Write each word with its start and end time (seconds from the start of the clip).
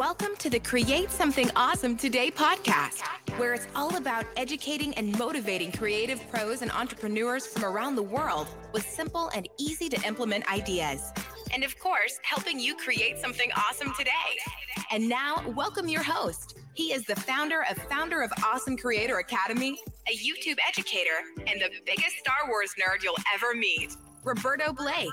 Welcome 0.00 0.34
to 0.38 0.48
the 0.48 0.58
Create 0.58 1.10
Something 1.10 1.50
Awesome 1.54 1.94
Today 1.94 2.30
podcast, 2.30 3.02
where 3.36 3.52
it's 3.52 3.66
all 3.76 3.96
about 3.96 4.24
educating 4.34 4.94
and 4.94 5.18
motivating 5.18 5.70
creative 5.70 6.26
pros 6.30 6.62
and 6.62 6.70
entrepreneurs 6.70 7.46
from 7.46 7.66
around 7.66 7.96
the 7.96 8.02
world 8.02 8.46
with 8.72 8.88
simple 8.88 9.30
and 9.34 9.46
easy 9.58 9.90
to 9.90 10.02
implement 10.08 10.50
ideas. 10.50 11.12
And 11.52 11.62
of 11.62 11.78
course, 11.78 12.18
helping 12.22 12.58
you 12.58 12.76
create 12.76 13.18
something 13.18 13.50
awesome 13.54 13.92
today. 13.98 14.10
And 14.90 15.06
now, 15.06 15.44
welcome 15.54 15.86
your 15.86 16.02
host. 16.02 16.58
He 16.72 16.94
is 16.94 17.04
the 17.04 17.16
founder 17.16 17.66
of 17.70 17.76
Founder 17.76 18.22
of 18.22 18.32
Awesome 18.42 18.78
Creator 18.78 19.18
Academy, 19.18 19.78
a 20.08 20.16
YouTube 20.16 20.56
educator, 20.66 21.44
and 21.46 21.60
the 21.60 21.68
biggest 21.84 22.16
Star 22.20 22.48
Wars 22.48 22.70
nerd 22.80 23.02
you'll 23.02 23.16
ever 23.34 23.54
meet, 23.54 23.94
Roberto 24.24 24.72
Blake. 24.72 25.10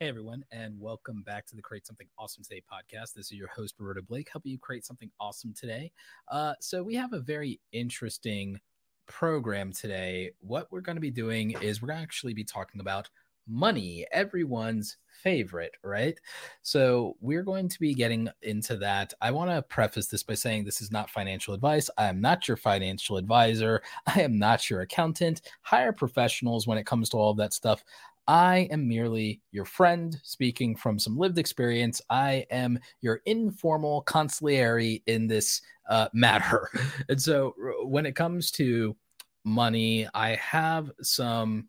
Hey 0.00 0.08
everyone, 0.08 0.46
and 0.50 0.80
welcome 0.80 1.22
back 1.26 1.44
to 1.48 1.54
the 1.54 1.60
Create 1.60 1.86
Something 1.86 2.06
Awesome 2.18 2.42
Today 2.42 2.62
podcast. 2.72 3.12
This 3.12 3.26
is 3.26 3.32
your 3.32 3.48
host, 3.48 3.74
Roberto 3.78 4.00
Blake, 4.00 4.30
helping 4.32 4.50
you 4.50 4.58
create 4.58 4.86
something 4.86 5.10
awesome 5.20 5.52
today. 5.52 5.92
Uh, 6.28 6.54
so, 6.58 6.82
we 6.82 6.94
have 6.94 7.12
a 7.12 7.20
very 7.20 7.60
interesting 7.72 8.58
program 9.06 9.74
today. 9.74 10.30
What 10.40 10.68
we're 10.72 10.80
going 10.80 10.96
to 10.96 11.02
be 11.02 11.10
doing 11.10 11.50
is 11.60 11.82
we're 11.82 11.88
going 11.88 11.98
to 11.98 12.02
actually 12.02 12.32
be 12.32 12.44
talking 12.44 12.80
about 12.80 13.10
money, 13.46 14.06
everyone's 14.10 14.96
favorite, 15.22 15.72
right? 15.84 16.18
So, 16.62 17.18
we're 17.20 17.42
going 17.42 17.68
to 17.68 17.78
be 17.78 17.92
getting 17.92 18.30
into 18.40 18.78
that. 18.78 19.12
I 19.20 19.32
want 19.32 19.50
to 19.50 19.60
preface 19.60 20.06
this 20.06 20.22
by 20.22 20.32
saying 20.32 20.64
this 20.64 20.80
is 20.80 20.90
not 20.90 21.10
financial 21.10 21.52
advice. 21.52 21.90
I 21.98 22.06
am 22.06 22.22
not 22.22 22.48
your 22.48 22.56
financial 22.56 23.18
advisor. 23.18 23.82
I 24.06 24.22
am 24.22 24.38
not 24.38 24.70
your 24.70 24.80
accountant. 24.80 25.42
Hire 25.60 25.92
professionals 25.92 26.66
when 26.66 26.78
it 26.78 26.86
comes 26.86 27.10
to 27.10 27.18
all 27.18 27.32
of 27.32 27.36
that 27.36 27.52
stuff. 27.52 27.84
I 28.30 28.68
am 28.70 28.86
merely 28.86 29.42
your 29.50 29.64
friend 29.64 30.16
speaking 30.22 30.76
from 30.76 31.00
some 31.00 31.18
lived 31.18 31.36
experience. 31.36 32.00
I 32.10 32.46
am 32.52 32.78
your 33.00 33.22
informal 33.26 34.04
consigliere 34.04 35.02
in 35.08 35.26
this 35.26 35.60
uh, 35.88 36.06
matter. 36.12 36.68
And 37.08 37.20
so 37.20 37.56
when 37.82 38.06
it 38.06 38.14
comes 38.14 38.52
to 38.52 38.94
money, 39.42 40.06
I 40.14 40.36
have 40.36 40.92
some 41.02 41.68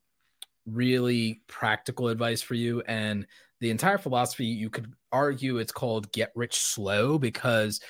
really 0.68 1.42
practical 1.48 2.09
advice 2.09 2.44
for 2.44 2.53
you. 2.53 2.81
And 2.81 3.25
the 3.59 3.72
entire 3.72 3.98
philosophy, 3.98 4.46
you 4.46 4.70
could 4.70 4.94
argue 5.12 5.58
it's 5.58 5.72
called 5.72 6.12
get 6.12 6.31
rich 6.36 6.59
slow 6.59 7.18
because 7.18 7.81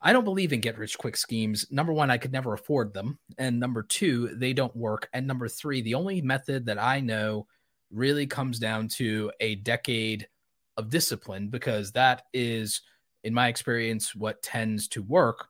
I 0.00 0.14
don't 0.14 0.24
believe 0.24 0.54
in 0.54 0.60
get 0.60 0.78
rich 0.78 0.96
quick 0.96 1.18
schemes. 1.18 1.66
Number 1.70 1.92
one, 1.92 2.10
I 2.10 2.16
could 2.16 2.32
never 2.32 2.54
afford 2.54 2.94
them. 2.94 3.18
And 3.36 3.60
number 3.60 3.82
two, 3.82 4.28
they 4.36 4.54
don't 4.54 4.74
work. 4.74 5.06
And 5.12 5.26
number 5.26 5.48
three, 5.48 5.82
the 5.82 5.96
only 5.96 6.22
method 6.22 6.64
that 6.64 6.82
I 6.82 7.00
know 7.00 7.46
really 7.90 8.26
comes 8.26 8.58
down 8.58 8.88
to 8.88 9.30
a 9.40 9.56
decade 9.56 10.28
of 10.76 10.90
discipline 10.90 11.48
because 11.48 11.92
that 11.92 12.22
is, 12.32 12.82
in 13.24 13.32
my 13.32 13.48
experience, 13.48 14.14
what 14.14 14.42
tends 14.42 14.88
to 14.88 15.02
work. 15.02 15.48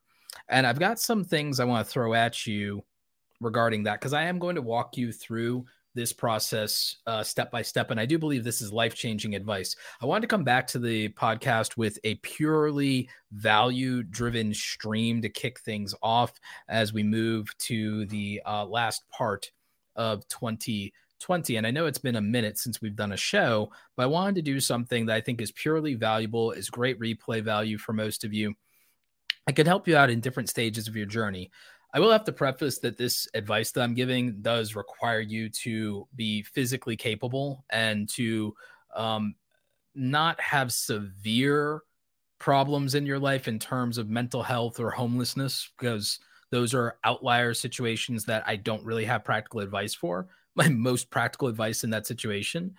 And 0.49 0.67
I've 0.67 0.79
got 0.79 1.01
some 1.01 1.25
things 1.25 1.59
I 1.59 1.65
want 1.65 1.87
to 1.87 1.93
throw 1.93 2.15
at 2.15 2.47
you 2.47 2.85
regarding 3.41 3.85
that 3.85 4.01
because 4.01 4.13
I 4.13 4.25
am 4.25 4.39
going 4.39 4.57
to 4.57 4.63
walk 4.63 4.97
you 4.97 5.13
through 5.13 5.65
this 5.95 6.13
process 6.13 6.97
uh, 7.07 7.23
step 7.25 7.51
by 7.51 7.63
step. 7.63 7.91
And 7.91 7.99
I 7.99 8.05
do 8.05 8.19
believe 8.19 8.45
this 8.45 8.61
is 8.61 8.71
life 8.73 8.95
changing 8.95 9.35
advice. 9.35 9.75
I 10.01 10.07
wanted 10.07 10.23
to 10.23 10.27
come 10.29 10.45
back 10.45 10.67
to 10.69 10.79
the 10.79 11.09
podcast 11.11 11.79
with 11.79 11.99
a 12.05 12.17
purely 12.17 13.09
value 13.33 14.03
driven 14.03 14.53
stream 14.53 15.23
to 15.23 15.31
kick 15.31 15.59
things 15.61 15.95
off 16.03 16.35
as 16.69 16.93
we 16.93 17.03
move 17.03 17.49
to 17.61 18.05
the 18.07 18.43
uh, 18.45 18.67
last 18.67 19.09
part 19.09 19.51
of 19.97 20.29
20- 20.29 20.93
20. 21.21 21.57
And 21.57 21.67
I 21.67 21.71
know 21.71 21.87
it's 21.87 21.99
been 21.99 22.17
a 22.17 22.21
minute 22.21 22.59
since 22.59 22.81
we've 22.81 22.97
done 22.97 23.13
a 23.13 23.17
show, 23.17 23.71
but 23.97 24.05
I 24.05 24.07
wanted 24.07 24.37
to 24.37 24.43
do 24.43 24.61
something 24.61 25.07
that 25.07 25.17
I 25.17 25.21
think 25.21 25.41
is 25.41 25.53
purely 25.53 25.95
valuable, 25.95 26.53
is 26.53 26.71
great 26.71 27.01
replay 27.01 27.43
value 27.43 27.79
for 27.79 27.93
most 27.93 28.25
of 28.25 28.33
you. 28.33 28.55
I 29.47 29.53
could 29.53 29.67
help 29.67 29.87
you 29.87 29.97
out 29.97 30.11
in 30.11 30.21
different 30.21 30.49
stages 30.49 30.89
of 30.89 30.97
your 30.97 31.07
journey. 31.07 31.51
I 31.95 32.01
will 32.01 32.11
have 32.11 32.25
to 32.25 32.33
preface 32.33 32.79
that 32.81 32.99
this 32.99 33.29
advice 33.33 33.73
that 33.73 33.83
I'm 33.83 33.95
giving 33.95 34.43
does 34.43 34.75
require 34.75 35.21
you 35.21 35.49
to 35.51 36.07
be 36.15 36.43
physically 36.43 36.97
capable 36.97 37.65
and 37.71 38.09
to 38.11 38.55
um, 38.95 39.35
not 39.95 40.39
have 40.41 40.73
severe 40.73 41.83
problems 42.39 42.95
in 42.95 43.07
your 43.07 43.19
life 43.19 43.49
in 43.49 43.59
terms 43.59 43.97
of 43.97 44.11
mental 44.11 44.43
health 44.43 44.79
or 44.79 44.91
homelessness, 44.91 45.71
because 45.79 46.19
those 46.51 46.75
are 46.75 46.99
outlier 47.05 47.55
situations 47.55 48.25
that 48.27 48.45
I 48.47 48.57
don't 48.57 48.85
really 48.85 49.05
have 49.07 49.25
practical 49.25 49.61
advice 49.61 49.95
for 49.95 50.29
my 50.57 50.69
most 50.69 51.11
practical 51.11 51.49
advice 51.49 51.85
in 51.85 51.91
that 51.91 52.07
situation 52.07 52.75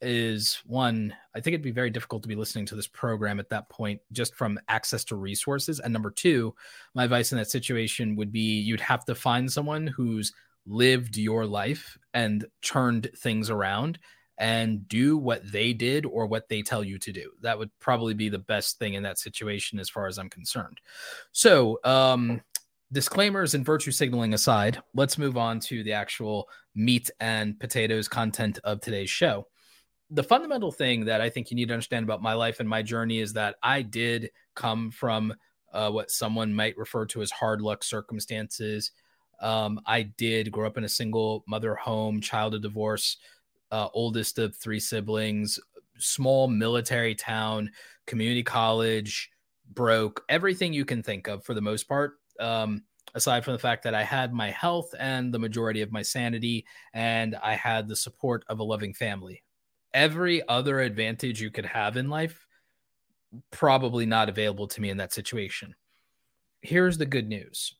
is 0.00 0.60
one, 0.66 1.14
I 1.34 1.40
think 1.40 1.54
it'd 1.54 1.62
be 1.62 1.70
very 1.70 1.90
difficult 1.90 2.22
to 2.22 2.28
be 2.28 2.34
listening 2.34 2.66
to 2.66 2.74
this 2.74 2.88
program 2.88 3.38
at 3.38 3.50
that 3.50 3.68
point 3.68 4.00
just 4.10 4.34
from 4.34 4.58
access 4.68 5.04
to 5.04 5.16
resources. 5.16 5.78
And 5.78 5.92
number 5.92 6.10
two, 6.10 6.54
my 6.94 7.04
advice 7.04 7.30
in 7.30 7.38
that 7.38 7.50
situation 7.50 8.16
would 8.16 8.32
be 8.32 8.60
you'd 8.60 8.80
have 8.80 9.04
to 9.04 9.14
find 9.14 9.50
someone 9.50 9.86
who's 9.86 10.32
lived 10.66 11.16
your 11.16 11.46
life 11.46 11.96
and 12.14 12.44
turned 12.62 13.10
things 13.16 13.48
around 13.48 13.98
and 14.38 14.88
do 14.88 15.16
what 15.16 15.40
they 15.52 15.72
did 15.72 16.04
or 16.04 16.26
what 16.26 16.48
they 16.48 16.62
tell 16.62 16.82
you 16.82 16.98
to 16.98 17.12
do. 17.12 17.30
That 17.42 17.58
would 17.58 17.70
probably 17.78 18.14
be 18.14 18.28
the 18.28 18.38
best 18.38 18.78
thing 18.78 18.94
in 18.94 19.04
that 19.04 19.18
situation 19.18 19.78
as 19.78 19.88
far 19.88 20.08
as 20.08 20.18
I'm 20.18 20.30
concerned. 20.30 20.80
So, 21.30 21.78
um, 21.84 22.40
disclaimers 22.90 23.54
and 23.54 23.64
virtue 23.64 23.90
signaling 23.90 24.34
aside, 24.34 24.82
let's 24.94 25.16
move 25.16 25.36
on 25.36 25.60
to 25.60 25.82
the 25.82 25.92
actual 25.92 26.48
meat 26.74 27.10
and 27.20 27.58
potatoes 27.58 28.08
content 28.08 28.58
of 28.64 28.80
today's 28.80 29.10
show. 29.10 29.46
The 30.10 30.22
fundamental 30.22 30.72
thing 30.72 31.06
that 31.06 31.20
I 31.20 31.30
think 31.30 31.50
you 31.50 31.56
need 31.56 31.68
to 31.68 31.74
understand 31.74 32.04
about 32.04 32.22
my 32.22 32.34
life 32.34 32.60
and 32.60 32.68
my 32.68 32.82
journey 32.82 33.18
is 33.18 33.32
that 33.34 33.56
I 33.62 33.82
did 33.82 34.30
come 34.54 34.90
from 34.90 35.34
uh, 35.72 35.90
what 35.90 36.10
someone 36.10 36.52
might 36.52 36.76
refer 36.76 37.06
to 37.06 37.22
as 37.22 37.30
hard 37.30 37.62
luck 37.62 37.82
circumstances. 37.82 38.92
Um, 39.40 39.80
I 39.86 40.02
did 40.02 40.52
grow 40.52 40.66
up 40.66 40.76
in 40.76 40.84
a 40.84 40.88
single 40.88 41.44
mother 41.48 41.74
home, 41.74 42.20
child 42.20 42.54
of 42.54 42.62
divorce, 42.62 43.16
uh, 43.70 43.88
oldest 43.94 44.38
of 44.38 44.54
three 44.54 44.80
siblings, 44.80 45.58
small 45.98 46.46
military 46.46 47.14
town, 47.14 47.70
community 48.06 48.42
college, 48.42 49.30
broke, 49.72 50.22
everything 50.28 50.72
you 50.72 50.84
can 50.84 51.02
think 51.02 51.26
of 51.26 51.44
for 51.44 51.54
the 51.54 51.60
most 51.60 51.88
part 51.88 52.18
um, 52.38 52.82
aside 53.14 53.44
from 53.44 53.52
the 53.52 53.58
fact 53.58 53.84
that 53.84 53.94
I 53.94 54.02
had 54.02 54.32
my 54.32 54.50
health 54.50 54.94
and 54.98 55.32
the 55.32 55.38
majority 55.38 55.82
of 55.82 55.92
my 55.92 56.02
sanity, 56.02 56.64
and 56.94 57.36
I 57.42 57.54
had 57.54 57.88
the 57.88 57.96
support 57.96 58.44
of 58.48 58.58
a 58.58 58.64
loving 58.64 58.94
family. 58.94 59.42
Every 59.92 60.46
other 60.48 60.80
advantage 60.80 61.40
you 61.40 61.50
could 61.50 61.66
have 61.66 61.96
in 61.96 62.08
life, 62.08 62.46
probably 63.50 64.06
not 64.06 64.28
available 64.28 64.66
to 64.68 64.80
me 64.80 64.90
in 64.90 64.96
that 64.98 65.12
situation. 65.12 65.74
Here's 66.62 66.98
the 66.98 67.06
good 67.06 67.28
news. 67.28 67.74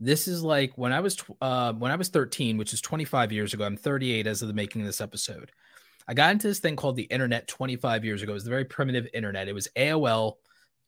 This 0.00 0.28
is 0.28 0.42
like 0.42 0.76
when 0.76 0.92
I 0.92 1.00
was 1.00 1.16
uh, 1.40 1.72
when 1.72 1.90
I 1.90 1.96
was 1.96 2.08
13, 2.08 2.58
which 2.58 2.72
is 2.72 2.80
25 2.80 3.32
years 3.32 3.54
ago. 3.54 3.64
I'm 3.64 3.76
38 3.76 4.26
as 4.26 4.42
of 4.42 4.48
the 4.48 4.54
making 4.54 4.82
of 4.82 4.86
this 4.86 5.00
episode. 5.00 5.52
I 6.08 6.14
got 6.14 6.32
into 6.32 6.46
this 6.46 6.60
thing 6.60 6.76
called 6.76 6.96
the 6.96 7.04
internet 7.04 7.48
25 7.48 8.04
years 8.04 8.22
ago. 8.22 8.32
It 8.32 8.34
was 8.34 8.44
the 8.44 8.50
very 8.50 8.64
primitive 8.64 9.08
internet. 9.14 9.48
It 9.48 9.54
was 9.54 9.68
AOL. 9.76 10.34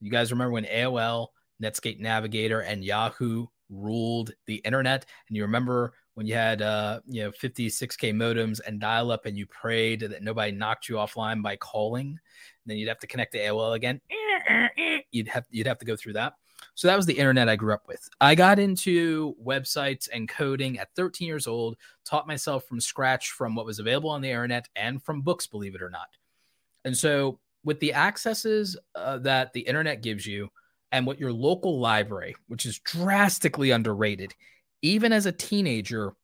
You 0.01 0.11
guys 0.11 0.31
remember 0.31 0.53
when 0.53 0.65
AOL 0.65 1.29
Netscape 1.63 2.01
Navigator 2.01 2.61
and 2.61 2.85
Yahoo 2.85 3.47
ruled 3.71 4.33
the 4.47 4.57
internet. 4.57 5.07
And 5.29 5.37
you 5.37 5.43
remember 5.43 5.93
when 6.15 6.27
you 6.27 6.35
had 6.35 6.63
uh, 6.63 7.01
you 7.07 7.23
know 7.23 7.31
56k 7.31 8.13
modems 8.15 8.61
and 8.67 8.81
dial 8.81 9.11
up, 9.11 9.27
and 9.27 9.37
you 9.37 9.47
prayed 9.47 10.01
that 10.01 10.23
nobody 10.23 10.53
knocked 10.53 10.89
you 10.89 10.97
offline 10.97 11.43
by 11.43 11.57
calling. 11.57 12.09
And 12.09 12.19
then 12.67 12.77
you'd 12.77 12.89
have 12.89 12.99
to 13.01 13.07
connect 13.07 13.33
to 13.33 13.39
AOL 13.39 13.77
again. 13.77 14.01
You'd 15.11 15.29
have 15.29 15.47
you'd 15.51 15.67
have 15.67 15.79
to 15.79 15.87
go 15.87 15.97
through 15.97 16.15
that. 16.15 16.35
So 16.75 16.89
that 16.89 16.97
was 16.97 17.07
the 17.07 17.19
internet 17.19 17.49
I 17.49 17.57
grew 17.57 17.73
up 17.73 17.89
with. 17.89 18.09
I 18.21 18.35
got 18.35 18.59
into 18.59 19.35
websites 19.43 20.09
and 20.13 20.29
coding 20.29 20.79
at 20.79 20.95
13 20.97 21.27
years 21.27 21.47
old, 21.47 21.77
taught 22.05 22.27
myself 22.27 22.65
from 22.65 22.81
scratch 22.81 23.31
from 23.31 23.55
what 23.55 23.67
was 23.67 23.79
available 23.79 24.11
on 24.11 24.21
the 24.21 24.31
internet 24.31 24.69
and 24.77 25.03
from 25.03 25.23
books, 25.23 25.47
believe 25.47 25.75
it 25.75 25.83
or 25.83 25.91
not. 25.91 26.09
And 26.85 26.97
so, 26.97 27.39
with 27.65 27.81
the 27.81 27.95
accesses 27.95 28.77
uh, 28.95 29.19
that 29.19 29.53
the 29.53 29.61
internet 29.61 30.03
gives 30.03 30.27
you, 30.27 30.49
and 30.93 31.07
what 31.07 31.21
your 31.21 31.33
local 31.33 31.81
library, 31.81 32.35
which 32.49 32.67
is 32.67 32.79
drastically 32.79 33.71
underrated, 33.71 34.35
even 34.83 35.13
as 35.13 35.27
a 35.27 35.33
teenager, 35.33 36.15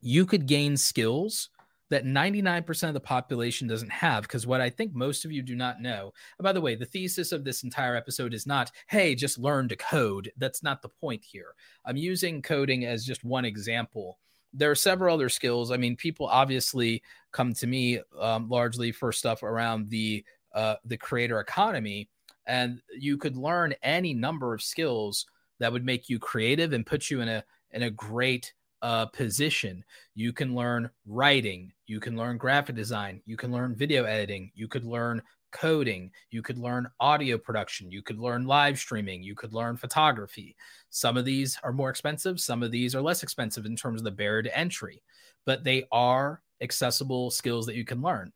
you 0.00 0.26
could 0.26 0.46
gain 0.46 0.76
skills 0.76 1.50
that 1.88 2.04
99% 2.04 2.88
of 2.88 2.94
the 2.94 3.00
population 3.00 3.68
doesn't 3.68 3.90
have. 3.90 4.22
Because 4.22 4.46
what 4.46 4.60
I 4.60 4.70
think 4.70 4.94
most 4.94 5.24
of 5.24 5.32
you 5.32 5.42
do 5.42 5.54
not 5.54 5.80
know, 5.80 6.12
by 6.40 6.52
the 6.52 6.60
way, 6.60 6.74
the 6.74 6.84
thesis 6.84 7.32
of 7.32 7.44
this 7.44 7.62
entire 7.62 7.96
episode 7.96 8.34
is 8.34 8.46
not, 8.46 8.72
hey, 8.88 9.14
just 9.14 9.38
learn 9.38 9.68
to 9.68 9.76
code. 9.76 10.32
That's 10.36 10.62
not 10.62 10.82
the 10.82 10.88
point 10.88 11.24
here. 11.24 11.54
I'm 11.84 11.96
using 11.96 12.42
coding 12.42 12.84
as 12.84 13.04
just 13.04 13.24
one 13.24 13.44
example. 13.44 14.18
There 14.52 14.70
are 14.70 14.76
several 14.76 15.14
other 15.14 15.28
skills. 15.28 15.70
I 15.70 15.76
mean, 15.76 15.96
people 15.96 16.26
obviously 16.26 17.02
come 17.30 17.52
to 17.54 17.66
me 17.66 18.00
um, 18.18 18.48
largely 18.48 18.90
for 18.90 19.12
stuff 19.12 19.42
around 19.42 19.90
the 19.90 20.24
uh, 20.54 20.76
the 20.86 20.96
creator 20.96 21.38
economy 21.38 22.08
and 22.46 22.80
you 22.96 23.16
could 23.16 23.36
learn 23.36 23.74
any 23.82 24.14
number 24.14 24.54
of 24.54 24.62
skills 24.62 25.26
that 25.58 25.72
would 25.72 25.84
make 25.84 26.08
you 26.08 26.18
creative 26.18 26.72
and 26.72 26.86
put 26.86 27.10
you 27.10 27.20
in 27.20 27.28
a 27.28 27.44
in 27.72 27.82
a 27.82 27.90
great 27.90 28.52
uh, 28.82 29.06
position. 29.06 29.84
You 30.14 30.32
can 30.32 30.54
learn 30.54 30.90
writing, 31.06 31.72
you 31.86 32.00
can 32.00 32.16
learn 32.16 32.38
graphic 32.38 32.76
design, 32.76 33.20
you 33.26 33.36
can 33.36 33.50
learn 33.52 33.74
video 33.74 34.04
editing, 34.04 34.50
you 34.54 34.68
could 34.68 34.84
learn 34.84 35.22
coding, 35.52 36.10
you 36.30 36.42
could 36.42 36.58
learn 36.58 36.88
audio 37.00 37.38
production, 37.38 37.90
you 37.90 38.02
could 38.02 38.18
learn 38.18 38.46
live 38.46 38.78
streaming, 38.78 39.22
you 39.22 39.34
could 39.34 39.54
learn 39.54 39.76
photography. 39.76 40.54
Some 40.90 41.16
of 41.16 41.24
these 41.24 41.58
are 41.62 41.72
more 41.72 41.90
expensive, 41.90 42.38
some 42.38 42.62
of 42.62 42.70
these 42.70 42.94
are 42.94 43.02
less 43.02 43.22
expensive 43.22 43.66
in 43.66 43.76
terms 43.76 44.00
of 44.00 44.04
the 44.04 44.10
barrier 44.10 44.42
to 44.42 44.56
entry, 44.56 45.02
but 45.46 45.64
they 45.64 45.84
are 45.90 46.42
accessible 46.60 47.30
skills 47.30 47.66
that 47.66 47.76
you 47.76 47.84
can 47.84 48.02
learn. 48.02 48.32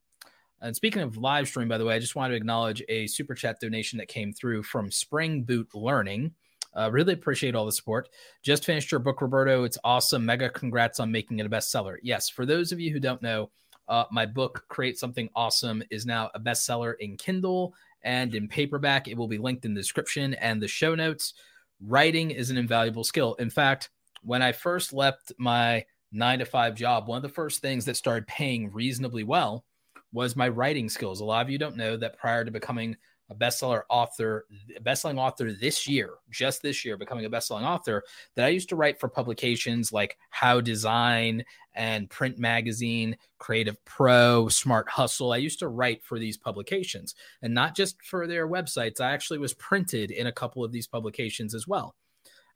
And 0.63 0.77
speaking 0.77 1.03
of 1.03 1.17
live 1.17 1.49
stream, 1.49 1.69
by 1.69 1.79
the 1.79 1.85
way, 1.85 1.95
I 1.95 1.99
just 1.99 2.17
want 2.17 2.33
to 2.33 2.37
acknowledge 2.37 2.83
a 2.89 3.07
super 3.07 3.35
chat 3.35 3.61
donation 3.61 3.99
that 3.99 4.09
came 4.09 4.33
through 4.33 4.63
from 4.65 4.91
Spring 4.91 5.43
Boot 5.43 5.69
Learning. 5.75 6.35
Uh, 6.77 6.91
really 6.93 7.15
appreciate 7.15 7.55
all 7.55 7.67
the 7.67 7.73
support. 7.73 8.09
Just 8.43 8.65
finished 8.65 8.93
your 8.93 9.01
book, 9.01 9.21
Roberto. 9.23 9.65
It's 9.65 9.79
awesome. 9.85 10.25
Mega 10.25 10.51
congrats 10.51 11.01
on 11.01 11.11
making 11.11 11.39
it 11.39 11.47
a 11.47 11.51
bestseller. 11.51 11.97
Yes, 12.03 12.29
for 12.29 12.45
those 12.47 12.73
of 12.73 12.79
you 12.79 12.93
who 12.93 13.01
don't 13.01 13.23
know, 13.23 13.51
uh, 13.89 14.05
my 14.13 14.25
book, 14.25 14.65
Create 14.69 14.99
Something 14.99 15.29
Awesome, 15.35 15.83
is 15.91 16.07
now 16.07 16.31
a 16.35 16.41
bestseller 16.41 16.95
in 17.01 17.17
Kindle 17.17 17.75
and 18.03 18.35
in 18.35 18.47
paperback. 18.47 19.09
It 19.09 19.17
will 19.17 19.27
be 19.27 19.39
linked 19.39 19.65
in 19.65 19.75
the 19.75 19.81
description 19.81 20.35
and 20.35 20.63
the 20.63 20.69
show 20.69 20.95
notes. 20.95 21.35
Writing 21.81 22.31
is 22.31 22.51
an 22.51 22.57
invaluable 22.57 23.03
skill. 23.03 23.35
In 23.35 23.51
fact, 23.51 23.91
when 24.23 24.43
I 24.43 24.53
first 24.53 24.93
left 24.93 25.33
my 25.39 25.85
nine 26.13 26.39
to 26.39 26.45
five 26.45 26.75
job, 26.75 27.09
one 27.09 27.17
of 27.17 27.23
the 27.23 27.29
first 27.29 27.63
things 27.63 27.85
that 27.87 27.97
started 27.97 28.27
paying 28.29 28.71
reasonably 28.71 29.25
well 29.25 29.65
was 30.13 30.37
my 30.37 30.49
writing 30.49 30.89
skills. 30.89 31.21
A 31.21 31.25
lot 31.25 31.45
of 31.45 31.51
you 31.51 31.59
don't 31.59 31.77
know 31.77 31.97
that 31.97 32.19
prior 32.19 32.45
to 32.45 32.51
becoming 32.51 32.97
a 33.31 33.35
bestseller 33.35 33.83
author, 33.89 34.47
bestselling 34.83 35.19
author 35.19 35.53
this 35.53 35.87
year, 35.87 36.15
just 36.31 36.63
this 36.63 36.85
year, 36.85 36.97
becoming 36.97 37.25
a 37.25 37.31
bestselling 37.31 37.63
author, 37.63 38.03
that 38.35 38.45
I 38.45 38.49
used 38.49 38.69
to 38.71 38.77
write 38.77 38.99
for 38.99 39.09
publications 39.09 39.93
like 39.93 40.19
How 40.31 40.61
Design 40.61 41.45
and 41.75 42.11
Print 42.11 42.39
Magazine, 42.39 43.17
Creative 43.39 43.83
Pro, 43.85 44.49
Smart 44.49 44.89
Hustle. 44.89 45.33
I 45.33 45.37
used 45.37 45.61
to 45.61 45.69
write 45.69 46.03
for 46.03 46.19
these 46.19 46.37
publications 46.37 47.15
and 47.43 47.55
not 47.55 47.77
just 47.77 48.03
for 48.03 48.27
their 48.27 48.49
websites. 48.49 49.01
I 49.01 49.13
actually 49.13 49.39
was 49.39 49.55
printed 49.55 50.11
in 50.11 50.27
a 50.27 50.33
couple 50.33 50.65
of 50.65 50.73
these 50.73 50.89
publications 50.89 51.55
as 51.55 51.69
well. 51.69 51.95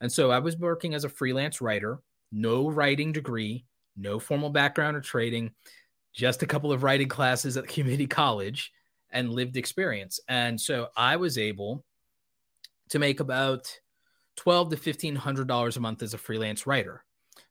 And 0.01 0.11
so 0.11 0.33
I 0.33 0.41
was 0.41 0.59
working 0.59 0.93
as 0.93 1.05
a 1.05 1.09
freelance 1.09 1.61
writer, 1.61 2.01
no 2.33 2.69
writing 2.69 3.13
degree, 3.13 3.65
no 3.97 4.19
formal 4.19 4.51
background 4.51 4.97
or 4.97 5.01
trading, 5.01 5.53
just 6.15 6.43
a 6.43 6.47
couple 6.47 6.73
of 6.73 6.83
writing 6.83 7.09
classes 7.09 7.57
at 7.57 7.67
the 7.67 7.73
community 7.73 8.07
college 8.07 8.73
and 9.11 9.31
lived 9.31 9.57
experience. 9.57 10.21
And 10.29 10.61
so 10.61 10.89
I 10.97 11.17
was 11.17 11.37
able 11.37 11.85
to 12.91 12.99
make 12.99 13.21
about 13.21 13.79
twelve 14.37 14.71
to 14.71 14.77
fifteen 14.77 15.17
hundred 15.17 15.49
dollars 15.49 15.77
a 15.77 15.81
month 15.81 16.03
as 16.03 16.15
a 16.15 16.19
freelance 16.19 16.67
writer. 16.67 17.05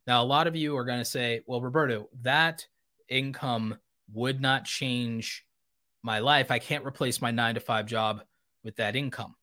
Now, 0.08 0.24
a 0.24 0.26
lot 0.26 0.48
of 0.48 0.56
you 0.56 0.76
are 0.78 0.86
going 0.86 1.00
to 1.00 1.06
say, 1.06 1.42
"Well, 1.46 1.62
Roberto, 1.62 2.10
that 2.22 2.66
income 3.08 3.78
would 4.14 4.42
not 4.42 4.66
change 4.66 5.46
my 6.02 6.20
life. 6.20 6.52
I 6.52 6.60
can't 6.60 6.86
replace 6.86 7.22
my 7.22 7.32
nine 7.32 7.56
to 7.56 7.62
five 7.62 7.86
job 7.86 8.22
with 8.64 8.76
that 8.78 8.96
income." 8.96 9.36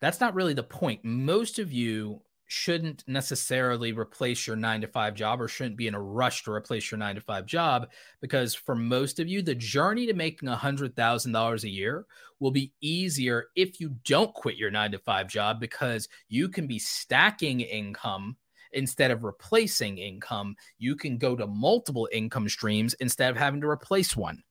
That's 0.00 0.20
not 0.20 0.34
really 0.34 0.54
the 0.54 0.62
point. 0.62 1.02
Most 1.02 1.58
of 1.58 1.72
you 1.72 2.20
shouldn't 2.46 3.04
necessarily 3.06 3.92
replace 3.92 4.46
your 4.46 4.56
nine 4.56 4.80
to 4.80 4.86
five 4.86 5.14
job 5.14 5.40
or 5.40 5.48
shouldn't 5.48 5.76
be 5.76 5.86
in 5.86 5.94
a 5.94 6.00
rush 6.00 6.44
to 6.44 6.52
replace 6.52 6.90
your 6.90 6.98
nine 6.98 7.14
to 7.14 7.20
five 7.20 7.46
job 7.46 7.88
because 8.20 8.54
for 8.54 8.74
most 8.74 9.18
of 9.18 9.28
you, 9.28 9.42
the 9.42 9.54
journey 9.54 10.06
to 10.06 10.14
making 10.14 10.48
a 10.48 10.56
hundred 10.56 10.94
thousand 10.94 11.32
dollars 11.32 11.64
a 11.64 11.68
year 11.68 12.06
will 12.40 12.50
be 12.50 12.72
easier 12.80 13.46
if 13.56 13.80
you 13.80 13.96
don't 14.04 14.34
quit 14.34 14.56
your 14.56 14.70
nine 14.70 14.92
to 14.92 14.98
five 14.98 15.26
job 15.26 15.58
because 15.60 16.08
you 16.28 16.48
can 16.48 16.66
be 16.66 16.78
stacking 16.78 17.60
income 17.60 18.36
instead 18.74 19.10
of 19.10 19.24
replacing 19.24 19.98
income. 19.98 20.54
You 20.78 20.96
can 20.96 21.16
go 21.16 21.34
to 21.36 21.46
multiple 21.46 22.08
income 22.12 22.48
streams 22.48 22.94
instead 22.94 23.30
of 23.30 23.36
having 23.36 23.60
to 23.62 23.68
replace 23.68 24.16
one. 24.16 24.42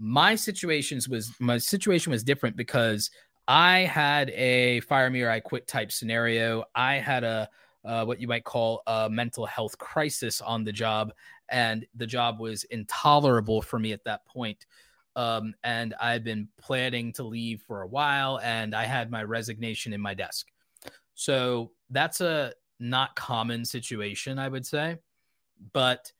My 0.00 0.34
situations 0.34 1.08
was 1.08 1.32
my 1.40 1.58
situation 1.58 2.12
was 2.12 2.24
different 2.24 2.56
because 2.56 3.10
I 3.48 3.80
had 3.80 4.28
a 4.30 4.80
fire 4.80 5.08
me 5.08 5.22
or 5.22 5.30
I 5.30 5.40
quit 5.40 5.66
type 5.66 5.90
scenario. 5.90 6.64
I 6.74 6.96
had 6.96 7.24
a 7.24 7.48
uh, 7.84 8.04
what 8.04 8.20
you 8.20 8.28
might 8.28 8.44
call 8.44 8.82
a 8.86 9.08
mental 9.08 9.46
health 9.46 9.78
crisis 9.78 10.42
on 10.42 10.62
the 10.62 10.72
job, 10.72 11.12
and 11.48 11.86
the 11.94 12.06
job 12.06 12.38
was 12.38 12.64
intolerable 12.64 13.62
for 13.62 13.78
me 13.78 13.92
at 13.92 14.04
that 14.04 14.26
point. 14.26 14.66
Um, 15.16 15.54
and 15.64 15.94
I've 15.98 16.22
been 16.22 16.48
planning 16.60 17.12
to 17.14 17.22
leave 17.22 17.62
for 17.66 17.82
a 17.82 17.86
while, 17.86 18.40
and 18.42 18.74
I 18.74 18.84
had 18.84 19.10
my 19.10 19.22
resignation 19.22 19.94
in 19.94 20.00
my 20.02 20.12
desk. 20.12 20.48
So 21.14 21.72
that's 21.88 22.20
a 22.20 22.52
not 22.78 23.16
common 23.16 23.64
situation, 23.64 24.38
I 24.38 24.48
would 24.48 24.66
say. 24.66 24.98
But 25.72 26.12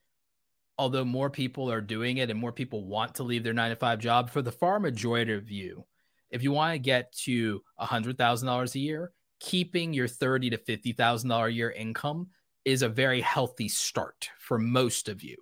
although 0.78 1.04
more 1.04 1.28
people 1.28 1.70
are 1.70 1.80
doing 1.82 2.16
it 2.16 2.30
and 2.30 2.40
more 2.40 2.52
people 2.52 2.86
want 2.86 3.16
to 3.16 3.22
leave 3.22 3.44
their 3.44 3.52
nine 3.52 3.70
to 3.70 3.76
five 3.76 3.98
job, 3.98 4.30
for 4.30 4.40
the 4.40 4.52
far 4.52 4.80
majority 4.80 5.34
of 5.34 5.50
you, 5.50 5.84
if 6.30 6.42
you 6.42 6.52
want 6.52 6.74
to 6.74 6.78
get 6.78 7.12
to 7.24 7.62
$100,000 7.80 8.74
a 8.74 8.78
year, 8.78 9.12
keeping 9.40 9.92
your 9.92 10.08
thirty 10.08 10.50
to 10.50 10.58
$50,000 10.58 11.46
a 11.46 11.52
year 11.52 11.70
income 11.70 12.28
is 12.64 12.82
a 12.82 12.88
very 12.88 13.20
healthy 13.20 13.68
start 13.68 14.28
for 14.38 14.58
most 14.58 15.08
of 15.08 15.22
you 15.22 15.36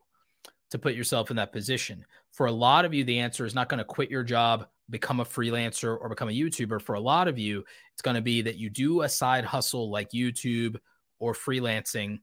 to 0.71 0.79
put 0.79 0.95
yourself 0.95 1.31
in 1.31 1.37
that 1.37 1.53
position. 1.53 2.05
For 2.33 2.47
a 2.47 2.53
lot 2.53 2.85
of 2.85 2.93
you, 2.93 3.05
the 3.05 3.19
answer 3.19 3.45
is 3.45 3.55
not 3.55 3.69
going 3.69 3.79
to 3.79 3.85
quit 3.85 4.11
your 4.11 4.23
job, 4.23 4.67
become 4.91 5.21
a 5.21 5.25
freelancer, 5.25 5.97
or 5.99 6.09
become 6.09 6.29
a 6.29 6.33
YouTuber. 6.33 6.83
For 6.83 6.95
a 6.95 7.01
lot 7.01 7.29
of 7.29 7.39
you, 7.39 7.65
it's 7.95 8.03
going 8.03 8.17
to 8.17 8.23
be 8.23 8.43
that 8.43 8.59
you 8.59 8.69
do 8.69 9.03
a 9.03 9.09
side 9.09 9.45
hustle 9.45 9.91
like 9.91 10.11
YouTube 10.11 10.77
or 11.19 11.33
freelancing 11.33 12.21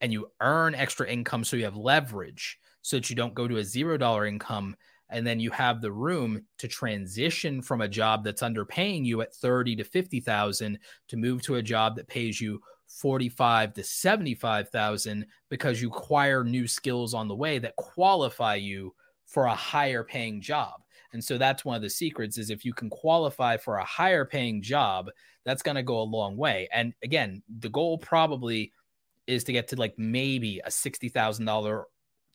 and 0.00 0.12
you 0.12 0.30
earn 0.40 0.74
extra 0.74 1.08
income 1.08 1.44
so 1.44 1.56
you 1.56 1.64
have 1.64 1.76
leverage 1.76 2.58
so 2.82 2.96
that 2.96 3.10
you 3.10 3.16
don't 3.16 3.34
go 3.34 3.46
to 3.46 3.58
a 3.58 3.64
zero 3.64 3.96
dollar 3.96 4.26
income 4.26 4.76
and 5.10 5.26
then 5.26 5.40
you 5.40 5.50
have 5.50 5.80
the 5.80 5.92
room 5.92 6.42
to 6.58 6.68
transition 6.68 7.60
from 7.62 7.80
a 7.80 7.88
job 7.88 8.24
that's 8.24 8.42
underpaying 8.42 9.04
you 9.04 9.20
at 9.20 9.34
30 9.34 9.76
to 9.76 9.84
50,000 9.84 10.78
to 11.08 11.16
move 11.16 11.42
to 11.42 11.56
a 11.56 11.62
job 11.62 11.96
that 11.96 12.08
pays 12.08 12.40
you 12.40 12.60
45 12.88 13.74
to 13.74 13.84
75,000 13.84 15.26
because 15.48 15.80
you 15.80 15.88
acquire 15.88 16.42
new 16.42 16.66
skills 16.66 17.14
on 17.14 17.28
the 17.28 17.34
way 17.34 17.58
that 17.58 17.76
qualify 17.76 18.56
you 18.56 18.94
for 19.26 19.46
a 19.46 19.54
higher 19.54 20.02
paying 20.02 20.40
job. 20.40 20.80
And 21.12 21.22
so 21.22 21.38
that's 21.38 21.64
one 21.64 21.76
of 21.76 21.82
the 21.82 21.90
secrets 21.90 22.38
is 22.38 22.50
if 22.50 22.64
you 22.64 22.72
can 22.72 22.90
qualify 22.90 23.56
for 23.56 23.76
a 23.76 23.84
higher 23.84 24.24
paying 24.24 24.62
job, 24.62 25.10
that's 25.44 25.62
going 25.62 25.76
to 25.76 25.82
go 25.82 26.00
a 26.00 26.02
long 26.02 26.36
way. 26.36 26.68
And 26.72 26.92
again, 27.02 27.42
the 27.58 27.68
goal 27.68 27.98
probably 27.98 28.72
is 29.26 29.44
to 29.44 29.52
get 29.52 29.68
to 29.68 29.76
like 29.76 29.94
maybe 29.96 30.60
a 30.60 30.68
$60,000 30.68 31.84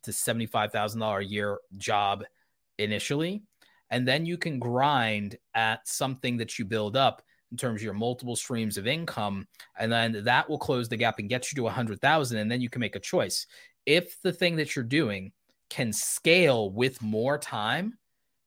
to 0.03 0.11
$75,000 0.11 1.19
a 1.19 1.25
year 1.25 1.57
job 1.77 2.23
initially. 2.77 3.43
And 3.89 4.07
then 4.07 4.25
you 4.25 4.37
can 4.37 4.59
grind 4.59 5.37
at 5.53 5.87
something 5.87 6.37
that 6.37 6.57
you 6.57 6.65
build 6.65 6.97
up 6.97 7.21
in 7.51 7.57
terms 7.57 7.81
of 7.81 7.83
your 7.83 7.93
multiple 7.93 8.35
streams 8.35 8.77
of 8.77 8.87
income. 8.87 9.47
And 9.77 9.91
then 9.91 10.23
that 10.23 10.49
will 10.49 10.57
close 10.57 10.89
the 10.89 10.97
gap 10.97 11.19
and 11.19 11.29
get 11.29 11.51
you 11.51 11.55
to 11.57 11.67
a 11.67 11.71
hundred 11.71 12.01
thousand. 12.01 12.39
And 12.39 12.51
then 12.51 12.61
you 12.61 12.69
can 12.69 12.79
make 12.79 12.95
a 12.95 12.99
choice. 12.99 13.45
If 13.85 14.19
the 14.21 14.33
thing 14.33 14.55
that 14.57 14.75
you're 14.75 14.83
doing 14.83 15.31
can 15.69 15.93
scale 15.93 16.71
with 16.71 17.01
more 17.01 17.37
time, 17.37 17.97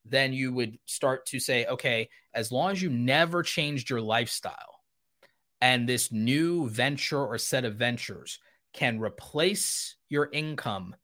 then 0.05 0.33
you 0.33 0.53
would 0.53 0.77
start 0.85 1.25
to 1.27 1.39
say, 1.39 1.65
okay, 1.65 2.09
as 2.33 2.51
long 2.51 2.71
as 2.71 2.81
you 2.81 2.89
never 2.89 3.43
changed 3.43 3.89
your 3.89 4.01
lifestyle 4.01 4.79
and 5.61 5.87
this 5.87 6.11
new 6.11 6.69
venture 6.69 7.23
or 7.23 7.37
set 7.37 7.65
of 7.65 7.75
ventures 7.75 8.39
can 8.73 8.99
replace 8.99 9.95
your 10.09 10.29
income 10.31 10.95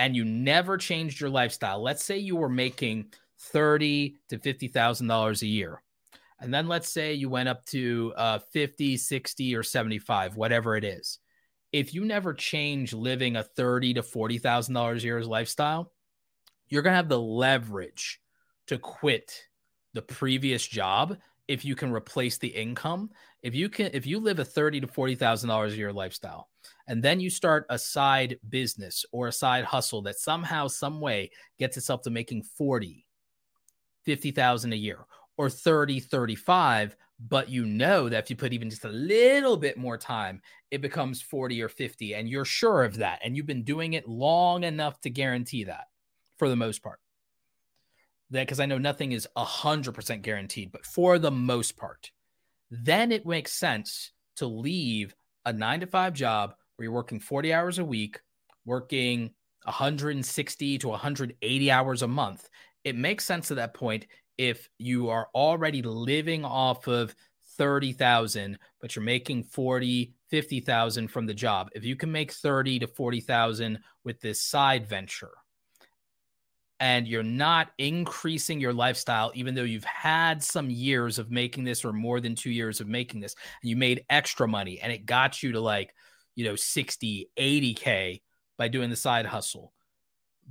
and 0.00 0.16
you 0.16 0.24
never 0.24 0.78
changed 0.78 1.20
your 1.20 1.28
lifestyle, 1.28 1.82
let's 1.82 2.02
say 2.02 2.16
you 2.16 2.34
were 2.34 2.48
making 2.48 3.12
thirty 3.38 4.16
to 4.30 4.38
fifty 4.38 4.66
thousand 4.66 5.08
dollars 5.08 5.42
a 5.42 5.46
year, 5.46 5.82
and 6.40 6.52
then 6.52 6.68
let's 6.68 6.88
say 6.88 7.12
you 7.12 7.28
went 7.28 7.50
up 7.50 7.66
to 7.66 8.14
uh, 8.16 8.38
50, 8.50 8.96
60, 8.96 9.54
or 9.54 9.62
75, 9.62 10.36
whatever 10.36 10.74
it 10.74 10.84
is. 10.84 11.18
If 11.70 11.92
you 11.92 12.06
never 12.06 12.32
change 12.32 12.94
living 12.94 13.36
a 13.36 13.42
thirty 13.42 13.92
to 13.92 14.02
forty 14.02 14.38
thousand 14.38 14.72
dollars 14.72 15.04
a 15.04 15.06
year 15.06 15.22
lifestyle, 15.22 15.92
you're 16.70 16.80
gonna 16.80 16.96
have 16.96 17.10
the 17.10 17.20
leverage 17.20 18.22
to 18.68 18.78
quit 18.78 19.48
the 19.92 20.02
previous 20.02 20.66
job 20.66 21.18
if 21.46 21.62
you 21.62 21.76
can 21.76 21.92
replace 21.92 22.38
the 22.38 22.48
income. 22.48 23.10
If 23.42 23.54
you 23.54 23.68
can, 23.68 23.90
if 23.94 24.06
you 24.06 24.20
live 24.20 24.38
a 24.38 24.44
thirty 24.44 24.80
to 24.80 24.86
forty 24.86 25.14
thousand 25.14 25.48
dollars 25.48 25.72
a 25.72 25.76
year 25.76 25.92
lifestyle, 25.92 26.50
and 26.86 27.02
then 27.02 27.20
you 27.20 27.30
start 27.30 27.66
a 27.70 27.78
side 27.78 28.38
business 28.48 29.04
or 29.12 29.28
a 29.28 29.32
side 29.32 29.64
hustle 29.64 30.02
that 30.02 30.18
somehow 30.18 30.68
some 30.68 31.00
way 31.00 31.30
gets 31.58 31.76
itself 31.76 32.02
to 32.02 32.10
making 32.10 32.42
40 32.42 33.06
50,000 34.04 34.72
a 34.72 34.76
year 34.76 34.98
or 35.36 35.48
30 35.48 36.00
35 36.00 36.96
but 37.28 37.48
you 37.48 37.66
know 37.66 38.08
that 38.08 38.24
if 38.24 38.30
you 38.30 38.36
put 38.36 38.52
even 38.52 38.70
just 38.70 38.84
a 38.84 38.88
little 38.88 39.56
bit 39.56 39.76
more 39.76 39.96
time 39.96 40.40
it 40.70 40.80
becomes 40.80 41.22
40 41.22 41.62
or 41.62 41.68
50 41.68 42.14
and 42.14 42.28
you're 42.28 42.44
sure 42.44 42.82
of 42.82 42.96
that 42.96 43.20
and 43.22 43.36
you've 43.36 43.46
been 43.46 43.64
doing 43.64 43.92
it 43.92 44.08
long 44.08 44.64
enough 44.64 45.00
to 45.00 45.10
guarantee 45.10 45.64
that 45.64 45.86
for 46.38 46.48
the 46.48 46.56
most 46.56 46.82
part. 46.82 47.00
That 48.30 48.46
because 48.46 48.60
I 48.60 48.66
know 48.66 48.78
nothing 48.78 49.12
is 49.12 49.28
100% 49.36 50.22
guaranteed 50.22 50.72
but 50.72 50.86
for 50.86 51.18
the 51.18 51.30
most 51.30 51.76
part 51.76 52.10
then 52.70 53.12
it 53.12 53.26
makes 53.26 53.52
sense 53.52 54.12
to 54.36 54.46
leave 54.46 55.14
a 55.44 55.52
9 55.52 55.80
to 55.80 55.86
5 55.86 56.12
job 56.12 56.54
where 56.76 56.84
you're 56.84 56.92
working 56.92 57.20
40 57.20 57.52
hours 57.52 57.78
a 57.78 57.84
week, 57.84 58.20
working 58.64 59.30
160 59.64 60.78
to 60.78 60.88
180 60.88 61.70
hours 61.70 62.02
a 62.02 62.08
month, 62.08 62.48
it 62.84 62.96
makes 62.96 63.24
sense 63.24 63.50
at 63.50 63.56
that 63.56 63.74
point 63.74 64.06
if 64.38 64.68
you 64.78 65.10
are 65.10 65.28
already 65.34 65.82
living 65.82 66.44
off 66.44 66.86
of 66.88 67.14
30,000 67.58 68.58
but 68.80 68.96
you're 68.96 69.04
making 69.04 69.42
40 69.42 70.14
50,000 70.30 71.08
from 71.08 71.26
the 71.26 71.34
job. 71.34 71.68
If 71.74 71.84
you 71.84 71.96
can 71.96 72.12
make 72.12 72.32
30 72.32 72.78
to 72.78 72.86
40,000 72.86 73.80
with 74.04 74.20
this 74.20 74.42
side 74.42 74.88
venture 74.88 75.32
and 76.80 77.06
you're 77.06 77.22
not 77.22 77.70
increasing 77.76 78.58
your 78.58 78.72
lifestyle, 78.72 79.30
even 79.34 79.54
though 79.54 79.62
you've 79.62 79.84
had 79.84 80.42
some 80.42 80.70
years 80.70 81.18
of 81.18 81.30
making 81.30 81.62
this 81.62 81.84
or 81.84 81.92
more 81.92 82.20
than 82.20 82.34
two 82.34 82.50
years 82.50 82.80
of 82.80 82.88
making 82.88 83.20
this, 83.20 83.36
and 83.62 83.68
you 83.68 83.76
made 83.76 84.04
extra 84.08 84.48
money 84.48 84.80
and 84.80 84.90
it 84.90 85.04
got 85.04 85.42
you 85.42 85.52
to 85.52 85.60
like, 85.60 85.94
you 86.34 86.44
know, 86.44 86.56
60, 86.56 87.28
80K 87.38 88.22
by 88.56 88.68
doing 88.68 88.88
the 88.88 88.96
side 88.96 89.26
hustle, 89.26 89.74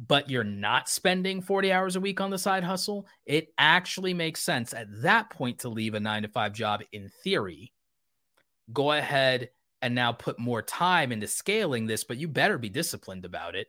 but 0.08 0.30
you're 0.30 0.44
not 0.44 0.88
spending 0.88 1.42
40 1.42 1.72
hours 1.72 1.96
a 1.96 2.00
week 2.00 2.22
on 2.22 2.30
the 2.30 2.38
side 2.38 2.64
hustle, 2.64 3.08
it 3.26 3.52
actually 3.58 4.14
makes 4.14 4.44
sense 4.44 4.72
at 4.74 4.88
that 5.02 5.32
point 5.32 5.60
to 5.60 5.70
leave 5.70 5.96
a 5.96 6.00
nine 6.00 6.22
to 6.22 6.28
five 6.28 6.54
job 6.54 6.84
in 6.92 7.10
theory. 7.24 7.74
Go 8.72 8.92
ahead 8.92 9.50
and 9.82 9.96
now 9.96 10.12
put 10.12 10.38
more 10.38 10.62
time 10.62 11.12
into 11.12 11.28
scaling 11.28 11.88
this, 11.88 12.04
but 12.04 12.18
you 12.18 12.28
better 12.28 12.60
be 12.60 12.70
disciplined 12.70 13.26
about 13.26 13.56
it 13.56 13.68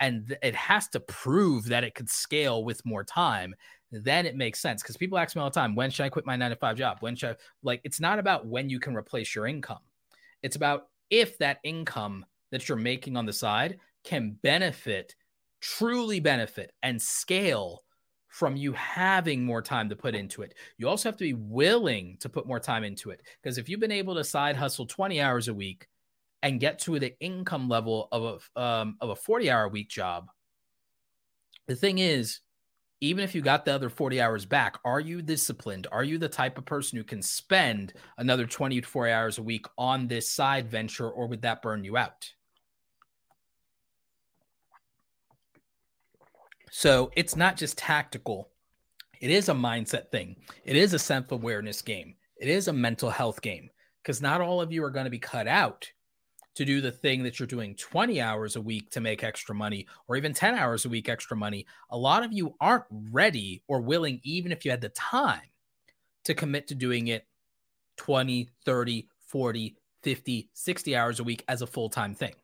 and 0.00 0.36
it 0.42 0.54
has 0.54 0.88
to 0.88 1.00
prove 1.00 1.66
that 1.66 1.84
it 1.84 1.94
could 1.94 2.10
scale 2.10 2.64
with 2.64 2.84
more 2.84 3.04
time 3.04 3.54
then 3.92 4.24
it 4.24 4.36
makes 4.36 4.60
sense 4.60 4.82
because 4.82 4.96
people 4.96 5.18
ask 5.18 5.34
me 5.34 5.42
all 5.42 5.50
the 5.50 5.54
time 5.54 5.74
when 5.74 5.90
should 5.90 6.04
i 6.04 6.08
quit 6.08 6.26
my 6.26 6.36
nine 6.36 6.50
to 6.50 6.56
five 6.56 6.76
job 6.76 6.98
when 7.00 7.14
should 7.14 7.30
i 7.30 7.36
like 7.62 7.80
it's 7.84 8.00
not 8.00 8.18
about 8.18 8.46
when 8.46 8.68
you 8.68 8.80
can 8.80 8.96
replace 8.96 9.34
your 9.34 9.46
income 9.46 9.82
it's 10.42 10.56
about 10.56 10.88
if 11.10 11.38
that 11.38 11.58
income 11.64 12.24
that 12.50 12.68
you're 12.68 12.78
making 12.78 13.16
on 13.16 13.26
the 13.26 13.32
side 13.32 13.78
can 14.04 14.36
benefit 14.42 15.14
truly 15.60 16.20
benefit 16.20 16.72
and 16.82 17.00
scale 17.00 17.82
from 18.28 18.56
you 18.56 18.72
having 18.72 19.44
more 19.44 19.60
time 19.60 19.88
to 19.88 19.96
put 19.96 20.14
into 20.14 20.42
it. 20.42 20.54
You 20.78 20.88
also 20.88 21.08
have 21.08 21.16
to 21.16 21.24
be 21.24 21.34
willing 21.34 22.16
to 22.20 22.28
put 22.28 22.46
more 22.46 22.60
time 22.60 22.84
into 22.84 23.10
it 23.10 23.20
because 23.42 23.58
if 23.58 23.68
you've 23.68 23.80
been 23.80 23.90
able 23.90 24.14
to 24.14 24.24
side 24.24 24.56
hustle 24.56 24.86
20 24.86 25.20
hours 25.20 25.48
a 25.48 25.54
week 25.54 25.88
and 26.42 26.60
get 26.60 26.78
to 26.80 26.98
the 26.98 27.18
income 27.20 27.68
level 27.68 28.08
of 28.12 28.48
a 28.56 28.60
um, 28.60 28.96
of 29.00 29.10
a 29.10 29.16
40 29.16 29.50
hour 29.50 29.68
week 29.68 29.88
job 29.88 30.28
the 31.66 31.76
thing 31.76 31.98
is 31.98 32.40
even 33.00 33.24
if 33.24 33.34
you 33.34 33.40
got 33.40 33.64
the 33.64 33.72
other 33.72 33.88
40 33.88 34.20
hours 34.20 34.44
back 34.44 34.78
are 34.84 35.00
you 35.00 35.22
disciplined? 35.22 35.86
Are 35.90 36.04
you 36.04 36.18
the 36.18 36.28
type 36.28 36.58
of 36.58 36.66
person 36.66 36.98
who 36.98 37.04
can 37.04 37.22
spend 37.22 37.94
another 38.18 38.46
20 38.46 38.80
to 38.80 38.86
40 38.86 39.12
hours 39.12 39.38
a 39.38 39.42
week 39.42 39.66
on 39.78 40.06
this 40.06 40.28
side 40.28 40.68
venture 40.68 41.08
or 41.08 41.26
would 41.26 41.42
that 41.42 41.62
burn 41.62 41.84
you 41.84 41.96
out? 41.96 42.28
So 46.70 47.10
it's 47.16 47.36
not 47.36 47.56
just 47.56 47.78
tactical. 47.78 48.50
It 49.20 49.30
is 49.30 49.48
a 49.48 49.54
mindset 49.54 50.10
thing. 50.10 50.36
It 50.64 50.76
is 50.76 50.94
a 50.94 50.98
self-awareness 50.98 51.82
game. 51.82 52.14
It 52.36 52.48
is 52.48 52.68
a 52.68 52.72
mental 52.72 53.10
health 53.10 53.42
game 53.42 53.70
because 54.02 54.22
not 54.22 54.40
all 54.40 54.60
of 54.60 54.72
you 54.72 54.84
are 54.84 54.90
going 54.90 55.04
to 55.04 55.10
be 55.10 55.18
cut 55.18 55.46
out 55.46 55.90
to 56.56 56.64
do 56.64 56.80
the 56.80 56.90
thing 56.90 57.22
that 57.22 57.38
you're 57.38 57.46
doing 57.46 57.74
20 57.74 58.20
hours 58.20 58.56
a 58.56 58.60
week 58.60 58.90
to 58.90 59.00
make 59.00 59.22
extra 59.22 59.54
money 59.54 59.86
or 60.08 60.16
even 60.16 60.32
10 60.32 60.54
hours 60.54 60.84
a 60.84 60.88
week 60.88 61.08
extra 61.08 61.36
money, 61.36 61.66
a 61.90 61.96
lot 61.96 62.24
of 62.24 62.32
you 62.32 62.54
aren't 62.60 62.84
ready 62.90 63.62
or 63.68 63.80
willing, 63.80 64.20
even 64.24 64.52
if 64.52 64.64
you 64.64 64.70
had 64.70 64.80
the 64.80 64.88
time 64.90 65.40
to 66.24 66.34
commit 66.34 66.68
to 66.68 66.74
doing 66.74 67.08
it 67.08 67.26
20, 67.96 68.48
30, 68.64 69.08
40, 69.26 69.76
50, 70.02 70.50
60 70.52 70.96
hours 70.96 71.20
a 71.20 71.24
week 71.24 71.44
as 71.48 71.62
a 71.62 71.66
full 71.66 71.88
time 71.88 72.14
thing. 72.14 72.34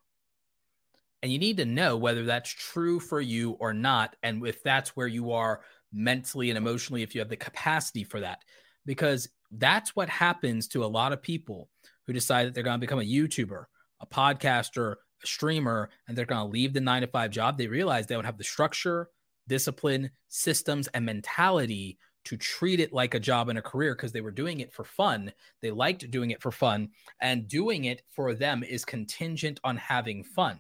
And 1.23 1.33
you 1.33 1.39
need 1.39 1.57
to 1.57 1.65
know 1.65 1.97
whether 1.97 2.25
that's 2.25 2.51
true 2.51 3.01
for 3.01 3.21
you 3.21 3.53
or 3.53 3.73
not. 3.73 4.15
And 4.23 4.47
if 4.47 4.63
that's 4.63 4.91
where 4.91 5.07
you 5.07 5.33
are 5.33 5.63
mentally 5.93 6.51
and 6.51 6.59
emotionally, 6.59 7.03
if 7.03 7.15
you 7.15 7.21
have 7.21 7.31
the 7.31 7.37
capacity 7.37 8.05
for 8.05 8.21
that, 8.21 8.45
because 8.85 9.29
that's 9.51 9.97
what 9.97 10.09
happens 10.09 10.69
to 10.69 10.85
a 10.85 10.87
lot 10.87 11.13
of 11.13 11.23
people 11.23 11.69
who 12.07 12.13
decide 12.13 12.47
that 12.47 12.55
they're 12.55 12.63
going 12.63 12.79
to 12.79 12.87
become 12.87 13.01
a 13.01 13.03
YouTuber 13.03 13.65
a 14.01 14.07
podcaster, 14.07 14.97
a 15.23 15.27
streamer, 15.27 15.91
and 16.07 16.17
they're 16.17 16.27
going 16.27 16.47
to 16.47 16.53
leave 16.53 16.73
the 16.73 16.81
nine 16.81 17.03
to 17.03 17.09
five 17.09 17.31
job, 17.31 17.57
they 17.57 17.67
realize 17.67 18.07
they 18.07 18.15
don't 18.15 18.25
have 18.25 18.39
the 18.39 18.45
structure, 18.45 19.09
discipline, 19.49 20.11
systems, 20.29 20.89
and 20.89 21.05
mentality 21.05 21.99
to 22.25 22.37
treat 22.37 22.81
it 22.81 22.93
like 22.93 23.15
a 23.15 23.21
job 23.21 23.49
and 23.49 23.59
a 23.59 23.63
career 23.63 23.95
because 23.95 24.11
they 24.11 24.21
were 24.21 24.33
doing 24.33 24.59
it 24.59 24.73
for 24.73 24.83
fun. 24.83 25.33
They 25.63 25.71
liked 25.71 26.11
doing 26.11 26.33
it 26.33 26.43
for 26.43 26.51
fun, 26.51 26.91
and 27.21 27.47
doing 27.47 27.85
it 27.85 28.03
for 28.09 28.35
them 28.35 28.65
is 28.65 28.85
contingent 28.85 29.61
on 29.63 29.77
having 29.77 30.25
fun. 30.25 30.59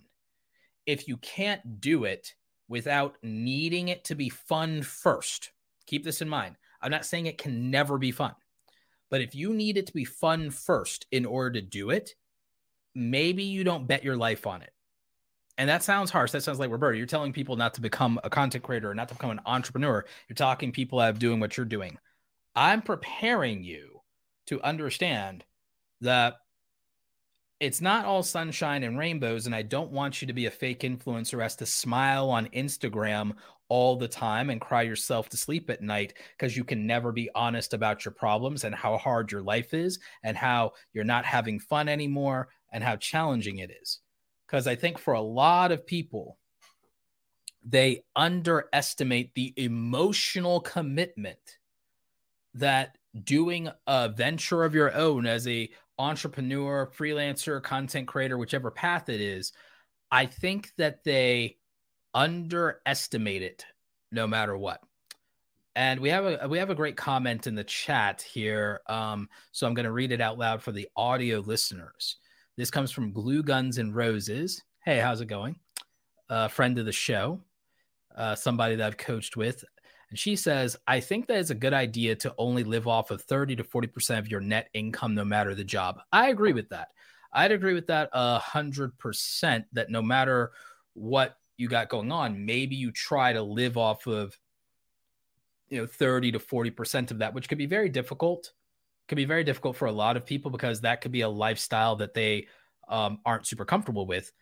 If 0.86 1.08
you 1.08 1.16
can't 1.16 1.80
do 1.80 2.04
it 2.04 2.34
without 2.68 3.16
needing 3.22 3.88
it 3.88 4.04
to 4.04 4.14
be 4.14 4.28
fun 4.28 4.82
first, 4.82 5.50
keep 5.86 6.04
this 6.04 6.22
in 6.22 6.28
mind. 6.28 6.56
I'm 6.80 6.92
not 6.92 7.04
saying 7.04 7.26
it 7.26 7.38
can 7.38 7.70
never 7.70 7.98
be 7.98 8.12
fun, 8.12 8.34
but 9.10 9.20
if 9.20 9.34
you 9.34 9.52
need 9.52 9.76
it 9.76 9.88
to 9.88 9.92
be 9.92 10.04
fun 10.04 10.50
first 10.50 11.06
in 11.10 11.26
order 11.26 11.60
to 11.60 11.66
do 11.66 11.90
it, 11.90 12.14
maybe 12.96 13.44
you 13.44 13.62
don't 13.62 13.86
bet 13.86 14.02
your 14.02 14.16
life 14.16 14.46
on 14.46 14.62
it. 14.62 14.72
And 15.58 15.68
that 15.68 15.82
sounds 15.82 16.10
harsh. 16.10 16.32
That 16.32 16.42
sounds 16.42 16.58
like 16.58 16.70
Roberto. 16.70 16.96
You're 16.96 17.06
telling 17.06 17.32
people 17.32 17.56
not 17.56 17.74
to 17.74 17.80
become 17.80 18.18
a 18.24 18.30
content 18.30 18.64
creator, 18.64 18.94
not 18.94 19.08
to 19.08 19.14
become 19.14 19.30
an 19.30 19.40
entrepreneur. 19.46 20.04
You're 20.28 20.34
talking 20.34 20.72
people 20.72 20.98
out 21.00 21.10
of 21.10 21.18
doing 21.18 21.40
what 21.40 21.56
you're 21.56 21.64
doing. 21.66 21.98
I'm 22.54 22.82
preparing 22.82 23.62
you 23.62 24.00
to 24.46 24.60
understand 24.62 25.44
that 26.00 26.34
it's 27.58 27.80
not 27.80 28.04
all 28.04 28.22
sunshine 28.22 28.82
and 28.82 28.98
rainbows. 28.98 29.46
And 29.46 29.54
I 29.54 29.62
don't 29.62 29.92
want 29.92 30.20
you 30.20 30.26
to 30.26 30.34
be 30.34 30.46
a 30.46 30.50
fake 30.50 30.80
influencer 30.80 31.42
as 31.42 31.56
to 31.56 31.66
smile 31.66 32.28
on 32.28 32.48
Instagram 32.48 33.32
all 33.68 33.96
the 33.96 34.08
time 34.08 34.50
and 34.50 34.60
cry 34.60 34.82
yourself 34.82 35.28
to 35.30 35.36
sleep 35.36 35.70
at 35.70 35.82
night 35.82 36.14
because 36.36 36.56
you 36.56 36.64
can 36.64 36.86
never 36.86 37.12
be 37.12 37.30
honest 37.34 37.74
about 37.74 38.04
your 38.04 38.12
problems 38.12 38.64
and 38.64 38.74
how 38.74 38.96
hard 38.96 39.32
your 39.32 39.42
life 39.42 39.74
is 39.74 39.98
and 40.22 40.36
how 40.36 40.72
you're 40.92 41.04
not 41.04 41.24
having 41.24 41.58
fun 41.58 41.88
anymore 41.88 42.48
and 42.72 42.82
how 42.82 42.96
challenging 42.96 43.58
it 43.58 43.70
is. 43.82 44.00
Because 44.46 44.66
I 44.66 44.74
think 44.74 44.98
for 44.98 45.14
a 45.14 45.20
lot 45.20 45.72
of 45.72 45.86
people, 45.86 46.38
they 47.64 48.04
underestimate 48.14 49.34
the 49.34 49.52
emotional 49.56 50.60
commitment 50.60 51.58
that 52.54 52.96
doing 53.24 53.68
a 53.86 54.08
venture 54.08 54.64
of 54.64 54.74
your 54.74 54.94
own 54.94 55.26
as 55.26 55.48
a 55.48 55.68
entrepreneur, 55.98 56.90
freelancer, 56.96 57.62
content 57.62 58.06
creator, 58.06 58.38
whichever 58.38 58.70
path 58.70 59.08
it 59.08 59.20
is, 59.20 59.52
I 60.10 60.26
think 60.26 60.72
that 60.76 61.02
they 61.04 61.56
underestimate 62.14 63.42
it 63.42 63.64
no 64.12 64.26
matter 64.26 64.56
what. 64.56 64.80
And 65.74 66.00
we 66.00 66.08
have 66.08 66.24
a 66.24 66.48
we 66.48 66.58
have 66.58 66.70
a 66.70 66.74
great 66.74 66.96
comment 66.96 67.46
in 67.46 67.54
the 67.54 67.64
chat 67.64 68.22
here. 68.22 68.80
Um, 68.86 69.28
so 69.52 69.66
I'm 69.66 69.74
going 69.74 69.84
to 69.84 69.92
read 69.92 70.12
it 70.12 70.22
out 70.22 70.38
loud 70.38 70.62
for 70.62 70.72
the 70.72 70.88
audio 70.96 71.40
listeners. 71.40 72.16
This 72.56 72.70
comes 72.70 72.90
from 72.90 73.12
Glue 73.12 73.42
Guns 73.42 73.76
and 73.76 73.94
Roses. 73.94 74.62
Hey, 74.82 74.98
how's 74.98 75.20
it 75.20 75.26
going? 75.26 75.56
A 76.30 76.48
friend 76.48 76.78
of 76.78 76.86
the 76.86 76.92
show, 76.92 77.40
uh, 78.16 78.34
somebody 78.34 78.76
that 78.76 78.86
I've 78.86 78.96
coached 78.96 79.36
with. 79.36 79.62
And 80.08 80.18
she 80.18 80.36
says, 80.36 80.74
I 80.86 81.00
think 81.00 81.26
that 81.26 81.38
it's 81.38 81.50
a 81.50 81.54
good 81.54 81.74
idea 81.74 82.14
to 82.16 82.34
only 82.38 82.64
live 82.64 82.88
off 82.88 83.10
of 83.10 83.20
30 83.20 83.56
to 83.56 83.64
40% 83.64 84.18
of 84.18 84.30
your 84.30 84.40
net 84.40 84.70
income, 84.72 85.14
no 85.14 85.24
matter 85.24 85.54
the 85.54 85.64
job. 85.64 86.00
I 86.10 86.30
agree 86.30 86.54
with 86.54 86.70
that. 86.70 86.88
I'd 87.30 87.52
agree 87.52 87.74
with 87.74 87.88
that 87.88 88.08
a 88.14 88.38
hundred 88.38 88.96
percent 88.96 89.66
that 89.74 89.90
no 89.90 90.00
matter 90.00 90.52
what 90.94 91.36
you 91.58 91.68
got 91.68 91.90
going 91.90 92.10
on, 92.10 92.46
maybe 92.46 92.74
you 92.74 92.90
try 92.90 93.34
to 93.34 93.42
live 93.42 93.76
off 93.76 94.06
of, 94.06 94.34
you 95.68 95.78
know, 95.78 95.86
30 95.86 96.32
to 96.32 96.38
40% 96.38 97.10
of 97.10 97.18
that, 97.18 97.34
which 97.34 97.50
could 97.50 97.58
be 97.58 97.66
very 97.66 97.90
difficult. 97.90 98.52
Could 99.08 99.16
be 99.16 99.24
very 99.24 99.44
difficult 99.44 99.76
for 99.76 99.86
a 99.86 99.92
lot 99.92 100.16
of 100.16 100.26
people 100.26 100.50
because 100.50 100.80
that 100.80 101.00
could 101.00 101.12
be 101.12 101.20
a 101.20 101.28
lifestyle 101.28 101.96
that 101.96 102.14
they 102.14 102.48
um, 102.88 103.20
aren't 103.24 103.46
super 103.46 103.64
comfortable 103.64 104.06
with. 104.06 104.32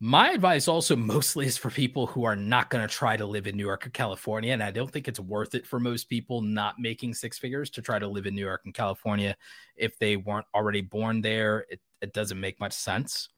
My 0.00 0.30
advice 0.30 0.68
also 0.68 0.96
mostly 1.14 1.46
is 1.46 1.56
for 1.56 1.70
people 1.70 2.06
who 2.06 2.24
are 2.24 2.36
not 2.36 2.70
going 2.70 2.86
to 2.86 2.92
try 2.92 3.16
to 3.16 3.26
live 3.26 3.46
in 3.46 3.56
New 3.56 3.64
York 3.64 3.86
or 3.86 3.90
California. 3.90 4.52
And 4.52 4.62
I 4.62 4.70
don't 4.70 4.90
think 4.90 5.08
it's 5.08 5.20
worth 5.20 5.54
it 5.54 5.66
for 5.66 5.78
most 5.78 6.08
people 6.08 6.40
not 6.42 6.78
making 6.78 7.14
six 7.14 7.38
figures 7.38 7.70
to 7.70 7.82
try 7.82 7.98
to 7.98 8.08
live 8.08 8.26
in 8.26 8.34
New 8.34 8.44
York 8.44 8.62
and 8.64 8.74
California 8.74 9.36
if 9.76 9.98
they 9.98 10.16
weren't 10.16 10.46
already 10.54 10.80
born 10.80 11.20
there. 11.20 11.66
It, 11.70 11.80
it 12.00 12.12
doesn't 12.12 12.40
make 12.40 12.60
much 12.60 12.72
sense. 12.72 13.28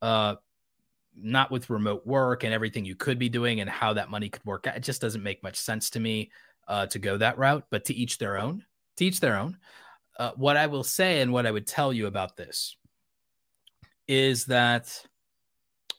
Uh, 0.00 0.36
not 1.20 1.50
with 1.50 1.70
remote 1.70 2.06
work 2.06 2.44
and 2.44 2.54
everything 2.54 2.84
you 2.84 2.94
could 2.94 3.18
be 3.18 3.28
doing 3.28 3.60
and 3.60 3.68
how 3.68 3.92
that 3.94 4.10
money 4.10 4.28
could 4.28 4.44
work 4.44 4.66
out. 4.66 4.76
It 4.76 4.84
just 4.84 5.00
doesn't 5.00 5.22
make 5.22 5.42
much 5.42 5.56
sense 5.56 5.90
to 5.90 6.00
me 6.00 6.30
uh, 6.68 6.86
to 6.86 6.98
go 6.98 7.16
that 7.16 7.38
route, 7.38 7.64
but 7.70 7.86
to 7.86 7.94
each 7.94 8.18
their 8.18 8.38
own, 8.38 8.64
to 8.98 9.04
each 9.04 9.20
their 9.20 9.36
own. 9.36 9.56
Uh, 10.18 10.32
what 10.36 10.56
I 10.56 10.66
will 10.66 10.84
say 10.84 11.20
and 11.20 11.32
what 11.32 11.46
I 11.46 11.50
would 11.50 11.66
tell 11.66 11.92
you 11.92 12.06
about 12.06 12.36
this 12.36 12.76
is 14.06 14.46
that 14.46 15.06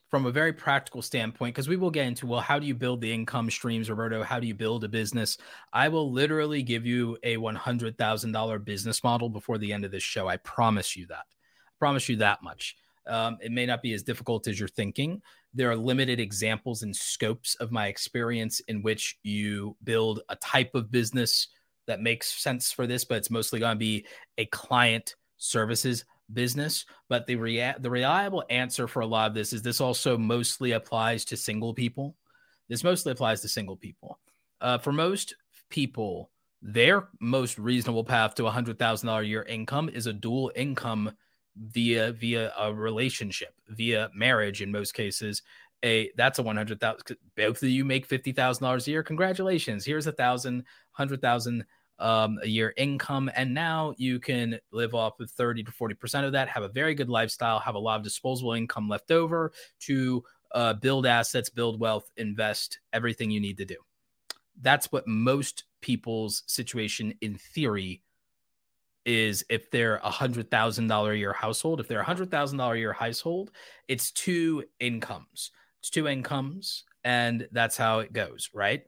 from 0.09 0.25
a 0.25 0.31
very 0.31 0.51
practical 0.51 1.01
standpoint, 1.01 1.53
because 1.53 1.69
we 1.69 1.77
will 1.77 1.91
get 1.91 2.07
into, 2.07 2.25
well, 2.25 2.39
how 2.39 2.57
do 2.57 2.65
you 2.65 2.73
build 2.73 2.99
the 2.99 3.13
income 3.13 3.49
streams, 3.49 3.89
Roberto? 3.89 4.23
How 4.23 4.39
do 4.39 4.47
you 4.47 4.55
build 4.55 4.83
a 4.83 4.89
business? 4.89 5.37
I 5.71 5.87
will 5.87 6.11
literally 6.11 6.63
give 6.63 6.85
you 6.85 7.17
a 7.23 7.37
$100,000 7.37 8.65
business 8.65 9.03
model 9.03 9.29
before 9.29 9.59
the 9.59 9.71
end 9.71 9.85
of 9.85 9.91
this 9.91 10.03
show. 10.03 10.27
I 10.27 10.37
promise 10.37 10.95
you 10.95 11.05
that. 11.07 11.25
I 11.27 11.71
promise 11.77 12.09
you 12.09 12.17
that 12.17 12.41
much. 12.41 12.75
Um, 13.07 13.37
it 13.41 13.51
may 13.51 13.65
not 13.65 13.83
be 13.83 13.93
as 13.93 14.03
difficult 14.03 14.47
as 14.47 14.59
you're 14.59 14.67
thinking 14.67 15.21
there 15.53 15.71
are 15.71 15.75
limited 15.75 16.19
examples 16.19 16.83
and 16.83 16.95
scopes 16.95 17.55
of 17.55 17.71
my 17.71 17.87
experience 17.87 18.59
in 18.61 18.81
which 18.81 19.17
you 19.23 19.75
build 19.83 20.21
a 20.29 20.35
type 20.35 20.75
of 20.75 20.91
business 20.91 21.47
that 21.89 22.01
makes 22.01 22.31
sense 22.41 22.71
for 22.71 22.87
this, 22.87 23.03
but 23.03 23.17
it's 23.17 23.29
mostly 23.31 23.59
going 23.59 23.75
to 23.75 23.79
be 23.79 24.05
a 24.37 24.45
client 24.45 25.15
services 25.37 26.05
business. 26.31 26.85
But 27.09 27.25
the 27.25 27.35
rea- 27.35 27.75
the 27.79 27.89
reliable 27.89 28.43
answer 28.49 28.87
for 28.87 29.01
a 29.01 29.07
lot 29.07 29.27
of 29.27 29.33
this 29.33 29.51
is 29.51 29.61
this 29.61 29.81
also 29.81 30.17
mostly 30.17 30.73
applies 30.73 31.25
to 31.25 31.37
single 31.37 31.73
people. 31.73 32.15
This 32.69 32.83
mostly 32.83 33.11
applies 33.11 33.41
to 33.41 33.49
single 33.49 33.75
people. 33.75 34.19
Uh, 34.61 34.77
for 34.77 34.91
most 34.91 35.35
people, 35.69 36.29
their 36.61 37.07
most 37.19 37.57
reasonable 37.57 38.03
path 38.03 38.35
to 38.35 38.45
a 38.45 38.51
hundred 38.51 38.77
thousand 38.77 39.07
dollar 39.07 39.23
year 39.23 39.43
income 39.43 39.89
is 39.89 40.05
a 40.07 40.13
dual 40.13 40.51
income 40.55 41.11
via 41.57 42.11
via 42.13 42.53
a 42.59 42.73
relationship, 42.73 43.53
via 43.69 44.09
marriage 44.13 44.61
in 44.61 44.71
most 44.71 44.93
cases. 44.93 45.41
A 45.83 46.11
that's 46.17 46.39
a 46.39 46.43
one 46.43 46.57
hundred 46.57 46.79
thousand. 46.81 47.17
Both 47.35 47.63
of 47.63 47.69
you 47.69 47.85
make 47.85 48.05
fifty 48.05 48.33
thousand 48.33 48.63
dollars 48.63 48.87
a 48.87 48.91
year. 48.91 49.01
Congratulations! 49.01 49.85
Here's 49.85 50.07
a 50.07 50.11
thousand, 50.11 50.65
hundred 50.91 51.21
thousand 51.21 51.65
um, 51.99 52.39
a 52.41 52.47
year 52.47 52.73
income, 52.77 53.29
and 53.35 53.53
now 53.53 53.93
you 53.97 54.19
can 54.19 54.59
live 54.71 54.95
off 54.95 55.19
of 55.19 55.29
thirty 55.31 55.63
to 55.63 55.71
forty 55.71 55.95
percent 55.95 56.25
of 56.25 56.31
that. 56.33 56.47
Have 56.49 56.63
a 56.63 56.69
very 56.69 56.95
good 56.95 57.09
lifestyle. 57.09 57.59
Have 57.59 57.75
a 57.75 57.79
lot 57.79 57.97
of 57.97 58.03
disposable 58.03 58.53
income 58.53 58.87
left 58.89 59.11
over 59.11 59.51
to 59.81 60.23
uh, 60.53 60.73
build 60.73 61.05
assets, 61.05 61.49
build 61.49 61.79
wealth, 61.79 62.09
invest 62.17 62.79
everything 62.93 63.29
you 63.29 63.39
need 63.39 63.57
to 63.57 63.65
do. 63.65 63.77
That's 64.61 64.91
what 64.91 65.07
most 65.07 65.65
people's 65.81 66.43
situation 66.47 67.13
in 67.21 67.35
theory 67.35 68.01
is 69.05 69.45
if 69.49 69.71
they're 69.71 69.97
a 69.97 70.09
hundred 70.09 70.51
thousand 70.51 70.87
dollar 70.87 71.13
a 71.13 71.17
year 71.17 71.33
household. 71.33 71.79
If 71.79 71.87
they're 71.87 72.01
a 72.01 72.03
hundred 72.03 72.29
thousand 72.31 72.57
dollar 72.57 72.75
a 72.75 72.79
year 72.79 72.93
household, 72.93 73.51
it's 73.87 74.11
two 74.11 74.63
incomes. 74.79 75.51
It's 75.79 75.89
two 75.89 76.07
incomes, 76.07 76.83
and 77.03 77.47
that's 77.51 77.77
how 77.77 77.99
it 77.99 78.11
goes, 78.11 78.49
right? 78.53 78.83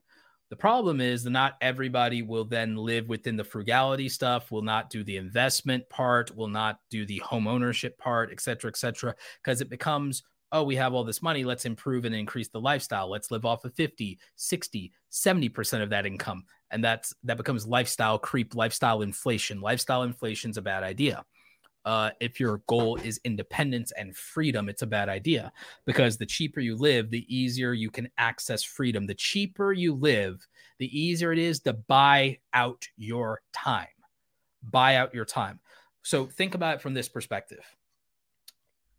The 0.51 0.58
problem 0.58 1.00
is 1.00 1.24
that 1.24 1.29
not 1.29 1.55
everybody 1.62 2.24
will 2.24 2.43
then 2.43 2.75
live 2.75 3.08
within 3.08 3.38
the 3.38 3.43
frugality 3.43 4.10
stuff, 4.10 4.51
will 4.51 4.62
not 4.62 4.89
do 4.89 5.01
the 5.01 5.15
investment 5.15 5.88
part, 5.88 6.36
will 6.36 6.50
not 6.50 6.81
do 6.89 7.05
the 7.05 7.20
home 7.20 7.48
ownership 7.48 7.98
part, 7.98 8.31
et 8.34 8.41
cetera, 8.41 8.67
et 8.67 8.75
cetera, 8.75 9.15
because 9.41 9.62
it 9.62 9.70
becomes 9.70 10.24
oh, 10.51 10.63
we 10.63 10.75
have 10.75 10.93
all 10.93 11.05
this 11.05 11.22
money. 11.22 11.46
Let's 11.46 11.63
improve 11.63 12.03
and 12.03 12.13
increase 12.13 12.50
the 12.50 12.60
lifestyle. 12.60 13.10
Let's 13.10 13.31
live 13.31 13.46
off 13.46 13.63
of 13.63 13.74
50, 13.75 14.20
60, 14.36 14.91
70% 15.10 15.81
of 15.81 15.89
that 15.91 16.05
income. 16.05 16.43
And 16.72 16.84
that's 16.84 17.13
that 17.24 17.38
becomes 17.38 17.65
lifestyle 17.65 18.20
creep, 18.20 18.53
lifestyle 18.53 19.03
inflation. 19.03 19.62
Lifestyle 19.62 20.03
inflation 20.03 20.51
is 20.51 20.58
a 20.58 20.62
bad 20.62 20.84
idea. 20.84 21.24
Uh, 21.83 22.11
if 22.19 22.39
your 22.39 22.61
goal 22.67 22.97
is 22.97 23.19
independence 23.23 23.91
and 23.97 24.15
freedom, 24.15 24.69
it's 24.69 24.83
a 24.83 24.88
bad 24.88 25.09
idea 25.09 25.51
because 25.85 26.17
the 26.17 26.25
cheaper 26.25 26.59
you 26.59 26.75
live, 26.75 27.09
the 27.09 27.25
easier 27.33 27.73
you 27.73 27.89
can 27.89 28.09
access 28.17 28.63
freedom. 28.63 29.07
The 29.07 29.15
cheaper 29.15 29.73
you 29.73 29.93
live, 29.93 30.45
the 30.77 31.00
easier 31.00 31.31
it 31.31 31.39
is 31.39 31.59
to 31.61 31.73
buy 31.73 32.38
out 32.53 32.88
your 32.97 33.41
time. 33.53 33.88
Buy 34.63 34.97
out 34.97 35.13
your 35.13 35.25
time. 35.25 35.59
So 36.03 36.27
think 36.27 36.55
about 36.55 36.75
it 36.75 36.81
from 36.81 36.93
this 36.93 37.09
perspective 37.09 37.63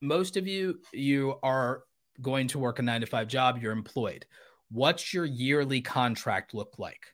most 0.02 0.36
of 0.36 0.46
you 0.46 0.80
you 0.92 1.36
are 1.42 1.84
going 2.20 2.46
to 2.48 2.58
work 2.58 2.78
a 2.78 2.82
9 2.82 3.00
to 3.00 3.06
5 3.06 3.28
job, 3.28 3.58
you're 3.62 3.72
employed. 3.72 4.26
What's 4.70 5.14
your 5.14 5.24
yearly 5.24 5.80
contract 5.80 6.52
look 6.52 6.78
like? 6.78 7.06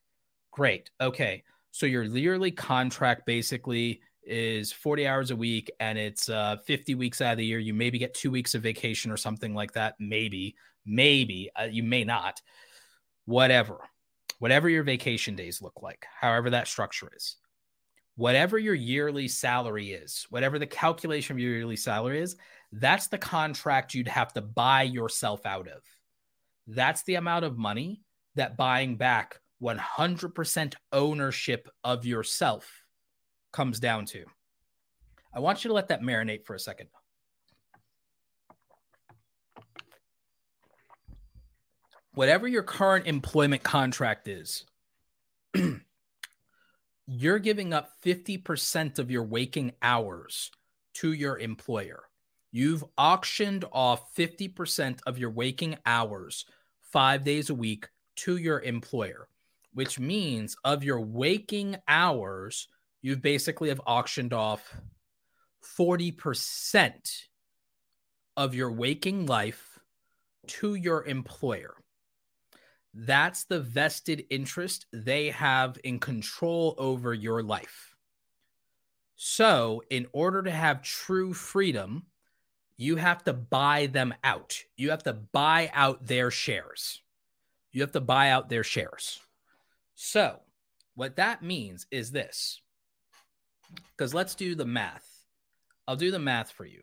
Great. 0.51 0.91
Okay. 1.01 1.45
So 1.71 1.87
your 1.87 2.03
yearly 2.03 2.51
contract 2.51 3.27
basically 3.27 4.01
is 4.29 4.73
40 4.73 5.07
hours 5.07 5.31
a 5.31 5.37
week 5.37 5.71
and 5.81 5.99
it's 5.99 6.29
uh, 6.29 6.57
50 6.67 6.95
weeks 6.95 7.21
out 7.21 7.33
of 7.33 7.39
the 7.39 7.47
year. 7.47 7.59
You 7.59 7.75
maybe 7.75 7.99
get 7.99 8.15
two 8.15 8.31
weeks 8.31 8.55
of 8.55 8.63
vacation 8.63 9.11
or 9.11 9.17
something 9.17 9.55
like 9.55 9.73
that. 9.73 9.95
Maybe, 9.99 10.57
maybe 10.85 11.51
uh, 11.59 11.65
you 11.65 11.83
may 11.83 12.05
not. 12.05 12.41
Whatever, 13.25 13.81
whatever 14.39 14.69
your 14.69 14.85
vacation 14.85 15.35
days 15.35 15.61
look 15.61 15.83
like, 15.83 16.07
however 16.19 16.51
that 16.51 16.69
structure 16.69 17.11
is, 17.15 17.37
whatever 18.17 18.59
your 18.59 18.75
yearly 18.75 19.29
salary 19.29 19.93
is, 19.93 20.27
whatever 20.31 20.59
the 20.59 20.67
calculation 20.67 21.37
of 21.37 21.41
your 21.41 21.53
yearly 21.53 21.77
salary 21.77 22.21
is, 22.21 22.37
that's 22.73 23.09
the 23.09 23.19
contract 23.19 23.95
you'd 23.95 24.09
have 24.09 24.33
to 24.35 24.41
buy 24.41 24.83
yourself 24.83 25.45
out 25.47 25.69
of. 25.69 25.83
That's 26.67 27.03
the 27.05 27.17
amount 27.17 27.45
of 27.45 27.59
money 27.59 28.03
that 28.35 28.57
buying 28.57 28.97
back 28.97 29.41
100% 29.63 30.75
ownership 30.93 31.69
of 31.83 32.05
yourself 32.05 32.85
comes 33.53 33.81
down 33.81 34.07
to. 34.07 34.25
I 35.35 35.41
want 35.41 35.65
you 35.65 35.69
to 35.69 35.75
let 35.75 35.89
that 35.89 36.03
marinate 36.03 36.45
for 36.45 36.55
a 36.55 36.61
second. 36.61 36.89
Whatever 42.15 42.49
your 42.49 42.65
current 42.65 43.07
employment 43.07 43.63
contract 43.63 44.27
is, 44.27 44.65
you're 47.07 47.39
giving 47.39 47.73
up 47.73 47.93
50% 48.05 48.99
of 48.99 49.11
your 49.11 49.23
waking 49.23 49.73
hours 49.81 50.51
to 50.95 51.13
your 51.13 51.39
employer. 51.39 52.09
You've 52.51 52.85
auctioned 52.97 53.65
off 53.73 54.15
50% 54.17 55.01
of 55.07 55.19
your 55.19 55.31
waking 55.31 55.77
hours 55.87 56.45
five 56.81 57.23
days 57.23 57.51
a 57.51 57.55
week 57.55 57.89
to 58.17 58.37
your 58.37 58.61
employer, 58.63 59.29
which 59.73 60.01
means 60.01 60.57
of 60.65 60.83
your 60.83 61.01
waking 61.01 61.77
hours, 61.87 62.69
you've 63.03 63.23
basically 63.23 63.69
have 63.69 63.81
auctioned 63.87 64.33
off 64.33 64.75
40% 65.79 66.93
of 68.37 68.55
your 68.55 68.71
waking 68.71 69.27
life 69.27 69.79
to 70.47 70.75
your 70.75 71.05
employer. 71.05 71.75
That's 72.95 73.45
the 73.45 73.61
vested 73.61 74.25
interest 74.31 74.87
they 74.93 75.31
have 75.31 75.79
in 75.85 75.99
control 75.99 76.75
over 76.79 77.13
your 77.13 77.43
life. 77.43 77.95
So, 79.17 79.83
in 79.91 80.07
order 80.13 80.43
to 80.43 80.51
have 80.51 80.83
true 80.83 81.35
freedom, 81.35 82.07
you 82.77 82.97
have 82.97 83.25
to 83.25 83.33
buy 83.33 83.87
them 83.87 84.15
out. 84.23 84.63
You 84.77 84.91
have 84.91 85.03
to 85.03 85.13
buy 85.13 85.71
out 85.75 86.07
their 86.07 86.31
shares. 86.31 87.03
You 87.73 87.83
have 87.83 87.93
to 87.93 88.01
buy 88.01 88.31
out 88.31 88.49
their 88.49 88.63
shares. 88.63 89.21
So, 89.97 90.39
what 90.95 91.17
that 91.17 91.43
means 91.43 91.87
is 91.91 92.13
this 92.13 92.63
because 93.97 94.15
let's 94.15 94.35
do 94.35 94.55
the 94.55 94.65
math. 94.65 95.07
I'll 95.87 95.97
do 95.97 96.11
the 96.11 96.19
math 96.19 96.51
for 96.51 96.65
you. 96.65 96.83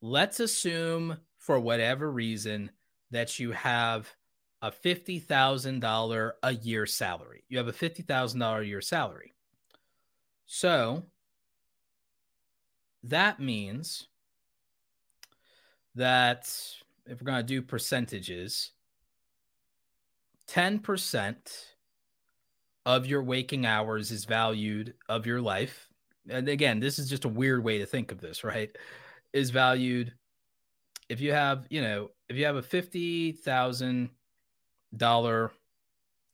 Let's 0.00 0.40
assume, 0.40 1.18
for 1.38 1.58
whatever 1.58 2.10
reason, 2.10 2.70
that 3.10 3.38
you 3.38 3.52
have 3.52 4.14
a 4.60 4.70
$50,000 4.70 6.32
a 6.42 6.54
year 6.54 6.86
salary. 6.86 7.44
You 7.48 7.58
have 7.58 7.68
a 7.68 7.72
$50,000 7.72 8.60
a 8.60 8.66
year 8.66 8.80
salary. 8.80 9.34
So 10.46 11.04
that 13.02 13.40
means 13.40 14.08
that 15.94 16.52
if 17.06 17.20
we're 17.20 17.26
going 17.26 17.38
to 17.38 17.42
do 17.42 17.62
percentages, 17.62 18.72
10% 20.48 21.36
of 22.88 23.06
your 23.06 23.22
waking 23.22 23.66
hours 23.66 24.10
is 24.10 24.24
valued 24.24 24.94
of 25.10 25.26
your 25.26 25.42
life. 25.42 25.90
And 26.30 26.48
again, 26.48 26.80
this 26.80 26.98
is 26.98 27.10
just 27.10 27.26
a 27.26 27.28
weird 27.28 27.62
way 27.62 27.78
to 27.78 27.86
think 27.86 28.10
of 28.10 28.18
this, 28.18 28.42
right? 28.42 28.74
Is 29.34 29.50
valued 29.50 30.14
if 31.10 31.20
you 31.20 31.34
have, 31.34 31.66
you 31.68 31.82
know, 31.82 32.08
if 32.30 32.36
you 32.36 32.46
have 32.46 32.56
a 32.56 32.62
$50,000, 32.62 35.50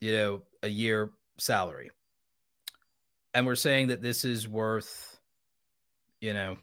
you 0.01 0.13
know, 0.13 0.43
a 0.63 0.69
year 0.69 1.11
salary, 1.39 1.91
and 3.35 3.47
we're 3.47 3.57
saying 3.57 3.89
that 3.89 4.01
this 4.01 4.25
is 4.25 4.47
worth, 4.47 5.19
you 6.21 6.33
know, 6.33 6.57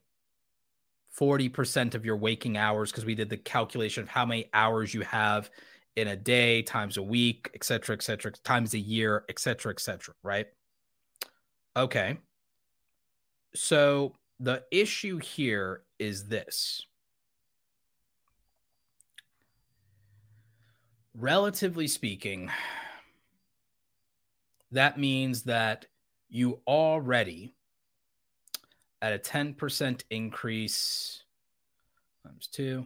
40% 1.20 1.96
of 1.96 2.06
your 2.06 2.16
waking 2.16 2.56
hours 2.56 2.92
because 2.92 3.04
we 3.04 3.16
did 3.16 3.30
the 3.30 3.36
calculation 3.36 4.04
of 4.04 4.08
how 4.08 4.26
many 4.26 4.50
hours 4.54 4.94
you 4.94 5.02
have 5.02 5.52
in 5.96 6.08
a 6.08 6.16
day 6.16 6.62
times 6.62 6.98
a 6.98 7.04
week, 7.04 7.50
et 7.54 7.64
cetera, 7.64 7.96
et 7.96 8.02
cetera, 8.02 8.32
times 8.32 8.74
a 8.74 8.80
year, 8.80 9.26
et 9.30 9.40
cetera, 9.40 9.72
et 9.72 9.80
cetera, 9.80 10.14
right? 10.24 10.48
Okay. 11.76 12.18
So 13.56 14.16
the 14.40 14.64
issue 14.72 15.18
here 15.18 15.84
is 16.00 16.26
this. 16.26 16.86
Relatively 21.14 21.88
speaking, 21.88 22.50
that 24.72 24.98
means 24.98 25.44
that 25.44 25.86
you 26.30 26.62
already 26.66 27.54
at 29.02 29.14
a 29.14 29.20
10% 29.20 30.04
increase 30.10 31.24
times 32.26 32.48
two. 32.48 32.86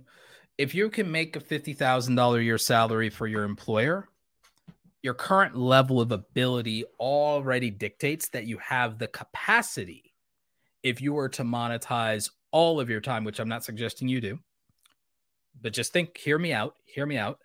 If 0.58 0.74
you 0.74 0.90
can 0.90 1.12
make 1.12 1.36
a 1.36 1.42
$50,000 1.42 2.38
a 2.38 2.44
year 2.44 2.58
salary 2.58 3.10
for 3.10 3.28
your 3.28 3.44
employer, 3.44 4.08
your 5.02 5.14
current 5.14 5.56
level 5.56 6.00
of 6.00 6.12
ability 6.12 6.86
already 7.00 7.70
dictates 7.70 8.30
that 8.30 8.46
you 8.46 8.58
have 8.60 8.98
the 8.98 9.08
capacity, 9.08 10.14
if 10.82 11.02
you 11.02 11.14
were 11.14 11.30
to 11.30 11.44
monetize 11.44 12.32
all 12.52 12.80
of 12.80 12.90
your 12.90 13.02
time, 13.02 13.26
which 13.26 13.40
I'm 13.40 13.50
not 13.50 13.66
suggesting 13.66 14.08
you 14.08 14.22
do, 14.22 14.40
but 15.62 15.74
just 15.74 15.92
think, 15.92 16.18
hear 16.18 16.40
me 16.40 16.54
out, 16.54 16.76
hear 16.86 17.06
me 17.06 17.18
out. 17.18 17.40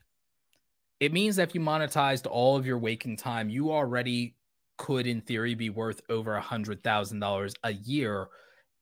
It 1.01 1.13
means 1.13 1.37
that 1.37 1.49
if 1.49 1.55
you 1.55 1.61
monetized 1.61 2.29
all 2.31 2.57
of 2.57 2.67
your 2.67 2.79
waking 2.79 3.17
time, 3.17 3.49
you 3.51 3.73
already 3.73 4.37
could, 4.77 5.07
in 5.07 5.21
theory, 5.21 5.55
be 5.55 5.71
worth 5.71 6.01
over 6.09 6.37
a 6.37 6.41
hundred 6.41 6.85
thousand 6.85 7.19
dollars 7.19 7.55
a 7.65 7.73
year 7.73 8.29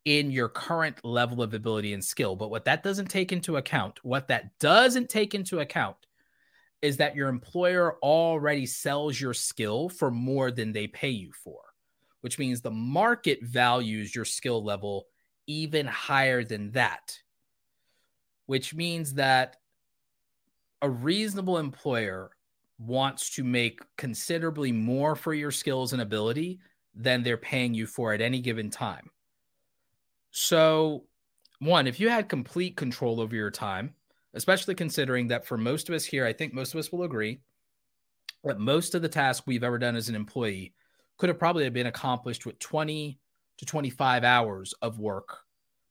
in 0.08 0.30
your 0.30 0.48
current 0.48 0.96
level 1.04 1.42
of 1.42 1.52
ability 1.52 1.92
and 1.92 2.02
skill. 2.02 2.34
But 2.34 2.48
what 2.48 2.64
that 2.64 2.82
doesn't 2.82 3.10
take 3.10 3.30
into 3.30 3.58
account, 3.58 4.02
what 4.02 4.28
that 4.28 4.58
doesn't 4.58 5.10
take 5.10 5.34
into 5.34 5.60
account 5.60 5.98
is 6.80 6.96
that 6.96 7.14
your 7.14 7.28
employer 7.28 7.98
already 8.02 8.64
sells 8.64 9.20
your 9.20 9.34
skill 9.34 9.90
for 9.90 10.10
more 10.10 10.50
than 10.50 10.72
they 10.72 10.86
pay 10.86 11.10
you 11.10 11.30
for, 11.44 11.60
which 12.22 12.38
means 12.38 12.62
the 12.62 12.70
market 12.70 13.42
values 13.42 14.14
your 14.14 14.24
skill 14.24 14.64
level 14.64 15.08
even 15.46 15.84
higher 15.84 16.42
than 16.42 16.70
that, 16.70 17.18
which 18.46 18.72
means 18.74 19.12
that 19.12 19.56
a 20.80 20.88
reasonable 20.88 21.58
employer 21.58 22.30
wants 22.78 23.28
to 23.28 23.44
make 23.44 23.80
considerably 23.98 24.72
more 24.72 25.14
for 25.14 25.34
your 25.34 25.50
skills 25.50 25.92
and 25.92 26.00
ability 26.00 26.60
than 26.94 27.22
they're 27.22 27.36
paying 27.36 27.74
you 27.74 27.86
for 27.86 28.14
at 28.14 28.22
any 28.22 28.40
given 28.40 28.70
time. 28.70 29.10
So, 30.30 31.04
one, 31.58 31.86
if 31.86 31.98
you 31.98 32.08
had 32.08 32.28
complete 32.28 32.76
control 32.76 33.20
over 33.20 33.34
your 33.34 33.50
time, 33.50 33.94
especially 34.34 34.74
considering 34.74 35.28
that 35.28 35.46
for 35.46 35.56
most 35.56 35.88
of 35.88 35.94
us 35.94 36.04
here, 36.04 36.24
I 36.24 36.32
think 36.32 36.52
most 36.52 36.74
of 36.74 36.78
us 36.78 36.92
will 36.92 37.02
agree 37.02 37.40
that 38.44 38.60
most 38.60 38.94
of 38.94 39.02
the 39.02 39.08
tasks 39.08 39.46
we've 39.46 39.64
ever 39.64 39.78
done 39.78 39.96
as 39.96 40.08
an 40.08 40.14
employee 40.14 40.74
could 41.16 41.28
have 41.28 41.38
probably 41.38 41.68
been 41.70 41.86
accomplished 41.86 42.46
with 42.46 42.58
20 42.58 43.18
to 43.58 43.66
25 43.66 44.24
hours 44.24 44.72
of 44.80 45.00
work, 45.00 45.38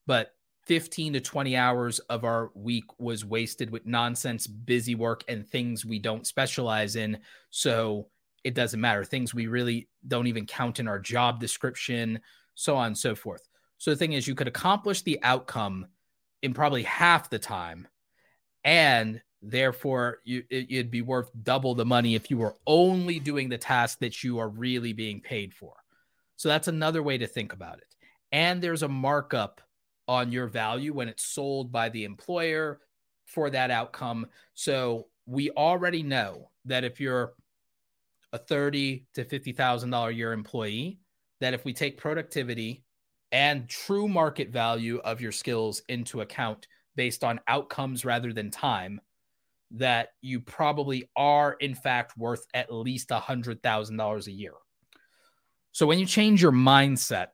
but 0.06 0.34
15 0.66 1.14
to 1.14 1.20
20 1.20 1.56
hours 1.56 2.00
of 2.00 2.24
our 2.24 2.52
week 2.54 2.86
was 3.00 3.26
wasted 3.26 3.70
with 3.70 3.86
nonsense, 3.86 4.48
busy 4.48 4.96
work, 4.96 5.24
and 5.28 5.48
things 5.48 5.86
we 5.86 6.00
don't 6.00 6.28
specialize 6.28 6.96
in. 6.96 7.18
So 7.50 8.08
it 8.44 8.54
doesn't 8.54 8.80
matter. 8.80 9.04
Things 9.04 9.34
we 9.34 9.48
really 9.48 9.90
don't 10.08 10.28
even 10.28 10.46
count 10.46 10.80
in 10.80 10.88
our 10.88 11.00
job 11.00 11.40
description, 11.40 12.20
so 12.56 12.76
on 12.76 12.88
and 12.88 12.98
so 12.98 13.16
forth. 13.16 13.48
So 13.78 13.92
the 13.92 13.98
thing 13.98 14.14
is, 14.14 14.28
you 14.28 14.36
could 14.36 14.48
accomplish 14.48 15.02
the 15.04 15.20
outcome 15.24 15.88
in 16.42 16.54
probably 16.54 16.84
half 16.84 17.30
the 17.30 17.40
time, 17.40 17.88
and 18.64 19.22
therefore 19.42 20.20
you, 20.24 20.44
it, 20.50 20.68
it'd 20.70 20.92
be 20.92 21.02
worth 21.02 21.30
double 21.44 21.76
the 21.76 21.86
money 21.86 22.16
if 22.16 22.32
you 22.32 22.38
were 22.38 22.56
only 22.66 23.20
doing 23.20 23.50
the 23.50 23.58
task 23.58 24.00
that 24.00 24.24
you 24.24 24.40
are 24.40 24.50
really 24.50 24.94
being 24.94 25.22
paid 25.22 25.54
for. 25.54 25.74
So 26.36 26.50
that's 26.50 26.68
another 26.68 27.04
way 27.04 27.18
to 27.18 27.28
think 27.28 27.54
about 27.54 27.78
it. 27.78 27.96
And 28.32 28.62
there's 28.62 28.84
a 28.84 28.88
markup 28.88 29.62
on 30.08 30.32
your 30.32 30.48
value 30.48 30.94
when 30.94 31.08
it's 31.08 31.26
sold 31.26 31.72
by 31.72 31.90
the 31.90 32.04
employer 32.04 32.80
for 33.26 33.50
that 33.50 33.72
outcome. 33.72 34.28
So 34.54 35.08
we 35.26 35.52
already 35.52 36.02
know 36.02 36.50
that 36.66 36.84
if 36.84 37.00
you're 37.00 37.34
a 38.34 38.38
thirty 38.38 39.06
to 39.14 39.24
fifty 39.24 39.52
thousand 39.52 39.92
dollar 39.92 40.12
year 40.12 40.34
employee, 40.34 41.00
that 41.42 41.54
if 41.54 41.64
we 41.64 41.74
take 41.74 41.98
productivity 41.98 42.84
and 43.32 43.68
true 43.68 44.08
market 44.08 44.50
value 44.50 45.00
of 45.00 45.22
your 45.22 45.32
skills 45.32 45.82
into 45.90 46.22
account 46.22 46.68
based 46.96 47.24
on 47.24 47.40
outcomes 47.48 48.06
rather 48.06 48.34
than 48.34 48.50
time, 48.50 49.00
that 49.72 50.10
you 50.22 50.40
probably 50.40 51.10
are 51.16 51.54
in 51.54 51.76
fact 51.76 52.18
worth 52.18 52.46
at 52.54 52.74
least 52.74 53.12
a 53.12 53.20
hundred 53.20 53.62
thousand 53.62 53.98
dollars 53.98 54.28
a 54.28 54.32
year. 54.32 54.54
So 55.74 55.86
when 55.86 56.00
you 56.00 56.06
change 56.06 56.42
your 56.42 56.52
mindset 56.52 57.28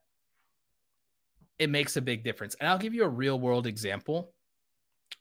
it 1.58 1.70
makes 1.70 1.96
a 1.96 2.02
big 2.02 2.24
difference. 2.24 2.56
And 2.58 2.68
I'll 2.68 2.78
give 2.78 2.94
you 2.94 3.04
a 3.04 3.08
real 3.08 3.38
world 3.38 3.66
example. 3.66 4.32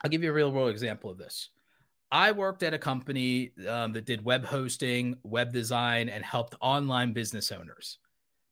I'll 0.04 0.10
give 0.10 0.24
you 0.24 0.30
a 0.30 0.34
real 0.34 0.52
world 0.52 0.70
example 0.72 1.10
of 1.10 1.18
this. 1.18 1.50
I 2.12 2.32
worked 2.32 2.64
at 2.64 2.74
a 2.74 2.80
company 2.80 3.52
um, 3.68 3.94
that 3.94 4.06
did 4.06 4.24
web 4.24 4.46
hosting, 4.46 5.16
web 5.24 5.52
design, 5.52 6.10
and 6.10 6.24
helped 6.24 6.56
online 6.62 7.14
business 7.14 7.52
owners. 7.52 7.98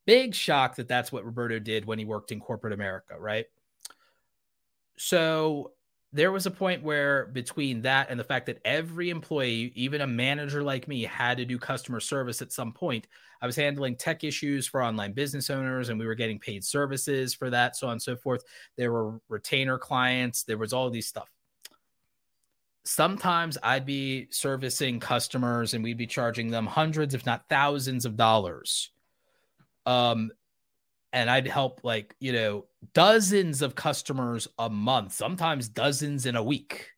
Big 0.06 0.34
shock 0.34 0.76
that 0.76 0.88
that's 0.88 1.12
what 1.12 1.26
Roberto 1.26 1.60
did 1.60 1.86
when 1.86 2.00
he 2.00 2.06
worked 2.06 2.32
in 2.32 2.40
corporate 2.40 2.74
America, 2.74 3.20
right? 3.20 3.46
So 4.98 5.74
there 6.14 6.32
was 6.32 6.46
a 6.46 6.52
point 6.52 6.84
where 6.84 7.28
between 7.28 7.84
that 7.84 8.10
and 8.10 8.20
the 8.20 8.24
fact 8.24 8.48
that 8.48 8.60
every 8.66 9.10
employee, 9.10 9.72
even 9.76 10.02
a 10.02 10.08
manager 10.08 10.62
like 10.62 10.88
me, 10.88 11.04
had 11.04 11.38
to 11.38 11.46
do 11.46 11.58
customer 11.58 12.00
service 12.00 12.42
at 12.42 12.52
some 12.52 12.74
point, 12.74 13.08
I 13.42 13.46
was 13.46 13.56
handling 13.56 13.96
tech 13.96 14.24
issues 14.24 14.68
for 14.68 14.84
online 14.84 15.14
business 15.14 15.50
owners 15.50 15.90
and 15.90 15.98
we 15.98 16.06
were 16.06 16.16
getting 16.16 16.38
paid 16.38 16.64
services 16.64 17.34
for 17.34 17.50
that, 17.50 17.76
so 17.76 17.88
on 17.88 17.94
and 17.94 18.02
so 18.02 18.16
forth. 18.16 18.44
There 18.76 18.92
were 18.92 19.20
retainer 19.30 19.78
clients, 19.78 20.44
there 20.44 20.58
was 20.58 20.74
all 20.74 20.90
these 20.90 21.08
stuff. 21.08 21.32
Sometimes 22.84 23.58
I'd 23.64 23.86
be 23.86 24.28
servicing 24.32 25.00
customers 25.00 25.74
and 25.74 25.84
we'd 25.84 25.98
be 25.98 26.08
charging 26.08 26.50
them 26.50 26.66
hundreds, 26.66 27.14
if 27.14 27.26
not 27.26 27.48
thousands 27.48 28.06
of 28.06 28.18
dollars. 28.18 28.92
Um, 29.86 30.32
and 31.14 31.30
I'd 31.30 31.48
help 31.48 31.82
like, 31.84 32.16
you 32.20 32.32
know, 32.32 32.66
dozens 32.94 33.62
of 33.62 33.76
customers 33.76 34.48
a 34.58 34.70
month, 34.70 35.14
sometimes 35.14 35.68
dozens 35.68 36.26
in 36.26 36.36
a 36.36 36.44
week. 36.44 36.90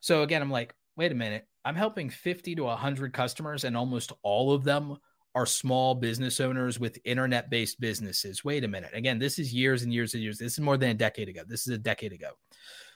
So 0.00 0.22
again, 0.22 0.42
I'm 0.42 0.50
like, 0.50 0.74
wait 0.96 1.12
a 1.12 1.14
minute, 1.14 1.46
I'm 1.64 1.76
helping 1.76 2.10
50 2.10 2.54
to 2.56 2.64
100 2.64 3.12
customers, 3.12 3.64
and 3.64 3.76
almost 3.76 4.12
all 4.22 4.52
of 4.52 4.64
them 4.64 4.96
are 5.34 5.46
small 5.46 5.94
business 5.94 6.40
owners 6.40 6.80
with 6.80 6.98
internet 7.04 7.50
based 7.50 7.78
businesses. 7.78 8.44
Wait 8.44 8.64
a 8.64 8.68
minute. 8.68 8.90
Again, 8.94 9.18
this 9.18 9.38
is 9.38 9.52
years 9.52 9.82
and 9.82 9.92
years 9.92 10.14
and 10.14 10.22
years. 10.22 10.38
This 10.38 10.54
is 10.54 10.60
more 10.60 10.76
than 10.76 10.90
a 10.90 10.94
decade 10.94 11.28
ago. 11.28 11.42
This 11.46 11.66
is 11.66 11.74
a 11.74 11.78
decade 11.78 12.12
ago. 12.12 12.30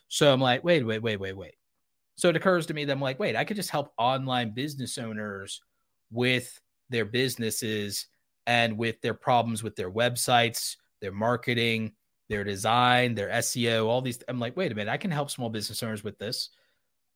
So 0.08 0.32
I'm 0.32 0.40
like, 0.40 0.64
wait, 0.64 0.86
wait, 0.86 1.02
wait, 1.02 1.20
wait, 1.20 1.36
wait. 1.36 1.54
So 2.16 2.28
it 2.28 2.36
occurs 2.36 2.66
to 2.66 2.74
me 2.74 2.84
that 2.84 2.92
I'm 2.92 3.00
like, 3.00 3.18
wait, 3.18 3.36
I 3.36 3.44
could 3.44 3.56
just 3.56 3.70
help 3.70 3.92
online 3.98 4.54
business 4.54 4.98
owners 4.98 5.60
with 6.10 6.60
their 6.88 7.04
businesses 7.04 8.06
and 8.50 8.76
with 8.76 9.00
their 9.00 9.14
problems 9.14 9.62
with 9.62 9.76
their 9.76 9.92
websites, 9.92 10.74
their 11.00 11.12
marketing, 11.12 11.92
their 12.28 12.42
design, 12.42 13.14
their 13.14 13.28
SEO, 13.28 13.86
all 13.86 14.02
these. 14.02 14.18
I'm 14.26 14.40
like, 14.40 14.56
wait 14.56 14.72
a 14.72 14.74
minute, 14.74 14.90
I 14.90 14.96
can 14.96 15.12
help 15.12 15.30
small 15.30 15.48
business 15.48 15.84
owners 15.84 16.02
with 16.02 16.18
this. 16.18 16.50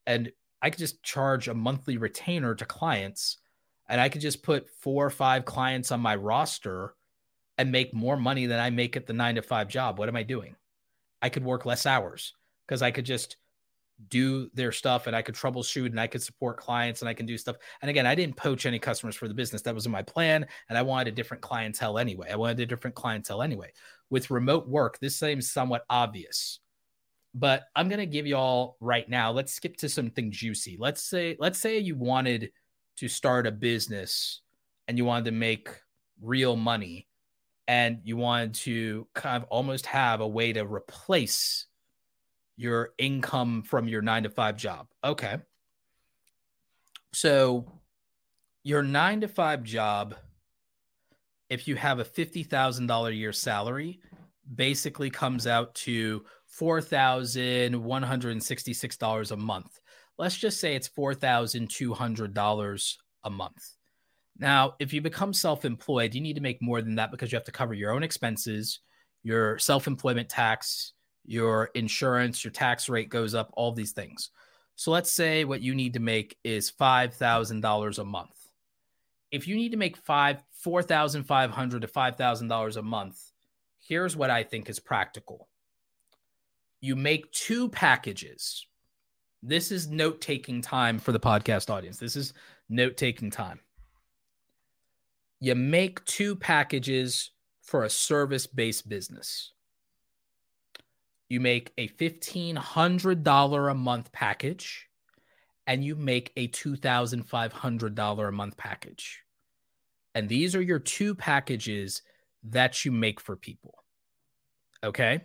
And 0.06 0.30
I 0.62 0.70
could 0.70 0.78
just 0.78 1.02
charge 1.02 1.48
a 1.48 1.54
monthly 1.54 1.96
retainer 1.96 2.54
to 2.54 2.64
clients 2.64 3.38
and 3.88 4.00
I 4.00 4.10
could 4.10 4.20
just 4.20 4.44
put 4.44 4.68
four 4.68 5.04
or 5.04 5.10
five 5.10 5.44
clients 5.44 5.90
on 5.90 5.98
my 5.98 6.14
roster 6.14 6.94
and 7.58 7.72
make 7.72 7.92
more 7.92 8.16
money 8.16 8.46
than 8.46 8.60
I 8.60 8.70
make 8.70 8.96
at 8.96 9.08
the 9.08 9.12
nine 9.12 9.34
to 9.34 9.42
five 9.42 9.66
job. 9.66 9.98
What 9.98 10.08
am 10.08 10.16
I 10.16 10.22
doing? 10.22 10.54
I 11.20 11.30
could 11.30 11.44
work 11.44 11.66
less 11.66 11.84
hours 11.84 12.32
because 12.64 12.80
I 12.80 12.92
could 12.92 13.06
just 13.06 13.38
do 14.08 14.48
their 14.54 14.72
stuff 14.72 15.06
and 15.06 15.14
I 15.14 15.22
could 15.22 15.34
troubleshoot 15.34 15.86
and 15.86 16.00
I 16.00 16.06
could 16.06 16.22
support 16.22 16.56
clients 16.56 17.02
and 17.02 17.08
I 17.08 17.14
can 17.14 17.26
do 17.26 17.38
stuff. 17.38 17.56
And 17.82 17.90
again, 17.90 18.06
I 18.06 18.14
didn't 18.14 18.36
poach 18.36 18.66
any 18.66 18.78
customers 18.78 19.16
for 19.16 19.28
the 19.28 19.34
business. 19.34 19.62
That 19.62 19.74
was 19.74 19.86
in 19.86 19.92
my 19.92 20.02
plan. 20.02 20.46
And 20.68 20.78
I 20.78 20.82
wanted 20.82 21.08
a 21.08 21.16
different 21.16 21.42
clientele 21.42 21.98
anyway. 21.98 22.30
I 22.30 22.36
wanted 22.36 22.60
a 22.60 22.66
different 22.66 22.96
clientele 22.96 23.42
anyway. 23.42 23.72
With 24.10 24.30
remote 24.30 24.68
work, 24.68 24.98
this 25.00 25.16
seems 25.16 25.50
somewhat 25.50 25.84
obvious. 25.90 26.60
But 27.34 27.64
I'm 27.74 27.88
gonna 27.88 28.06
give 28.06 28.26
you 28.26 28.36
all 28.36 28.76
right 28.80 29.08
now. 29.08 29.32
Let's 29.32 29.52
skip 29.52 29.76
to 29.78 29.88
something 29.88 30.30
juicy. 30.30 30.76
Let's 30.78 31.02
say, 31.02 31.36
let's 31.40 31.58
say 31.58 31.78
you 31.78 31.96
wanted 31.96 32.50
to 32.96 33.08
start 33.08 33.46
a 33.46 33.50
business 33.50 34.42
and 34.86 34.96
you 34.96 35.04
wanted 35.04 35.24
to 35.26 35.32
make 35.32 35.68
real 36.20 36.54
money 36.56 37.08
and 37.66 38.00
you 38.04 38.16
wanted 38.16 38.54
to 38.54 39.06
kind 39.14 39.42
of 39.42 39.48
almost 39.48 39.86
have 39.86 40.20
a 40.20 40.28
way 40.28 40.52
to 40.52 40.64
replace 40.64 41.66
your 42.56 42.90
income 42.98 43.62
from 43.62 43.88
your 43.88 44.02
nine 44.02 44.24
to 44.24 44.30
five 44.30 44.56
job. 44.56 44.88
Okay. 45.02 45.38
So, 47.12 47.72
your 48.62 48.82
nine 48.82 49.20
to 49.20 49.28
five 49.28 49.62
job, 49.62 50.16
if 51.48 51.66
you 51.68 51.76
have 51.76 52.00
a 52.00 52.04
$50,000 52.04 53.08
a 53.08 53.14
year 53.14 53.32
salary, 53.32 54.00
basically 54.52 55.08
comes 55.10 55.46
out 55.46 55.72
to 55.74 56.24
$4,166 56.58 59.30
a 59.30 59.36
month. 59.36 59.80
Let's 60.18 60.36
just 60.36 60.58
say 60.60 60.74
it's 60.76 60.88
$4,200 60.88 62.94
a 63.24 63.30
month. 63.30 63.64
Now, 64.38 64.74
if 64.80 64.92
you 64.92 65.00
become 65.00 65.32
self 65.32 65.64
employed, 65.64 66.14
you 66.14 66.20
need 66.20 66.34
to 66.34 66.42
make 66.42 66.60
more 66.60 66.82
than 66.82 66.96
that 66.96 67.12
because 67.12 67.30
you 67.30 67.36
have 67.36 67.44
to 67.44 67.52
cover 67.52 67.74
your 67.74 67.92
own 67.92 68.02
expenses, 68.02 68.80
your 69.22 69.58
self 69.58 69.86
employment 69.86 70.28
tax, 70.28 70.93
your 71.24 71.70
insurance, 71.74 72.44
your 72.44 72.50
tax 72.50 72.88
rate 72.88 73.08
goes 73.08 73.34
up, 73.34 73.50
all 73.54 73.72
these 73.72 73.92
things. 73.92 74.30
So 74.76 74.90
let's 74.90 75.10
say 75.10 75.44
what 75.44 75.62
you 75.62 75.74
need 75.74 75.94
to 75.94 76.00
make 76.00 76.36
is 76.44 76.72
$5,000 76.72 77.98
a 77.98 78.04
month. 78.04 78.30
If 79.30 79.48
you 79.48 79.56
need 79.56 79.70
to 79.70 79.76
make 79.76 79.96
five, 79.96 80.42
$4,500 80.64 81.80
to 81.80 81.86
$5,000 81.86 82.76
a 82.76 82.82
month, 82.82 83.20
here's 83.80 84.16
what 84.16 84.30
I 84.30 84.42
think 84.42 84.68
is 84.68 84.80
practical. 84.80 85.48
You 86.80 86.96
make 86.96 87.30
two 87.32 87.68
packages. 87.68 88.66
This 89.42 89.70
is 89.70 89.88
note 89.88 90.20
taking 90.20 90.60
time 90.60 90.98
for 90.98 91.12
the 91.12 91.20
podcast 91.20 91.70
audience. 91.70 91.98
This 91.98 92.16
is 92.16 92.32
note 92.68 92.96
taking 92.96 93.30
time. 93.30 93.60
You 95.40 95.54
make 95.54 96.04
two 96.04 96.36
packages 96.36 97.30
for 97.62 97.84
a 97.84 97.90
service 97.90 98.46
based 98.46 98.88
business 98.88 99.52
you 101.34 101.40
make 101.40 101.72
a 101.76 101.88
$1,500 101.88 103.70
a 103.70 103.74
month 103.74 104.12
package 104.12 104.88
and 105.66 105.84
you 105.84 105.96
make 105.96 106.32
a 106.36 106.46
$2,500 106.48 108.28
a 108.28 108.32
month 108.32 108.56
package. 108.56 109.24
And 110.14 110.28
these 110.28 110.54
are 110.54 110.62
your 110.62 110.78
two 110.78 111.16
packages 111.16 112.02
that 112.44 112.84
you 112.84 112.92
make 112.92 113.20
for 113.20 113.34
people. 113.34 113.74
Okay. 114.84 115.24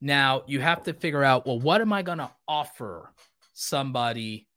Now 0.00 0.42
you 0.48 0.60
have 0.60 0.82
to 0.84 0.92
figure 0.92 1.22
out 1.22 1.46
well, 1.46 1.60
what 1.60 1.80
am 1.80 1.92
I 1.92 2.02
going 2.02 2.18
to 2.18 2.32
offer 2.48 3.14
somebody 3.52 4.48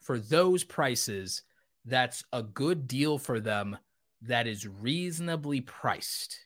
for 0.00 0.18
those 0.18 0.64
prices 0.64 1.42
that's 1.84 2.24
a 2.32 2.42
good 2.42 2.86
deal 2.86 3.18
for 3.18 3.38
them 3.38 3.76
that 4.22 4.46
is 4.46 4.66
reasonably 4.66 5.60
priced? 5.60 6.38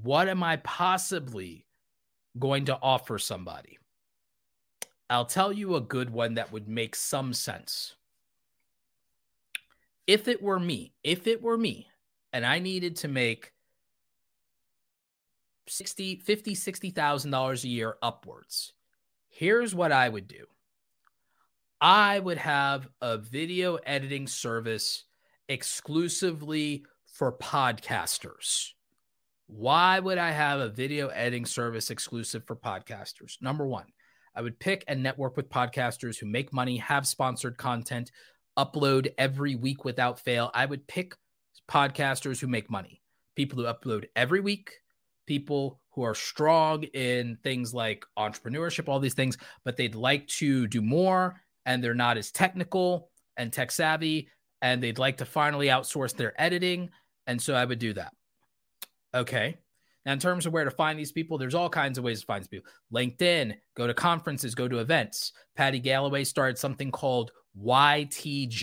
What 0.00 0.28
am 0.28 0.42
I 0.42 0.56
possibly 0.56 1.66
going 2.38 2.66
to 2.66 2.78
offer 2.80 3.18
somebody? 3.18 3.78
I'll 5.10 5.24
tell 5.24 5.52
you 5.52 5.74
a 5.74 5.80
good 5.80 6.10
one 6.10 6.34
that 6.34 6.52
would 6.52 6.68
make 6.68 6.94
some 6.94 7.32
sense. 7.32 7.94
If 10.06 10.28
it 10.28 10.42
were 10.42 10.60
me, 10.60 10.92
if 11.02 11.26
it 11.26 11.42
were 11.42 11.58
me, 11.58 11.88
and 12.32 12.44
I 12.44 12.58
needed 12.58 12.96
to 12.96 13.08
make 13.08 13.52
60, 15.66 16.16
50, 16.16 16.54
60,000 16.54 17.30
dollars 17.30 17.64
a 17.64 17.68
year 17.68 17.96
upwards. 18.02 18.72
Here's 19.28 19.74
what 19.74 19.92
I 19.92 20.08
would 20.08 20.26
do. 20.26 20.46
I 21.80 22.18
would 22.18 22.38
have 22.38 22.88
a 23.00 23.18
video 23.18 23.76
editing 23.76 24.26
service 24.26 25.04
exclusively 25.48 26.84
for 27.06 27.32
podcasters. 27.32 28.72
Why 29.48 29.98
would 29.98 30.18
I 30.18 30.30
have 30.30 30.60
a 30.60 30.68
video 30.68 31.08
editing 31.08 31.46
service 31.46 31.90
exclusive 31.90 32.44
for 32.46 32.54
podcasters? 32.54 33.40
Number 33.40 33.66
one, 33.66 33.86
I 34.34 34.42
would 34.42 34.60
pick 34.60 34.84
and 34.86 35.02
network 35.02 35.38
with 35.38 35.48
podcasters 35.48 36.18
who 36.18 36.26
make 36.26 36.52
money, 36.52 36.76
have 36.76 37.06
sponsored 37.06 37.56
content, 37.56 38.12
upload 38.58 39.10
every 39.16 39.54
week 39.54 39.86
without 39.86 40.20
fail. 40.20 40.50
I 40.52 40.66
would 40.66 40.86
pick 40.86 41.14
podcasters 41.66 42.38
who 42.38 42.46
make 42.46 42.70
money, 42.70 43.00
people 43.36 43.58
who 43.58 43.64
upload 43.64 44.04
every 44.14 44.40
week, 44.40 44.70
people 45.26 45.80
who 45.92 46.02
are 46.02 46.14
strong 46.14 46.82
in 46.82 47.38
things 47.42 47.72
like 47.72 48.04
entrepreneurship, 48.18 48.86
all 48.86 49.00
these 49.00 49.14
things, 49.14 49.38
but 49.64 49.78
they'd 49.78 49.94
like 49.94 50.26
to 50.26 50.66
do 50.66 50.82
more 50.82 51.40
and 51.64 51.82
they're 51.82 51.94
not 51.94 52.18
as 52.18 52.30
technical 52.30 53.10
and 53.38 53.50
tech 53.50 53.70
savvy 53.70 54.28
and 54.60 54.82
they'd 54.82 54.98
like 54.98 55.16
to 55.16 55.24
finally 55.24 55.68
outsource 55.68 56.14
their 56.14 56.38
editing. 56.38 56.90
And 57.26 57.40
so 57.40 57.54
I 57.54 57.64
would 57.64 57.78
do 57.78 57.94
that. 57.94 58.12
Okay. 59.14 59.58
Now, 60.06 60.12
in 60.12 60.18
terms 60.18 60.46
of 60.46 60.52
where 60.52 60.64
to 60.64 60.70
find 60.70 60.98
these 60.98 61.12
people, 61.12 61.36
there's 61.36 61.54
all 61.54 61.68
kinds 61.68 61.98
of 61.98 62.04
ways 62.04 62.20
to 62.20 62.26
find 62.26 62.42
these 62.42 62.48
people. 62.48 62.70
LinkedIn, 62.94 63.56
go 63.76 63.86
to 63.86 63.92
conferences, 63.94 64.54
go 64.54 64.66
to 64.68 64.78
events. 64.78 65.32
Paddy 65.54 65.80
Galloway 65.80 66.24
started 66.24 66.56
something 66.56 66.90
called 66.90 67.32
ytjobs.co, 67.62 68.54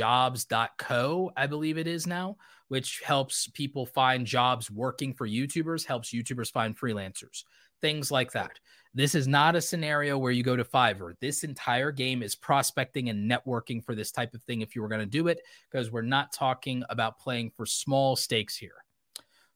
I 1.35 1.47
believe 1.47 1.77
it 1.77 1.87
is 1.87 2.07
now, 2.07 2.37
which 2.69 3.01
helps 3.01 3.47
people 3.49 3.85
find 3.85 4.25
jobs 4.25 4.71
working 4.71 5.13
for 5.13 5.27
YouTubers, 5.27 5.85
helps 5.85 6.13
YouTubers 6.13 6.51
find 6.51 6.75
freelancers, 6.77 7.43
things 7.81 8.09
like 8.11 8.31
that. 8.31 8.59
This 8.93 9.13
is 9.13 9.27
not 9.27 9.57
a 9.57 9.61
scenario 9.61 10.17
where 10.17 10.31
you 10.31 10.41
go 10.41 10.55
to 10.55 10.63
Fiverr. 10.63 11.15
This 11.19 11.43
entire 11.43 11.91
game 11.91 12.23
is 12.23 12.33
prospecting 12.33 13.09
and 13.09 13.29
networking 13.29 13.83
for 13.83 13.93
this 13.93 14.11
type 14.11 14.33
of 14.33 14.41
thing 14.43 14.61
if 14.61 14.73
you 14.73 14.81
were 14.81 14.87
going 14.87 15.01
to 15.01 15.05
do 15.05 15.27
it, 15.27 15.41
because 15.69 15.91
we're 15.91 16.01
not 16.01 16.31
talking 16.31 16.81
about 16.89 17.19
playing 17.19 17.51
for 17.57 17.65
small 17.65 18.15
stakes 18.15 18.55
here. 18.55 18.84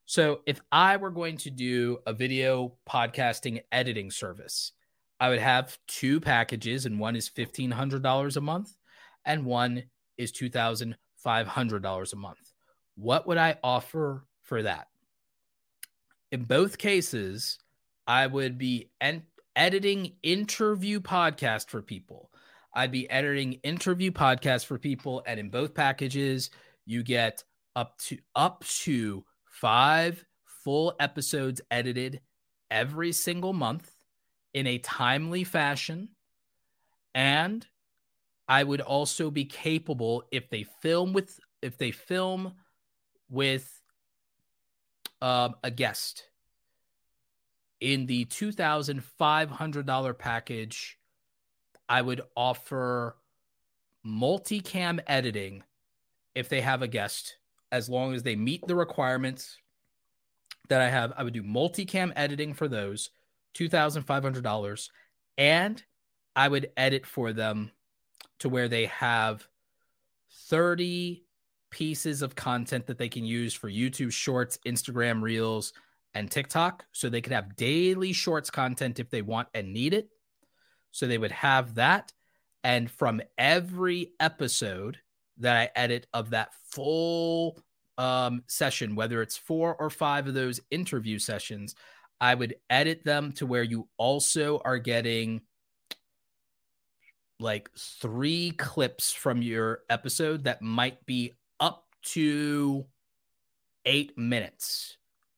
So 0.10 0.40
if 0.48 0.60
I 0.72 0.98
were 0.98 1.12
going 1.12 1.38
to 1.38 1.52
do 1.52 2.00
a 2.08 2.14
video 2.14 2.74
podcasting 2.90 3.62
editing 3.72 4.10
service, 4.10 4.72
I 5.20 5.30
would 5.30 5.38
have 5.38 5.78
two 5.88 6.20
packages, 6.20 6.88
and 6.88 7.00
one 7.00 7.16
is 7.16 7.30
$1,500 7.30 8.36
a 8.36 8.42
month, 8.42 8.76
and 9.24 9.46
one 9.46 9.84
is 10.18 10.32
$2,500 10.32 12.14
a 12.14 12.16
month. 12.16 12.54
What 12.96 13.28
would 13.28 13.38
I 13.38 13.58
offer 13.64 14.26
for 14.42 14.64
that? 14.64 14.88
In 16.32 16.44
both 16.44 16.80
cases, 16.80 17.60
I 18.08 18.26
would 18.26 18.58
be 18.58 18.90
en- 19.00 19.28
editing 19.56 20.16
interview 20.24 21.02
podcast 21.02 21.70
for 21.70 21.84
people. 21.84 22.32
I'd 22.74 22.92
be 22.92 23.08
editing 23.12 23.60
interview 23.62 24.10
podcast 24.10 24.66
for 24.66 24.80
people, 24.80 25.22
and 25.28 25.40
in 25.40 25.52
both 25.52 25.76
packages, 25.76 26.50
you 26.88 27.04
get 27.04 27.44
up 27.76 28.00
to 28.00 28.18
up 28.36 28.66
to 28.66 29.24
five 29.62 30.24
full 30.46 30.96
episodes 31.00 31.62
edited 31.72 32.22
every 32.70 33.12
single 33.12 33.54
month 33.54 33.92
in 34.54 34.68
a 34.68 34.78
timely 34.78 35.44
fashion. 35.44 36.10
And 37.14 37.66
I 38.48 38.64
would 38.64 38.82
also 38.82 39.32
be 39.32 39.46
capable 39.46 40.24
if 40.32 40.50
they 40.50 40.64
film 40.82 41.14
with 41.14 41.40
if 41.62 41.78
they 41.78 41.92
film 41.92 42.54
with 43.30 43.82
um, 45.22 45.56
a 45.64 45.70
guest 45.70 46.30
in 47.80 48.06
the 48.08 48.26
$2,500 48.26 50.18
package, 50.18 50.98
I 51.88 52.02
would 52.02 52.22
offer 52.36 53.16
multicam 54.06 55.00
editing 55.08 55.64
if 56.36 56.50
they 56.50 56.62
have 56.62 56.82
a 56.82 56.88
guest 56.88 57.39
as 57.72 57.90
long 57.90 58.14
as 58.14 58.24
they 58.24 58.36
meet 58.36 58.66
the 58.68 58.76
requirements 58.76 59.58
that 60.70 60.82
I 60.82 60.90
have. 60.90 61.14
I 61.18 61.24
would 61.24 61.34
do 61.34 61.44
multicam 61.44 62.14
editing 62.16 62.54
for 62.54 62.68
those, 62.68 63.10
$2,500. 63.56 64.90
And 65.38 65.84
I 66.36 66.48
would 66.48 66.72
edit 66.78 67.06
for 67.06 67.34
them 67.34 67.72
to 68.40 68.50
where 68.50 68.68
they 68.68 68.86
have 68.88 69.48
30 70.48 71.24
pieces 71.70 72.22
of 72.22 72.36
content 72.36 72.88
that 72.88 72.98
they 72.98 73.10
can 73.10 73.26
use 73.26 73.54
for 73.54 73.70
YouTube 73.70 74.12
Shorts, 74.12 74.60
Instagram 74.66 75.22
Reels, 75.22 75.74
and 76.14 76.30
TikTok. 76.30 76.86
So 76.92 77.10
they 77.10 77.22
could 77.22 77.34
have 77.34 77.56
daily 77.56 78.14
Shorts 78.14 78.50
content 78.50 79.00
if 79.00 79.10
they 79.10 79.22
want 79.22 79.50
and 79.54 79.74
need 79.74 79.94
it. 79.94 80.10
So 80.92 81.08
they 81.08 81.18
would 81.18 81.32
have 81.32 81.76
that. 81.76 82.12
And 82.64 82.90
from 82.90 83.22
every 83.38 84.14
episode, 84.20 84.98
that 85.40 85.56
I 85.56 85.70
edit 85.76 86.08
of 86.14 86.32
that 86.32 86.54
full 86.72 87.62
um, 87.98 88.44
session, 88.48 88.96
whether 88.96 89.22
it's 89.22 89.38
four 89.38 89.76
or 89.76 89.90
five 89.90 90.28
of 90.28 90.34
those 90.34 90.60
interview 90.72 91.20
sessions, 91.20 91.76
I 92.22 92.36
would 92.36 92.56
edit 92.70 93.04
them 93.04 93.32
to 93.34 93.46
where 93.46 93.64
you 93.64 93.88
also 93.98 94.62
are 94.64 94.78
getting 94.78 95.42
like 97.40 97.70
three 97.78 98.52
clips 98.52 99.12
from 99.14 99.42
your 99.42 99.82
episode 99.90 100.44
that 100.44 100.62
might 100.62 101.06
be 101.06 101.34
up 101.60 101.86
to 102.04 102.86
eight 103.86 104.18
minutes 104.18 104.98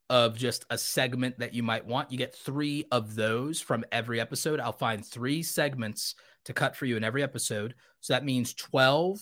of 0.09 0.37
just 0.37 0.65
a 0.69 0.77
segment 0.77 1.39
that 1.39 1.53
you 1.53 1.63
might 1.63 1.85
want. 1.85 2.11
You 2.11 2.17
get 2.17 2.35
three 2.35 2.85
of 2.91 3.15
those 3.15 3.61
from 3.61 3.85
every 3.91 4.19
episode. 4.19 4.59
I'll 4.59 4.73
find 4.73 5.05
three 5.05 5.41
segments 5.41 6.15
to 6.45 6.53
cut 6.53 6.75
for 6.75 6.85
you 6.85 6.97
in 6.97 7.03
every 7.03 7.23
episode. 7.23 7.75
So 8.01 8.13
that 8.13 8.25
means 8.25 8.53
12 8.55 9.19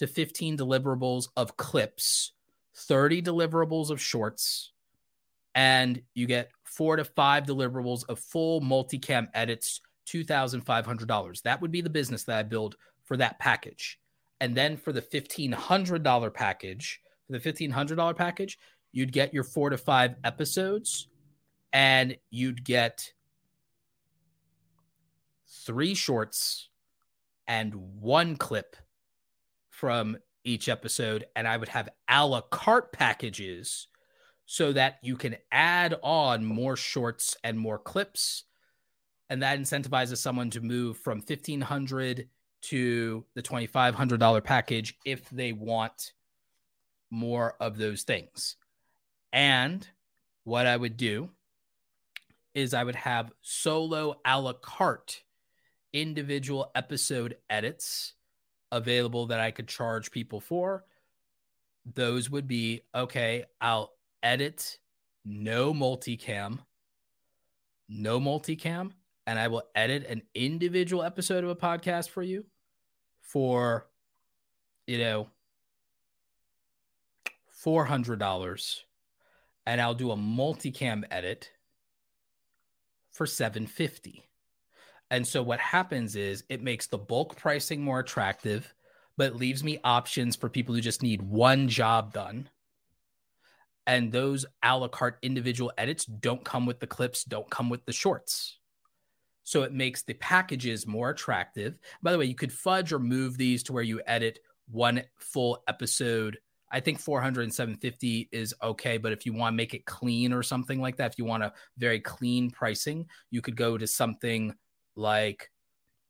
to 0.00 0.06
15 0.06 0.56
deliverables 0.56 1.28
of 1.36 1.58
clips, 1.58 2.32
30 2.74 3.20
deliverables 3.20 3.90
of 3.90 4.00
shorts, 4.00 4.72
and 5.54 6.00
you 6.14 6.26
get 6.26 6.50
four 6.64 6.96
to 6.96 7.04
five 7.04 7.44
deliverables 7.44 8.04
of 8.08 8.18
full 8.18 8.62
multicam 8.62 9.28
edits, 9.34 9.82
$2,500. 10.06 11.42
That 11.42 11.60
would 11.60 11.70
be 11.70 11.82
the 11.82 11.90
business 11.90 12.24
that 12.24 12.38
I 12.38 12.42
build 12.42 12.76
for 13.04 13.18
that 13.18 13.38
package. 13.38 14.00
And 14.40 14.56
then 14.56 14.78
for 14.78 14.90
the 14.90 15.02
$1,500 15.02 16.32
package, 16.32 17.02
for 17.26 17.38
the 17.38 17.52
$1,500 17.52 18.16
package, 18.16 18.58
you'd 18.92 19.12
get 19.12 19.34
your 19.34 19.44
four 19.44 19.68
to 19.68 19.76
five 19.76 20.14
episodes 20.24 21.08
and 21.74 22.16
you'd 22.30 22.64
get 22.64 23.12
three 25.66 25.94
shorts 25.94 26.70
and 27.46 27.74
one 27.74 28.36
clip 28.36 28.76
from 29.80 30.18
each 30.44 30.68
episode, 30.68 31.24
and 31.34 31.48
I 31.48 31.56
would 31.56 31.70
have 31.70 31.88
a 32.06 32.26
la 32.26 32.42
carte 32.42 32.92
packages 32.92 33.88
so 34.44 34.74
that 34.74 34.98
you 35.02 35.16
can 35.16 35.36
add 35.50 35.94
on 36.02 36.44
more 36.44 36.76
shorts 36.76 37.34
and 37.42 37.58
more 37.58 37.78
clips. 37.78 38.44
And 39.30 39.42
that 39.42 39.58
incentivizes 39.58 40.18
someone 40.18 40.50
to 40.50 40.60
move 40.60 40.98
from 40.98 41.18
1500 41.18 42.28
to 42.62 43.24
the 43.34 43.42
$2,500 43.42 44.44
package 44.44 44.98
if 45.06 45.30
they 45.30 45.54
want 45.54 46.12
more 47.10 47.54
of 47.58 47.78
those 47.78 48.02
things. 48.02 48.56
And 49.32 49.88
what 50.44 50.66
I 50.66 50.76
would 50.76 50.98
do 50.98 51.30
is 52.54 52.74
I 52.74 52.84
would 52.84 52.96
have 52.96 53.32
solo 53.40 54.20
a 54.26 54.40
la 54.40 54.52
carte 54.52 55.22
individual 55.92 56.70
episode 56.74 57.36
edits 57.48 58.14
available 58.72 59.26
that 59.26 59.40
I 59.40 59.50
could 59.50 59.68
charge 59.68 60.10
people 60.10 60.40
for, 60.40 60.84
those 61.94 62.30
would 62.30 62.46
be 62.46 62.82
okay, 62.94 63.44
I'll 63.60 63.92
edit 64.22 64.78
no 65.24 65.72
multicam, 65.72 66.58
no 67.88 68.20
multicam, 68.20 68.92
and 69.26 69.38
I 69.38 69.48
will 69.48 69.64
edit 69.74 70.06
an 70.06 70.22
individual 70.34 71.02
episode 71.02 71.44
of 71.44 71.50
a 71.50 71.56
podcast 71.56 72.08
for 72.10 72.22
you 72.22 72.44
for, 73.20 73.86
you 74.86 74.98
know, 74.98 75.28
$400 77.64 78.80
and 79.66 79.80
I'll 79.80 79.94
do 79.94 80.10
a 80.10 80.16
multicam 80.16 81.04
edit 81.10 81.50
for 83.10 83.26
750. 83.26 84.29
And 85.10 85.26
so 85.26 85.42
what 85.42 85.58
happens 85.58 86.16
is 86.16 86.44
it 86.48 86.62
makes 86.62 86.86
the 86.86 86.98
bulk 86.98 87.36
pricing 87.36 87.82
more 87.82 88.00
attractive, 88.00 88.72
but 89.16 89.36
leaves 89.36 89.64
me 89.64 89.78
options 89.82 90.36
for 90.36 90.48
people 90.48 90.74
who 90.74 90.80
just 90.80 91.02
need 91.02 91.22
one 91.22 91.68
job 91.68 92.12
done. 92.12 92.48
And 93.86 94.12
those 94.12 94.46
a 94.62 94.76
la 94.76 94.88
carte 94.88 95.18
individual 95.22 95.72
edits 95.76 96.04
don't 96.04 96.44
come 96.44 96.64
with 96.64 96.78
the 96.78 96.86
clips, 96.86 97.24
don't 97.24 97.50
come 97.50 97.68
with 97.68 97.84
the 97.86 97.92
shorts. 97.92 98.58
So 99.42 99.62
it 99.62 99.72
makes 99.72 100.02
the 100.02 100.14
packages 100.14 100.86
more 100.86 101.10
attractive. 101.10 101.78
By 102.02 102.12
the 102.12 102.18
way, 102.18 102.26
you 102.26 102.36
could 102.36 102.52
fudge 102.52 102.92
or 102.92 103.00
move 103.00 103.36
these 103.36 103.64
to 103.64 103.72
where 103.72 103.82
you 103.82 104.00
edit 104.06 104.38
one 104.68 105.02
full 105.18 105.64
episode 105.66 106.38
I 106.70 106.80
think 106.80 107.00
400 107.00 107.42
and 107.42 107.54
750 107.54 108.28
is 108.30 108.54
okay, 108.62 108.96
but 108.96 109.12
if 109.12 109.26
you 109.26 109.32
want 109.32 109.52
to 109.52 109.56
make 109.56 109.74
it 109.74 109.86
clean 109.86 110.32
or 110.32 110.42
something 110.42 110.80
like 110.80 110.96
that, 110.96 111.12
if 111.12 111.18
you 111.18 111.24
want 111.24 111.42
a 111.42 111.52
very 111.76 112.00
clean 112.00 112.50
pricing, 112.50 113.06
you 113.30 113.42
could 113.42 113.56
go 113.56 113.76
to 113.76 113.86
something 113.86 114.54
like 114.96 115.50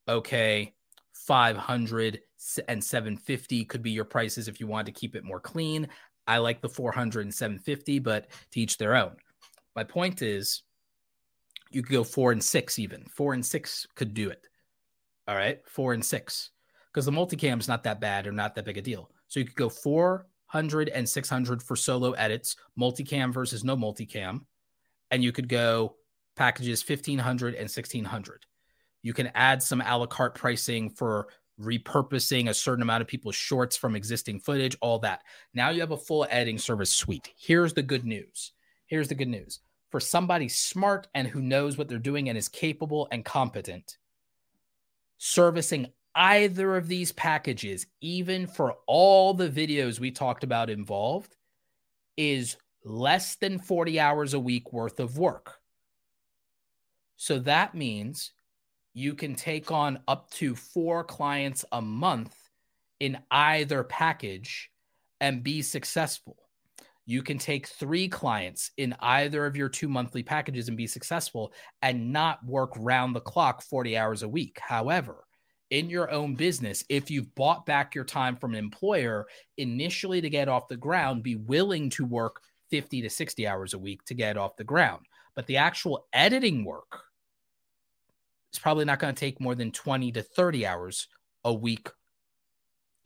okay, 0.08 0.74
500 1.12 2.20
and 2.66 2.82
750 2.82 3.64
could 3.66 3.82
be 3.82 3.90
your 3.90 4.04
prices 4.04 4.48
if 4.48 4.58
you 4.58 4.66
want 4.66 4.86
to 4.86 4.92
keep 4.92 5.14
it 5.14 5.24
more 5.24 5.40
clean. 5.40 5.88
I 6.26 6.38
like 6.38 6.60
the 6.60 6.68
400 6.68 7.22
and 7.22 7.34
750, 7.34 7.98
but 8.00 8.28
to 8.52 8.60
each 8.60 8.78
their 8.78 8.96
own. 8.96 9.16
My 9.76 9.84
point 9.84 10.22
is 10.22 10.62
you 11.70 11.82
could 11.82 11.92
go 11.92 12.04
4 12.04 12.32
and 12.32 12.42
6 12.42 12.78
even. 12.78 13.04
4 13.04 13.34
and 13.34 13.46
6 13.46 13.86
could 13.94 14.14
do 14.14 14.30
it. 14.30 14.42
All 15.28 15.36
right? 15.36 15.60
4 15.68 15.92
and 15.92 16.04
6 16.04 16.50
because 16.92 17.06
the 17.06 17.12
multicam 17.12 17.60
is 17.60 17.68
not 17.68 17.84
that 17.84 18.00
bad 18.00 18.26
or 18.26 18.32
not 18.32 18.54
that 18.54 18.64
big 18.64 18.78
a 18.78 18.82
deal. 18.82 19.10
So 19.28 19.38
you 19.38 19.46
could 19.46 19.56
go 19.56 19.68
4 19.68 20.26
100 20.52 20.88
and 20.88 21.08
600 21.08 21.62
for 21.62 21.76
solo 21.76 22.10
edits, 22.12 22.56
multicam 22.78 23.32
versus 23.32 23.62
no 23.62 23.76
multicam. 23.76 24.40
And 25.12 25.22
you 25.22 25.30
could 25.30 25.48
go 25.48 25.94
packages 26.34 26.82
1500 26.88 27.54
and 27.54 27.68
1600. 27.68 28.46
You 29.02 29.12
can 29.12 29.30
add 29.34 29.62
some 29.62 29.80
a 29.80 29.96
la 29.96 30.06
carte 30.06 30.34
pricing 30.34 30.90
for 30.90 31.28
repurposing 31.60 32.48
a 32.48 32.54
certain 32.54 32.82
amount 32.82 33.02
of 33.02 33.08
people's 33.08 33.34
shorts 33.34 33.76
from 33.76 33.94
existing 33.94 34.40
footage, 34.40 34.76
all 34.80 34.98
that. 35.00 35.22
Now 35.54 35.70
you 35.70 35.80
have 35.80 35.90
a 35.90 35.96
full 35.96 36.26
editing 36.30 36.58
service 36.58 36.90
suite. 36.90 37.30
Here's 37.36 37.74
the 37.74 37.82
good 37.82 38.04
news. 38.04 38.52
Here's 38.86 39.08
the 39.08 39.14
good 39.14 39.28
news. 39.28 39.60
For 39.90 40.00
somebody 40.00 40.48
smart 40.48 41.08
and 41.14 41.26
who 41.26 41.42
knows 41.42 41.76
what 41.76 41.88
they're 41.88 41.98
doing 41.98 42.28
and 42.28 42.38
is 42.38 42.48
capable 42.48 43.08
and 43.10 43.24
competent, 43.24 43.98
servicing 45.18 45.88
either 46.14 46.76
of 46.76 46.88
these 46.88 47.12
packages, 47.12 47.86
even 48.00 48.46
for 48.46 48.76
all 48.86 49.34
the 49.34 49.48
videos 49.48 50.00
we 50.00 50.10
talked 50.10 50.44
about 50.44 50.70
involved, 50.70 51.36
is 52.16 52.56
less 52.84 53.36
than 53.36 53.58
40 53.58 54.00
hours 54.00 54.34
a 54.34 54.40
week 54.40 54.72
worth 54.72 55.00
of 55.00 55.18
work. 55.18 55.56
So 57.16 57.38
that 57.40 57.74
means 57.74 58.32
you 58.94 59.14
can 59.14 59.34
take 59.34 59.70
on 59.70 60.00
up 60.08 60.30
to 60.32 60.54
four 60.54 61.04
clients 61.04 61.64
a 61.72 61.80
month 61.80 62.34
in 62.98 63.18
either 63.30 63.84
package 63.84 64.70
and 65.20 65.42
be 65.42 65.62
successful. 65.62 66.36
You 67.06 67.22
can 67.22 67.38
take 67.38 67.66
three 67.66 68.08
clients 68.08 68.70
in 68.76 68.94
either 69.00 69.46
of 69.46 69.56
your 69.56 69.68
two 69.68 69.88
monthly 69.88 70.22
packages 70.22 70.68
and 70.68 70.76
be 70.76 70.86
successful 70.86 71.52
and 71.82 72.12
not 72.12 72.44
work 72.44 72.72
round 72.76 73.16
the 73.16 73.20
clock 73.20 73.62
40 73.62 73.96
hours 73.96 74.22
a 74.22 74.28
week. 74.28 74.58
However, 74.60 75.24
in 75.70 75.88
your 75.88 76.10
own 76.10 76.34
business, 76.34 76.84
if 76.88 77.10
you've 77.10 77.34
bought 77.34 77.64
back 77.64 77.94
your 77.94 78.04
time 78.04 78.36
from 78.36 78.52
an 78.52 78.58
employer 78.58 79.26
initially 79.56 80.20
to 80.20 80.30
get 80.30 80.48
off 80.48 80.68
the 80.68 80.76
ground, 80.76 81.22
be 81.22 81.36
willing 81.36 81.90
to 81.90 82.04
work 82.04 82.42
50 82.70 83.02
to 83.02 83.10
60 83.10 83.46
hours 83.46 83.74
a 83.74 83.78
week 83.78 84.04
to 84.04 84.14
get 84.14 84.36
off 84.36 84.56
the 84.56 84.64
ground. 84.64 85.06
But 85.34 85.46
the 85.46 85.56
actual 85.56 86.06
editing 86.12 86.64
work 86.64 87.04
is 88.52 88.58
probably 88.58 88.84
not 88.84 88.98
going 88.98 89.14
to 89.14 89.18
take 89.20 89.40
more 89.40 89.54
than 89.54 89.72
20 89.72 90.12
to 90.12 90.22
30 90.22 90.66
hours 90.66 91.08
a 91.44 91.52
week, 91.52 91.88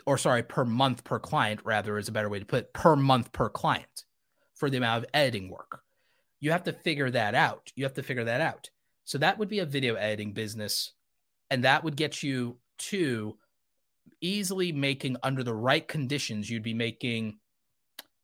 or 0.06 0.18
sorry, 0.18 0.42
per 0.42 0.64
month 0.64 1.04
per 1.04 1.18
client, 1.18 1.60
rather, 1.64 1.98
is 1.98 2.08
a 2.08 2.12
better 2.12 2.28
way 2.28 2.38
to 2.38 2.44
put 2.44 2.64
it, 2.64 2.72
per 2.72 2.96
month 2.96 3.32
per 3.32 3.48
client 3.48 4.04
for 4.54 4.70
the 4.70 4.76
amount 4.76 5.04
of 5.04 5.10
editing 5.14 5.50
work. 5.50 5.80
You 6.40 6.50
have 6.52 6.64
to 6.64 6.72
figure 6.72 7.10
that 7.10 7.34
out. 7.34 7.72
You 7.74 7.84
have 7.84 7.94
to 7.94 8.02
figure 8.02 8.24
that 8.24 8.40
out. 8.40 8.70
So 9.04 9.18
that 9.18 9.38
would 9.38 9.48
be 9.48 9.58
a 9.58 9.66
video 9.66 9.94
editing 9.94 10.32
business 10.32 10.92
and 11.50 11.64
that 11.64 11.84
would 11.84 11.96
get 11.96 12.22
you 12.22 12.58
to 12.78 13.36
easily 14.20 14.72
making 14.72 15.16
under 15.22 15.44
the 15.44 15.54
right 15.54 15.86
conditions 15.86 16.50
you'd 16.50 16.62
be 16.62 16.74
making 16.74 17.38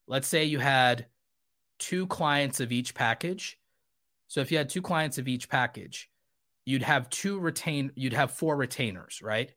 let's 0.09 0.27
say 0.27 0.45
you 0.45 0.59
had 0.59 1.07
two 1.79 2.07
clients 2.09 2.59
of 2.59 2.73
each 2.73 2.95
package 2.95 3.59
so 4.27 4.41
if 4.41 4.51
you 4.51 4.59
had 4.59 4.69
two 4.69 4.83
clients 4.83 5.17
of 5.19 5.29
each 5.29 5.49
package 5.49 6.10
you'd 6.64 6.83
have 6.83 7.09
two 7.11 7.38
retain 7.38 7.90
you'd 7.94 8.12
have 8.12 8.33
four 8.33 8.57
retainers 8.57 9.20
right? 9.23 9.53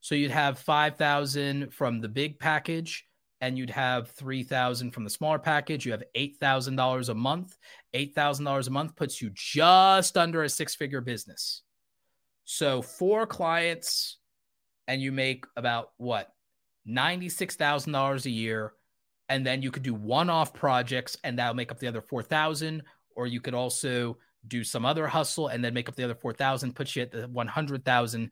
So 0.00 0.14
you'd 0.14 0.30
have 0.30 0.58
5000 0.58 1.72
from 1.72 2.00
the 2.00 2.08
big 2.08 2.38
package 2.38 3.04
and 3.40 3.58
you'd 3.58 3.70
have 3.70 4.10
3000 4.12 4.92
from 4.92 5.04
the 5.04 5.10
smaller 5.10 5.38
package. 5.38 5.84
You 5.84 5.92
have 5.92 6.04
$8000 6.16 7.08
a 7.08 7.14
month. 7.14 7.56
$8000 7.94 8.66
a 8.66 8.70
month 8.70 8.96
puts 8.96 9.20
you 9.20 9.30
just 9.34 10.16
under 10.16 10.44
a 10.44 10.48
six 10.48 10.74
figure 10.74 11.00
business. 11.00 11.62
So 12.46 12.80
four 12.80 13.26
clients, 13.26 14.18
and 14.86 15.02
you 15.02 15.12
make 15.12 15.44
about 15.56 15.90
what? 15.96 16.32
Ninety-six 16.86 17.56
thousand 17.56 17.92
dollars 17.92 18.24
a 18.26 18.30
year, 18.30 18.72
and 19.28 19.44
then 19.44 19.60
you 19.60 19.72
could 19.72 19.82
do 19.82 19.94
one-off 19.94 20.54
projects, 20.54 21.16
and 21.24 21.38
that'll 21.38 21.54
make 21.54 21.72
up 21.72 21.80
the 21.80 21.88
other 21.88 22.00
four 22.00 22.22
thousand. 22.22 22.84
Or 23.16 23.26
you 23.26 23.40
could 23.40 23.54
also 23.54 24.18
do 24.46 24.64
some 24.64 24.84
other 24.84 25.06
hustle 25.06 25.48
and 25.48 25.64
then 25.64 25.74
make 25.74 25.88
up 25.88 25.96
the 25.96 26.04
other 26.04 26.14
four 26.14 26.32
thousand, 26.32 26.74
put 26.74 26.94
you 26.94 27.02
at 27.02 27.10
the 27.10 27.28
one 27.28 27.48
hundred 27.48 27.84
thousand, 27.84 28.30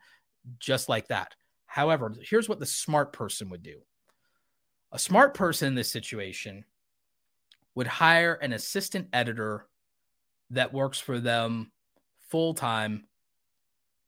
just 0.59 0.89
like 0.89 1.09
that. 1.09 1.35
However, 1.67 2.15
here's 2.23 2.49
what 2.49 2.61
the 2.61 2.67
smart 2.67 3.13
person 3.13 3.51
would 3.51 3.63
do. 3.63 3.81
A 4.93 4.99
smart 4.99 5.35
person 5.35 5.69
in 5.69 5.75
this 5.75 5.91
situation 5.91 6.65
would 7.75 7.89
hire 7.89 8.35
an 8.35 8.53
assistant 8.53 9.09
editor 9.13 9.67
that 10.51 10.73
works 10.73 11.01
for 11.01 11.19
them 11.19 11.73
full 12.29 12.55
time 12.55 13.07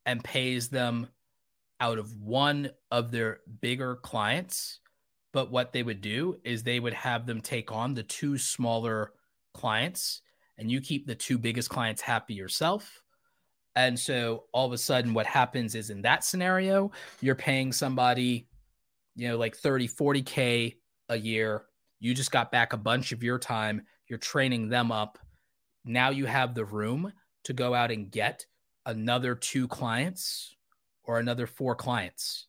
and 0.05 0.23
pays 0.23 0.69
them 0.69 1.09
out 1.81 1.99
of 1.99 2.15
one 2.21 2.69
of 2.89 3.11
their 3.11 3.41
bigger 3.59 3.97
clients. 3.97 4.79
But 5.33 5.51
what 5.51 5.73
they 5.73 5.83
would 5.83 5.99
do 5.99 6.39
is 6.45 6.63
they 6.63 6.79
would 6.79 6.93
have 6.93 7.25
them 7.25 7.41
take 7.41 7.71
on 7.71 7.93
the 7.93 8.03
two 8.03 8.37
smaller 8.37 9.11
clients 9.53 10.21
and 10.57 10.71
you 10.71 10.81
keep 10.81 11.05
the 11.05 11.15
two 11.15 11.37
biggest 11.37 11.69
clients 11.69 12.01
happy 12.01 12.33
yourself. 12.33 13.03
And 13.75 13.99
so 13.99 14.45
all 14.53 14.65
of 14.65 14.73
a 14.73 14.77
sudden, 14.77 15.13
what 15.13 15.27
happens 15.27 15.75
is 15.75 15.91
in 15.91 16.01
that 16.01 16.23
scenario, 16.23 16.91
you're 17.21 17.35
paying 17.35 17.71
somebody, 17.71 18.47
you 19.15 19.27
know, 19.27 19.37
like 19.37 19.55
30, 19.55 19.87
40K 19.87 20.75
a 21.09 21.15
year. 21.15 21.65
You 21.99 22.13
just 22.13 22.31
got 22.31 22.51
back 22.51 22.73
a 22.73 22.77
bunch 22.77 23.11
of 23.11 23.23
your 23.23 23.37
time. 23.37 23.83
You're 24.07 24.19
training 24.19 24.69
them 24.69 24.91
up. 24.91 25.19
Now 25.85 26.09
you 26.09 26.25
have 26.25 26.55
the 26.55 26.65
room 26.65 27.13
to 27.43 27.53
go 27.53 27.73
out 27.73 27.91
and 27.91 28.11
get 28.11 28.45
another 28.85 29.35
two 29.35 29.67
clients 29.67 30.55
or 31.03 31.19
another 31.19 31.45
four 31.47 31.75
clients. 31.75 32.47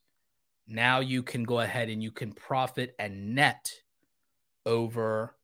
Now 0.67 0.99
you 0.99 1.23
can 1.23 1.43
go 1.43 1.59
ahead 1.59 1.89
and 1.89 2.01
you 2.01 2.11
can 2.11 2.33
profit 2.33 2.95
and 2.99 3.35
net 3.35 3.71
over, 4.65 5.35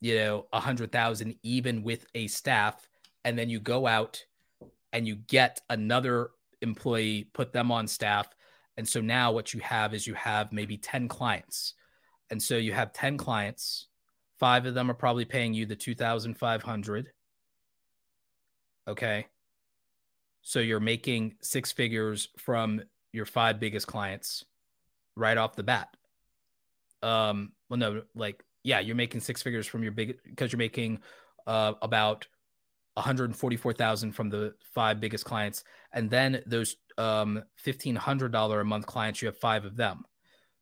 you 0.00 0.16
know, 0.16 0.46
a 0.52 0.60
hundred 0.60 0.92
thousand 0.92 1.36
even 1.42 1.82
with 1.82 2.06
a 2.14 2.26
staff. 2.26 2.88
And 3.24 3.38
then 3.38 3.48
you 3.48 3.60
go 3.60 3.86
out 3.86 4.24
and 4.92 5.08
you 5.08 5.16
get 5.16 5.60
another 5.70 6.30
employee, 6.60 7.28
put 7.32 7.52
them 7.52 7.72
on 7.72 7.86
staff. 7.86 8.28
And 8.76 8.88
so 8.88 9.00
now 9.00 9.32
what 9.32 9.54
you 9.54 9.60
have 9.60 9.94
is 9.94 10.06
you 10.06 10.14
have 10.14 10.52
maybe 10.52 10.76
10 10.76 11.08
clients. 11.08 11.74
And 12.30 12.42
so 12.42 12.56
you 12.56 12.72
have 12.72 12.92
10 12.92 13.16
clients. 13.16 13.88
Five 14.38 14.66
of 14.66 14.74
them 14.74 14.90
are 14.90 14.94
probably 14.94 15.24
paying 15.24 15.54
you 15.54 15.66
the 15.66 15.76
2,500. 15.76 17.12
Okay. 18.88 19.26
So 20.42 20.58
you're 20.58 20.80
making 20.80 21.36
six 21.40 21.72
figures 21.72 22.28
from 22.38 22.82
your 23.12 23.26
five 23.26 23.60
biggest 23.60 23.86
clients 23.86 24.44
right 25.16 25.38
off 25.38 25.56
the 25.56 25.62
bat. 25.62 25.88
Um, 27.02 27.52
well, 27.68 27.78
no, 27.78 28.02
like, 28.14 28.42
yeah, 28.64 28.80
you're 28.80 28.96
making 28.96 29.20
six 29.20 29.42
figures 29.42 29.66
from 29.66 29.82
your 29.82 29.92
big 29.92 30.18
because 30.24 30.50
you're 30.50 30.58
making 30.58 30.98
uh, 31.46 31.74
about 31.82 32.26
144,000 32.94 34.12
from 34.12 34.30
the 34.30 34.54
five 34.74 35.00
biggest 35.00 35.24
clients. 35.24 35.64
And 35.92 36.10
then 36.10 36.42
those 36.46 36.76
um, 36.96 37.42
$1,500 37.64 38.60
a 38.60 38.64
month 38.64 38.86
clients, 38.86 39.20
you 39.20 39.26
have 39.26 39.38
five 39.38 39.64
of 39.64 39.76
them. 39.76 40.04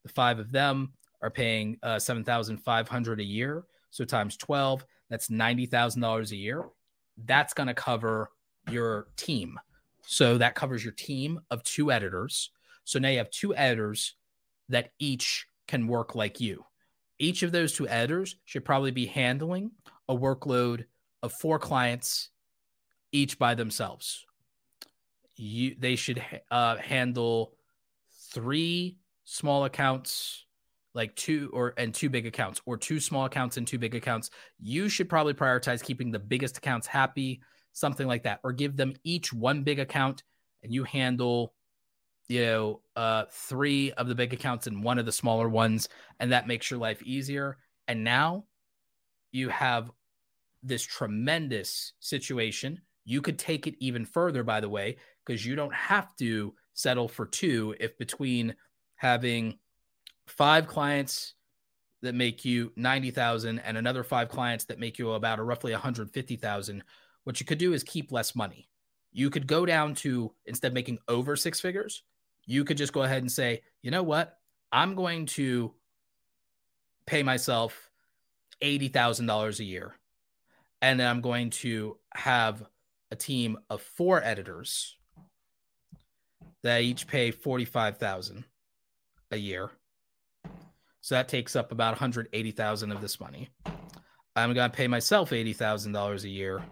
The 0.03 0.09
five 0.09 0.39
of 0.39 0.51
them 0.51 0.93
are 1.23 1.31
paying 1.31 1.79
uh, 1.83 1.99
7,500 1.99 3.21
a 3.21 3.25
year. 3.25 3.65
So 3.91 4.05
times 4.05 4.37
12, 4.37 4.85
that's 5.09 5.29
$90,000 5.29 6.31
a 6.31 6.37
year. 6.37 6.65
That's 7.25 7.55
going 7.55 7.67
to 7.69 7.75
cover 7.75 8.31
your 8.71 9.09
team. 9.17 9.61
So 10.07 10.39
that 10.39 10.55
covers 10.55 10.83
your 10.83 10.95
team 10.95 11.41
of 11.51 11.63
two 11.63 11.93
editors. 11.93 12.51
So 12.85 12.99
now 12.99 13.11
you 13.11 13.19
have 13.19 13.31
two 13.31 13.55
editors 13.55 14.15
that 14.71 14.91
each 14.99 15.47
can 15.69 15.87
work 15.87 16.15
like 16.15 16.41
you. 16.41 16.65
Each 17.23 17.45
of 17.45 17.53
those 17.53 17.73
two 17.73 17.87
editors 17.87 18.35
should 18.47 18.65
probably 18.65 18.91
be 18.91 19.07
handling 19.07 19.71
a 20.09 20.17
workload 20.17 20.87
of 21.23 21.33
four 21.33 21.61
clients 21.61 22.31
each 23.13 23.39
by 23.39 23.55
themselves. 23.55 24.27
You 25.37 25.77
they 25.79 25.95
should 25.95 26.21
uh, 26.51 26.79
handle 26.79 27.55
three 28.33 28.99
small 29.23 29.67
accounts 29.67 30.47
like 30.95 31.15
two 31.15 31.49
or 31.53 31.75
and 31.77 31.95
two 31.95 32.11
big 32.11 32.27
accounts 32.27 32.61
or 32.67 32.77
two 32.77 32.99
small 32.99 33.27
accounts 33.27 33.57
and 33.57 33.69
two 33.69 33.79
big 33.79 33.95
accounts 33.95 34.31
you 34.59 34.89
should 34.89 35.09
probably 35.09 35.33
prioritize 35.33 35.83
keeping 35.83 36.11
the 36.11 36.19
biggest 36.19 36.59
accounts 36.59 36.87
happy 36.87 37.41
something 37.73 38.07
like 38.07 38.25
that 38.25 38.41
or 38.43 38.53
give 38.53 38.77
them 38.77 38.93
each 39.05 39.33
one 39.33 39.63
big 39.63 39.79
account 39.79 40.23
and 40.63 40.75
you 40.75 40.85
handle 40.85 41.55
you 42.33 42.45
know 42.45 42.81
uh 42.97 43.25
three 43.31 43.93
of 43.93 44.09
the 44.09 44.15
big 44.15 44.33
accounts 44.33 44.67
and 44.67 44.83
one 44.83 44.99
of 44.99 45.07
the 45.07 45.13
smaller 45.13 45.49
ones 45.49 45.89
and 46.19 46.33
that 46.33 46.47
makes 46.47 46.71
your 46.71 46.81
life 46.81 47.03
easier. 47.03 47.59
And 47.89 48.05
now 48.05 48.45
you 49.33 49.49
have 49.49 49.91
this 50.63 50.83
tremendous 50.83 51.93
situation. 52.01 52.81
You 53.05 53.21
could 53.21 53.39
take 53.39 53.67
it 53.67 53.75
even 53.81 54.05
further 54.05 54.43
by 54.45 54.61
the 54.61 54.69
way 54.69 54.97
because 55.25 55.45
you 55.45 55.57
don't 55.57 55.75
have 55.75 56.15
to 56.17 56.55
settle 56.75 57.09
for 57.09 57.27
two 57.27 57.75
if 57.81 57.99
between 57.99 58.55
having 58.97 59.59
five 60.27 60.67
clients 60.67 61.35
that 62.03 62.15
make 62.15 62.45
you 62.45 62.73
90,000 62.77 63.59
and 63.61 63.77
another 63.77 64.03
five 64.03 64.29
clients 64.29 64.65
that 64.67 64.79
make 64.79 64.99
you 64.99 65.13
about 65.13 65.39
a 65.39 65.43
roughly 65.43 65.73
150,000 65.73 66.83
what 67.25 67.39
you 67.39 67.47
could 67.47 67.59
do 67.59 67.73
is 67.73 67.83
keep 67.85 68.11
less 68.11 68.35
money. 68.35 68.69
You 69.13 69.31
could 69.31 69.47
go 69.47 69.67
down 69.67 69.95
to 69.97 70.33
instead 70.47 70.69
of 70.69 70.75
making 70.75 70.99
over 71.07 71.37
six 71.37 71.61
figures 71.61 72.03
you 72.47 72.65
could 72.65 72.77
just 72.77 72.93
go 72.93 73.03
ahead 73.03 73.23
and 73.23 73.31
say 73.31 73.63
you 73.83 73.91
know 73.91 74.03
what 74.03 74.39
i'm 74.71 74.95
going 74.95 75.27
to 75.27 75.73
pay 77.07 77.23
myself 77.23 77.91
$80,000 78.63 79.59
a 79.59 79.65
year 79.65 79.95
and 80.81 81.01
then 81.01 81.09
i'm 81.09 81.21
going 81.21 81.51
to 81.51 81.99
have 82.15 82.63
a 83.11 83.17
team 83.17 83.59
of 83.69 83.83
four 83.83 84.23
editors 84.23 84.97
that 86.63 86.83
each 86.83 87.07
pay 87.07 87.33
45,000 87.33 88.45
a 89.33 89.37
year 89.37 89.71
so 91.03 91.17
that 91.17 91.29
takes 91.29 91.57
up 91.57 91.73
about 91.73 91.95
180,000 91.95 92.93
of 92.93 93.01
this 93.01 93.21
money. 93.21 93.51
I'm 94.37 94.55
going 94.55 94.71
to 94.71 94.77
pay 94.77 94.87
myself 94.87 95.31
$80,000 95.31 96.25
a 96.25 96.29
year. 96.29 96.63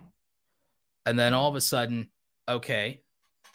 And 1.04 1.18
then 1.18 1.34
all 1.34 1.48
of 1.48 1.56
a 1.56 1.60
sudden, 1.60 2.08
okay, 2.48 3.02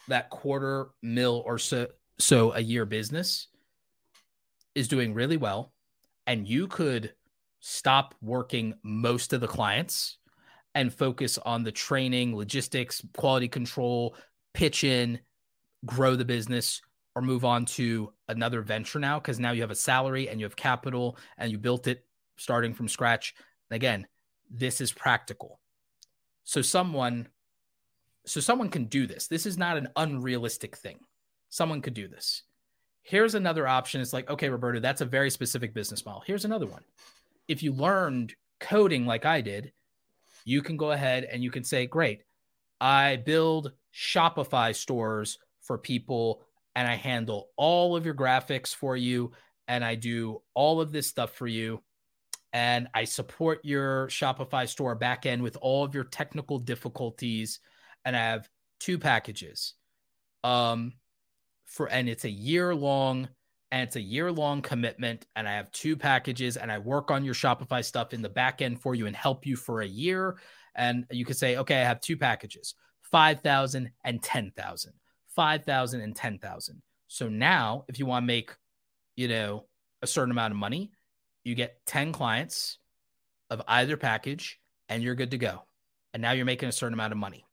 that 0.08 0.28
quarter 0.28 0.88
mil 1.02 1.42
or 1.46 1.58
so 1.58 1.88
so 2.18 2.52
a 2.52 2.60
year 2.60 2.84
business 2.84 3.48
is 4.74 4.88
doing 4.88 5.14
really 5.14 5.36
well 5.36 5.72
and 6.26 6.46
you 6.46 6.66
could 6.66 7.12
stop 7.60 8.14
working 8.20 8.74
most 8.82 9.32
of 9.32 9.40
the 9.40 9.48
clients 9.48 10.18
and 10.74 10.92
focus 10.92 11.38
on 11.38 11.62
the 11.62 11.72
training, 11.72 12.36
logistics, 12.36 13.02
quality 13.16 13.48
control, 13.48 14.14
pitch 14.52 14.84
in, 14.84 15.18
grow 15.86 16.16
the 16.16 16.24
business, 16.24 16.82
or 17.14 17.22
move 17.22 17.46
on 17.46 17.64
to 17.64 18.12
another 18.28 18.60
venture 18.60 18.98
now 18.98 19.18
because 19.18 19.40
now 19.40 19.52
you 19.52 19.62
have 19.62 19.70
a 19.70 19.74
salary 19.74 20.28
and 20.28 20.38
you 20.38 20.44
have 20.44 20.54
capital 20.54 21.16
and 21.38 21.50
you 21.50 21.56
built 21.56 21.86
it 21.86 22.04
starting 22.36 22.74
from 22.74 22.88
scratch. 22.88 23.34
Again, 23.70 24.06
this 24.50 24.82
is 24.82 24.92
practical. 24.92 25.58
So 26.44 26.60
someone 26.60 27.28
so 28.26 28.40
someone 28.40 28.68
can 28.68 28.84
do 28.86 29.06
this. 29.06 29.28
This 29.28 29.46
is 29.46 29.56
not 29.56 29.76
an 29.78 29.88
unrealistic 29.96 30.76
thing. 30.76 30.98
Someone 31.56 31.80
could 31.80 31.94
do 31.94 32.06
this. 32.06 32.42
Here's 33.00 33.34
another 33.34 33.66
option. 33.66 34.02
It's 34.02 34.12
like, 34.12 34.28
okay, 34.28 34.50
Roberto, 34.50 34.78
that's 34.78 35.00
a 35.00 35.06
very 35.06 35.30
specific 35.30 35.72
business 35.72 36.04
model. 36.04 36.22
Here's 36.26 36.44
another 36.44 36.66
one. 36.66 36.82
If 37.48 37.62
you 37.62 37.72
learned 37.72 38.34
coding 38.60 39.06
like 39.06 39.24
I 39.24 39.40
did, 39.40 39.72
you 40.44 40.60
can 40.60 40.76
go 40.76 40.90
ahead 40.90 41.24
and 41.24 41.42
you 41.42 41.50
can 41.50 41.64
say, 41.64 41.86
great, 41.86 42.24
I 42.78 43.16
build 43.16 43.72
Shopify 43.94 44.74
stores 44.74 45.38
for 45.62 45.78
people 45.78 46.42
and 46.74 46.86
I 46.86 46.96
handle 46.96 47.48
all 47.56 47.96
of 47.96 48.04
your 48.04 48.14
graphics 48.14 48.74
for 48.74 48.94
you 48.94 49.32
and 49.66 49.82
I 49.82 49.94
do 49.94 50.42
all 50.52 50.82
of 50.82 50.92
this 50.92 51.06
stuff 51.06 51.32
for 51.36 51.46
you 51.46 51.82
and 52.52 52.86
I 52.92 53.04
support 53.04 53.60
your 53.64 54.08
Shopify 54.08 54.68
store 54.68 54.94
backend 54.94 55.40
with 55.40 55.56
all 55.62 55.84
of 55.84 55.94
your 55.94 56.04
technical 56.04 56.58
difficulties 56.58 57.60
and 58.04 58.14
I 58.14 58.20
have 58.20 58.46
two 58.78 58.98
packages. 58.98 59.72
Um 60.44 60.92
for 61.66 61.86
and 61.88 62.08
it's 62.08 62.24
a 62.24 62.30
year 62.30 62.74
long 62.74 63.28
and 63.70 63.82
it's 63.82 63.96
a 63.96 64.00
year 64.00 64.32
long 64.32 64.62
commitment 64.62 65.26
and 65.36 65.48
I 65.48 65.52
have 65.52 65.70
two 65.72 65.96
packages 65.96 66.56
and 66.56 66.72
I 66.72 66.78
work 66.78 67.10
on 67.10 67.24
your 67.24 67.34
Shopify 67.34 67.84
stuff 67.84 68.14
in 68.14 68.22
the 68.22 68.28
back 68.28 68.62
end 68.62 68.80
for 68.80 68.94
you 68.94 69.06
and 69.06 69.14
help 69.14 69.44
you 69.44 69.56
for 69.56 69.82
a 69.82 69.86
year 69.86 70.36
and 70.74 71.04
you 71.10 71.24
could 71.24 71.36
say 71.36 71.56
okay 71.56 71.80
I 71.80 71.84
have 71.84 72.00
two 72.00 72.16
packages 72.16 72.74
5000 73.02 73.90
and 74.04 74.22
10000 74.22 74.92
5,000 75.36 76.00
and 76.00 76.16
10,000. 76.16 76.82
So 77.06 77.28
now 77.28 77.84
if 77.88 77.98
you 77.98 78.06
want 78.06 78.24
to 78.24 78.26
make, 78.26 78.56
you 79.14 79.28
know, 79.28 79.66
a 80.02 80.06
certain 80.06 80.30
amount 80.30 80.52
of 80.52 80.58
money, 80.58 80.90
you 81.44 81.54
get 81.54 81.78
10 81.86 82.12
clients 82.12 82.78
of 83.50 83.62
either 83.68 83.96
package 83.96 84.58
and 84.88 85.02
you're 85.02 85.14
good 85.14 85.30
to 85.30 85.38
go. 85.38 85.62
And 86.14 86.22
now 86.22 86.32
you're 86.32 86.46
making 86.46 86.70
a 86.70 86.72
certain 86.72 86.94
amount 86.94 87.12
of 87.12 87.18
money. 87.18 87.44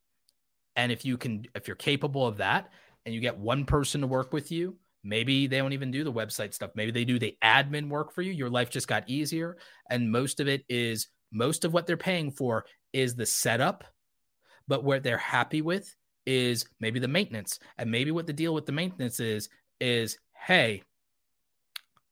And 0.76 0.92
if 0.92 1.06
you 1.06 1.18
can, 1.18 1.46
if 1.54 1.68
you're 1.68 1.76
capable 1.76 2.26
of 2.26 2.38
that 2.38 2.72
and 3.06 3.14
you 3.14 3.22
get 3.22 3.38
one 3.38 3.66
person 3.66 4.02
to 4.02 4.08
work 4.08 4.34
with 4.34 4.52
you, 4.52 4.78
maybe 5.04 5.48
they 5.48 5.58
don't 5.58 5.74
even 5.74 5.92
do 5.92 6.04
the 6.04 6.14
website 6.14 6.54
stuff. 6.54 6.72
Maybe 6.76 6.92
they 6.92 7.06
do 7.06 7.20
the 7.20 7.38
admin 7.44 7.90
work 7.90 8.14
for 8.14 8.22
you. 8.22 8.32
Your 8.32 8.50
life 8.50 8.70
just 8.70 8.88
got 8.88 9.10
easier. 9.10 9.58
And 9.90 10.12
most 10.12 10.40
of 10.40 10.48
it 10.48 10.64
is, 10.70 11.08
most 11.32 11.66
of 11.66 11.74
what 11.74 11.88
they're 11.88 11.98
paying 11.98 12.32
for 12.32 12.66
is 12.94 13.16
the 13.16 13.26
setup. 13.26 13.84
But 14.68 14.84
what 14.84 15.04
they're 15.04 15.18
happy 15.18 15.62
with 15.62 15.94
is 16.26 16.66
maybe 16.80 17.00
the 17.00 17.08
maintenance. 17.08 17.60
And 17.78 17.92
maybe 17.92 18.12
what 18.12 18.28
the 18.28 18.34
deal 18.34 18.54
with 18.54 18.66
the 18.66 18.72
maintenance 18.72 19.20
is 19.20 19.50
is 19.80 20.18
hey, 20.34 20.84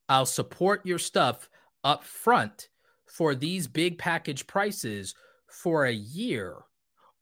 I'll 0.08 0.26
support 0.26 0.84
your 0.84 0.98
stuff 0.98 1.48
up 1.84 2.04
front 2.04 2.68
for 3.06 3.34
these 3.34 3.66
big 3.66 3.98
package 3.98 4.46
prices 4.46 5.14
for 5.48 5.86
a 5.86 5.92
year. 5.92 6.56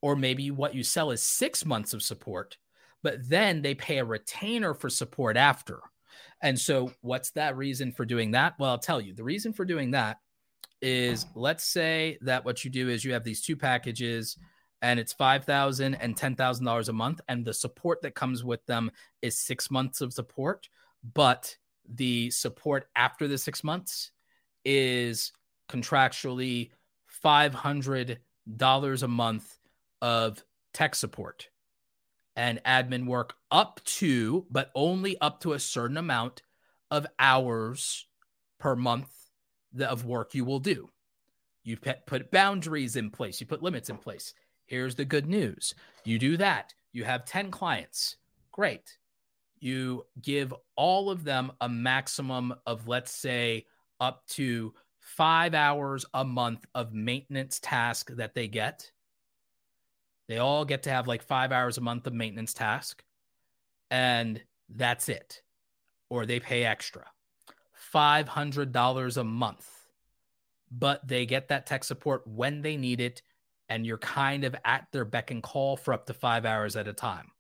Or 0.03 0.17
maybe 0.17 0.51
what 0.51 0.75
you 0.75 0.83
sell 0.83 1.11
is 1.11 1.23
six 1.23 1.65
months 1.67 1.93
of 1.93 2.03
support, 2.03 2.57
but 3.03 3.29
then 3.29 3.63
they 3.63 3.75
pay 3.75 3.99
a 3.99 4.05
retainer 4.05 4.75
for 4.75 4.91
support 4.91 5.37
after. 5.37 5.81
And 6.43 6.59
so, 6.59 6.93
what's 7.03 7.31
that 7.33 7.57
reason 7.57 7.93
for 7.93 8.05
doing 8.05 8.33
that? 8.33 8.55
Well, 8.59 8.71
I'll 8.71 8.79
tell 8.79 9.01
you 9.01 9.15
the 9.15 9.25
reason 9.25 9.53
for 9.53 9.65
doing 9.65 9.93
that 9.93 10.19
is 10.83 11.27
let's 11.35 11.65
say 11.65 12.19
that 12.23 12.45
what 12.45 12.65
you 12.65 12.71
do 12.71 12.89
is 12.89 13.05
you 13.05 13.13
have 13.13 13.25
these 13.25 13.43
two 13.43 13.57
packages 13.57 14.39
and 14.83 14.99
it's 14.99 15.13
five 15.13 15.45
thousand 15.45 15.95
and 15.97 16.17
ten 16.17 16.35
thousand 16.35 16.65
dollars 16.65 16.89
a 16.89 16.93
month, 16.95 17.21
and 17.29 17.45
the 17.45 17.53
support 17.53 18.01
that 18.03 18.15
comes 18.15 18.43
with 18.43 18.65
them 18.67 18.91
is 19.21 19.39
six 19.39 19.71
months 19.71 20.01
of 20.01 20.13
support. 20.13 20.69
But 21.15 21.57
the 21.89 22.31
support 22.31 22.89
after 22.97 23.29
the 23.29 23.39
six 23.39 23.63
months 23.63 24.11
is 24.65 25.33
contractually 25.69 26.71
five 27.07 27.53
hundred 27.53 28.21
dollars 28.57 29.03
a 29.03 29.09
month 29.09 29.59
of 30.01 30.43
tech 30.73 30.95
support 30.95 31.49
and 32.41 32.59
admin 32.65 33.05
work 33.05 33.35
up 33.51 33.85
to, 33.85 34.47
but 34.51 34.71
only 34.75 35.21
up 35.21 35.43
to 35.43 35.53
a 35.53 35.59
certain 35.59 35.99
amount 35.99 36.41
of 36.91 37.07
hours 37.19 38.07
per 38.59 38.75
month 38.75 39.11
of 39.79 40.07
work 40.07 40.35
you 40.35 40.47
will 40.47 40.59
do. 40.59 40.89
You 41.65 41.77
put 41.77 42.31
boundaries 42.31 42.97
in 42.97 43.11
place, 43.11 43.43
you 43.43 43.47
put 43.47 43.63
limits 43.63 43.91
in 43.91 43.99
place. 43.99 44.33
Here's 44.65 44.95
the 44.95 45.05
good 45.05 45.27
news 45.27 45.75
you 46.03 46.19
do 46.19 46.39
that, 46.39 46.73
you 46.95 47.05
have 47.05 47.27
10 47.27 47.51
clients. 47.51 48.17
Great. 48.53 48.97
You 49.59 50.07
give 50.23 50.55
all 50.77 51.11
of 51.11 51.25
them 51.25 51.53
a 51.61 51.69
maximum 51.69 52.55
of, 52.65 52.89
let's 52.89 53.13
say, 53.13 53.67
up 54.01 54.27
to 54.29 54.73
five 54.99 55.53
hours 55.53 56.07
a 56.15 56.25
month 56.25 56.65
of 56.75 56.95
maintenance 56.95 57.61
task 57.63 58.11
that 58.17 58.35
they 58.35 58.49
get. 58.49 58.91
They 60.31 60.39
all 60.39 60.65
get 60.65 60.85
to 60.85 60.91
have 60.91 61.09
like 61.09 61.25
five 61.25 61.51
hours 61.51 61.77
a 61.77 61.81
month 61.81 62.07
of 62.07 62.13
maintenance 62.13 62.55
task, 62.55 63.03
and 63.91 64.41
that's 64.69 65.09
it. 65.09 65.43
Or 66.09 66.25
they 66.25 66.39
pay 66.39 66.65
extra 66.65 67.07
$500 67.93 69.17
a 69.17 69.25
month, 69.25 69.69
but 70.71 71.07
they 71.09 71.27
get 71.27 71.49
that 71.49 71.67
tech 71.67 71.83
support 71.83 72.25
when 72.29 72.63
they 72.63 72.77
need 72.77 73.01
it 73.01 73.23
and 73.69 73.85
you're 73.85 73.99
kind 73.99 74.45
of 74.45 74.55
at 74.65 74.87
their 74.93 75.05
beck 75.05 75.33
and 75.33 75.43
call 75.43 75.77
for 75.77 75.93
up 75.93 76.07
to 76.07 76.15
five 76.15 76.47
hours 76.47 76.77
at 76.77 76.87
a 76.87 76.93
time. 76.93 77.33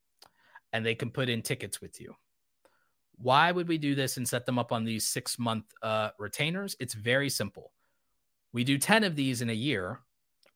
And 0.72 0.84
they 0.84 0.96
can 0.96 1.12
put 1.12 1.28
in 1.28 1.42
tickets 1.42 1.80
with 1.80 2.00
you. 2.00 2.16
Why 3.18 3.52
would 3.52 3.68
we 3.68 3.78
do 3.78 3.94
this 3.94 4.16
and 4.16 4.28
set 4.28 4.46
them 4.46 4.58
up 4.58 4.72
on 4.72 4.82
these 4.82 5.06
six 5.06 5.38
month 5.38 5.66
uh, 5.80 6.10
retainers? 6.18 6.74
It's 6.80 6.94
very 6.94 7.30
simple. 7.30 7.72
We 8.52 8.64
do 8.64 8.78
10 8.78 9.04
of 9.04 9.14
these 9.14 9.42
in 9.42 9.50
a 9.50 9.52
year. 9.52 10.00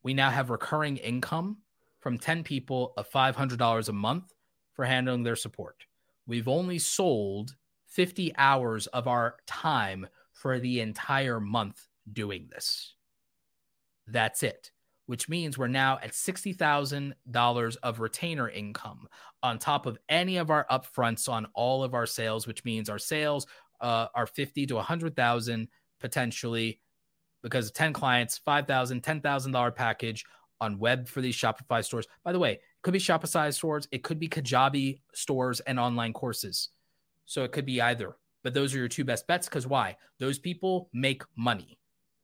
We 0.02 0.14
now 0.14 0.30
have 0.30 0.50
recurring 0.50 0.96
income 0.96 1.58
from 2.04 2.18
10 2.18 2.44
people 2.44 2.92
of 2.98 3.10
$500 3.10 3.88
a 3.88 3.92
month 3.94 4.34
for 4.74 4.84
handling 4.84 5.22
their 5.22 5.34
support. 5.34 5.86
We've 6.26 6.48
only 6.48 6.78
sold 6.78 7.56
50 7.86 8.34
hours 8.36 8.86
of 8.88 9.08
our 9.08 9.36
time 9.46 10.06
for 10.34 10.58
the 10.58 10.80
entire 10.80 11.40
month 11.40 11.86
doing 12.12 12.48
this. 12.50 12.94
That's 14.06 14.42
it, 14.42 14.70
which 15.06 15.30
means 15.30 15.56
we're 15.56 15.68
now 15.68 15.98
at 16.02 16.10
$60,000 16.10 17.76
of 17.82 18.00
retainer 18.00 18.50
income 18.50 19.08
on 19.42 19.58
top 19.58 19.86
of 19.86 19.96
any 20.10 20.36
of 20.36 20.50
our 20.50 20.66
upfronts 20.70 21.26
on 21.26 21.46
all 21.54 21.82
of 21.82 21.94
our 21.94 22.04
sales, 22.06 22.46
which 22.46 22.66
means 22.66 22.90
our 22.90 22.98
sales 22.98 23.46
uh, 23.80 24.08
are 24.14 24.26
50 24.26 24.66
to 24.66 24.74
100,000 24.74 25.68
potentially 26.00 26.82
because 27.42 27.68
of 27.68 27.72
10 27.72 27.94
clients, 27.94 28.38
$5,000, 28.46 29.00
$10,000 29.00 29.74
package 29.74 30.26
on 30.60 30.78
web 30.78 31.08
for 31.08 31.20
these 31.20 31.36
Shopify 31.36 31.84
stores. 31.84 32.06
By 32.24 32.32
the 32.32 32.38
way, 32.38 32.52
it 32.52 32.60
could 32.82 32.92
be 32.92 32.98
Shopify 32.98 33.52
stores, 33.52 33.88
it 33.90 34.02
could 34.02 34.18
be 34.18 34.28
Kajabi 34.28 35.00
stores 35.12 35.60
and 35.60 35.78
online 35.78 36.12
courses. 36.12 36.70
So 37.26 37.44
it 37.44 37.52
could 37.52 37.66
be 37.66 37.80
either. 37.80 38.16
But 38.42 38.54
those 38.54 38.74
are 38.74 38.78
your 38.78 38.88
two 38.88 39.04
best 39.04 39.26
bets 39.26 39.48
because 39.48 39.66
why? 39.66 39.96
Those 40.18 40.38
people 40.38 40.90
make 40.92 41.22
money. 41.36 41.78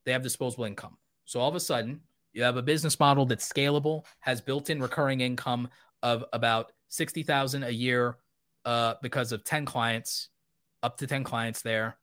They 0.05 0.12
have 0.12 0.22
disposable 0.22 0.64
income. 0.64 0.99
So 1.24 1.41
all 1.41 1.49
of 1.49 1.55
a 1.55 1.61
sudden, 1.61 2.01
you 2.33 2.43
have 2.43 2.57
a 2.57 2.62
business 2.62 3.01
model 3.01 3.26
that's 3.26 3.51
scalable, 3.51 4.05
has 4.20 4.41
built-in 4.41 4.81
recurring 4.81 5.20
income 5.20 5.68
of 6.03 6.24
about 6.33 6.72
60,000 6.89 7.64
a 7.64 7.70
year 7.70 8.18
uh, 8.64 8.95
because 9.03 9.33
of 9.33 9.45
10 9.45 9.64
clients, 9.64 10.28
up 10.83 10.97
to 10.99 11.07
10 11.07 11.24
clients 11.24 11.62
there. 11.62 11.97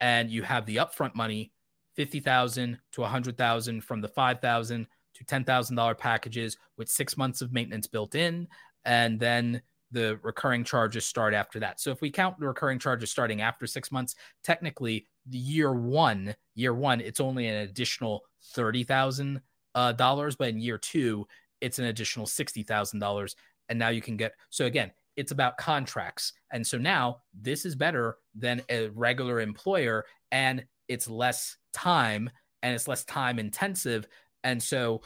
And 0.00 0.30
you 0.30 0.42
have 0.42 0.64
the 0.64 0.76
upfront 0.76 1.14
money, 1.14 1.52
50,000 1.94 2.78
to 2.92 3.00
100,000 3.00 3.80
from 3.82 4.00
the 4.00 4.08
5,000 4.08 4.86
to 5.20 5.24
$10,000 5.24 5.98
packages 5.98 6.56
with 6.76 6.90
six 6.90 7.16
months 7.16 7.40
of 7.42 7.52
maintenance 7.52 7.86
built 7.86 8.14
in. 8.14 8.48
And 8.84 9.20
then 9.20 9.62
the 9.92 10.18
recurring 10.22 10.64
charges 10.64 11.04
start 11.04 11.34
after 11.34 11.58
that. 11.60 11.80
So 11.80 11.90
if 11.90 12.00
we 12.00 12.10
count 12.10 12.38
the 12.38 12.46
recurring 12.46 12.78
charges 12.78 13.10
starting 13.10 13.40
after 13.40 13.66
six 13.66 13.90
months, 13.90 14.14
technically 14.42 15.06
the 15.26 15.38
year 15.38 15.72
one, 15.72 16.34
year 16.54 16.74
one, 16.74 17.00
it's 17.00 17.20
only 17.20 17.46
an 17.46 17.56
additional 17.68 18.22
thirty 18.54 18.84
thousand 18.84 19.40
uh, 19.74 19.92
dollars, 19.92 20.36
but 20.36 20.48
in 20.48 20.60
year 20.60 20.78
two, 20.78 21.26
it's 21.60 21.78
an 21.78 21.86
additional 21.86 22.26
sixty 22.26 22.62
thousand 22.62 23.00
dollars, 23.00 23.36
and 23.68 23.78
now 23.78 23.88
you 23.88 24.00
can 24.00 24.16
get. 24.16 24.32
So 24.50 24.66
again, 24.66 24.92
it's 25.16 25.32
about 25.32 25.58
contracts, 25.58 26.32
and 26.52 26.66
so 26.66 26.78
now 26.78 27.18
this 27.38 27.64
is 27.64 27.74
better 27.74 28.16
than 28.34 28.62
a 28.68 28.88
regular 28.88 29.40
employer, 29.40 30.04
and 30.30 30.64
it's 30.88 31.08
less 31.10 31.56
time, 31.72 32.30
and 32.62 32.74
it's 32.74 32.88
less 32.88 33.04
time 33.04 33.38
intensive, 33.38 34.06
and 34.44 34.62
so 34.62 35.02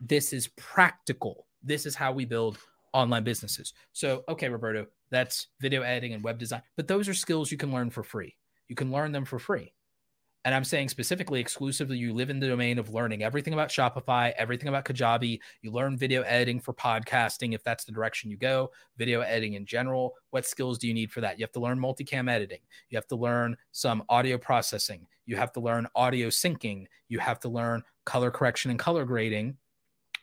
this 0.00 0.32
is 0.32 0.48
practical. 0.56 1.46
This 1.62 1.86
is 1.86 1.94
how 1.94 2.12
we 2.12 2.24
build 2.24 2.58
online 2.92 3.24
businesses. 3.24 3.74
So, 3.92 4.24
okay, 4.28 4.48
Roberto, 4.48 4.86
that's 5.10 5.48
video 5.60 5.82
editing 5.82 6.14
and 6.14 6.22
web 6.22 6.38
design, 6.38 6.62
but 6.76 6.88
those 6.88 7.08
are 7.08 7.14
skills 7.14 7.50
you 7.50 7.58
can 7.58 7.72
learn 7.72 7.90
for 7.90 8.02
free. 8.02 8.36
You 8.68 8.76
can 8.76 8.92
learn 8.92 9.12
them 9.12 9.24
for 9.24 9.38
free. 9.38 9.72
And 10.44 10.54
I'm 10.54 10.64
saying 10.64 10.88
specifically, 10.88 11.40
exclusively, 11.40 11.98
you 11.98 12.14
live 12.14 12.30
in 12.30 12.38
the 12.38 12.46
domain 12.46 12.78
of 12.78 12.94
learning 12.94 13.22
everything 13.22 13.52
about 13.52 13.70
Shopify, 13.70 14.32
everything 14.38 14.68
about 14.68 14.84
Kajabi. 14.84 15.40
You 15.62 15.72
learn 15.72 15.96
video 15.98 16.22
editing 16.22 16.60
for 16.60 16.72
podcasting 16.72 17.54
if 17.54 17.64
that's 17.64 17.84
the 17.84 17.92
direction 17.92 18.30
you 18.30 18.36
go, 18.36 18.70
video 18.96 19.20
editing 19.20 19.54
in 19.54 19.66
general. 19.66 20.14
What 20.30 20.46
skills 20.46 20.78
do 20.78 20.86
you 20.86 20.94
need 20.94 21.10
for 21.10 21.20
that? 21.20 21.38
You 21.38 21.42
have 21.42 21.52
to 21.52 21.60
learn 21.60 21.78
multicam 21.78 22.30
editing. 22.30 22.60
You 22.88 22.96
have 22.96 23.08
to 23.08 23.16
learn 23.16 23.56
some 23.72 24.04
audio 24.08 24.38
processing. 24.38 25.06
You 25.26 25.36
have 25.36 25.52
to 25.52 25.60
learn 25.60 25.88
audio 25.94 26.28
syncing. 26.28 26.86
You 27.08 27.18
have 27.18 27.40
to 27.40 27.48
learn 27.48 27.82
color 28.08 28.30
correction 28.30 28.70
and 28.70 28.80
color 28.80 29.04
grading. 29.04 29.54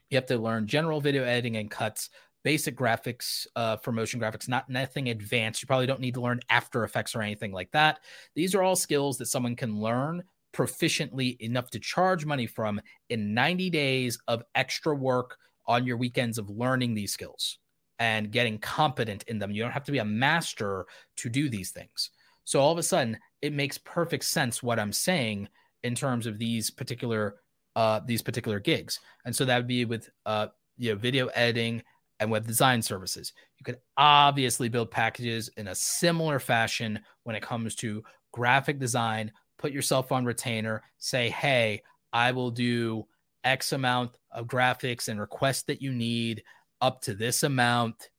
You 0.09 0.17
have 0.17 0.25
to 0.25 0.39
learn 0.39 0.65
general 0.65 0.99
video 0.99 1.23
editing 1.23 1.57
and 1.57 1.69
cuts, 1.69 2.09
basic 2.43 2.75
graphics 2.75 3.45
uh, 3.55 3.77
for 3.77 3.91
motion 3.91 4.19
graphics, 4.19 4.49
not 4.49 4.67
nothing 4.67 5.09
advanced. 5.09 5.61
You 5.61 5.67
probably 5.67 5.85
don't 5.85 5.99
need 5.99 6.15
to 6.15 6.21
learn 6.21 6.39
After 6.49 6.83
Effects 6.83 7.13
or 7.13 7.21
anything 7.21 7.51
like 7.51 7.69
that. 7.73 7.99
These 8.33 8.55
are 8.55 8.63
all 8.63 8.75
skills 8.75 9.19
that 9.19 9.27
someone 9.27 9.55
can 9.55 9.79
learn 9.79 10.23
proficiently 10.51 11.39
enough 11.41 11.69
to 11.69 11.79
charge 11.79 12.25
money 12.25 12.47
from 12.47 12.81
in 13.09 13.35
90 13.35 13.69
days 13.69 14.17
of 14.27 14.41
extra 14.55 14.95
work 14.95 15.37
on 15.67 15.85
your 15.85 15.97
weekends 15.97 16.39
of 16.39 16.49
learning 16.49 16.95
these 16.95 17.13
skills 17.13 17.59
and 17.99 18.31
getting 18.31 18.57
competent 18.57 19.23
in 19.27 19.37
them. 19.37 19.51
You 19.51 19.61
don't 19.61 19.71
have 19.71 19.85
to 19.85 19.91
be 19.91 19.99
a 19.99 20.05
master 20.05 20.87
to 21.17 21.29
do 21.29 21.49
these 21.49 21.69
things. 21.69 22.09
So 22.45 22.59
all 22.59 22.71
of 22.71 22.79
a 22.79 22.83
sudden, 22.83 23.19
it 23.43 23.53
makes 23.53 23.77
perfect 23.77 24.23
sense 24.23 24.63
what 24.63 24.79
I'm 24.79 24.91
saying 24.91 25.49
in 25.83 25.93
terms 25.93 26.25
of 26.25 26.39
these 26.39 26.71
particular 26.71 27.35
uh, 27.75 27.99
these 28.05 28.21
particular 28.21 28.59
gigs. 28.59 28.99
And 29.25 29.35
so 29.35 29.45
that 29.45 29.57
would 29.57 29.67
be 29.67 29.85
with 29.85 30.09
uh, 30.25 30.47
you 30.77 30.91
know 30.91 30.95
video 30.97 31.27
editing 31.27 31.83
and 32.19 32.31
web 32.31 32.47
design 32.47 32.81
services. 32.81 33.33
You 33.57 33.63
could 33.63 33.79
obviously 33.97 34.69
build 34.69 34.91
packages 34.91 35.49
in 35.57 35.67
a 35.67 35.75
similar 35.75 36.39
fashion 36.39 36.99
when 37.23 37.35
it 37.35 37.43
comes 37.43 37.75
to 37.75 38.03
graphic 38.31 38.79
design. 38.79 39.31
Put 39.57 39.71
yourself 39.71 40.11
on 40.11 40.25
retainer. 40.25 40.83
Say, 40.97 41.29
hey, 41.29 41.81
I 42.13 42.31
will 42.31 42.51
do 42.51 43.05
X 43.43 43.73
amount 43.73 44.17
of 44.31 44.47
graphics 44.47 45.07
and 45.07 45.19
requests 45.19 45.63
that 45.63 45.81
you 45.81 45.91
need 45.91 46.43
up 46.81 47.01
to 47.01 47.13
this 47.13 47.43
amount. 47.43 48.09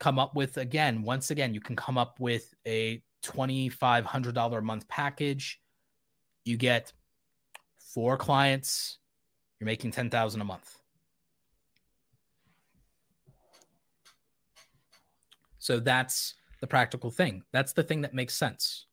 Come 0.00 0.18
up 0.18 0.34
with 0.34 0.56
again, 0.56 1.02
once 1.02 1.30
again, 1.30 1.54
you 1.54 1.60
can 1.60 1.76
come 1.76 1.96
up 1.96 2.18
with 2.18 2.52
a 2.66 3.02
$2,500 3.22 4.58
a 4.58 4.60
month 4.60 4.88
package. 4.88 5.60
You 6.44 6.56
get 6.56 6.92
four 7.94 8.16
clients, 8.16 8.98
you're 9.58 9.66
making 9.66 9.92
10,000 9.92 10.40
a 10.40 10.44
month. 10.44 10.78
So 15.58 15.80
that's 15.80 16.34
the 16.60 16.66
practical 16.66 17.10
thing. 17.10 17.44
That's 17.52 17.72
the 17.72 17.82
thing 17.82 18.02
that 18.02 18.12
makes 18.12 18.36
sense. 18.36 18.86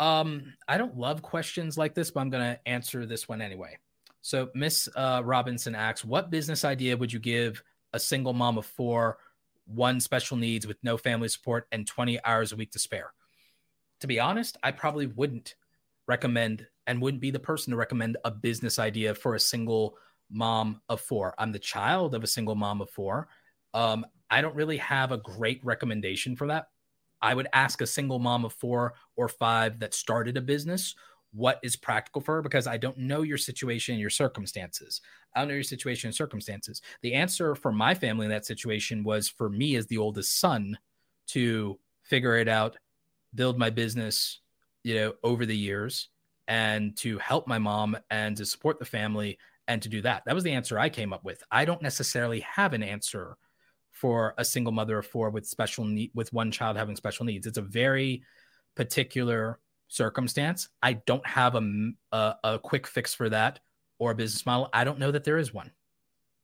Um, 0.00 0.54
I 0.68 0.76
don't 0.76 0.98
love 0.98 1.22
questions 1.22 1.78
like 1.78 1.94
this, 1.94 2.10
but 2.10 2.20
I'm 2.20 2.30
going 2.30 2.54
to 2.54 2.68
answer 2.68 3.06
this 3.06 3.28
one 3.28 3.40
anyway. 3.40 3.78
So 4.20 4.50
Miss 4.54 4.88
uh, 4.94 5.22
Robinson 5.24 5.74
asks, 5.74 6.04
"What 6.04 6.30
business 6.30 6.64
idea 6.64 6.96
would 6.96 7.12
you 7.12 7.18
give 7.18 7.62
a 7.92 7.98
single 7.98 8.32
mom 8.32 8.58
of 8.58 8.66
four, 8.66 9.18
one 9.66 10.00
special 10.00 10.36
needs 10.36 10.66
with 10.66 10.76
no 10.82 10.96
family 10.96 11.28
support, 11.28 11.66
and 11.72 11.86
20 11.86 12.22
hours 12.24 12.52
a 12.52 12.56
week 12.56 12.72
to 12.72 12.78
spare?" 12.78 13.12
To 14.00 14.06
be 14.06 14.20
honest, 14.20 14.56
I 14.62 14.72
probably 14.72 15.06
wouldn't 15.06 15.54
recommend 16.06 16.66
and 16.88 17.00
wouldn't 17.00 17.20
be 17.20 17.30
the 17.30 17.38
person 17.38 17.70
to 17.70 17.76
recommend 17.76 18.16
a 18.24 18.30
business 18.30 18.78
idea 18.78 19.14
for 19.14 19.34
a 19.34 19.40
single 19.40 19.96
mom 20.30 20.80
of 20.88 21.00
four. 21.00 21.34
I'm 21.38 21.52
the 21.52 21.58
child 21.58 22.14
of 22.14 22.24
a 22.24 22.26
single 22.26 22.54
mom 22.54 22.80
of 22.80 22.90
four. 22.90 23.28
Um, 23.74 24.04
I 24.30 24.40
don't 24.40 24.56
really 24.56 24.78
have 24.78 25.12
a 25.12 25.18
great 25.18 25.60
recommendation 25.62 26.34
for 26.34 26.46
that. 26.48 26.68
I 27.20 27.34
would 27.34 27.48
ask 27.52 27.80
a 27.82 27.86
single 27.86 28.18
mom 28.18 28.44
of 28.44 28.54
four 28.54 28.94
or 29.16 29.28
five 29.28 29.78
that 29.80 29.94
started 29.94 30.36
a 30.36 30.40
business 30.40 30.94
what 31.32 31.60
is 31.62 31.76
practical 31.76 32.22
for 32.22 32.36
her 32.36 32.42
because 32.42 32.66
I 32.66 32.78
don't 32.78 32.96
know 32.96 33.20
your 33.20 33.36
situation 33.36 33.92
and 33.92 34.00
your 34.00 34.08
circumstances. 34.08 35.02
I 35.36 35.40
don't 35.40 35.48
know 35.48 35.54
your 35.54 35.62
situation 35.62 36.08
and 36.08 36.14
circumstances. 36.14 36.80
The 37.02 37.12
answer 37.12 37.54
for 37.54 37.70
my 37.70 37.94
family 37.94 38.24
in 38.24 38.30
that 38.30 38.46
situation 38.46 39.04
was 39.04 39.28
for 39.28 39.50
me 39.50 39.76
as 39.76 39.86
the 39.86 39.98
oldest 39.98 40.40
son 40.40 40.78
to 41.28 41.78
figure 42.02 42.38
it 42.38 42.48
out, 42.48 42.78
build 43.34 43.58
my 43.58 43.68
business, 43.68 44.40
you 44.84 44.94
know, 44.94 45.12
over 45.22 45.44
the 45.44 45.56
years 45.56 46.08
and 46.48 46.96
to 46.96 47.18
help 47.18 47.46
my 47.46 47.58
mom 47.58 47.96
and 48.10 48.36
to 48.38 48.46
support 48.46 48.78
the 48.78 48.84
family 48.84 49.38
and 49.68 49.82
to 49.82 49.88
do 49.88 50.00
that. 50.02 50.22
That 50.24 50.34
was 50.34 50.44
the 50.44 50.52
answer 50.52 50.78
I 50.78 50.88
came 50.88 51.12
up 51.12 51.22
with. 51.22 51.42
I 51.52 51.66
don't 51.66 51.82
necessarily 51.82 52.40
have 52.40 52.72
an 52.72 52.82
answer 52.82 53.36
for 53.92 54.34
a 54.38 54.44
single 54.44 54.72
mother 54.72 54.98
of 54.98 55.06
four 55.06 55.28
with 55.30 55.46
special 55.46 55.84
need 55.84 56.10
with 56.14 56.32
one 56.32 56.50
child 56.50 56.76
having 56.76 56.96
special 56.96 57.26
needs. 57.26 57.46
It's 57.46 57.58
a 57.58 57.62
very 57.62 58.22
particular 58.74 59.60
circumstance. 59.88 60.68
I 60.82 60.94
don't 60.94 61.26
have 61.26 61.54
a, 61.54 61.90
a, 62.12 62.34
a 62.44 62.58
quick 62.58 62.86
fix 62.86 63.14
for 63.14 63.28
that 63.28 63.60
or 63.98 64.12
a 64.12 64.14
business 64.14 64.46
model. 64.46 64.70
I 64.72 64.84
don't 64.84 64.98
know 64.98 65.10
that 65.10 65.24
there 65.24 65.38
is 65.38 65.52
one. 65.52 65.70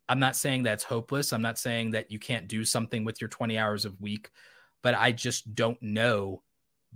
I'm 0.08 0.18
not 0.18 0.36
saying 0.36 0.64
that's 0.64 0.84
hopeless. 0.84 1.32
I'm 1.32 1.42
not 1.42 1.58
saying 1.58 1.92
that 1.92 2.10
you 2.10 2.18
can't 2.18 2.46
do 2.46 2.64
something 2.64 3.04
with 3.04 3.22
your 3.22 3.28
20 3.28 3.56
hours 3.56 3.86
a 3.86 3.92
week, 4.00 4.30
but 4.82 4.94
I 4.94 5.12
just 5.12 5.54
don't 5.54 5.80
know 5.80 6.42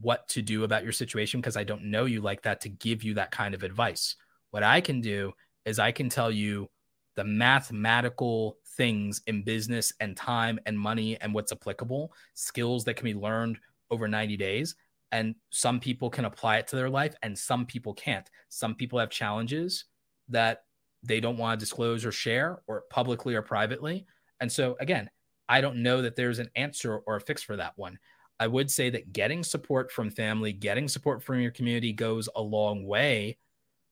what 0.00 0.28
to 0.28 0.42
do 0.42 0.64
about 0.64 0.84
your 0.84 0.92
situation 0.92 1.40
because 1.40 1.56
I 1.56 1.64
don't 1.64 1.84
know 1.84 2.04
you 2.04 2.20
like 2.20 2.42
that 2.42 2.60
to 2.62 2.68
give 2.68 3.02
you 3.02 3.14
that 3.14 3.30
kind 3.30 3.54
of 3.54 3.62
advice. 3.62 4.16
What 4.50 4.62
I 4.62 4.80
can 4.80 5.00
do 5.00 5.32
is 5.64 5.78
I 5.78 5.92
can 5.92 6.08
tell 6.08 6.30
you 6.30 6.68
the 7.16 7.24
mathematical 7.24 8.58
things 8.76 9.20
in 9.26 9.42
business 9.42 9.92
and 10.00 10.16
time 10.16 10.58
and 10.66 10.78
money 10.78 11.20
and 11.20 11.34
what's 11.34 11.52
applicable, 11.52 12.12
skills 12.34 12.84
that 12.84 12.94
can 12.94 13.04
be 13.04 13.14
learned 13.14 13.58
over 13.90 14.06
90 14.06 14.36
days. 14.36 14.76
And 15.10 15.34
some 15.50 15.80
people 15.80 16.10
can 16.10 16.26
apply 16.26 16.58
it 16.58 16.68
to 16.68 16.76
their 16.76 16.90
life 16.90 17.14
and 17.22 17.36
some 17.36 17.66
people 17.66 17.94
can't. 17.94 18.28
Some 18.50 18.74
people 18.74 18.98
have 18.98 19.10
challenges 19.10 19.86
that 20.28 20.64
they 21.02 21.20
don't 21.20 21.38
want 21.38 21.58
to 21.58 21.64
disclose 21.64 22.04
or 22.04 22.12
share 22.12 22.60
or 22.66 22.84
publicly 22.90 23.34
or 23.34 23.42
privately. 23.42 24.06
And 24.40 24.50
so, 24.50 24.76
again, 24.80 25.10
I 25.48 25.60
don't 25.60 25.82
know 25.82 26.02
that 26.02 26.14
there's 26.14 26.38
an 26.38 26.50
answer 26.54 26.98
or 26.98 27.16
a 27.16 27.20
fix 27.20 27.42
for 27.42 27.56
that 27.56 27.72
one. 27.76 27.98
I 28.40 28.46
would 28.46 28.70
say 28.70 28.90
that 28.90 29.12
getting 29.12 29.42
support 29.42 29.90
from 29.90 30.10
family, 30.10 30.52
getting 30.52 30.88
support 30.88 31.22
from 31.22 31.40
your 31.40 31.50
community 31.50 31.92
goes 31.92 32.28
a 32.34 32.42
long 32.42 32.86
way 32.86 33.38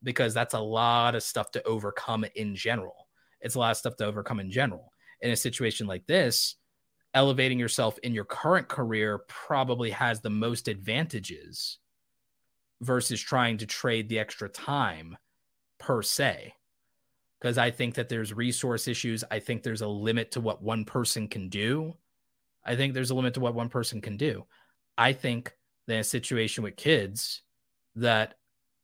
because 0.03 0.35
that's 0.35 0.55
a 0.55 0.61
lot 0.61 1.15
of 1.15 1.23
stuff 1.23 1.51
to 1.53 1.63
overcome 1.65 2.25
in 2.35 2.55
general. 2.55 3.09
It's 3.41 3.57
a 3.57 3.59
lot 3.59 3.73
of 3.73 3.77
stuff 3.77 3.97
to 3.97 4.07
overcome 4.07 4.41
in 4.41 4.51
general. 4.51 4.93
In 5.21 5.31
a 5.31 5.37
situation 5.37 5.87
like 5.87 6.07
this, 6.07 6.57
elevating 7.15 7.59
yourself 7.59 7.99
in 7.99 8.13
your 8.13 8.25
current 8.25 8.69
career 8.69 9.25
probably 9.27 9.91
has 9.91 10.21
the 10.21 10.31
most 10.31 10.69
advantages 10.69 11.79
versus 12.81 13.21
trying 13.21 13.59
to 13.59 13.67
trade 13.67 14.09
the 14.09 14.19
extra 14.19 14.49
time 14.49 15.17
per 15.79 16.03
se. 16.03 16.55
Because 17.41 17.59
I 17.59 17.71
think 17.71 17.95
that 17.95 18.09
there's 18.09 18.33
resource 18.33 18.87
issues. 18.89 19.25
I 19.31 19.41
think 19.41 19.63
there's 19.63 19.83
a 19.83 19.89
limit 19.89 20.33
to 20.33 20.41
what 20.41 20.63
one 20.63 20.85
person 20.85 21.29
can 21.29 21.49
do. 21.49 21.97
I 22.67 22.77
think 22.77 22.93
there's 22.93 23.11
a 23.11 23.15
limit 23.15 23.35
to 23.35 23.41
what 23.41 23.55
one 23.55 23.69
person 23.69 24.01
can 24.01 24.17
do. 24.17 24.45
I 24.99 25.13
think 25.13 25.53
that 25.87 26.01
a 26.01 26.05
situation 26.05 26.65
with 26.65 26.77
kids, 26.77 27.43
that 27.95 28.35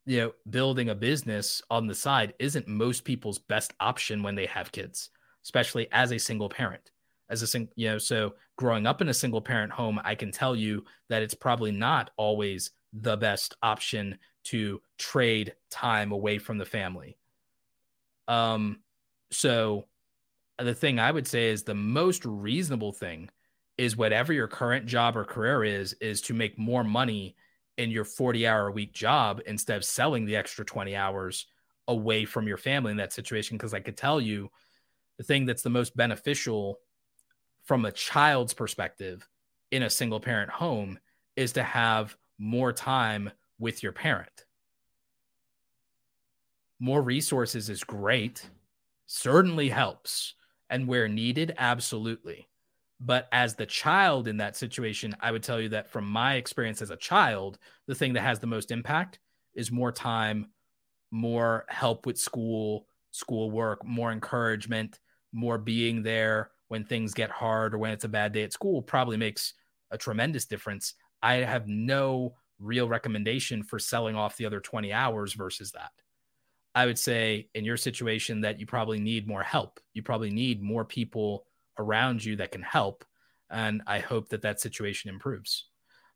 you 0.07 0.21
know, 0.21 0.33
building 0.49 0.89
a 0.89 0.95
business 0.95 1.63
on 1.71 1.87
the 1.87 1.95
side 1.95 2.35
isn't 2.39 2.67
most 2.67 3.05
people's 3.05 3.39
best 3.39 3.73
option 3.81 4.23
when 4.23 4.35
they 4.35 4.47
have 4.47 4.73
kids, 4.73 5.11
especially 5.45 5.89
as 5.93 6.13
a 6.13 6.19
single 6.19 6.49
parent. 6.49 6.91
As 7.29 7.43
a 7.43 7.47
single, 7.47 7.73
you 7.77 7.89
know, 7.89 7.99
so 7.99 8.35
growing 8.57 8.87
up 8.87 9.01
in 9.01 9.09
a 9.09 9.15
single 9.15 9.41
parent 9.41 9.73
home, 9.73 10.01
I 10.05 10.15
can 10.15 10.33
tell 10.33 10.55
you 10.55 10.85
that 11.09 11.23
it's 11.23 11.35
probably 11.35 11.73
not 11.73 12.11
always 12.17 12.71
the 12.93 13.17
best 13.17 13.57
option 13.63 14.19
to 14.45 14.81
trade 14.99 15.55
time 15.71 16.13
away 16.13 16.39
from 16.39 16.59
the 16.59 16.65
family. 16.65 17.17
Um, 18.29 18.81
so 19.31 19.87
the 20.59 20.75
thing 20.75 20.99
I 20.99 21.11
would 21.11 21.27
say 21.27 21.49
is 21.49 21.63
the 21.63 21.75
most 21.75 22.25
reasonable 22.25 22.93
thing 22.93 23.31
is 23.79 23.97
whatever 23.97 24.33
your 24.33 24.49
current 24.49 24.87
job 24.87 25.17
or 25.17 25.25
career 25.25 25.65
is, 25.65 25.95
is 25.95 26.21
to 26.23 26.35
make 26.35 26.59
more 26.59 26.85
money 26.85 27.37
in 27.79 27.91
your 27.91 28.05
40 28.05 28.47
hour 28.47 28.69
a 28.69 28.73
week 28.73 28.93
job 28.93 29.41
instead 29.47 29.77
of 29.77 29.85
selling 29.85 30.25
the 30.25 30.37
extra 30.37 30.65
20 30.65 30.95
hours 30.95 31.47
away 31.89 32.25
from 32.25 32.47
your 32.47 32.59
family 32.59 32.91
in 32.91 32.99
that 32.99 33.13
situation. 33.13 33.59
Cause 33.59 33.75
I 33.75 33.81
could 33.81 33.97
tell 33.97 34.21
you 34.21 34.51
the 35.19 35.25
thing 35.25 35.47
that's 35.47 35.63
the 35.63 35.71
most 35.71 35.97
beneficial 35.97 36.79
from 37.65 37.85
a 37.85 37.93
child's 37.93 38.55
perspective 38.55 39.27
in 39.71 39.83
a 39.83 39.91
single 39.91 40.21
parent 40.21 40.51
home 40.51 40.99
is 41.37 41.53
to 41.53 41.63
have 41.63 42.17
more 42.39 42.73
time 42.73 43.31
with 43.59 43.83
your 43.83 43.93
parent. 43.93 44.45
More 46.79 47.01
resources 47.01 47.71
is 47.71 47.85
great, 47.85 48.49
certainly 49.07 49.69
helps. 49.69 50.35
And 50.69 50.89
where 50.89 51.07
needed, 51.07 51.55
absolutely. 51.59 52.49
But 53.05 53.29
as 53.33 53.55
the 53.55 53.67
child 53.67 54.29
in 54.29 54.37
that 54.37 54.57
situation, 54.57 55.17
I 55.21 55.33
would 55.33 55.43
tell 55.43 55.61
you 55.61 55.71
that 55.71 55.91
from 55.91 56.07
my 56.07 56.35
experience 56.35 56.81
as 56.83 56.91
a 56.91 56.97
child, 56.97 57.59
the 57.87 57.95
thing 57.95 58.13
that 58.13 58.21
has 58.21 58.39
the 58.39 58.47
most 58.47 58.71
impact 58.71 59.19
is 59.55 59.73
more 59.73 59.91
time, 59.91 60.47
more 61.11 61.65
help 61.69 62.07
with 62.07 62.17
school, 62.17 62.87
schoolwork, 63.11 63.85
more 63.85 64.13
encouragement, 64.13 65.01
more 65.33 65.59
being 65.59 66.03
there 66.03 66.51
when 66.69 66.85
things 66.85 67.13
get 67.13 67.31
hard 67.31 67.75
or 67.75 67.79
when 67.79 67.91
it's 67.91 68.05
a 68.05 68.09
bad 68.09 68.33
day 68.33 68.45
at 68.45 68.53
school 68.53 68.83
probably 68.83 69.17
makes 69.17 69.55
a 69.91 69.99
tremendous 69.99 70.47
difference 70.47 70.95
I 71.23 71.35
have 71.35 71.69
no 71.69 72.35
real 72.59 72.89
recommendation 72.89 73.63
for 73.63 73.79
selling 73.79 74.17
off 74.17 74.37
the 74.37 74.47
other 74.47 74.61
20 74.61 74.93
hours 74.93 75.35
versus 75.35 75.73
that. 75.73 75.93
I 76.75 76.87
would 76.87 76.99
say 76.99 77.49
in 77.55 77.65
your 77.65 77.77
situation 77.77 78.41
that 78.41 78.59
you 78.59 78.67
probably 78.67 78.99
need 78.99 79.29
more 79.29 79.43
help. 79.43 79.79
You 79.95 80.03
probably 80.03 80.31
need 80.31 80.63
more 80.63 80.85
people 80.85 81.45
around 81.79 82.25
you 82.25 82.37
that 82.37 82.53
can 82.53 82.63
help. 82.63 83.05
And 83.51 83.83
I 83.87 83.99
hope 83.99 84.29
that 84.31 84.43
that 84.43 84.61
situation 84.61 85.11
improves. 85.11 85.67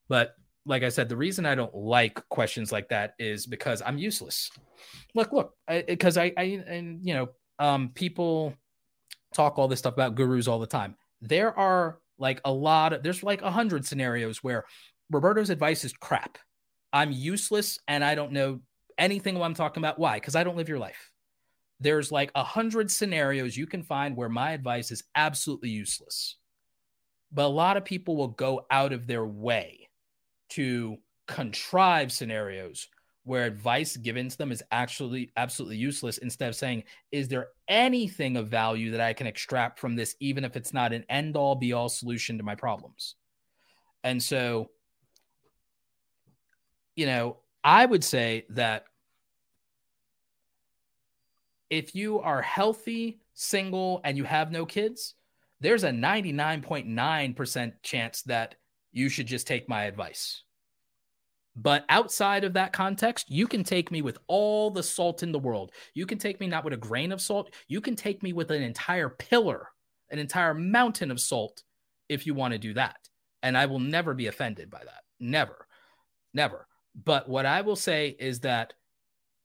But 0.09 0.35
like 0.65 0.83
I 0.83 0.89
said, 0.89 1.09
the 1.09 1.17
reason 1.17 1.47
I 1.47 1.55
don't 1.55 1.75
like 1.75 2.21
questions 2.29 2.73
like 2.73 2.89
that 2.89 3.15
is 3.19 3.47
because 3.47 3.83
I'm 3.85 3.99
useless. 3.99 4.51
Look, 5.15 5.33
look, 5.33 5.55
because 5.69 6.17
I, 6.17 6.25
I, 6.25 6.33
I, 6.37 6.43
and 6.67 7.07
you 7.07 7.15
know, 7.15 7.29
um, 7.59 7.91
people 7.95 8.55
talk 9.33 9.59
all 9.59 9.69
this 9.69 9.79
stuff 9.79 9.95
about 9.95 10.15
gurus 10.15 10.49
all 10.49 10.59
the 10.59 10.67
time. 10.67 10.97
There 11.21 11.57
are 11.59 11.99
like 12.19 12.41
a 12.45 12.53
lot 12.53 12.93
of, 12.93 13.03
there's 13.03 13.23
like 13.23 13.43
a 13.43 13.51
hundred 13.51 13.87
scenarios 13.87 14.43
where 14.43 14.65
Roberto's 15.11 15.51
advice 15.51 15.85
is 15.85 15.93
crap. 15.93 16.39
I'm 16.93 17.13
useless 17.13 17.79
and 17.87 18.03
I 18.03 18.15
don't 18.15 18.33
know 18.33 18.61
anything 18.99 19.39
what 19.39 19.45
I'm 19.45 19.55
talking 19.55 19.83
about. 19.83 19.99
Why? 19.99 20.17
Because 20.17 20.35
I 20.35 20.45
don't 20.45 20.57
live 20.57 20.69
your 20.69 20.79
life. 20.79 21.11
There's 21.81 22.11
like 22.11 22.31
a 22.35 22.43
hundred 22.43 22.91
scenarios 22.91 23.57
you 23.57 23.67
can 23.67 23.83
find 23.83 24.17
where 24.17 24.29
my 24.29 24.53
advice 24.53 24.91
is 24.91 25.05
absolutely 25.15 25.71
useless. 25.71 26.37
But 27.33 27.47
a 27.47 27.49
lot 27.49 27.77
of 27.77 27.85
people 27.85 28.17
will 28.17 28.29
go 28.29 28.67
out 28.71 28.93
of 28.93 29.07
their 29.07 29.27
way 29.27 29.89
to 30.51 30.97
contrive 31.27 32.13
scenarios 32.13 32.89
where 33.25 33.45
advice 33.45 33.97
given 33.97 34.29
to 34.29 34.39
them 34.39 34.53
is 34.53 34.63
actually 34.71 35.33
absolutely 35.37 35.77
useless 35.77 36.19
instead 36.19 36.49
of 36.49 36.55
saying, 36.55 36.85
is 37.11 37.27
there 37.27 37.49
anything 37.67 38.37
of 38.37 38.49
value 38.49 38.93
that 38.93 39.01
I 39.01 39.13
can 39.13 39.27
extract 39.27 39.81
from 39.81 39.97
this, 39.97 40.15
even 40.21 40.45
if 40.45 40.57
it's 40.57 40.73
not 40.73 40.93
an 40.93 41.05
end 41.09 41.37
all 41.37 41.57
be 41.57 41.73
all 41.73 41.89
solution 41.89 42.39
to 42.39 42.45
my 42.45 42.55
problems? 42.55 43.17
And 44.05 44.23
so 44.23 44.71
you 46.97 47.07
know, 47.07 47.37
I 47.63 47.87
would 47.87 48.03
say 48.03 48.47
that 48.51 48.87
if 51.71 51.95
you 51.95 52.21
are 52.21 52.43
healthy, 52.43 53.21
single, 53.35 54.01
and 54.05 54.17
you 54.17 54.25
have 54.25 54.53
no 54.53 54.67
kids, 54.67 55.15
there's 55.61 55.85
a 55.85 55.91
99.9% 55.91 57.73
chance 57.83 58.23
that 58.23 58.55
you 58.93 59.09
should 59.09 59.27
just 59.27 59.47
take 59.47 59.69
my 59.69 59.85
advice. 59.85 60.43
But 61.57 61.87
outside 61.89 62.45
of 62.45 62.53
that 62.53 62.75
context, 62.75 63.31
you 63.31 63.47
can 63.47 63.65
take 63.65 63.91
me 63.91 64.03
with 64.03 64.19
all 64.27 64.71
the 64.71 64.83
salt 64.83 65.23
in 65.23 65.33
the 65.33 65.39
world. 65.39 65.73
You 65.95 66.05
can 66.05 66.19
take 66.19 66.39
me 66.39 66.47
not 66.47 66.65
with 66.65 66.75
a 66.75 66.79
grain 66.79 67.13
of 67.13 67.21
salt, 67.21 67.55
you 67.67 67.81
can 67.81 67.97
take 67.97 68.23
me 68.23 68.35
with 68.35 68.51
an 68.51 68.63
entire 68.63 69.09
pillar, 69.09 69.69
an 70.11 70.19
entire 70.19 70.53
mountain 70.53 71.11
of 71.11 71.21
salt 71.21 71.63
if 72.09 72.27
you 72.27 72.35
want 72.35 72.53
to 72.53 72.59
do 72.59 72.75
that. 72.75 73.09
And 73.43 73.57
I 73.57 73.67
will 73.67 73.81
never 73.81 74.13
be 74.13 74.27
offended 74.27 74.71
by 74.71 74.81
that. 74.85 75.05
Never, 75.19 75.67
never. 76.35 76.67
But 77.05 77.29
what 77.29 77.47
I 77.47 77.63
will 77.63 77.77
say 77.77 78.17
is 78.19 78.41
that 78.41 78.75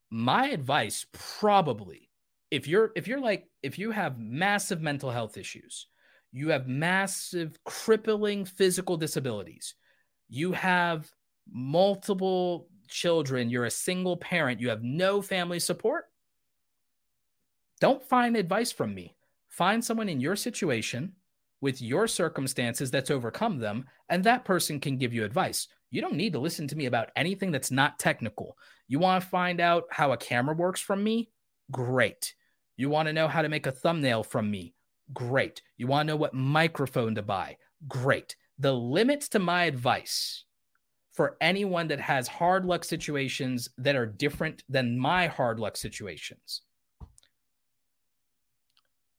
my 0.09 0.49
advice 0.49 1.05
probably 1.13 2.09
if 2.51 2.67
you're 2.67 2.91
if 2.95 3.07
you're 3.07 3.21
like 3.21 3.47
if 3.63 3.79
you 3.79 3.91
have 3.91 4.19
massive 4.19 4.81
mental 4.81 5.09
health 5.09 5.37
issues, 5.37 5.87
you 6.31 6.49
have 6.49 6.67
massive 6.67 7.57
crippling 7.63 8.45
physical 8.45 8.97
disabilities, 8.97 9.75
you 10.29 10.51
have 10.51 11.09
multiple 11.51 12.67
children, 12.87 13.49
you're 13.49 13.65
a 13.65 13.71
single 13.71 14.17
parent, 14.17 14.59
you 14.59 14.69
have 14.69 14.83
no 14.83 15.21
family 15.21 15.59
support, 15.59 16.05
don't 17.79 18.03
find 18.03 18.35
advice 18.35 18.71
from 18.71 18.93
me. 18.93 19.15
Find 19.49 19.83
someone 19.83 20.07
in 20.07 20.21
your 20.21 20.35
situation 20.35 21.13
with 21.61 21.81
your 21.81 22.07
circumstances 22.07 22.89
that's 22.91 23.11
overcome 23.11 23.59
them, 23.59 23.85
and 24.09 24.23
that 24.23 24.45
person 24.45 24.79
can 24.79 24.97
give 24.97 25.13
you 25.13 25.23
advice. 25.23 25.67
You 25.89 26.01
don't 26.01 26.15
need 26.15 26.33
to 26.33 26.39
listen 26.39 26.67
to 26.69 26.75
me 26.75 26.85
about 26.85 27.11
anything 27.15 27.51
that's 27.51 27.71
not 27.71 27.99
technical. 27.99 28.57
You 28.87 28.99
want 28.99 29.23
to 29.23 29.29
find 29.29 29.59
out 29.59 29.83
how 29.91 30.11
a 30.11 30.17
camera 30.17 30.55
works 30.55 30.79
from 30.79 31.03
me? 31.03 31.29
Great. 31.69 32.33
You 32.77 32.89
want 32.89 33.07
to 33.07 33.13
know 33.13 33.27
how 33.27 33.41
to 33.41 33.49
make 33.49 33.67
a 33.67 33.71
thumbnail 33.71 34.23
from 34.23 34.49
me? 34.49 34.73
Great. 35.13 35.61
You 35.77 35.87
want 35.87 36.07
to 36.07 36.13
know 36.13 36.17
what 36.17 36.33
microphone 36.33 37.15
to 37.15 37.21
buy? 37.21 37.57
Great. 37.87 38.35
The 38.59 38.73
limits 38.73 39.29
to 39.29 39.39
my 39.39 39.65
advice 39.65 40.45
for 41.11 41.37
anyone 41.41 41.87
that 41.89 41.99
has 41.99 42.27
hard 42.27 42.65
luck 42.65 42.83
situations 42.83 43.69
that 43.77 43.95
are 43.95 44.05
different 44.05 44.63
than 44.69 44.97
my 44.97 45.27
hard 45.27 45.59
luck 45.59 45.75
situations. 45.75 46.61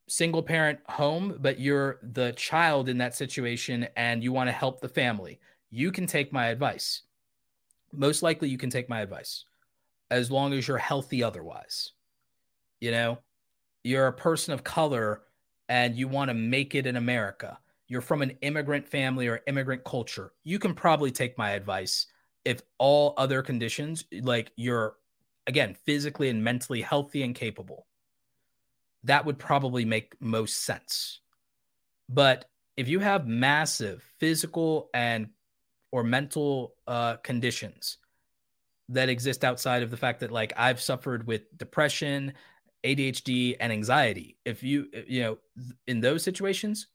Single 0.08 0.42
parent 0.42 0.80
home, 0.88 1.36
but 1.40 1.60
you're 1.60 1.98
the 2.02 2.32
child 2.32 2.88
in 2.88 2.98
that 2.98 3.14
situation 3.14 3.88
and 3.96 4.22
you 4.22 4.32
want 4.32 4.48
to 4.48 4.52
help 4.52 4.80
the 4.80 4.88
family 4.88 5.38
you 5.72 5.90
can 5.90 6.06
take 6.06 6.32
my 6.32 6.48
advice. 6.48 7.02
Most 7.92 8.22
likely, 8.22 8.48
you 8.48 8.58
can 8.58 8.70
take 8.70 8.88
my 8.88 9.00
advice 9.00 9.46
as 10.10 10.30
long 10.30 10.52
as 10.52 10.68
you're 10.68 10.78
healthy 10.78 11.22
otherwise. 11.22 11.92
You 12.78 12.90
know, 12.90 13.18
you're 13.84 14.06
a 14.06 14.12
person 14.12 14.54
of 14.54 14.64
color 14.64 15.22
and 15.68 15.96
you 15.96 16.08
want 16.08 16.28
to 16.28 16.34
make 16.34 16.74
it 16.74 16.86
in 16.86 16.96
America. 16.96 17.58
You're 17.88 18.00
from 18.00 18.22
an 18.22 18.36
immigrant 18.42 18.88
family 18.88 19.28
or 19.28 19.40
immigrant 19.46 19.84
culture. 19.84 20.32
You 20.44 20.58
can 20.58 20.74
probably 20.74 21.10
take 21.10 21.36
my 21.36 21.50
advice 21.50 22.06
if 22.44 22.60
all 22.78 23.14
other 23.16 23.42
conditions, 23.42 24.04
like 24.22 24.50
you're, 24.56 24.96
again, 25.46 25.76
physically 25.84 26.28
and 26.28 26.42
mentally 26.42 26.80
healthy 26.80 27.22
and 27.22 27.34
capable. 27.34 27.86
That 29.04 29.24
would 29.24 29.38
probably 29.38 29.84
make 29.84 30.14
most 30.20 30.64
sense. 30.64 31.20
But 32.08 32.46
if 32.76 32.88
you 32.88 33.00
have 33.00 33.26
massive 33.26 34.02
physical 34.18 34.90
and 34.94 35.28
or 35.90 36.02
mental 36.02 36.74
uh, 36.86 37.16
conditions 37.16 37.98
that 38.88 39.08
exist 39.08 39.44
outside 39.44 39.82
of 39.82 39.90
the 39.90 39.96
fact 39.96 40.20
that 40.20 40.30
like 40.30 40.52
I've 40.56 40.80
suffered 40.80 41.26
with 41.26 41.42
depression, 41.56 42.32
ADHD, 42.84 43.56
and 43.60 43.72
anxiety. 43.72 44.36
If 44.44 44.62
you 44.62 44.86
you 45.06 45.22
know 45.22 45.38
in 45.86 46.00
those 46.00 46.22
situations, 46.22 46.88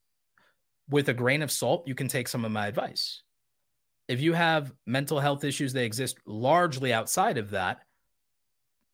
with 0.89 1.09
a 1.09 1.13
grain 1.13 1.41
of 1.41 1.51
salt, 1.51 1.87
you 1.87 1.95
can 1.95 2.07
take 2.07 2.27
some 2.27 2.45
of 2.45 2.51
my 2.51 2.67
advice. 2.67 3.23
If 4.07 4.21
you 4.21 4.33
have 4.33 4.73
mental 4.85 5.19
health 5.19 5.43
issues 5.43 5.73
that 5.73 5.83
exist 5.83 6.17
largely 6.25 6.93
outside 6.93 7.37
of 7.37 7.51
that, 7.51 7.79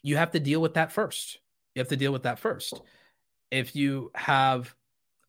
you 0.01 0.17
have 0.17 0.31
to 0.31 0.39
deal 0.39 0.61
with 0.61 0.73
that 0.73 0.91
first. 0.91 1.39
You 1.75 1.79
have 1.79 1.89
to 1.89 1.95
deal 1.95 2.11
with 2.11 2.23
that 2.23 2.39
first. 2.39 2.81
if 3.51 3.75
you 3.75 4.11
have 4.15 4.73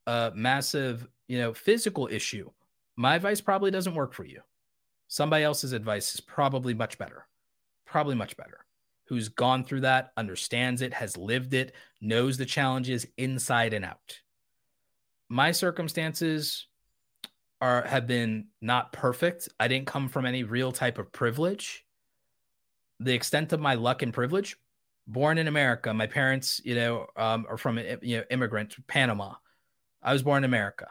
a 0.06 0.32
massive, 0.34 1.06
you 1.28 1.38
know, 1.38 1.52
physical 1.52 2.08
issue, 2.10 2.50
my 2.96 3.16
advice 3.16 3.42
probably 3.42 3.70
doesn't 3.70 3.94
work 3.94 4.14
for 4.14 4.24
you. 4.24 4.40
Somebody 5.08 5.44
else's 5.44 5.72
advice 5.72 6.14
is 6.14 6.20
probably 6.20 6.72
much 6.72 6.96
better. 6.96 7.26
Probably 7.84 8.14
much 8.14 8.34
better. 8.36 8.63
Who's 9.08 9.28
gone 9.28 9.64
through 9.64 9.82
that, 9.82 10.12
understands 10.16 10.80
it, 10.82 10.94
has 10.94 11.16
lived 11.16 11.54
it, 11.54 11.74
knows 12.00 12.36
the 12.36 12.46
challenges 12.46 13.06
inside 13.16 13.74
and 13.74 13.84
out. 13.84 14.20
My 15.28 15.52
circumstances 15.52 16.66
are 17.60 17.82
have 17.82 18.06
been 18.06 18.48
not 18.60 18.92
perfect. 18.92 19.48
I 19.58 19.68
didn't 19.68 19.86
come 19.86 20.08
from 20.08 20.26
any 20.26 20.42
real 20.42 20.72
type 20.72 20.98
of 20.98 21.12
privilege. 21.12 21.84
The 23.00 23.14
extent 23.14 23.52
of 23.52 23.60
my 23.60 23.74
luck 23.74 24.02
and 24.02 24.12
privilege, 24.12 24.56
born 25.06 25.38
in 25.38 25.48
America, 25.48 25.92
my 25.92 26.06
parents, 26.06 26.60
you 26.64 26.74
know, 26.74 27.06
um, 27.16 27.46
are 27.48 27.56
from 27.56 27.78
you 28.02 28.18
know 28.18 28.24
immigrant 28.30 28.76
Panama. 28.86 29.34
I 30.02 30.12
was 30.12 30.22
born 30.22 30.44
in 30.44 30.48
America. 30.48 30.88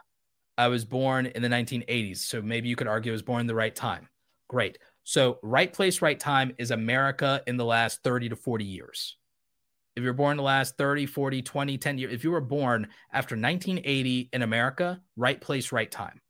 I 0.57 0.67
was 0.67 0.85
born 0.85 1.25
in 1.27 1.41
the 1.41 1.47
1980s. 1.47 2.17
So 2.17 2.41
maybe 2.41 2.69
you 2.69 2.75
could 2.75 2.87
argue 2.87 3.11
I 3.11 3.13
was 3.13 3.21
born 3.21 3.47
the 3.47 3.55
right 3.55 3.75
time. 3.75 4.09
Great. 4.47 4.77
So, 5.03 5.39
right 5.43 5.71
place, 5.71 6.01
right 6.01 6.19
time 6.19 6.53
is 6.57 6.71
America 6.71 7.41
in 7.45 7.57
the 7.57 7.65
last 7.65 8.03
30 8.03 8.29
to 8.29 8.35
40 8.35 8.65
years. 8.65 9.17
If 9.95 10.03
you're 10.03 10.13
born 10.13 10.31
in 10.31 10.37
the 10.37 10.43
last 10.43 10.77
30, 10.77 11.05
40, 11.05 11.41
20, 11.41 11.77
10 11.77 11.97
years, 11.97 12.13
if 12.13 12.23
you 12.23 12.31
were 12.31 12.41
born 12.41 12.87
after 13.11 13.35
1980 13.35 14.29
in 14.33 14.41
America, 14.41 15.01
right 15.15 15.39
place, 15.39 15.71
right 15.71 15.91
time. 15.91 16.21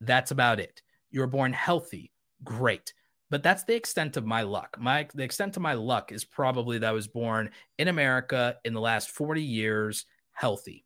That's 0.00 0.30
about 0.30 0.58
it. 0.58 0.82
You 1.10 1.20
were 1.20 1.26
born 1.26 1.52
healthy. 1.52 2.12
Great. 2.42 2.92
But 3.30 3.42
that's 3.42 3.64
the 3.64 3.76
extent 3.76 4.16
of 4.16 4.26
my 4.26 4.42
luck. 4.42 4.76
My 4.78 5.06
the 5.14 5.22
extent 5.22 5.56
of 5.56 5.62
my 5.62 5.74
luck 5.74 6.12
is 6.12 6.24
probably 6.24 6.78
that 6.78 6.88
I 6.88 6.92
was 6.92 7.06
born 7.06 7.50
in 7.78 7.88
America 7.88 8.56
in 8.64 8.74
the 8.74 8.80
last 8.80 9.10
40 9.10 9.42
years 9.42 10.06
healthy. 10.32 10.84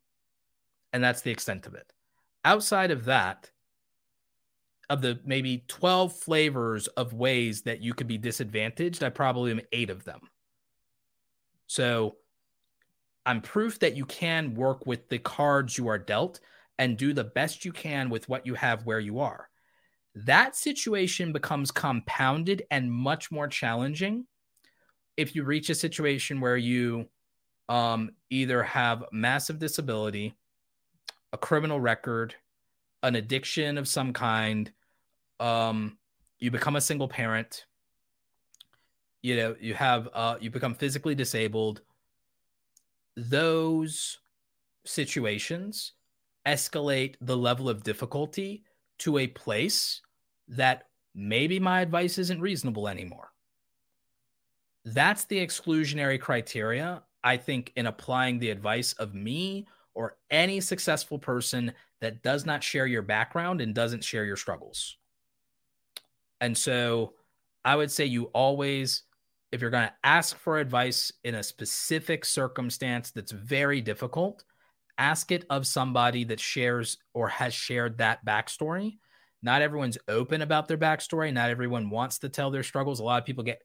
And 0.93 1.03
that's 1.03 1.21
the 1.21 1.31
extent 1.31 1.67
of 1.67 1.75
it 1.75 1.91
outside 2.43 2.91
of 2.91 3.05
that, 3.05 3.49
of 4.89 5.01
the 5.01 5.19
maybe 5.23 5.63
12 5.67 6.13
flavors 6.13 6.87
of 6.87 7.13
ways 7.13 7.61
that 7.63 7.81
you 7.81 7.93
could 7.93 8.07
be 8.07 8.17
disadvantaged, 8.17 9.03
I 9.03 9.09
probably 9.09 9.51
am 9.51 9.61
eight 9.71 9.89
of 9.89 10.03
them. 10.03 10.21
So 11.67 12.17
I'm 13.25 13.41
proof 13.41 13.79
that 13.79 13.95
you 13.95 14.05
can 14.05 14.55
work 14.55 14.85
with 14.87 15.07
the 15.09 15.19
cards 15.19 15.77
you 15.77 15.87
are 15.89 15.99
dealt 15.99 16.39
and 16.79 16.97
do 16.97 17.13
the 17.13 17.23
best 17.23 17.65
you 17.65 17.71
can 17.71 18.09
with 18.09 18.27
what 18.27 18.45
you 18.45 18.55
have 18.55 18.85
where 18.85 18.99
you 18.99 19.19
are. 19.19 19.49
That 20.15 20.55
situation 20.55 21.31
becomes 21.31 21.69
compounded 21.69 22.63
and 22.71 22.91
much 22.91 23.31
more 23.31 23.47
challenging 23.47 24.25
if 25.15 25.35
you 25.35 25.43
reach 25.43 25.69
a 25.69 25.75
situation 25.75 26.39
where 26.39 26.57
you 26.57 27.07
um, 27.67 28.09
either 28.29 28.63
have 28.63 29.03
massive 29.11 29.59
disability 29.59 30.33
a 31.31 31.37
criminal 31.37 31.79
record, 31.79 32.35
an 33.03 33.15
addiction 33.15 33.77
of 33.77 33.87
some 33.87 34.13
kind, 34.13 34.71
um, 35.39 35.97
you 36.39 36.51
become 36.51 36.75
a 36.75 36.81
single 36.81 37.07
parent, 37.07 37.65
you 39.21 39.35
know, 39.35 39.55
you 39.59 39.73
have 39.73 40.09
uh, 40.13 40.37
you 40.39 40.49
become 40.49 40.75
physically 40.75 41.15
disabled. 41.15 41.81
Those 43.15 44.19
situations 44.85 45.93
escalate 46.45 47.15
the 47.21 47.37
level 47.37 47.69
of 47.69 47.83
difficulty 47.83 48.63
to 48.99 49.17
a 49.17 49.27
place 49.27 50.01
that 50.47 50.87
maybe 51.13 51.59
my 51.59 51.81
advice 51.81 52.17
isn't 52.17 52.41
reasonable 52.41 52.87
anymore. 52.87 53.31
That's 54.85 55.25
the 55.25 55.45
exclusionary 55.45 56.19
criteria, 56.19 57.03
I 57.23 57.37
think, 57.37 57.73
in 57.75 57.85
applying 57.85 58.39
the 58.39 58.49
advice 58.49 58.93
of 58.93 59.13
me 59.13 59.67
or 59.93 60.17
any 60.31 60.61
successful 60.61 61.19
person 61.19 61.73
that 61.99 62.23
does 62.23 62.45
not 62.45 62.63
share 62.63 62.87
your 62.87 63.01
background 63.01 63.59
and 63.59 63.75
doesn't 63.75 64.03
share 64.03 64.23
your 64.23 64.37
struggles. 64.37 64.97
And 66.41 66.57
so 66.57 67.13
I 67.65 67.75
would 67.75 67.91
say 67.91 68.05
you 68.05 68.25
always, 68.25 69.03
if 69.51 69.61
you're 69.61 69.69
going 69.69 69.87
to 69.87 69.93
ask 70.03 70.37
for 70.37 70.59
advice 70.59 71.11
in 71.23 71.35
a 71.35 71.43
specific 71.43 72.25
circumstance 72.25 73.11
that's 73.11 73.31
very 73.31 73.81
difficult, 73.81 74.43
ask 74.97 75.31
it 75.31 75.45
of 75.49 75.65
somebody 75.65 76.23
that 76.25 76.39
shares 76.39 76.97
or 77.13 77.29
has 77.29 77.53
shared 77.53 77.97
that 77.97 78.25
backstory. 78.25 78.97
Not 79.41 79.61
everyone's 79.61 79.97
open 80.09 80.41
about 80.41 80.67
their 80.67 80.77
backstory. 80.77 81.31
Not 81.33 81.49
everyone 81.49 81.89
wants 81.89 82.19
to 82.19 82.29
tell 82.29 82.51
their 82.51 82.63
struggles. 82.63 82.99
A 82.99 83.03
lot 83.03 83.21
of 83.21 83.25
people 83.25 83.43
get 83.43 83.61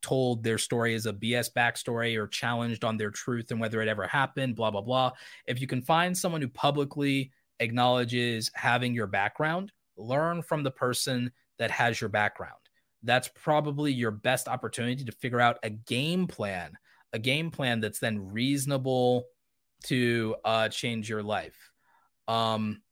told 0.00 0.42
their 0.42 0.56
story 0.56 0.94
is 0.94 1.04
a 1.04 1.12
BS 1.12 1.50
backstory 1.54 2.16
or 2.16 2.26
challenged 2.26 2.82
on 2.82 2.96
their 2.96 3.10
truth 3.10 3.50
and 3.50 3.60
whether 3.60 3.82
it 3.82 3.88
ever 3.88 4.06
happened, 4.06 4.56
blah, 4.56 4.70
blah, 4.70 4.80
blah. 4.80 5.12
If 5.46 5.60
you 5.60 5.66
can 5.66 5.82
find 5.82 6.16
someone 6.16 6.40
who 6.40 6.48
publicly 6.48 7.30
acknowledges 7.60 8.50
having 8.54 8.94
your 8.94 9.06
background, 9.06 9.72
learn 9.96 10.42
from 10.42 10.62
the 10.62 10.70
person 10.70 11.30
that 11.58 11.70
has 11.70 12.00
your 12.00 12.10
background. 12.10 12.54
That's 13.02 13.28
probably 13.28 13.92
your 13.92 14.10
best 14.10 14.48
opportunity 14.48 15.04
to 15.04 15.12
figure 15.12 15.40
out 15.40 15.58
a 15.62 15.70
game 15.70 16.26
plan, 16.26 16.72
a 17.12 17.18
game 17.18 17.50
plan 17.50 17.80
that's 17.80 18.00
then 18.00 18.32
reasonable 18.32 19.24
to 19.84 20.36
uh, 20.44 20.68
change 20.68 21.08
your 21.08 21.22
life. 21.22 21.72
Um, 22.26 22.82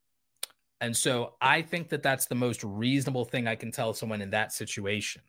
and 0.81 0.97
so 0.97 1.35
I 1.41 1.63
think 1.63 1.89
that 1.89 2.03
that's 2.03 2.27
the 2.27 2.35
most 2.35 2.63
reasonable 2.63 3.25
thing 3.25 3.49
I 3.49 3.57
can 3.57 3.73
tell 3.73 3.95
someone 3.95 4.21
in 4.21 4.31
that 4.31 4.53
situation 4.53 5.23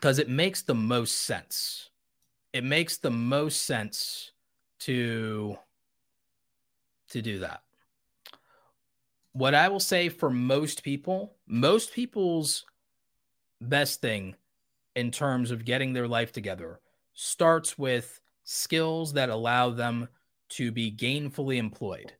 because 0.00 0.18
it 0.18 0.28
makes 0.28 0.62
the 0.62 0.74
most 0.74 1.22
sense. 1.22 1.90
It 2.52 2.64
makes 2.64 2.96
the 2.96 3.10
most 3.10 3.62
sense 3.62 4.32
to 4.80 5.56
to 7.10 7.22
do 7.22 7.40
that. 7.40 7.62
What 9.32 9.54
I 9.54 9.68
will 9.68 9.80
say 9.80 10.08
for 10.08 10.30
most 10.30 10.82
people, 10.82 11.36
most 11.46 11.92
people's 11.92 12.64
best 13.60 14.00
thing 14.00 14.34
in 14.96 15.10
terms 15.10 15.50
of 15.50 15.64
getting 15.64 15.92
their 15.92 16.08
life 16.08 16.32
together 16.32 16.80
starts 17.14 17.78
with 17.78 18.20
skills 18.44 19.12
that 19.12 19.28
allow 19.28 19.70
them 19.70 20.08
to 20.48 20.72
be 20.72 20.90
gainfully 20.90 21.58
employed. 21.58 22.12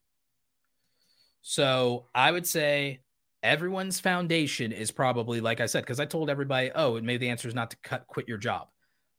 So 1.41 2.07
I 2.15 2.31
would 2.31 2.47
say 2.47 3.01
everyone's 3.43 3.99
foundation 3.99 4.71
is 4.71 4.91
probably 4.91 5.41
like 5.41 5.59
I 5.59 5.65
said, 5.65 5.83
because 5.83 5.99
I 5.99 6.05
told 6.05 6.29
everybody, 6.29 6.71
oh, 6.75 6.95
and 6.95 7.05
maybe 7.05 7.25
the 7.25 7.31
answer 7.31 7.47
is 7.47 7.55
not 7.55 7.71
to 7.71 7.77
cut 7.83 8.07
quit 8.07 8.27
your 8.27 8.37
job. 8.37 8.67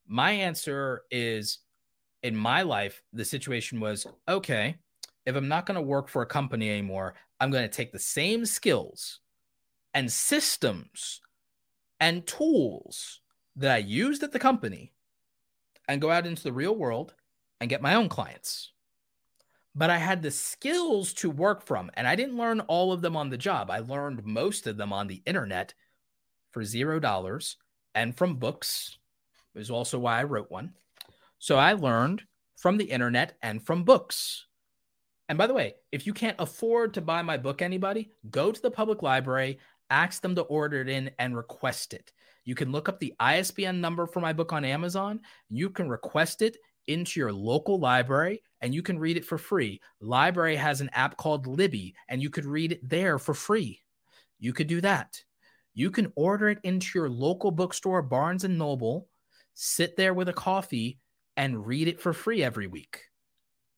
My 0.06 0.30
answer 0.32 1.02
is 1.10 1.58
in 2.22 2.36
my 2.36 2.62
life, 2.62 3.02
the 3.12 3.24
situation 3.24 3.80
was 3.80 4.06
okay, 4.28 4.76
if 5.26 5.36
I'm 5.36 5.48
not 5.48 5.66
going 5.66 5.76
to 5.76 5.82
work 5.82 6.08
for 6.08 6.22
a 6.22 6.26
company 6.26 6.70
anymore, 6.70 7.14
I'm 7.40 7.50
going 7.50 7.68
to 7.68 7.76
take 7.76 7.92
the 7.92 7.98
same 7.98 8.44
skills 8.44 9.20
and 9.94 10.10
systems 10.10 11.20
and 12.00 12.26
tools 12.26 13.20
that 13.56 13.74
I 13.74 13.78
used 13.78 14.22
at 14.22 14.32
the 14.32 14.38
company 14.38 14.92
and 15.88 16.00
go 16.00 16.10
out 16.10 16.26
into 16.26 16.42
the 16.42 16.52
real 16.52 16.74
world 16.74 17.14
and 17.60 17.70
get 17.70 17.82
my 17.82 17.94
own 17.94 18.08
clients 18.08 18.72
but 19.74 19.90
I 19.90 19.98
had 19.98 20.22
the 20.22 20.30
skills 20.30 21.12
to 21.14 21.30
work 21.30 21.64
from. 21.64 21.90
And 21.94 22.06
I 22.06 22.14
didn't 22.14 22.36
learn 22.36 22.60
all 22.60 22.92
of 22.92 23.00
them 23.00 23.16
on 23.16 23.30
the 23.30 23.38
job. 23.38 23.70
I 23.70 23.78
learned 23.78 24.24
most 24.24 24.66
of 24.66 24.76
them 24.76 24.92
on 24.92 25.06
the 25.06 25.22
internet 25.24 25.74
for 26.50 26.64
zero 26.64 27.00
dollars 27.00 27.56
and 27.94 28.16
from 28.16 28.36
books. 28.36 28.98
Was 29.54 29.70
also 29.70 29.98
why 29.98 30.20
I 30.20 30.24
wrote 30.24 30.50
one. 30.50 30.72
So 31.38 31.56
I 31.56 31.74
learned 31.74 32.22
from 32.56 32.78
the 32.78 32.84
internet 32.84 33.36
and 33.42 33.64
from 33.64 33.84
books. 33.84 34.46
And 35.32 35.38
by 35.38 35.46
the 35.46 35.54
way, 35.54 35.76
if 35.92 36.06
you 36.06 36.12
can't 36.12 36.36
afford 36.38 36.92
to 36.92 37.00
buy 37.00 37.22
my 37.22 37.38
book, 37.38 37.62
anybody, 37.62 38.10
go 38.28 38.52
to 38.52 38.60
the 38.60 38.70
public 38.70 39.00
library, 39.00 39.60
ask 39.88 40.20
them 40.20 40.34
to 40.34 40.42
order 40.42 40.82
it 40.82 40.90
in 40.90 41.10
and 41.18 41.34
request 41.34 41.94
it. 41.94 42.12
You 42.44 42.54
can 42.54 42.70
look 42.70 42.86
up 42.86 43.00
the 43.00 43.14
ISBN 43.18 43.80
number 43.80 44.06
for 44.06 44.20
my 44.20 44.34
book 44.34 44.52
on 44.52 44.62
Amazon. 44.62 45.20
You 45.48 45.70
can 45.70 45.88
request 45.88 46.42
it 46.42 46.58
into 46.86 47.18
your 47.18 47.32
local 47.32 47.78
library 47.78 48.42
and 48.60 48.74
you 48.74 48.82
can 48.82 48.98
read 48.98 49.16
it 49.16 49.24
for 49.24 49.38
free. 49.38 49.80
Library 50.02 50.56
has 50.56 50.82
an 50.82 50.90
app 50.92 51.16
called 51.16 51.46
Libby 51.46 51.94
and 52.10 52.20
you 52.20 52.28
could 52.28 52.44
read 52.44 52.72
it 52.72 52.86
there 52.86 53.18
for 53.18 53.32
free. 53.32 53.80
You 54.38 54.52
could 54.52 54.66
do 54.66 54.82
that. 54.82 55.18
You 55.72 55.90
can 55.90 56.12
order 56.14 56.50
it 56.50 56.58
into 56.62 56.90
your 56.94 57.08
local 57.08 57.52
bookstore, 57.52 58.02
Barnes 58.02 58.44
and 58.44 58.58
Noble, 58.58 59.08
sit 59.54 59.96
there 59.96 60.12
with 60.12 60.28
a 60.28 60.34
coffee 60.34 60.98
and 61.38 61.66
read 61.66 61.88
it 61.88 62.02
for 62.02 62.12
free 62.12 62.44
every 62.44 62.66
week. 62.66 63.04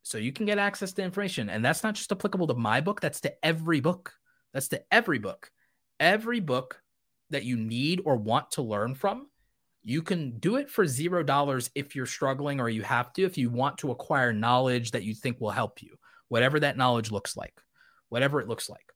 So 0.05 0.19
you 0.19 0.33
can 0.33 0.47
get 0.47 0.59
access 0.59 0.93
to 0.93 1.03
information. 1.03 1.51
And 1.51 1.65
that's 1.65 1.83
not 1.83 1.97
just 1.97 2.13
applicable 2.13 2.47
to 2.47 2.55
my 2.55 2.81
book, 2.81 3.01
that's 3.01 3.21
to 3.23 3.35
every 3.45 3.81
book. 3.81 4.13
That's 4.53 4.69
to 4.69 4.85
every 4.93 5.19
book. 5.19 5.51
Every 5.99 6.39
book 6.39 6.81
that 7.31 7.45
you 7.45 7.57
need 7.57 8.03
or 8.05 8.15
want 8.15 8.53
to 8.53 8.63
learn 8.63 8.95
from 8.95 9.27
you 9.85 10.01
can 10.03 10.39
do 10.39 10.57
it 10.57 10.71
for 10.71 10.87
zero 10.87 11.23
dollars 11.23 11.71
if 11.75 11.95
you're 11.95 12.07
struggling 12.07 12.59
or 12.59 12.71
you 12.71 12.83
have 12.83 13.13
to, 13.13 13.23
if 13.23 13.37
you 13.37 13.51
want 13.51 13.79
to 13.79 13.91
acquire 13.91 14.33
knowledge 14.33 14.93
that 14.93 15.05
you 15.05 15.15
think 15.15 15.41
will 15.41 15.51
help 15.51 15.83
you, 15.83 15.97
whatever 16.29 16.59
that 16.59 16.79
knowledge 16.79 17.13
looks 17.13 17.37
like, 17.37 17.55
whatever 18.09 18.41
it 18.41 18.49
looks 18.49 18.71
like. 18.71 18.87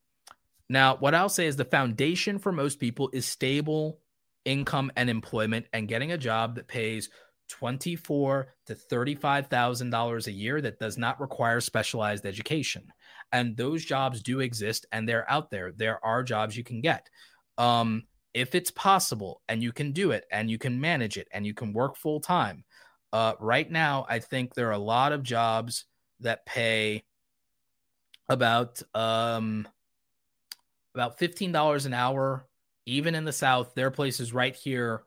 Now, 0.70 0.96
what 0.96 1.14
I'll 1.14 1.28
say 1.28 1.46
is 1.46 1.56
the 1.56 1.64
foundation 1.66 2.38
for 2.38 2.52
most 2.52 2.80
people 2.80 3.10
is 3.12 3.26
stable 3.26 4.00
income 4.46 4.90
and 4.96 5.10
employment 5.10 5.66
and 5.74 5.88
getting 5.88 6.12
a 6.12 6.18
job 6.18 6.54
that 6.54 6.68
pays 6.68 7.10
twenty-four 7.48 8.54
to 8.66 8.74
thirty-five 8.74 9.46
thousand 9.48 9.90
dollars 9.90 10.26
a 10.26 10.32
year 10.32 10.60
that 10.60 10.78
does 10.78 10.98
not 10.98 11.20
require 11.20 11.60
specialized 11.60 12.26
education, 12.26 12.92
and 13.32 13.56
those 13.56 13.84
jobs 13.84 14.22
do 14.22 14.40
exist 14.40 14.86
and 14.92 15.08
they're 15.08 15.30
out 15.30 15.50
there. 15.50 15.72
There 15.72 16.04
are 16.04 16.22
jobs 16.22 16.56
you 16.56 16.64
can 16.64 16.80
get. 16.80 17.08
Um, 17.56 18.04
if 18.34 18.54
it's 18.54 18.70
possible 18.70 19.42
and 19.48 19.62
you 19.62 19.72
can 19.72 19.92
do 19.92 20.12
it 20.12 20.24
and 20.30 20.50
you 20.50 20.58
can 20.58 20.80
manage 20.80 21.16
it 21.16 21.26
and 21.32 21.46
you 21.46 21.54
can 21.54 21.72
work 21.72 21.96
full 21.96 22.20
time. 22.20 22.64
Uh, 23.12 23.32
right 23.40 23.68
now, 23.70 24.06
I 24.08 24.18
think 24.18 24.54
there 24.54 24.68
are 24.68 24.72
a 24.72 24.78
lot 24.78 25.12
of 25.12 25.22
jobs 25.22 25.86
that 26.20 26.44
pay 26.46 27.02
about 28.28 28.82
um, 28.94 29.66
about 30.94 31.18
fifteen 31.18 31.52
dollars 31.52 31.86
an 31.86 31.94
hour. 31.94 32.46
Even 32.86 33.14
in 33.14 33.24
the 33.24 33.32
South, 33.32 33.74
there 33.74 33.86
are 33.86 33.90
places 33.90 34.32
right 34.32 34.54
here. 34.54 35.02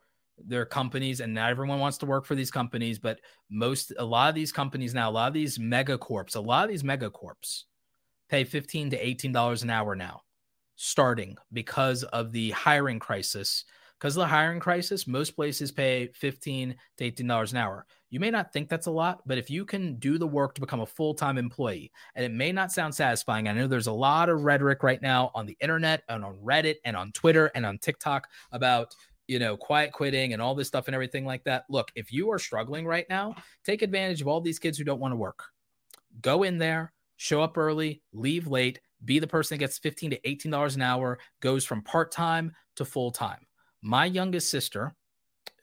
There 0.48 0.62
are 0.62 0.66
companies, 0.66 1.20
and 1.20 1.34
not 1.34 1.50
everyone 1.50 1.80
wants 1.80 1.98
to 2.00 2.06
work 2.06 2.26
for 2.26 2.36
these 2.36 2.52
companies, 2.52 3.00
but 3.00 3.20
most 3.50 3.94
a 3.98 4.06
lot 4.06 4.30
of 4.30 4.36
these 4.36 4.52
companies 4.52 4.94
now, 4.94 5.10
a 5.10 5.12
lot 5.12 5.28
of 5.28 5.34
these 5.34 5.60
mega 5.60 5.98
corps, 5.98 6.36
a 6.36 6.42
lot 6.42 6.66
of 6.66 6.70
these 6.70 6.84
mega 6.84 7.10
corps 7.10 7.66
pay 8.30 8.44
fifteen 8.44 8.90
to 8.90 8.98
eighteen 8.98 9.32
dollars 9.32 9.64
an 9.64 9.70
hour 9.70 9.96
now, 9.96 10.22
starting 10.76 11.36
because 11.52 12.04
of 12.04 12.32
the 12.32 12.52
hiring 12.52 13.00
crisis 13.00 13.66
because 14.02 14.18
of 14.18 14.22
the 14.22 14.28
hiring 14.28 14.60
crisis, 14.60 15.06
most 15.06 15.36
places 15.36 15.72
pay 15.72 16.08
15 16.08 16.76
to 16.98 17.12
$18 17.12 17.52
an 17.52 17.58
hour. 17.58 17.86
You 18.10 18.20
may 18.20 18.32
not 18.32 18.52
think 18.52 18.68
that's 18.68 18.88
a 18.88 18.92
lot, 18.92 19.22
but 19.28 19.38
if 19.38 19.48
you 19.48 19.64
can 19.64 20.00
do 20.00 20.18
the 20.18 20.26
work 20.26 20.56
to 20.56 20.62
become 20.62 20.80
a 20.80 20.88
full 20.88 21.14
time 21.14 21.38
employee, 21.38 21.92
and 22.16 22.26
it 22.26 22.32
may 22.32 22.52
not 22.52 22.72
sound 22.72 22.96
satisfying, 22.96 23.48
I 23.48 23.54
know 23.54 23.68
there's 23.68 23.86
a 23.86 23.92
lot 23.92 24.30
of 24.30 24.44
rhetoric 24.44 24.82
right 24.82 25.00
now 25.04 25.30
on 25.36 25.46
the 25.46 25.56
internet 25.62 26.02
and 26.10 26.26
on 26.26 26.36
Reddit 26.44 26.78
and 26.84 26.98
on 26.98 27.12
Twitter 27.12 27.52
and 27.54 27.64
on 27.64 27.78
TikTok 27.78 28.28
about 28.52 28.96
you 29.32 29.40
know, 29.40 29.56
quiet 29.56 29.92
quitting 29.92 30.34
and 30.34 30.42
all 30.42 30.56
this 30.56 30.68
stuff 30.68 30.88
and 30.88 30.96
everything 30.96 31.26
like 31.26 31.44
that. 31.46 31.64
Look, 31.70 31.92
if 31.96 32.12
you 32.12 32.32
are 32.32 32.40
struggling 32.40 32.86
right 32.86 33.06
now, 33.10 33.36
take 33.64 33.82
advantage 33.82 34.22
of 34.22 34.28
all 34.28 34.42
these 34.42 34.60
kids 34.60 34.78
who 34.78 34.84
don't 34.84 35.00
want 35.00 35.14
to 35.14 35.18
work. 35.18 35.44
Go 36.22 36.44
in 36.44 36.58
there, 36.58 36.94
show 37.18 37.42
up 37.42 37.58
early, 37.58 38.02
leave 38.14 38.48
late, 38.48 38.80
be 39.06 39.20
the 39.20 39.28
person 39.28 39.56
that 39.56 39.60
gets 39.60 39.78
15 39.80 40.12
to 40.12 40.20
$18 40.22 40.76
an 40.76 40.82
hour, 40.82 41.18
goes 41.40 41.66
from 41.66 41.82
part 41.82 42.12
time 42.12 42.52
to 42.76 42.86
full 42.86 43.12
time 43.12 43.46
my 43.82 44.06
youngest 44.06 44.50
sister, 44.50 44.96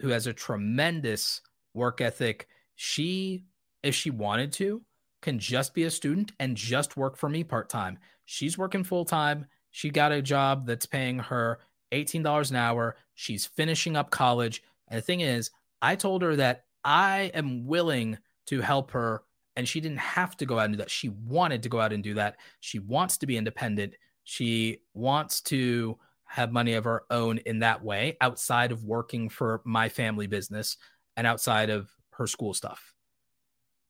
who 0.00 0.08
has 0.08 0.26
a 0.26 0.32
tremendous 0.32 1.40
work 1.74 2.00
ethic, 2.00 2.48
she, 2.74 3.44
if 3.82 3.94
she 3.94 4.10
wanted 4.10 4.52
to, 4.54 4.82
can 5.22 5.38
just 5.38 5.74
be 5.74 5.84
a 5.84 5.90
student 5.90 6.32
and 6.38 6.56
just 6.56 6.96
work 6.96 7.16
for 7.16 7.28
me 7.28 7.42
part 7.42 7.68
time. 7.68 7.98
She's 8.24 8.58
working 8.58 8.84
full 8.84 9.04
time. 9.04 9.46
She 9.70 9.90
got 9.90 10.12
a 10.12 10.22
job 10.22 10.66
that's 10.66 10.86
paying 10.86 11.18
her 11.18 11.60
$18 11.92 12.50
an 12.50 12.56
hour. 12.56 12.96
She's 13.14 13.46
finishing 13.46 13.96
up 13.96 14.10
college. 14.10 14.62
And 14.88 14.98
the 14.98 15.02
thing 15.02 15.20
is, 15.20 15.50
I 15.80 15.96
told 15.96 16.22
her 16.22 16.36
that 16.36 16.64
I 16.84 17.30
am 17.34 17.66
willing 17.66 18.18
to 18.46 18.60
help 18.60 18.92
her, 18.92 19.22
and 19.56 19.68
she 19.68 19.80
didn't 19.80 19.98
have 19.98 20.36
to 20.38 20.46
go 20.46 20.58
out 20.58 20.66
and 20.66 20.74
do 20.74 20.78
that. 20.78 20.90
She 20.90 21.08
wanted 21.08 21.62
to 21.64 21.68
go 21.68 21.80
out 21.80 21.92
and 21.92 22.02
do 22.02 22.14
that. 22.14 22.36
She 22.60 22.78
wants 22.78 23.18
to 23.18 23.26
be 23.26 23.36
independent. 23.36 23.94
She 24.24 24.78
wants 24.94 25.40
to 25.42 25.98
have 26.24 26.52
money 26.52 26.74
of 26.74 26.84
her 26.84 27.04
own 27.10 27.38
in 27.38 27.60
that 27.60 27.82
way 27.82 28.16
outside 28.20 28.70
of 28.72 28.84
working 28.84 29.28
for 29.28 29.62
my 29.64 29.88
family 29.88 30.26
business 30.26 30.76
and 31.16 31.26
outside 31.26 31.70
of 31.70 31.90
her 32.10 32.26
school 32.26 32.54
stuff. 32.54 32.94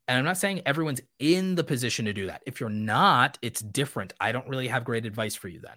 And 0.07 0.16
I'm 0.16 0.24
not 0.24 0.38
saying 0.38 0.62
everyone's 0.64 1.03
in 1.18 1.55
the 1.55 1.64
position 1.64 2.07
to 2.07 2.14
do 2.14 2.26
that. 2.28 2.42
If 2.46 2.61
you're 2.61 2.70
not, 2.70 3.38
it's 3.42 3.61
different. 3.61 4.14
I 4.20 4.32
don't 4.32 4.49
really 4.49 4.68
have 4.68 4.84
great 4.84 5.05
advice 5.05 5.34
for 5.34 5.49
you 5.49 5.61
then. 5.61 5.76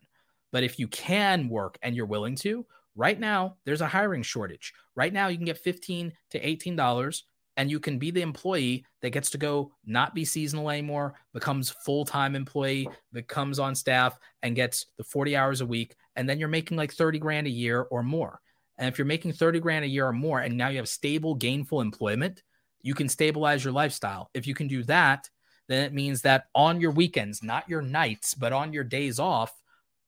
But 0.51 0.63
if 0.63 0.79
you 0.79 0.87
can 0.87 1.49
work 1.49 1.77
and 1.81 1.95
you're 1.95 2.05
willing 2.05 2.35
to, 2.37 2.65
right 2.95 3.19
now 3.19 3.57
there's 3.65 3.81
a 3.81 3.87
hiring 3.87 4.23
shortage. 4.23 4.73
Right 4.95 5.13
now 5.13 5.27
you 5.27 5.37
can 5.37 5.45
get 5.45 5.57
15 5.57 6.11
to 6.31 6.47
18 6.47 6.75
dollars 6.75 7.25
and 7.57 7.69
you 7.69 7.79
can 7.79 7.99
be 7.99 8.11
the 8.11 8.21
employee 8.21 8.85
that 9.01 9.09
gets 9.09 9.29
to 9.31 9.37
go 9.37 9.73
not 9.85 10.15
be 10.15 10.23
seasonal 10.23 10.69
anymore, 10.69 11.15
becomes 11.33 11.69
full-time 11.69 12.35
employee, 12.35 12.87
becomes 13.11 13.59
on 13.59 13.75
staff 13.75 14.17
and 14.41 14.55
gets 14.55 14.87
the 14.97 15.03
40 15.03 15.35
hours 15.35 15.61
a 15.61 15.65
week 15.65 15.95
and 16.15 16.27
then 16.27 16.39
you're 16.39 16.47
making 16.47 16.77
like 16.77 16.93
30 16.93 17.19
grand 17.19 17.47
a 17.47 17.51
year 17.51 17.81
or 17.91 18.03
more. 18.03 18.39
And 18.77 18.87
if 18.87 18.97
you're 18.97 19.05
making 19.05 19.33
30 19.33 19.59
grand 19.59 19.85
a 19.85 19.89
year 19.89 20.07
or 20.07 20.13
more 20.13 20.39
and 20.39 20.57
now 20.57 20.69
you 20.69 20.77
have 20.77 20.89
stable 20.89 21.35
gainful 21.35 21.81
employment, 21.81 22.41
you 22.81 22.93
can 22.93 23.09
stabilize 23.09 23.63
your 23.63 23.73
lifestyle. 23.73 24.29
If 24.33 24.47
you 24.47 24.55
can 24.55 24.67
do 24.67 24.83
that, 24.83 25.29
then 25.67 25.83
it 25.85 25.93
means 25.93 26.21
that 26.23 26.45
on 26.55 26.81
your 26.81 26.91
weekends, 26.91 27.43
not 27.43 27.69
your 27.69 27.81
nights, 27.81 28.33
but 28.33 28.53
on 28.53 28.73
your 28.73 28.83
days 28.83 29.19
off, 29.19 29.53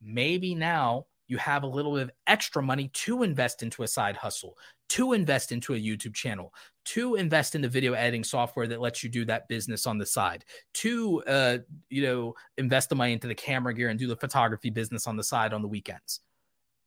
maybe 0.04 0.56
now 0.56 1.06
you 1.28 1.38
have 1.38 1.64
a 1.64 1.68
little 1.68 1.94
bit 1.94 2.04
of 2.04 2.12
extra 2.28 2.62
money 2.62 2.90
to 2.90 3.24
invest 3.24 3.64
into 3.64 3.84
a 3.84 3.88
side 3.88 4.16
hustle, 4.16 4.58
to 4.90 5.14
invest 5.14 5.52
into 5.52 5.74
a 5.74 5.80
YouTube 5.80 6.14
channel, 6.14 6.54
to 6.86 7.16
invest 7.16 7.56
in 7.56 7.62
the 7.62 7.70
video 7.70 7.94
editing 7.94 8.24
software 8.24 8.68
that 8.68 8.82
lets 8.82 9.04
you 9.04 9.10
do 9.10 9.26
that 9.26 9.48
business 9.48 9.88
on 9.88 9.98
the 9.98 10.06
side, 10.06 10.44
to 10.74 11.24
uh, 11.24 11.58
you 11.90 12.04
know 12.04 12.36
invest 12.58 12.90
the 12.90 12.96
money 12.96 13.14
into 13.14 13.28
the 13.28 13.36
camera 13.36 13.74
gear 13.74 13.90
and 13.90 14.00
do 14.00 14.08
the 14.08 14.16
photography 14.16 14.70
business 14.70 15.08
on 15.08 15.18
the 15.18 15.24
side 15.24 15.54
on 15.54 15.62
the 15.62 15.68
weekends. 15.68 16.20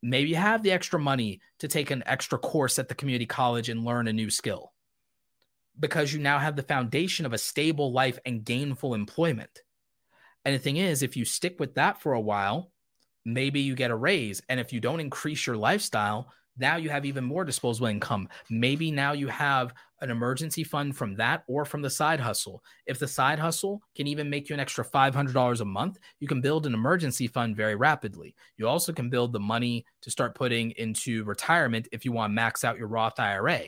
Maybe 0.03 0.31
you 0.31 0.37
have 0.37 0.63
the 0.63 0.73
extra 0.73 1.01
money 1.01 1.41
to 1.59 1.69
take 1.69 1.91
an 1.91 2.03
extra 2.07 2.39
course 2.39 2.79
at 2.79 2.89
the 2.89 2.95
community 2.95 3.27
college 3.27 3.69
and 3.69 3.85
learn 3.85 4.07
a 4.07 4.13
new 4.13 4.31
skill 4.31 4.73
because 5.81 6.13
you 6.13 6.21
now 6.21 6.39
have 6.39 6.57
the 6.57 6.63
foundation 6.63 7.27
of 7.27 7.33
a 7.33 7.39
stable 7.39 7.93
life 7.93 8.19
and 8.25 8.45
gainful 8.45 8.95
employment. 8.95 9.63
And 10.45 10.55
the 10.55 10.59
thing 10.59 10.77
is, 10.77 11.03
if 11.03 11.17
you 11.17 11.25
stick 11.25 11.59
with 11.59 11.75
that 11.75 12.01
for 12.01 12.13
a 12.13 12.21
while, 12.21 12.71
maybe 13.27 13.61
you 13.61 13.75
get 13.75 13.91
a 13.91 13.97
raise. 13.97 14.41
And 14.49 14.59
if 14.59 14.73
you 14.73 14.81
don't 14.81 15.01
increase 15.01 15.47
your 15.47 15.57
lifestyle, 15.57 16.33
now 16.59 16.77
you 16.77 16.89
have 16.89 17.05
even 17.05 17.25
more 17.25 17.45
disposable 17.45 17.89
income. 17.89 18.29
Maybe 18.49 18.91
now 18.91 19.13
you 19.13 19.27
have 19.29 19.75
an 20.01 20.11
emergency 20.11 20.65
fund 20.65 20.97
from 20.97 21.15
that 21.17 21.43
or 21.49 21.65
from 21.65 21.83
the 21.83 21.91
side 21.91 22.21
hustle. 22.21 22.63
If 22.87 22.99
the 22.99 23.09
side 23.09 23.39
hustle 23.39 23.83
can 23.95 24.07
even 24.07 24.31
make 24.31 24.49
you 24.49 24.55
an 24.55 24.61
extra 24.61 24.85
$500 24.85 25.61
a 25.61 25.65
month, 25.65 25.99
you 26.21 26.29
can 26.29 26.41
build 26.41 26.67
an 26.67 26.73
emergency 26.75 27.27
fund 27.27 27.57
very 27.57 27.75
rapidly. 27.75 28.35
You 28.57 28.69
also 28.69 28.93
can 28.93 29.11
build 29.11 29.33
the 29.33 29.41
money 29.41 29.85
to 30.03 30.11
start 30.11 30.35
putting 30.35 30.71
into 30.73 31.25
retirement 31.25 31.89
if 31.93 32.05
you 32.05 32.13
want 32.13 32.31
to 32.31 32.35
max 32.35 32.65
out 32.65 32.79
your 32.79 32.89
Roth 32.89 33.19
IRA. 33.19 33.61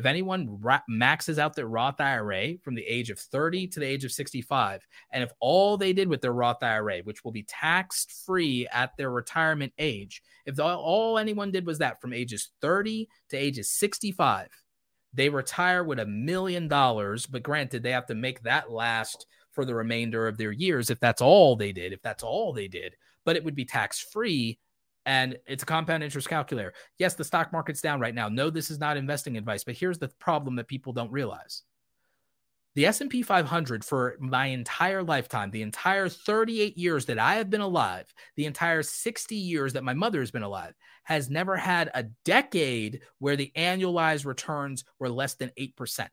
If 0.00 0.06
anyone 0.06 0.58
ra- 0.62 0.80
maxes 0.88 1.38
out 1.38 1.54
their 1.54 1.66
Roth 1.66 2.00
IRA 2.00 2.56
from 2.62 2.74
the 2.74 2.86
age 2.86 3.10
of 3.10 3.18
30 3.18 3.66
to 3.66 3.80
the 3.80 3.86
age 3.86 4.02
of 4.02 4.10
65, 4.10 4.80
and 5.12 5.22
if 5.22 5.30
all 5.40 5.76
they 5.76 5.92
did 5.92 6.08
with 6.08 6.22
their 6.22 6.32
Roth 6.32 6.62
IRA, 6.62 7.00
which 7.00 7.22
will 7.22 7.32
be 7.32 7.42
taxed 7.42 8.10
free 8.24 8.66
at 8.72 8.96
their 8.96 9.10
retirement 9.10 9.74
age, 9.76 10.22
if 10.46 10.56
the, 10.56 10.64
all 10.64 11.18
anyone 11.18 11.50
did 11.50 11.66
was 11.66 11.76
that 11.80 12.00
from 12.00 12.14
ages 12.14 12.48
30 12.62 13.10
to 13.28 13.36
ages 13.36 13.70
65, 13.72 14.48
they 15.12 15.28
retire 15.28 15.84
with 15.84 16.00
a 16.00 16.06
million 16.06 16.66
dollars. 16.66 17.26
But 17.26 17.42
granted, 17.42 17.82
they 17.82 17.92
have 17.92 18.06
to 18.06 18.14
make 18.14 18.42
that 18.44 18.70
last 18.70 19.26
for 19.52 19.66
the 19.66 19.74
remainder 19.74 20.26
of 20.26 20.38
their 20.38 20.52
years 20.52 20.88
if 20.88 20.98
that's 20.98 21.20
all 21.20 21.56
they 21.56 21.72
did, 21.72 21.92
if 21.92 22.00
that's 22.00 22.22
all 22.22 22.54
they 22.54 22.68
did, 22.68 22.96
but 23.26 23.36
it 23.36 23.44
would 23.44 23.54
be 23.54 23.66
tax 23.66 24.00
free 24.00 24.58
and 25.06 25.38
it's 25.46 25.62
a 25.62 25.66
compound 25.66 26.02
interest 26.02 26.28
calculator. 26.28 26.72
Yes, 26.98 27.14
the 27.14 27.24
stock 27.24 27.52
market's 27.52 27.80
down 27.80 28.00
right 28.00 28.14
now. 28.14 28.28
No, 28.28 28.50
this 28.50 28.70
is 28.70 28.78
not 28.78 28.96
investing 28.96 29.36
advice, 29.36 29.64
but 29.64 29.74
here's 29.74 29.98
the 29.98 30.08
problem 30.18 30.56
that 30.56 30.68
people 30.68 30.92
don't 30.92 31.12
realize. 31.12 31.62
The 32.76 32.86
S&P 32.86 33.22
500 33.22 33.84
for 33.84 34.16
my 34.20 34.46
entire 34.46 35.02
lifetime, 35.02 35.50
the 35.50 35.62
entire 35.62 36.08
38 36.08 36.78
years 36.78 37.06
that 37.06 37.18
I 37.18 37.34
have 37.34 37.50
been 37.50 37.60
alive, 37.60 38.12
the 38.36 38.46
entire 38.46 38.82
60 38.82 39.34
years 39.34 39.72
that 39.72 39.82
my 39.82 39.94
mother 39.94 40.20
has 40.20 40.30
been 40.30 40.44
alive, 40.44 40.74
has 41.02 41.28
never 41.28 41.56
had 41.56 41.90
a 41.94 42.04
decade 42.24 43.00
where 43.18 43.34
the 43.34 43.50
annualized 43.56 44.24
returns 44.24 44.84
were 45.00 45.08
less 45.08 45.34
than 45.34 45.50
8%. 45.58 46.08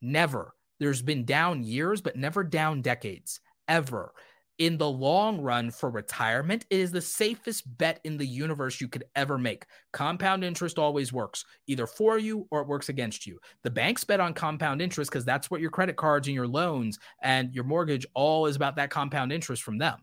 Never. 0.00 0.54
There's 0.80 1.02
been 1.02 1.26
down 1.26 1.62
years, 1.62 2.00
but 2.00 2.16
never 2.16 2.42
down 2.44 2.80
decades, 2.80 3.40
ever 3.68 4.14
in 4.62 4.78
the 4.78 4.88
long 4.88 5.40
run 5.40 5.72
for 5.72 5.90
retirement, 5.90 6.64
it 6.70 6.78
is 6.78 6.92
the 6.92 7.00
safest 7.00 7.64
bet 7.78 7.98
in 8.04 8.16
the 8.16 8.24
universe 8.24 8.80
you 8.80 8.86
could 8.86 9.02
ever 9.16 9.36
make. 9.36 9.66
Compound 9.92 10.44
interest 10.44 10.78
always 10.78 11.12
works, 11.12 11.44
either 11.66 11.84
for 11.84 12.16
you 12.16 12.46
or 12.52 12.60
it 12.60 12.68
works 12.68 12.88
against 12.88 13.26
you. 13.26 13.40
The 13.64 13.70
banks 13.70 14.04
bet 14.04 14.20
on 14.20 14.34
compound 14.34 14.80
interest 14.80 15.10
because 15.10 15.24
that's 15.24 15.50
what 15.50 15.60
your 15.60 15.72
credit 15.72 15.96
cards 15.96 16.28
and 16.28 16.34
your 16.36 16.46
loans 16.46 17.00
and 17.22 17.52
your 17.52 17.64
mortgage 17.64 18.06
all 18.14 18.46
is 18.46 18.54
about 18.54 18.76
that 18.76 18.90
compound 18.90 19.32
interest 19.32 19.64
from 19.64 19.78
them. 19.78 19.98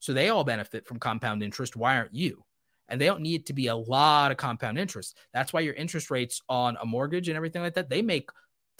So 0.00 0.12
they 0.12 0.30
all 0.30 0.42
benefit 0.42 0.88
from 0.88 0.98
compound 0.98 1.44
interest. 1.44 1.76
Why 1.76 1.96
aren't 1.96 2.12
you? 2.12 2.44
And 2.88 3.00
they 3.00 3.06
don't 3.06 3.22
need 3.22 3.46
to 3.46 3.52
be 3.52 3.68
a 3.68 3.76
lot 3.76 4.32
of 4.32 4.38
compound 4.38 4.76
interest. 4.76 5.16
That's 5.32 5.52
why 5.52 5.60
your 5.60 5.74
interest 5.74 6.10
rates 6.10 6.42
on 6.48 6.76
a 6.82 6.84
mortgage 6.84 7.28
and 7.28 7.36
everything 7.36 7.62
like 7.62 7.74
that, 7.74 7.88
they 7.88 8.02
make 8.02 8.28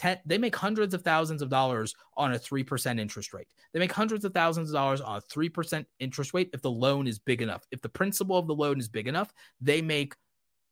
ten, 0.01 0.19
they 0.25 0.39
make 0.39 0.57
hundreds 0.57 0.95
of 0.95 1.03
thousands 1.03 1.43
of 1.43 1.51
dollars 1.51 1.95
on 2.17 2.33
a 2.33 2.39
3% 2.39 2.99
interest 2.99 3.35
rate. 3.35 3.49
They 3.73 3.79
make 3.79 3.93
hundreds 3.93 4.25
of 4.25 4.33
thousands 4.33 4.71
of 4.71 4.75
dollars 4.75 5.03
on 5.03 5.19
a 5.19 5.21
3% 5.21 5.85
interest 5.99 6.33
rate 6.33 6.49
if 6.55 6.63
the 6.63 6.71
loan 6.71 7.07
is 7.07 7.19
big 7.19 7.43
enough. 7.43 7.67
If 7.71 7.83
the 7.83 7.89
principal 7.91 8.39
of 8.39 8.47
the 8.47 8.55
loan 8.55 8.81
is 8.81 8.89
big 8.89 9.09
enough, 9.09 9.31
they 9.61 9.83
make 9.83 10.15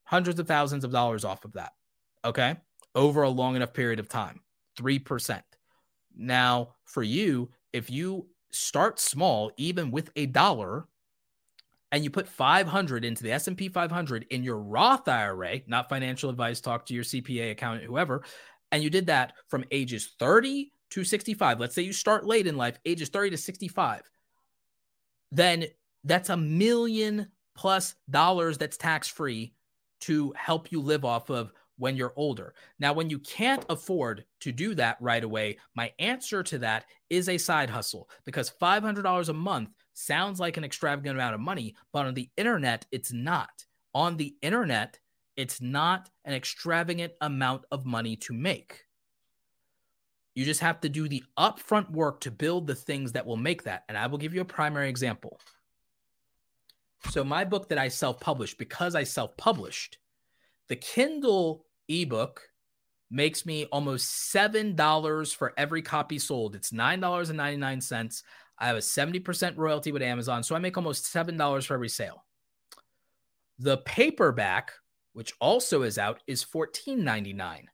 hundreds 0.05 0.41
of 0.41 0.49
thousands 0.49 0.83
of 0.83 0.93
dollars 0.93 1.25
off 1.27 1.45
of 1.45 1.53
that. 1.53 1.73
Okay. 2.25 2.57
Over 2.95 3.23
a 3.23 3.29
long 3.29 3.55
enough 3.55 3.75
period 3.75 4.01
of 4.01 4.09
time, 4.09 4.41
3%. 4.79 5.43
Now, 6.17 6.75
for 6.87 7.03
you, 7.03 7.51
if 7.75 7.91
you 7.91 8.29
start 8.51 8.99
small, 8.99 9.53
even 9.59 9.91
with 9.91 10.11
a 10.17 10.25
dollar, 10.25 10.89
and 11.93 12.05
you 12.05 12.11
put 12.11 12.29
500 12.29 13.05
into 13.05 13.23
the 13.23 13.33
S&P 13.33 13.69
500 13.69 14.27
in 14.31 14.43
your 14.43 14.59
Roth 14.59 15.09
IRA, 15.09 15.61
not 15.67 15.89
financial 15.89 16.29
advice, 16.29 16.61
talk 16.61 16.85
to 16.87 16.95
your 16.95 17.05
CPA 17.05 17.53
accountant, 17.53 17.87
whoever, 17.87 18.25
and 18.73 18.83
you 18.83 18.91
did 18.91 19.07
that 19.07 19.35
from 19.49 19.65
ages 19.71 20.15
30 20.19 20.73
to 20.91 21.05
65, 21.05 21.61
let's 21.61 21.75
say 21.75 21.83
you 21.83 21.93
start 21.93 22.27
late 22.27 22.47
in 22.47 22.57
life, 22.57 22.79
ages 22.85 23.09
30 23.09 23.31
to 23.31 23.37
65, 23.37 24.03
then 25.31 25.65
that's 26.05 26.31
a 26.31 26.37
million 26.37 27.29
plus 27.55 27.95
dollars 28.09 28.57
that's 28.57 28.77
tax 28.77 29.09
free 29.09 29.53
to 30.01 30.33
help 30.37 30.71
you 30.73 30.81
live 30.81 31.05
off 31.05 31.29
of 31.29 31.53
when 31.77 31.97
you're 31.97 32.13
older. 32.17 32.55
Now, 32.79 32.93
when 32.93 33.09
you 33.09 33.19
can't 33.21 33.65
afford 33.69 34.25
to 34.41 34.53
do 34.53 34.75
that 34.75 34.97
right 35.01 35.23
away, 35.23 35.59
my 35.75 35.93
answer 35.99 36.43
to 36.43 36.59
that 36.59 36.87
is 37.09 37.29
a 37.29 37.39
side 37.39 37.71
hustle 37.71 38.09
because 38.25 38.53
$500 38.61 39.29
a 39.29 39.33
month 39.33 39.71
sounds 39.95 40.41
like 40.41 40.57
an 40.57 40.65
extravagant 40.65 41.17
amount 41.17 41.35
of 41.35 41.41
money, 41.41 41.75
but 41.93 42.07
on 42.07 42.15
the 42.15 42.31
internet, 42.37 42.87
it's 42.93 43.13
not. 43.13 43.65
On 43.95 44.17
the 44.17 44.37
internet, 44.43 44.99
it's 45.39 45.61
not 45.61 46.11
an 46.25 46.35
extravagant 46.35 47.13
amount 47.21 47.65
of 47.71 47.87
money 47.87 48.17
to 48.17 48.33
make. 48.33 48.85
You 50.35 50.45
just 50.45 50.61
have 50.61 50.81
to 50.81 50.89
do 50.89 51.09
the 51.09 51.23
upfront 51.39 51.91
work 51.93 52.21
to 52.23 52.33
build 52.33 52.67
the 52.67 52.75
things 52.75 53.13
that 53.13 53.25
will 53.25 53.37
make 53.37 53.63
that. 53.63 53.85
And 53.89 53.97
I 53.97 54.09
will 54.09 54.19
give 54.19 54.35
you 54.35 54.41
a 54.41 54.45
primary 54.45 54.89
example. 54.89 55.39
So, 57.11 57.23
my 57.23 57.45
book 57.45 57.69
that 57.69 57.79
I 57.79 57.87
self 57.87 58.19
published, 58.19 58.59
because 58.59 58.97
I 58.97 59.05
self 59.05 59.37
published, 59.37 59.99
the 60.67 60.75
Kindle 60.75 61.65
ebook 61.87 62.43
makes 63.09 63.47
me 63.47 63.65
almost 63.67 64.35
$7 64.35 65.35
for 65.37 65.55
every 65.57 65.83
copy 65.83 66.19
sold. 66.19 66.57
It's 66.57 66.73
$9.99. 66.73 68.23
I 68.59 68.67
have 68.67 68.77
a 68.77 68.81
70% 68.81 69.57
royalty 69.57 69.93
with 69.93 70.03
Amazon. 70.03 70.43
So 70.43 70.57
I 70.57 70.59
make 70.59 70.77
almost 70.77 71.05
$7 71.05 71.65
for 71.65 71.75
every 71.75 71.89
sale. 71.89 72.25
The 73.61 73.79
paperback, 73.79 74.73
which 75.19 75.35
also 75.41 75.83
is 75.83 75.99
out, 75.99 76.23
is 76.29 76.45
$14.99. 76.45 77.65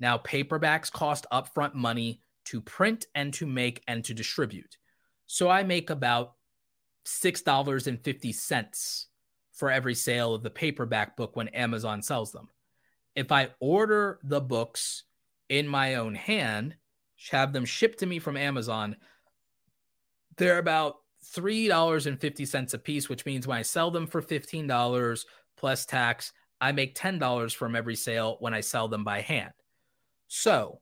Now, 0.00 0.16
paperbacks 0.16 0.90
cost 0.90 1.26
upfront 1.30 1.74
money 1.74 2.22
to 2.46 2.62
print 2.62 3.04
and 3.14 3.34
to 3.34 3.44
make 3.44 3.82
and 3.86 4.02
to 4.06 4.14
distribute. 4.14 4.78
So 5.26 5.50
I 5.50 5.62
make 5.62 5.90
about 5.90 6.36
$6.50 7.04 9.04
for 9.52 9.70
every 9.70 9.94
sale 9.94 10.32
of 10.32 10.42
the 10.42 10.48
paperback 10.48 11.18
book 11.18 11.36
when 11.36 11.48
Amazon 11.48 12.00
sells 12.00 12.32
them. 12.32 12.48
If 13.14 13.30
I 13.30 13.50
order 13.60 14.18
the 14.24 14.40
books 14.40 15.04
in 15.50 15.68
my 15.68 15.96
own 15.96 16.14
hand, 16.14 16.76
have 17.30 17.52
them 17.52 17.66
shipped 17.66 17.98
to 17.98 18.06
me 18.06 18.20
from 18.20 18.38
Amazon, 18.38 18.96
they're 20.38 20.56
about 20.56 20.96
$3.50 21.34 22.72
a 22.72 22.78
piece, 22.78 23.10
which 23.10 23.26
means 23.26 23.46
when 23.46 23.58
I 23.58 23.62
sell 23.62 23.90
them 23.90 24.06
for 24.06 24.22
$15 24.22 25.24
plus 25.58 25.84
tax, 25.84 26.32
I 26.60 26.72
make 26.72 26.94
$10 26.94 27.54
from 27.54 27.74
every 27.74 27.96
sale 27.96 28.36
when 28.40 28.52
I 28.52 28.60
sell 28.60 28.88
them 28.88 29.04
by 29.04 29.22
hand. 29.22 29.52
So 30.28 30.80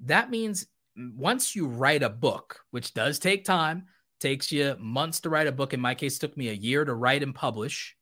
that 0.00 0.30
means 0.30 0.66
once 0.96 1.54
you 1.54 1.66
write 1.66 2.02
a 2.02 2.10
book, 2.10 2.60
which 2.70 2.92
does 2.92 3.18
take 3.18 3.44
time, 3.44 3.86
takes 4.20 4.50
you 4.50 4.76
months 4.78 5.20
to 5.20 5.30
write 5.30 5.46
a 5.46 5.52
book. 5.52 5.72
In 5.72 5.80
my 5.80 5.94
case, 5.94 6.18
took 6.18 6.36
me 6.36 6.48
a 6.48 6.54
year 6.54 6.84
to 6.84 6.94
write 6.94 7.22
and 7.22 7.34
publish, 7.34 7.96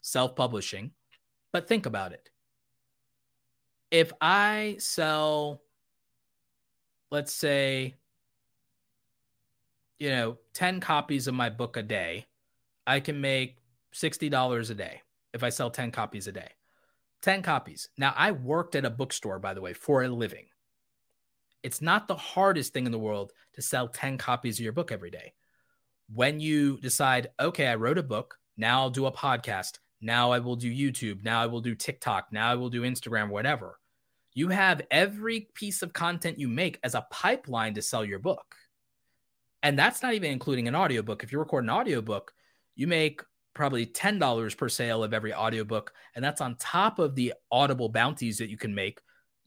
self 0.00 0.34
publishing. 0.34 0.90
But 1.52 1.68
think 1.68 1.86
about 1.86 2.12
it. 2.12 2.28
If 3.90 4.12
I 4.20 4.76
sell, 4.78 5.62
let's 7.10 7.32
say, 7.32 7.94
you 9.98 10.10
know, 10.10 10.38
10 10.54 10.80
copies 10.80 11.28
of 11.28 11.34
my 11.34 11.48
book 11.48 11.76
a 11.76 11.82
day, 11.82 12.26
I 12.86 13.00
can 13.00 13.20
make 13.20 13.58
$60 13.94 14.70
a 14.70 14.74
day 14.74 15.00
if 15.32 15.42
I 15.42 15.48
sell 15.50 15.70
10 15.70 15.90
copies 15.90 16.26
a 16.26 16.32
day. 16.32 16.50
10 17.22 17.42
copies. 17.42 17.88
Now, 17.98 18.14
I 18.16 18.32
worked 18.32 18.74
at 18.76 18.84
a 18.84 18.90
bookstore, 18.90 19.38
by 19.38 19.54
the 19.54 19.60
way, 19.60 19.72
for 19.72 20.02
a 20.02 20.08
living. 20.08 20.46
It's 21.62 21.82
not 21.82 22.06
the 22.06 22.14
hardest 22.14 22.72
thing 22.72 22.86
in 22.86 22.92
the 22.92 22.98
world 22.98 23.32
to 23.54 23.62
sell 23.62 23.88
10 23.88 24.18
copies 24.18 24.58
of 24.58 24.64
your 24.64 24.72
book 24.72 24.92
every 24.92 25.10
day. 25.10 25.34
When 26.12 26.38
you 26.38 26.78
decide, 26.78 27.30
okay, 27.40 27.66
I 27.66 27.74
wrote 27.74 27.98
a 27.98 28.02
book, 28.02 28.38
now 28.56 28.80
I'll 28.80 28.90
do 28.90 29.06
a 29.06 29.12
podcast, 29.12 29.78
now 30.00 30.30
I 30.30 30.38
will 30.38 30.56
do 30.56 30.72
YouTube, 30.72 31.24
now 31.24 31.42
I 31.42 31.46
will 31.46 31.60
do 31.60 31.74
TikTok, 31.74 32.28
now 32.30 32.50
I 32.50 32.54
will 32.54 32.70
do 32.70 32.82
Instagram, 32.82 33.30
whatever. 33.30 33.80
You 34.34 34.48
have 34.48 34.82
every 34.90 35.48
piece 35.54 35.82
of 35.82 35.92
content 35.92 36.38
you 36.38 36.46
make 36.46 36.78
as 36.84 36.94
a 36.94 37.06
pipeline 37.10 37.74
to 37.74 37.82
sell 37.82 38.04
your 38.04 38.18
book. 38.18 38.54
And 39.62 39.78
that's 39.78 40.02
not 40.02 40.14
even 40.14 40.30
including 40.30 40.68
an 40.68 40.76
audiobook. 40.76 41.24
If 41.24 41.32
you 41.32 41.38
record 41.38 41.64
an 41.64 41.70
audiobook, 41.70 42.32
you 42.76 42.86
make 42.86 43.22
probably 43.56 43.86
$10 43.86 44.56
per 44.56 44.68
sale 44.68 45.02
of 45.02 45.14
every 45.14 45.32
audiobook 45.32 45.94
and 46.14 46.22
that's 46.22 46.42
on 46.42 46.56
top 46.56 46.98
of 46.98 47.14
the 47.14 47.32
audible 47.50 47.88
bounties 47.88 48.36
that 48.38 48.50
you 48.50 48.58
can 48.58 48.74
make. 48.74 49.00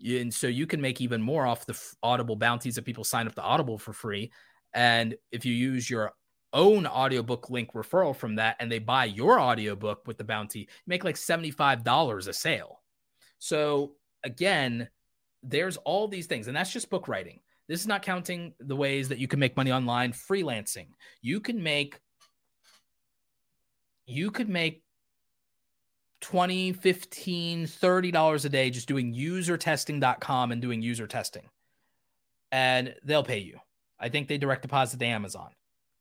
And 0.03 0.34
so 0.34 0.47
you 0.47 0.66
can 0.66 0.82
make 0.82 0.99
even 0.99 1.22
more 1.22 1.45
off 1.45 1.68
the 1.68 1.80
audible 2.01 2.36
bounties 2.36 2.76
that 2.76 2.86
people 2.86 3.03
sign 3.03 3.28
up 3.28 3.36
to 3.36 3.41
audible 3.41 3.78
for 3.78 3.93
free. 3.93 4.32
And 4.74 5.16
if 5.32 5.45
you 5.45 5.53
use 5.53 5.89
your 5.89 6.14
own 6.53 6.88
audiobook 6.88 7.51
link 7.51 7.74
referral 7.74 8.16
from 8.16 8.36
that 8.36 8.55
and 8.60 8.72
they 8.72 8.80
buy 8.80 9.05
your 9.05 9.39
audiobook 9.39 10.07
with 10.07 10.18
the 10.18 10.24
bounty 10.24 10.68
make 10.88 11.03
like 11.03 11.16
$75 11.16 12.28
a 12.28 12.34
sale. 12.34 12.82
So 13.38 13.93
again 14.24 14.89
there's 15.43 15.78
all 15.78 16.07
these 16.07 16.26
things 16.26 16.47
and 16.47 16.57
that's 16.57 16.74
just 16.74 16.89
book 16.89 17.07
writing. 17.07 17.41
This 17.68 17.82
is 17.82 17.88
not 17.88 18.01
counting 18.01 18.55
the 18.60 18.76
ways 18.76 19.10
that 19.10 19.20
you 19.20 19.28
can 19.28 19.39
make 19.39 19.55
money 19.55 19.72
online 19.72 20.14
freelancing. 20.14 20.88
You 21.22 21.39
can 21.39 21.62
make 21.62 21.99
you 24.10 24.32
could 24.32 24.49
make 24.49 24.84
20 26.22 26.74
15 26.74 27.66
30 27.68 28.12
dollars 28.12 28.45
a 28.45 28.49
day 28.49 28.70
just 28.70 28.88
doing 28.88 29.14
usertesting.com 29.14 30.51
and 30.51 30.62
doing 30.62 30.82
user 30.82 31.07
testing. 31.07 31.49
And 32.51 32.95
they'll 33.03 33.24
pay 33.24 33.39
you. 33.39 33.60
I 33.99 34.10
think 34.10 34.28
they 34.28 34.38
direct 34.38 34.64
deposit 34.64 34.99
to 34.99 35.05
amazon. 35.05 35.51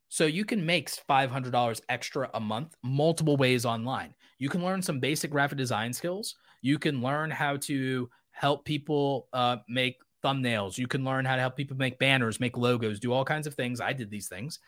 So 0.09 0.25
you 0.25 0.45
can 0.45 0.65
make 0.65 0.91
$500 0.91 1.81
extra 1.89 2.31
a 2.33 2.41
month 2.41 2.75
multiple 2.83 3.37
ways 3.37 3.67
online. 3.67 4.15
You 4.39 4.49
can 4.49 4.65
learn 4.65 4.81
some 4.81 5.01
basic 5.01 5.31
graphic 5.31 5.59
design 5.59 5.93
skills. 5.93 6.37
You 6.63 6.79
can 6.79 7.03
learn 7.03 7.31
how 7.31 7.59
to 7.59 8.09
help 8.31 8.65
people 8.65 9.29
uh, 9.35 9.59
make 9.69 9.97
thumbnails. 10.25 10.79
You 10.79 10.87
can 10.87 11.05
learn 11.05 11.27
how 11.27 11.35
to 11.35 11.43
help 11.43 11.57
people 11.57 11.77
make 11.77 11.99
banners 11.99 12.41
make 12.41 12.57
logos 12.57 13.01
do 13.01 13.13
all 13.13 13.25
kinds 13.25 13.47
of 13.47 13.55
things. 13.55 13.81
I 13.81 13.93
did 13.93 14.11
these 14.11 14.29
things 14.29 14.59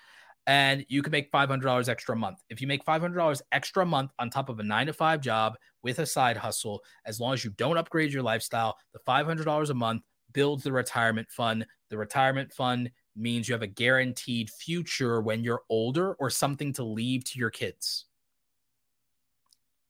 and 0.47 0.85
you 0.89 1.03
can 1.03 1.11
make 1.11 1.31
$500 1.31 1.89
extra 1.89 2.15
a 2.15 2.19
month. 2.19 2.39
If 2.49 2.61
you 2.61 2.67
make 2.67 2.85
$500 2.85 3.43
extra 3.53 3.83
a 3.83 3.87
month 3.87 4.11
on 4.19 4.31
top 4.31 4.49
of 4.49 4.59
a 4.59 4.63
nine 4.63 4.87
to 4.87 4.93
five 4.93 5.21
job 5.21 5.57
with 5.83 5.99
a 5.99 6.07
side 6.07 6.37
hustle, 6.37 6.83
as 7.05 7.21
long 7.21 7.35
as 7.35 7.45
you 7.45 7.51
don't 7.51 7.79
upgrade 7.79 8.13
your 8.13 8.23
lifestyle, 8.23 8.77
the 8.93 8.99
$500 9.01 9.71
a 9.71 9.75
month 9.75 10.03
builds 10.33 10.65
the 10.65 10.73
retirement 10.73 11.29
fund. 11.31 11.67
The 11.89 11.99
retirement 11.99 12.53
fund 12.53 12.91
means 13.17 13.49
you 13.49 13.55
have 13.55 13.63
a 13.63 13.67
guaranteed 13.67 14.51
future 14.51 15.21
when 15.21 15.45
you're 15.45 15.63
older 15.69 16.15
or 16.15 16.31
something 16.31 16.73
to 16.75 16.85
leave 16.85 17.25
to 17.25 17.39
your 17.39 17.51
kids. 17.51 18.07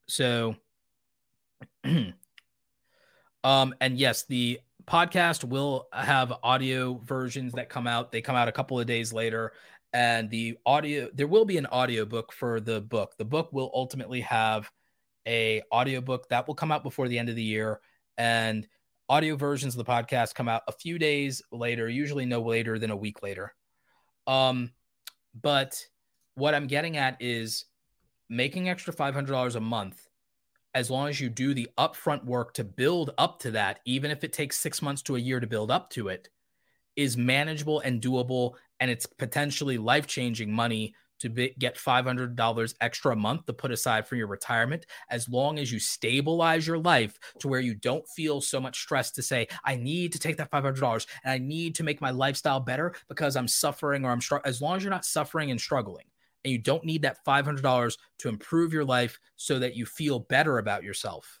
So, 0.07 0.55
um, 1.85 2.13
and 3.79 3.97
yes, 3.97 4.25
the 4.25 4.59
podcast 4.85 5.43
will 5.43 5.87
have 5.93 6.33
audio 6.43 6.99
versions 7.05 7.53
that 7.53 7.69
come 7.69 7.87
out. 7.87 8.11
They 8.11 8.21
come 8.21 8.35
out 8.35 8.47
a 8.47 8.51
couple 8.51 8.79
of 8.79 8.87
days 8.87 9.13
later 9.13 9.53
and 9.93 10.29
the 10.29 10.57
audio 10.65 11.09
there 11.13 11.27
will 11.27 11.45
be 11.45 11.57
an 11.57 11.65
audiobook 11.67 12.31
for 12.31 12.59
the 12.59 12.81
book. 12.81 13.15
The 13.17 13.25
book 13.25 13.51
will 13.51 13.71
ultimately 13.73 14.21
have 14.21 14.69
a 15.27 15.61
audiobook 15.71 16.29
that 16.29 16.47
will 16.47 16.55
come 16.55 16.71
out 16.71 16.83
before 16.83 17.07
the 17.07 17.19
end 17.19 17.29
of 17.29 17.35
the 17.35 17.43
year 17.43 17.79
and 18.17 18.67
audio 19.09 19.35
versions 19.35 19.75
of 19.75 19.85
the 19.85 19.91
podcast 19.91 20.33
come 20.33 20.47
out 20.47 20.63
a 20.67 20.71
few 20.71 20.97
days 20.97 21.41
later 21.51 21.87
usually 21.89 22.25
no 22.25 22.41
later 22.41 22.79
than 22.79 22.91
a 22.91 22.95
week 22.95 23.21
later. 23.21 23.53
Um 24.27 24.71
but 25.39 25.77
what 26.35 26.53
i'm 26.53 26.67
getting 26.67 26.97
at 26.97 27.17
is 27.21 27.65
making 28.29 28.69
extra 28.69 28.93
$500 28.93 29.55
a 29.55 29.59
month 29.59 30.07
as 30.73 30.89
long 30.89 31.09
as 31.09 31.19
you 31.19 31.29
do 31.29 31.53
the 31.53 31.69
upfront 31.77 32.23
work 32.23 32.53
to 32.53 32.63
build 32.63 33.11
up 33.17 33.39
to 33.39 33.51
that 33.51 33.79
even 33.85 34.11
if 34.11 34.23
it 34.23 34.33
takes 34.33 34.59
6 34.59 34.81
months 34.81 35.01
to 35.03 35.15
a 35.15 35.19
year 35.19 35.39
to 35.39 35.47
build 35.47 35.69
up 35.69 35.89
to 35.91 36.07
it 36.07 36.29
is 36.95 37.17
manageable 37.17 37.79
and 37.81 38.01
doable 38.01 38.53
and 38.81 38.91
it's 38.91 39.05
potentially 39.05 39.77
life 39.77 40.05
changing 40.07 40.51
money 40.51 40.93
to 41.19 41.29
be, 41.29 41.53
get 41.57 41.77
$500 41.77 42.73
extra 42.81 43.13
a 43.13 43.15
month 43.15 43.45
to 43.45 43.53
put 43.53 43.71
aside 43.71 44.05
for 44.07 44.17
your 44.17 44.27
retirement 44.27 44.85
as 45.09 45.29
long 45.29 45.59
as 45.59 45.71
you 45.71 45.79
stabilize 45.79 46.67
your 46.67 46.79
life 46.79 47.17
to 47.39 47.47
where 47.47 47.59
you 47.61 47.75
don't 47.75 48.07
feel 48.09 48.41
so 48.41 48.59
much 48.59 48.81
stress 48.81 49.11
to 49.11 49.21
say 49.21 49.47
i 49.63 49.75
need 49.75 50.11
to 50.11 50.19
take 50.19 50.35
that 50.37 50.51
$500 50.51 51.05
and 51.23 51.31
i 51.31 51.37
need 51.37 51.75
to 51.75 51.83
make 51.83 52.01
my 52.01 52.09
lifestyle 52.09 52.59
better 52.59 52.93
because 53.07 53.35
i'm 53.35 53.47
suffering 53.47 54.03
or 54.03 54.09
i'm 54.09 54.19
struggling 54.19 54.49
as 54.49 54.61
long 54.61 54.75
as 54.75 54.83
you're 54.83 54.89
not 54.89 55.05
suffering 55.05 55.51
and 55.51 55.61
struggling 55.61 56.05
and 56.43 56.51
you 56.51 56.57
don't 56.57 56.83
need 56.83 57.03
that 57.03 57.23
$500 57.23 57.97
to 58.17 58.27
improve 58.27 58.73
your 58.73 58.83
life 58.83 59.19
so 59.35 59.59
that 59.59 59.75
you 59.75 59.85
feel 59.85 60.19
better 60.19 60.57
about 60.57 60.83
yourself 60.83 61.39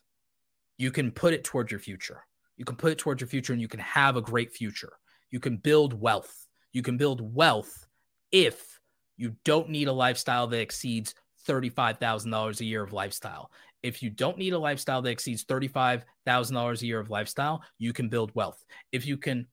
you 0.81 0.89
can 0.89 1.11
put 1.11 1.35
it 1.35 1.43
towards 1.43 1.69
your 1.69 1.79
future. 1.79 2.23
You 2.57 2.65
can 2.65 2.75
put 2.75 2.91
it 2.91 2.97
towards 2.97 3.21
your 3.21 3.27
future 3.27 3.53
and 3.53 3.61
you 3.61 3.67
can 3.67 3.79
have 3.79 4.17
a 4.17 4.21
great 4.21 4.51
future. 4.51 4.93
You 5.29 5.39
can 5.39 5.57
build 5.57 5.93
wealth 5.93 6.47
you 6.71 6.81
can 6.81 6.97
build 6.97 7.35
wealth 7.35 7.87
if 8.31 8.79
you 9.17 9.35
don't 9.43 9.69
need 9.69 9.87
a 9.87 9.93
lifestyle 9.93 10.47
that 10.47 10.61
exceeds 10.61 11.13
$35,000 11.47 12.59
a 12.59 12.65
year 12.65 12.83
of 12.83 12.93
lifestyle. 12.93 13.51
If 13.83 14.03
you 14.03 14.09
don't 14.09 14.37
need 14.37 14.53
a 14.53 14.59
lifestyle 14.59 15.01
that 15.01 15.09
exceeds 15.09 15.43
$35,000 15.45 16.81
a 16.81 16.85
year 16.85 16.99
of 16.99 17.09
lifestyle, 17.09 17.63
you 17.77 17.93
can 17.93 18.09
build 18.09 18.33
wealth. 18.35 18.63
If 18.91 19.05
you 19.05 19.17
can, 19.17 19.47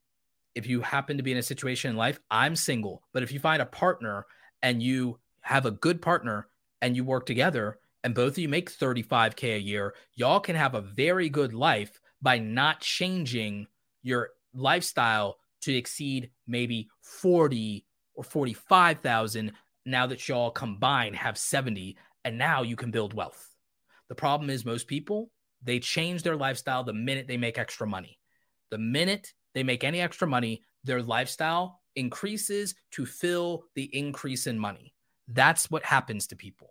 if 0.54 0.66
you 0.66 0.80
happen 0.80 1.16
to 1.16 1.22
be 1.22 1.32
in 1.32 1.38
a 1.38 1.42
situation 1.42 1.90
in 1.90 1.96
life, 1.96 2.18
I'm 2.30 2.56
single, 2.56 3.02
but 3.12 3.22
if 3.22 3.32
you 3.32 3.40
find 3.40 3.62
a 3.62 3.66
partner 3.66 4.26
and 4.62 4.82
you 4.82 5.18
have 5.40 5.66
a 5.66 5.70
good 5.70 6.02
partner 6.02 6.48
and 6.82 6.94
you 6.94 7.04
work 7.04 7.26
together 7.26 7.78
and 8.04 8.14
both 8.14 8.32
of 8.32 8.38
you 8.38 8.48
make 8.48 8.70
35K 8.70 9.56
a 9.56 9.60
year, 9.60 9.94
y'all 10.14 10.40
can 10.40 10.56
have 10.56 10.74
a 10.74 10.82
very 10.82 11.28
good 11.28 11.54
life 11.54 12.00
by 12.20 12.38
not 12.38 12.80
changing 12.80 13.66
your 14.02 14.30
lifestyle 14.54 15.38
to 15.62 15.74
exceed 15.74 16.30
maybe 16.48 16.88
40 17.02 17.84
or 18.14 18.24
45,000 18.24 19.52
now 19.86 20.06
that 20.06 20.28
y'all 20.28 20.50
combined 20.50 21.16
have 21.16 21.38
70 21.38 21.96
and 22.24 22.36
now 22.36 22.62
you 22.62 22.76
can 22.76 22.90
build 22.90 23.14
wealth. 23.14 23.54
The 24.08 24.14
problem 24.14 24.50
is 24.50 24.64
most 24.64 24.86
people, 24.86 25.30
they 25.62 25.78
change 25.78 26.22
their 26.22 26.36
lifestyle 26.36 26.84
the 26.84 26.92
minute 26.92 27.26
they 27.28 27.36
make 27.36 27.58
extra 27.58 27.86
money. 27.86 28.18
The 28.70 28.78
minute 28.78 29.32
they 29.54 29.62
make 29.62 29.84
any 29.84 30.00
extra 30.00 30.26
money, 30.26 30.62
their 30.84 31.02
lifestyle 31.02 31.80
increases 31.96 32.74
to 32.92 33.06
fill 33.06 33.64
the 33.74 33.84
increase 33.96 34.46
in 34.46 34.58
money. 34.58 34.94
That's 35.28 35.70
what 35.70 35.84
happens 35.84 36.26
to 36.28 36.36
people. 36.36 36.70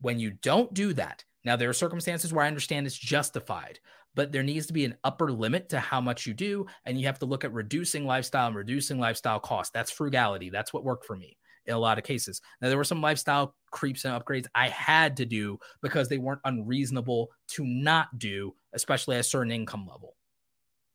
When 0.00 0.18
you 0.18 0.32
don't 0.42 0.72
do 0.72 0.92
that, 0.94 1.24
now 1.44 1.56
there 1.56 1.68
are 1.68 1.74
circumstances 1.74 2.32
where 2.32 2.44
I 2.44 2.48
understand 2.48 2.86
it's 2.86 2.96
justified, 2.96 3.80
but 4.18 4.32
there 4.32 4.42
needs 4.42 4.66
to 4.66 4.72
be 4.72 4.84
an 4.84 4.96
upper 5.04 5.30
limit 5.30 5.68
to 5.68 5.78
how 5.78 6.00
much 6.00 6.26
you 6.26 6.34
do. 6.34 6.66
And 6.84 6.98
you 6.98 7.06
have 7.06 7.20
to 7.20 7.24
look 7.24 7.44
at 7.44 7.52
reducing 7.52 8.04
lifestyle 8.04 8.48
and 8.48 8.56
reducing 8.56 8.98
lifestyle 8.98 9.38
costs. 9.38 9.70
That's 9.72 9.92
frugality. 9.92 10.50
That's 10.50 10.72
what 10.72 10.82
worked 10.82 11.06
for 11.06 11.14
me 11.14 11.36
in 11.66 11.74
a 11.74 11.78
lot 11.78 11.98
of 11.98 12.04
cases. 12.04 12.40
Now, 12.60 12.66
there 12.66 12.76
were 12.76 12.82
some 12.82 13.00
lifestyle 13.00 13.54
creeps 13.70 14.04
and 14.04 14.12
upgrades 14.12 14.46
I 14.56 14.70
had 14.70 15.18
to 15.18 15.24
do 15.24 15.60
because 15.82 16.08
they 16.08 16.18
weren't 16.18 16.40
unreasonable 16.44 17.28
to 17.50 17.64
not 17.64 18.08
do, 18.18 18.54
especially 18.72 19.14
at 19.14 19.20
a 19.20 19.22
certain 19.22 19.52
income 19.52 19.86
level. 19.88 20.16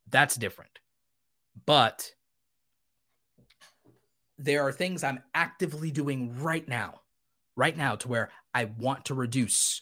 That's 0.10 0.36
different. 0.36 0.80
But 1.66 2.12
there 4.38 4.64
are 4.64 4.74
things 4.74 5.02
I'm 5.02 5.24
actively 5.34 5.92
doing 5.92 6.38
right 6.42 6.68
now, 6.68 7.00
right 7.56 7.78
now, 7.78 7.96
to 7.96 8.08
where 8.10 8.32
I 8.54 8.66
want 8.66 9.06
to 9.06 9.14
reduce 9.14 9.82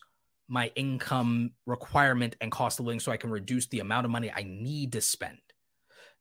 my 0.51 0.69
income 0.75 1.49
requirement 1.65 2.35
and 2.41 2.51
cost 2.51 2.77
of 2.77 2.85
living 2.85 2.99
so 2.99 3.09
I 3.09 3.15
can 3.15 3.31
reduce 3.31 3.67
the 3.67 3.79
amount 3.79 4.03
of 4.03 4.11
money 4.11 4.29
I 4.29 4.43
need 4.43 4.91
to 4.91 4.99
spend. 5.01 5.37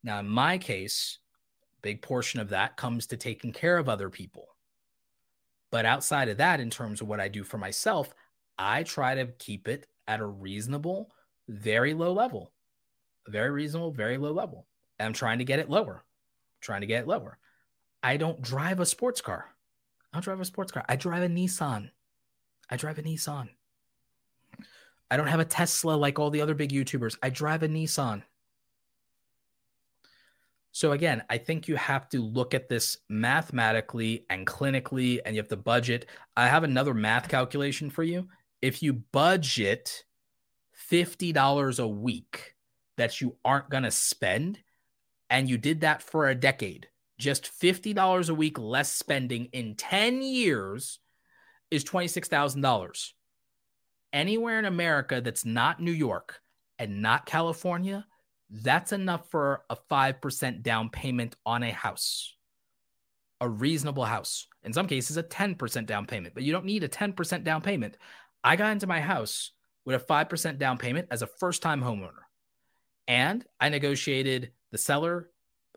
Now, 0.04 0.20
in 0.20 0.28
my 0.28 0.56
case, 0.56 1.18
big 1.82 2.00
portion 2.00 2.38
of 2.38 2.50
that 2.50 2.76
comes 2.76 3.08
to 3.08 3.16
taking 3.16 3.52
care 3.52 3.76
of 3.76 3.88
other 3.88 4.08
people. 4.08 4.46
But 5.72 5.84
outside 5.84 6.28
of 6.28 6.36
that, 6.36 6.60
in 6.60 6.70
terms 6.70 7.00
of 7.00 7.08
what 7.08 7.18
I 7.18 7.26
do 7.26 7.42
for 7.42 7.58
myself, 7.58 8.14
I 8.56 8.84
try 8.84 9.16
to 9.16 9.26
keep 9.26 9.66
it 9.66 9.88
at 10.06 10.20
a 10.20 10.26
reasonable, 10.26 11.10
very 11.48 11.92
low 11.92 12.12
level, 12.12 12.52
very 13.26 13.50
reasonable, 13.50 13.90
very 13.90 14.16
low 14.16 14.30
level. 14.30 14.68
And 15.00 15.06
I'm 15.06 15.12
trying 15.12 15.40
to 15.40 15.44
get 15.44 15.58
it 15.58 15.68
lower, 15.68 16.04
trying 16.60 16.82
to 16.82 16.86
get 16.86 17.02
it 17.02 17.08
lower. 17.08 17.36
I 18.00 18.16
don't 18.16 18.40
drive 18.40 18.78
a 18.78 18.86
sports 18.86 19.20
car. 19.20 19.46
I 20.12 20.18
don't 20.18 20.22
drive 20.22 20.40
a 20.40 20.44
sports 20.44 20.70
car. 20.70 20.84
I 20.88 20.94
drive 20.94 21.24
a 21.24 21.28
Nissan. 21.28 21.90
I 22.70 22.76
drive 22.76 23.00
a 23.00 23.02
Nissan. 23.02 23.48
I 25.10 25.16
don't 25.16 25.26
have 25.26 25.40
a 25.40 25.44
Tesla 25.44 25.92
like 25.92 26.18
all 26.18 26.30
the 26.30 26.40
other 26.40 26.54
big 26.54 26.70
YouTubers. 26.70 27.16
I 27.22 27.30
drive 27.30 27.62
a 27.62 27.68
Nissan. 27.68 28.22
So 30.72 30.92
again, 30.92 31.24
I 31.28 31.38
think 31.38 31.66
you 31.66 31.74
have 31.76 32.08
to 32.10 32.22
look 32.22 32.54
at 32.54 32.68
this 32.68 32.98
mathematically 33.08 34.24
and 34.30 34.46
clinically, 34.46 35.18
and 35.24 35.34
you 35.34 35.42
have 35.42 35.48
to 35.48 35.56
budget. 35.56 36.06
I 36.36 36.46
have 36.46 36.62
another 36.62 36.94
math 36.94 37.28
calculation 37.28 37.90
for 37.90 38.04
you. 38.04 38.28
If 38.62 38.82
you 38.82 38.92
budget 38.92 40.04
$50 40.90 41.80
a 41.80 41.88
week 41.88 42.54
that 42.96 43.20
you 43.20 43.36
aren't 43.44 43.70
going 43.70 43.82
to 43.82 43.90
spend, 43.90 44.60
and 45.28 45.48
you 45.48 45.58
did 45.58 45.80
that 45.80 46.02
for 46.02 46.28
a 46.28 46.34
decade, 46.34 46.88
just 47.18 47.50
$50 47.60 48.30
a 48.30 48.34
week 48.34 48.58
less 48.58 48.92
spending 48.92 49.46
in 49.46 49.74
10 49.74 50.22
years 50.22 51.00
is 51.70 51.84
$26,000. 51.84 53.12
Anywhere 54.12 54.58
in 54.58 54.64
America 54.64 55.20
that's 55.20 55.44
not 55.44 55.80
New 55.80 55.92
York 55.92 56.40
and 56.78 57.02
not 57.02 57.26
California, 57.26 58.04
that's 58.50 58.92
enough 58.92 59.30
for 59.30 59.62
a 59.70 59.76
5% 59.90 60.62
down 60.62 60.90
payment 60.90 61.36
on 61.46 61.62
a 61.62 61.70
house, 61.70 62.34
a 63.40 63.48
reasonable 63.48 64.04
house. 64.04 64.46
In 64.64 64.72
some 64.72 64.88
cases, 64.88 65.16
a 65.16 65.22
10% 65.22 65.86
down 65.86 66.06
payment, 66.06 66.34
but 66.34 66.42
you 66.42 66.52
don't 66.52 66.64
need 66.64 66.82
a 66.82 66.88
10% 66.88 67.44
down 67.44 67.62
payment. 67.62 67.96
I 68.42 68.56
got 68.56 68.72
into 68.72 68.86
my 68.86 69.00
house 69.00 69.52
with 69.84 70.02
a 70.02 70.04
5% 70.04 70.58
down 70.58 70.78
payment 70.78 71.08
as 71.10 71.22
a 71.22 71.26
first 71.26 71.62
time 71.62 71.82
homeowner. 71.82 72.22
And 73.06 73.44
I 73.60 73.68
negotiated 73.68 74.52
the 74.72 74.78
seller 74.78 75.30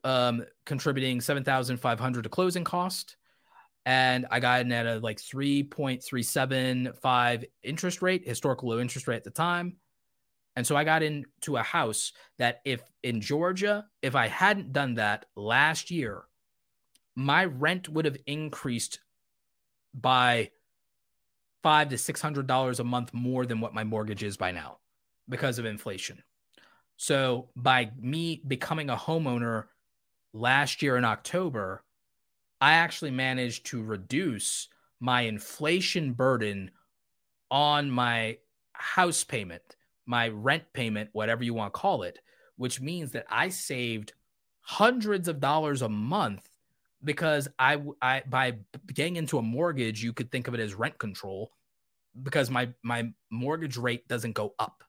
um, 0.04 0.46
contributing 0.66 1.22
7,500 1.22 2.24
to 2.24 2.30
closing 2.30 2.64
cost. 2.64 3.16
And 3.86 4.26
I 4.32 4.40
got 4.40 4.62
in 4.62 4.72
at 4.72 4.88
a 4.88 5.00
like 5.00 5.18
3.375 5.18 7.44
interest 7.64 8.02
rate, 8.02 8.26
historical 8.26 8.70
low 8.70 8.80
interest 8.80 9.08
rate 9.08 9.18
at 9.18 9.26
the 9.26 9.30
time. 9.30 9.76
And 10.56 10.66
so 10.66 10.76
I 10.76 10.84
got 10.84 11.04
into 11.04 11.58
a 11.58 11.64
house 11.64 12.14
that 12.38 12.62
if 12.64 12.82
in 13.02 13.22
Georgia, 13.22 13.86
if 14.02 14.16
I 14.16 14.28
hadn't 14.28 14.72
done 14.72 14.96
that 14.96 15.26
last 15.36 15.92
year, 15.92 16.24
my 17.16 17.46
rent 17.46 17.90
would 17.90 18.06
have 18.06 18.18
increased 18.26 19.00
by 19.94 20.52
five 21.62 21.90
to 21.90 21.98
six 21.98 22.22
hundred 22.22 22.48
dollars 22.48 22.80
a 22.80 22.84
month 22.84 23.14
more 23.14 23.46
than 23.46 23.62
what 23.62 23.74
my 23.74 23.84
mortgage 23.84 24.24
is 24.24 24.38
by 24.38 24.52
now 24.52 24.78
because 25.28 25.60
of 25.60 25.66
inflation. 25.66 26.24
So 26.98 27.50
by 27.56 27.92
me 28.00 28.42
becoming 28.48 28.90
a 28.90 28.96
homeowner 28.96 29.66
last 30.34 30.82
year 30.82 30.98
in 30.98 31.06
October, 31.06 31.84
I 32.64 32.76
actually 32.76 33.12
managed 33.12 33.66
to 33.68 33.84
reduce 33.84 34.70
my 35.02 35.24
inflation 35.24 36.14
burden 36.14 36.72
on 37.52 37.92
my 37.92 38.38
house 38.72 39.26
payment 39.26 39.76
my 40.06 40.30
rent 40.30 40.64
payment, 40.74 41.10
whatever 41.14 41.44
you 41.44 41.54
want 41.54 41.74
to 41.74 41.80
call 41.80 42.04
it, 42.04 42.20
which 42.58 42.82
means 42.82 43.12
that 43.12 43.26
I 43.30 43.50
saved 43.50 44.14
hundreds 44.62 45.28
of 45.28 45.40
dollars 45.40 45.82
a 45.82 45.90
month 45.90 46.50
because 47.04 47.48
I, 47.60 47.82
I 48.02 48.24
by 48.28 48.60
getting 48.94 49.18
into 49.18 49.38
a 49.38 49.42
mortgage, 49.42 50.04
you 50.04 50.14
could 50.14 50.32
think 50.32 50.48
of 50.48 50.54
it 50.54 50.60
as 50.60 50.74
rent 50.74 50.98
control 50.98 51.52
because 52.22 52.50
my 52.50 52.70
my 52.82 53.12
mortgage 53.30 53.78
rate 53.78 54.08
doesn't 54.08 54.34
go 54.34 54.56
up. 54.58 54.84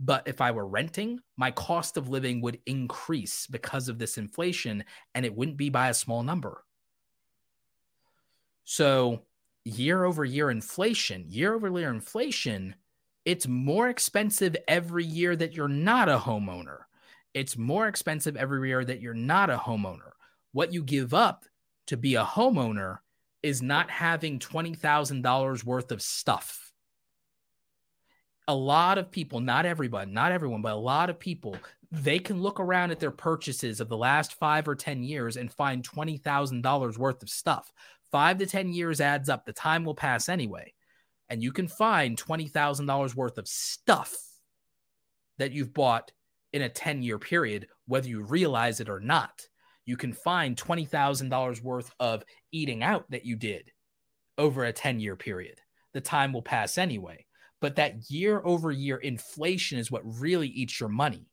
But 0.00 0.26
if 0.26 0.40
I 0.40 0.52
were 0.52 0.66
renting, 0.66 1.20
my 1.36 1.50
cost 1.50 1.96
of 1.96 2.08
living 2.08 2.40
would 2.40 2.60
increase 2.66 3.46
because 3.46 3.88
of 3.88 3.98
this 3.98 4.18
inflation 4.18 4.84
and 5.14 5.24
it 5.26 5.34
wouldn't 5.34 5.56
be 5.56 5.70
by 5.70 5.88
a 5.90 5.94
small 5.94 6.22
number. 6.22 6.64
So, 8.70 9.22
year 9.64 10.04
over 10.04 10.26
year 10.26 10.50
inflation, 10.50 11.24
year 11.26 11.54
over 11.54 11.70
year 11.70 11.88
inflation 11.88 12.74
it's 13.24 13.46
more 13.46 13.90
expensive 13.90 14.56
every 14.66 15.04
year 15.04 15.36
that 15.36 15.52
you're 15.52 15.68
not 15.68 16.08
a 16.08 16.16
homeowner. 16.16 16.78
It's 17.34 17.58
more 17.58 17.86
expensive 17.86 18.36
every 18.36 18.66
year 18.68 18.82
that 18.82 19.02
you're 19.02 19.12
not 19.12 19.50
a 19.50 19.58
homeowner. 19.58 20.12
What 20.52 20.72
you 20.72 20.82
give 20.82 21.12
up 21.12 21.44
to 21.88 21.98
be 21.98 22.14
a 22.14 22.24
homeowner 22.24 23.00
is 23.42 23.60
not 23.60 23.90
having 23.90 24.38
$20,000 24.38 25.64
worth 25.64 25.92
of 25.92 26.00
stuff. 26.00 26.72
A 28.46 28.54
lot 28.54 28.96
of 28.96 29.10
people, 29.10 29.40
not 29.40 29.66
everybody, 29.66 30.10
not 30.10 30.32
everyone, 30.32 30.62
but 30.62 30.72
a 30.72 30.76
lot 30.76 31.10
of 31.10 31.18
people, 31.18 31.54
they 31.92 32.18
can 32.18 32.40
look 32.40 32.60
around 32.60 32.92
at 32.92 33.00
their 33.00 33.10
purchases 33.10 33.80
of 33.80 33.90
the 33.90 33.96
last 33.96 34.34
five 34.34 34.66
or 34.66 34.74
10 34.74 35.02
years 35.02 35.36
and 35.36 35.52
find 35.52 35.86
$20,000 35.86 36.96
worth 36.96 37.22
of 37.22 37.28
stuff. 37.28 37.70
Five 38.10 38.38
to 38.38 38.46
10 38.46 38.72
years 38.72 39.00
adds 39.00 39.28
up. 39.28 39.44
The 39.44 39.52
time 39.52 39.84
will 39.84 39.94
pass 39.94 40.28
anyway 40.28 40.72
and 41.28 41.42
you 41.42 41.52
can 41.52 41.68
find 41.68 42.16
$20,000 42.16 43.14
worth 43.14 43.38
of 43.38 43.48
stuff 43.48 44.16
that 45.38 45.52
you've 45.52 45.74
bought 45.74 46.10
in 46.52 46.62
a 46.62 46.68
10 46.68 47.02
year 47.02 47.18
period, 47.18 47.68
whether 47.86 48.08
you 48.08 48.22
realize 48.22 48.80
it 48.80 48.88
or 48.88 49.00
not. 49.00 49.42
You 49.84 49.96
can 49.96 50.12
find 50.12 50.56
$20,000 50.56 51.62
worth 51.62 51.90
of 52.00 52.24
eating 52.52 52.82
out 52.82 53.10
that 53.10 53.24
you 53.24 53.36
did 53.36 53.70
over 54.36 54.64
a 54.64 54.72
10 54.72 55.00
year 55.00 55.16
period. 55.16 55.60
The 55.94 56.00
time 56.00 56.32
will 56.32 56.42
pass 56.42 56.78
anyway. 56.78 57.26
But 57.60 57.76
that 57.76 58.10
year 58.10 58.40
over 58.44 58.70
year 58.70 58.98
inflation 58.98 59.78
is 59.78 59.90
what 59.90 60.20
really 60.20 60.48
eats 60.48 60.78
your 60.78 60.88
money. 60.88 61.26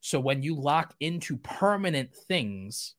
So 0.00 0.18
when 0.18 0.42
you 0.42 0.54
lock 0.54 0.94
into 1.00 1.36
permanent 1.36 2.14
things 2.14 2.94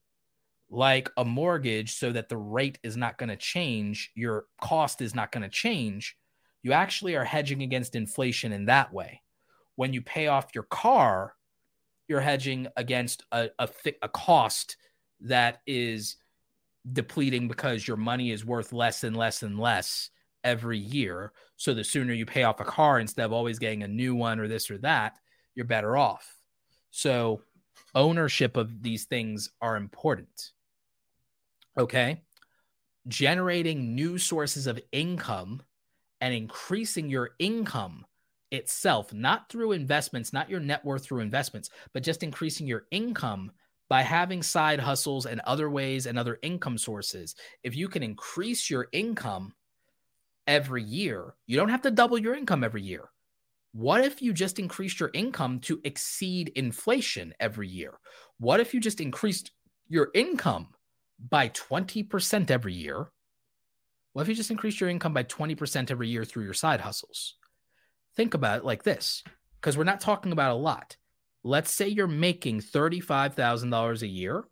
like 0.70 1.10
a 1.18 1.26
mortgage 1.26 1.94
so 1.94 2.12
that 2.12 2.30
the 2.30 2.38
rate 2.38 2.78
is 2.84 2.96
not 2.96 3.18
going 3.18 3.30
to 3.30 3.36
change, 3.36 4.12
your 4.16 4.46
cost 4.62 5.02
is 5.02 5.16
not 5.16 5.32
going 5.32 5.44
to 5.44 5.50
change, 5.50 6.16
you 6.62 6.74
actually 6.74 7.16
are 7.16 7.24
hedging 7.24 7.64
against 7.64 7.96
inflation 7.96 8.52
in 8.52 8.66
that 8.66 8.94
way. 8.94 9.22
When 9.76 9.94
you 9.94 10.02
pay 10.02 10.28
off 10.28 10.54
your 10.54 10.66
car, 10.66 11.34
you're 12.08 12.20
hedging 12.20 12.68
against 12.76 13.24
a, 13.32 13.50
a, 13.60 13.70
a 14.02 14.10
cost 14.10 14.78
that 15.22 15.62
is 15.66 16.18
depleting 16.92 17.48
because 17.48 17.88
your 17.88 17.98
money 17.98 18.32
is 18.32 18.46
worth 18.46 18.74
less 18.74 19.04
and 19.04 19.16
less 19.16 19.44
and 19.44 19.60
less 19.60 20.10
every 20.44 20.78
year. 20.78 21.34
So 21.56 21.74
the 21.74 21.84
sooner 21.84 22.14
you 22.14 22.26
pay 22.26 22.44
off 22.44 22.60
a 22.60 22.66
car 22.66 23.00
instead 23.00 23.26
of 23.26 23.34
always 23.34 23.60
getting 23.60 23.84
a 23.84 23.88
new 23.88 24.16
one 24.16 24.40
or 24.40 24.48
this 24.48 24.72
or 24.72 24.78
that, 24.80 25.18
you're 25.56 25.66
better 25.66 25.98
off. 25.98 26.28
So 26.92 27.42
ownership 27.96 28.58
of 28.58 28.82
these 28.82 29.06
things 29.06 29.50
are 29.62 29.76
important. 29.76 30.52
Okay. 31.78 32.22
Generating 33.08 33.96
new 33.96 34.18
sources 34.18 34.68
of 34.68 34.80
income 34.92 35.62
and 36.22 36.34
increasing 36.34 37.10
your 37.10 37.32
income 37.40 38.06
itself, 38.52 39.14
not 39.14 39.50
through 39.50 39.72
investments, 39.72 40.34
not 40.34 40.50
your 40.50 40.60
net 40.60 40.84
worth 40.84 41.06
through 41.06 41.22
investments, 41.22 41.70
but 41.94 42.04
just 42.04 42.24
increasing 42.24 42.68
your 42.68 42.86
income 42.92 43.52
by 43.90 44.02
having 44.02 44.44
side 44.44 44.80
hustles 44.80 45.26
and 45.26 45.42
other 45.42 45.70
ways 45.70 46.06
and 46.06 46.20
other 46.20 46.38
income 46.44 46.78
sources. 46.78 47.36
If 47.64 47.76
you 47.76 47.88
can 47.88 48.04
increase 48.04 48.70
your 48.70 48.88
income 48.92 49.54
every 50.46 50.84
year, 50.84 51.36
you 51.48 51.58
don't 51.58 51.70
have 51.70 51.82
to 51.84 51.92
double 51.92 52.18
your 52.18 52.36
income 52.36 52.64
every 52.64 52.84
year. 52.84 53.10
What 53.72 54.04
if 54.04 54.22
you 54.22 54.34
just 54.34 54.60
increased 54.60 55.00
your 55.00 55.12
income 55.14 55.60
to 55.62 55.80
exceed 55.84 56.50
inflation 56.56 57.34
every 57.40 57.68
year? 57.68 58.00
What 58.40 58.60
if 58.60 58.74
you 58.74 58.80
just 58.80 59.00
increased 59.00 59.52
your 59.88 60.10
income 60.14 60.70
by 61.20 61.50
20% 61.50 62.52
every 62.52 62.74
year? 62.74 63.12
What 64.14 64.24
if 64.24 64.30
you 64.30 64.36
just 64.36 64.52
increased 64.52 64.80
your 64.80 64.90
income 64.90 65.14
by 65.14 65.24
20% 65.24 65.92
every 65.92 66.08
year 66.08 66.26
through 66.26 66.44
your 66.44 66.54
side 66.54 66.82
hustles? 66.82 67.36
Think 68.16 68.34
about 68.34 68.60
it 68.60 68.66
like 68.66 68.84
this 68.84 69.24
because 69.60 69.78
we're 69.78 69.84
not 69.84 70.02
talking 70.02 70.32
about 70.32 70.52
a 70.52 70.56
lot. 70.56 70.98
Let's 71.44 71.72
say 71.72 71.88
you're 71.88 72.08
making 72.08 72.62
$35,000 72.62 74.02
a 74.02 74.08
year. 74.08 74.44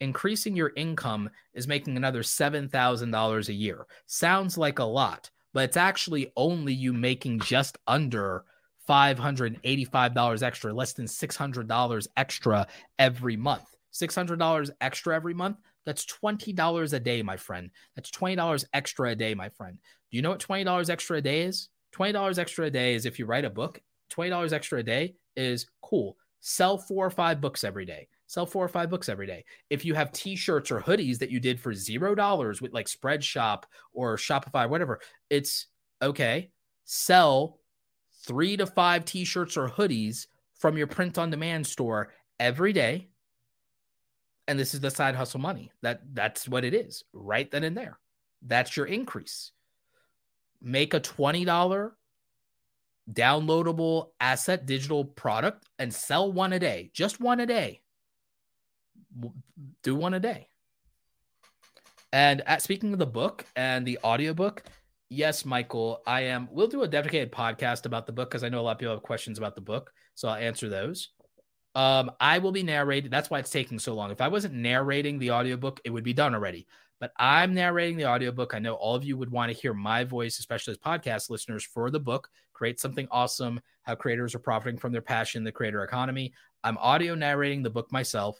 Increasing 0.00 0.56
your 0.56 0.72
income 0.76 1.28
is 1.52 1.68
making 1.68 1.96
another 1.96 2.22
$7,000 2.22 3.48
a 3.48 3.52
year. 3.52 3.86
Sounds 4.06 4.56
like 4.56 4.78
a 4.78 4.84
lot, 4.84 5.30
but 5.52 5.64
it's 5.64 5.76
actually 5.76 6.32
only 6.36 6.72
you 6.72 6.94
making 6.94 7.40
just 7.40 7.76
under 7.86 8.44
$585 8.88 10.42
extra, 10.42 10.72
less 10.72 10.94
than 10.94 11.06
$600 11.06 12.06
extra 12.16 12.66
every 12.98 13.36
month. 13.36 13.76
$600 13.92 14.70
extra 14.80 15.14
every 15.14 15.34
month, 15.34 15.58
that's 15.86 16.04
$20 16.06 16.92
a 16.92 17.00
day, 17.00 17.22
my 17.22 17.36
friend. 17.36 17.70
That's 17.96 18.10
$20 18.10 18.64
extra 18.72 19.10
a 19.10 19.14
day, 19.14 19.34
my 19.34 19.48
friend. 19.48 19.78
Do 20.10 20.16
you 20.16 20.22
know 20.22 20.30
what 20.30 20.40
$20 20.40 20.90
extra 20.90 21.18
a 21.18 21.22
day 21.22 21.42
is? 21.42 21.68
$20 21.94 22.38
extra 22.38 22.66
a 22.66 22.70
day 22.70 22.94
is 22.94 23.06
if 23.06 23.18
you 23.18 23.26
write 23.26 23.44
a 23.44 23.50
book, 23.50 23.80
$20 24.12 24.52
extra 24.52 24.80
a 24.80 24.82
day 24.82 25.14
is 25.36 25.66
cool. 25.82 26.16
Sell 26.40 26.78
four 26.78 27.06
or 27.06 27.10
five 27.10 27.40
books 27.40 27.64
every 27.64 27.84
day. 27.84 28.08
Sell 28.26 28.46
four 28.46 28.64
or 28.64 28.68
five 28.68 28.90
books 28.90 29.08
every 29.08 29.26
day. 29.26 29.44
If 29.70 29.84
you 29.84 29.94
have 29.94 30.12
t-shirts 30.12 30.70
or 30.70 30.80
hoodies 30.80 31.18
that 31.18 31.30
you 31.30 31.40
did 31.40 31.60
for 31.60 31.74
zero 31.74 32.14
dollars 32.14 32.62
with 32.62 32.72
like 32.72 32.86
Spreadshop 32.86 33.64
or 33.92 34.16
Shopify, 34.16 34.68
whatever, 34.68 35.00
it's 35.28 35.66
okay. 36.00 36.50
Sell 36.84 37.58
three 38.24 38.56
to 38.56 38.66
five 38.66 39.04
t-shirts 39.04 39.56
or 39.56 39.68
hoodies 39.68 40.26
from 40.54 40.78
your 40.78 40.86
print 40.86 41.18
on 41.18 41.30
demand 41.30 41.66
store 41.66 42.12
every 42.38 42.72
day 42.72 43.09
and 44.50 44.58
this 44.58 44.74
is 44.74 44.80
the 44.80 44.90
side 44.90 45.14
hustle 45.14 45.38
money. 45.38 45.70
That 45.82 46.00
that's 46.12 46.48
what 46.48 46.64
it 46.64 46.74
is, 46.74 47.04
right 47.12 47.48
then 47.48 47.62
and 47.62 47.76
there. 47.76 48.00
That's 48.42 48.76
your 48.76 48.86
increase. 48.86 49.52
Make 50.60 50.92
a 50.92 50.98
$20 50.98 51.92
downloadable 53.12 54.08
asset 54.18 54.66
digital 54.66 55.04
product 55.04 55.64
and 55.78 55.94
sell 55.94 56.32
one 56.32 56.52
a 56.52 56.58
day. 56.58 56.90
Just 56.92 57.20
one 57.20 57.38
a 57.38 57.46
day. 57.46 57.80
Do 59.84 59.94
one 59.94 60.14
a 60.14 60.20
day. 60.20 60.48
And 62.12 62.42
at, 62.44 62.60
speaking 62.60 62.92
of 62.92 62.98
the 62.98 63.06
book 63.06 63.46
and 63.54 63.86
the 63.86 64.00
audiobook, 64.02 64.64
yes, 65.08 65.44
Michael, 65.44 66.02
I 66.08 66.22
am. 66.22 66.48
We'll 66.50 66.66
do 66.66 66.82
a 66.82 66.88
dedicated 66.88 67.30
podcast 67.30 67.86
about 67.86 68.06
the 68.06 68.12
book 68.12 68.30
because 68.30 68.42
I 68.42 68.48
know 68.48 68.58
a 68.58 68.62
lot 68.62 68.72
of 68.72 68.78
people 68.78 68.94
have 68.94 69.04
questions 69.04 69.38
about 69.38 69.54
the 69.54 69.60
book. 69.60 69.92
So 70.16 70.28
I'll 70.28 70.34
answer 70.34 70.68
those. 70.68 71.10
Um, 71.74 72.10
I 72.20 72.38
will 72.38 72.52
be 72.52 72.62
narrating. 72.62 73.10
That's 73.10 73.30
why 73.30 73.38
it's 73.38 73.50
taking 73.50 73.78
so 73.78 73.94
long. 73.94 74.10
If 74.10 74.20
I 74.20 74.28
wasn't 74.28 74.54
narrating 74.54 75.18
the 75.18 75.30
audiobook, 75.30 75.80
it 75.84 75.90
would 75.90 76.04
be 76.04 76.12
done 76.12 76.34
already. 76.34 76.66
But 76.98 77.12
I'm 77.16 77.54
narrating 77.54 77.96
the 77.96 78.06
audiobook. 78.06 78.54
I 78.54 78.58
know 78.58 78.74
all 78.74 78.94
of 78.94 79.04
you 79.04 79.16
would 79.16 79.30
want 79.30 79.50
to 79.50 79.58
hear 79.58 79.72
my 79.72 80.04
voice, 80.04 80.38
especially 80.38 80.72
as 80.72 80.78
podcast 80.78 81.30
listeners, 81.30 81.64
for 81.64 81.90
the 81.90 82.00
book. 82.00 82.28
Create 82.52 82.78
something 82.78 83.08
awesome. 83.10 83.60
How 83.82 83.94
creators 83.94 84.34
are 84.34 84.40
profiting 84.40 84.78
from 84.78 84.92
their 84.92 85.00
passion, 85.00 85.42
the 85.42 85.52
creator 85.52 85.82
economy. 85.82 86.34
I'm 86.62 86.76
audio 86.78 87.14
narrating 87.14 87.62
the 87.62 87.70
book 87.70 87.90
myself. 87.90 88.38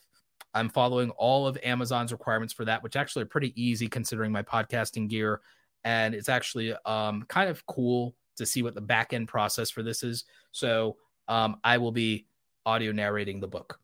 I'm 0.52 0.68
following 0.68 1.10
all 1.10 1.46
of 1.46 1.56
Amazon's 1.62 2.12
requirements 2.12 2.52
for 2.52 2.64
that, 2.66 2.82
which 2.82 2.96
actually 2.96 3.22
are 3.22 3.26
pretty 3.26 3.52
easy 3.60 3.88
considering 3.88 4.32
my 4.32 4.42
podcasting 4.42 5.08
gear. 5.08 5.40
And 5.84 6.14
it's 6.14 6.28
actually 6.28 6.74
um, 6.84 7.24
kind 7.28 7.48
of 7.48 7.64
cool 7.66 8.14
to 8.36 8.44
see 8.44 8.62
what 8.62 8.74
the 8.74 8.80
back 8.80 9.12
end 9.12 9.28
process 9.28 9.70
for 9.70 9.82
this 9.82 10.02
is. 10.02 10.24
So 10.50 10.96
um, 11.28 11.56
I 11.64 11.78
will 11.78 11.92
be 11.92 12.26
audio 12.66 12.92
narrating 12.92 13.40
the 13.40 13.48
book. 13.48 13.78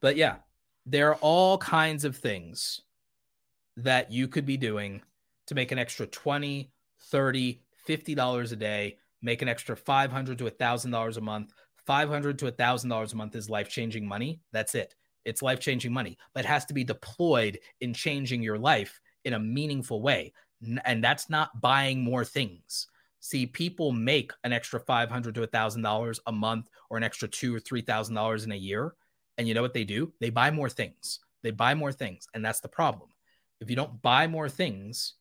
But 0.00 0.16
yeah, 0.16 0.36
there 0.86 1.10
are 1.10 1.16
all 1.16 1.58
kinds 1.58 2.04
of 2.04 2.16
things 2.16 2.82
that 3.76 4.12
you 4.12 4.28
could 4.28 4.46
be 4.46 4.56
doing 4.56 5.02
to 5.46 5.54
make 5.54 5.72
an 5.72 5.78
extra 5.78 6.06
20, 6.06 6.70
30, 7.10 7.60
50 7.84 8.14
dollars 8.14 8.52
a 8.52 8.56
day, 8.56 8.98
make 9.22 9.42
an 9.42 9.48
extra 9.48 9.76
500 9.76 10.38
to 10.38 10.46
a 10.46 10.50
$1000 10.50 11.16
a 11.16 11.20
month. 11.20 11.52
500 11.86 12.38
to 12.38 12.46
a 12.46 12.52
$1000 12.52 13.12
a 13.12 13.16
month 13.16 13.36
is 13.36 13.50
life-changing 13.50 14.06
money. 14.06 14.40
That's 14.52 14.74
it. 14.74 14.94
It's 15.24 15.42
life-changing 15.42 15.92
money, 15.92 16.18
but 16.34 16.44
it 16.44 16.48
has 16.48 16.64
to 16.66 16.74
be 16.74 16.84
deployed 16.84 17.58
in 17.80 17.92
changing 17.92 18.42
your 18.42 18.58
life 18.58 19.00
in 19.24 19.34
a 19.34 19.38
meaningful 19.38 20.00
way. 20.00 20.32
And 20.84 21.04
that's 21.04 21.28
not 21.28 21.60
buying 21.60 22.02
more 22.02 22.24
things 22.24 22.88
see 23.24 23.46
people 23.46 23.90
make 23.90 24.32
an 24.44 24.52
extra 24.52 24.78
500 24.78 25.34
to 25.34 25.42
a 25.42 25.46
thousand 25.46 25.80
dollars 25.80 26.20
a 26.26 26.32
month 26.32 26.68
or 26.90 26.98
an 26.98 27.02
extra 27.02 27.26
two 27.26 27.56
or 27.56 27.58
three 27.58 27.80
thousand 27.80 28.14
dollars 28.14 28.44
in 28.44 28.52
a 28.52 28.56
year. 28.56 28.94
And 29.38 29.48
you 29.48 29.54
know 29.54 29.62
what 29.62 29.72
they 29.72 29.84
do? 29.84 30.12
They 30.20 30.28
buy 30.28 30.50
more 30.50 30.68
things. 30.68 31.20
They 31.42 31.50
buy 31.50 31.74
more 31.74 31.90
things. 31.90 32.28
And 32.34 32.44
that's 32.44 32.60
the 32.60 32.68
problem. 32.68 33.08
If 33.60 33.70
you 33.70 33.76
don't 33.76 34.02
buy 34.02 34.26
more 34.26 34.50
things 34.50 35.14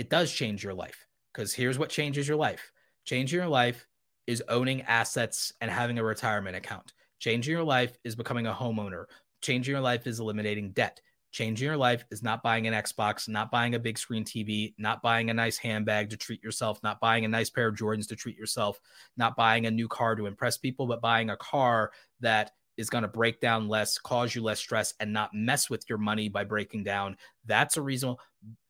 it 0.00 0.08
does 0.08 0.32
change 0.32 0.64
your 0.64 0.72
life. 0.72 1.06
Because 1.30 1.52
here's 1.52 1.78
what 1.78 1.90
changes 1.90 2.26
your 2.26 2.38
life. 2.38 2.72
Changing 3.04 3.38
your 3.38 3.48
life 3.48 3.86
is 4.26 4.42
owning 4.48 4.80
assets 4.82 5.52
and 5.60 5.70
having 5.70 5.98
a 5.98 6.02
retirement 6.02 6.56
account. 6.56 6.94
Changing 7.18 7.52
your 7.52 7.64
life 7.64 7.98
is 8.02 8.16
becoming 8.16 8.46
a 8.46 8.52
homeowner. 8.52 9.04
Changing 9.42 9.72
your 9.72 9.82
life 9.82 10.06
is 10.06 10.18
eliminating 10.18 10.70
debt 10.70 11.02
Changing 11.30 11.66
your 11.66 11.76
life 11.76 12.04
is 12.10 12.22
not 12.22 12.42
buying 12.42 12.66
an 12.66 12.74
Xbox, 12.74 13.28
not 13.28 13.52
buying 13.52 13.76
a 13.76 13.78
big 13.78 13.98
screen 13.98 14.24
TV, 14.24 14.74
not 14.78 15.00
buying 15.00 15.30
a 15.30 15.34
nice 15.34 15.56
handbag 15.56 16.10
to 16.10 16.16
treat 16.16 16.42
yourself, 16.42 16.82
not 16.82 16.98
buying 16.98 17.24
a 17.24 17.28
nice 17.28 17.48
pair 17.48 17.68
of 17.68 17.76
Jordans 17.76 18.08
to 18.08 18.16
treat 18.16 18.36
yourself, 18.36 18.80
not 19.16 19.36
buying 19.36 19.66
a 19.66 19.70
new 19.70 19.86
car 19.86 20.16
to 20.16 20.26
impress 20.26 20.58
people, 20.58 20.86
but 20.86 21.00
buying 21.00 21.30
a 21.30 21.36
car 21.36 21.92
that 22.18 22.50
is 22.76 22.90
going 22.90 23.02
to 23.02 23.08
break 23.08 23.40
down 23.40 23.68
less, 23.68 23.98
cause 23.98 24.34
you 24.34 24.42
less 24.42 24.58
stress, 24.58 24.94
and 24.98 25.12
not 25.12 25.34
mess 25.34 25.70
with 25.70 25.84
your 25.88 25.98
money 25.98 26.28
by 26.28 26.42
breaking 26.42 26.82
down. 26.82 27.16
That's 27.44 27.76
a 27.76 27.82
reason. 27.82 28.16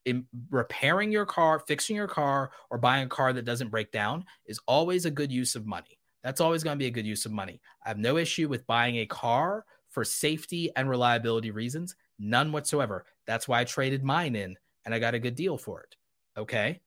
In 0.05 0.25
repairing 0.49 1.11
your 1.11 1.25
car, 1.25 1.59
fixing 1.59 1.95
your 1.95 2.07
car, 2.07 2.51
or 2.69 2.77
buying 2.77 3.05
a 3.05 3.09
car 3.09 3.33
that 3.33 3.45
doesn't 3.45 3.69
break 3.69 3.91
down 3.91 4.25
is 4.45 4.59
always 4.67 5.05
a 5.05 5.11
good 5.11 5.31
use 5.31 5.55
of 5.55 5.65
money. 5.65 5.97
That's 6.23 6.41
always 6.41 6.63
going 6.63 6.75
to 6.75 6.79
be 6.83 6.87
a 6.87 6.91
good 6.91 7.07
use 7.07 7.25
of 7.25 7.31
money. 7.31 7.61
I 7.83 7.89
have 7.89 7.97
no 7.97 8.17
issue 8.17 8.47
with 8.47 8.67
buying 8.67 8.97
a 8.97 9.05
car 9.05 9.65
for 9.89 10.03
safety 10.03 10.69
and 10.75 10.89
reliability 10.89 11.51
reasons. 11.51 11.95
None 12.21 12.51
whatsoever. 12.51 13.05
That's 13.25 13.47
why 13.47 13.61
I 13.61 13.63
traded 13.63 14.03
mine 14.03 14.35
in 14.35 14.57
and 14.85 14.93
I 14.93 14.99
got 14.99 15.15
a 15.15 15.19
good 15.19 15.35
deal 15.35 15.57
for 15.57 15.81
it. 15.81 15.95
Okay. 16.37 16.81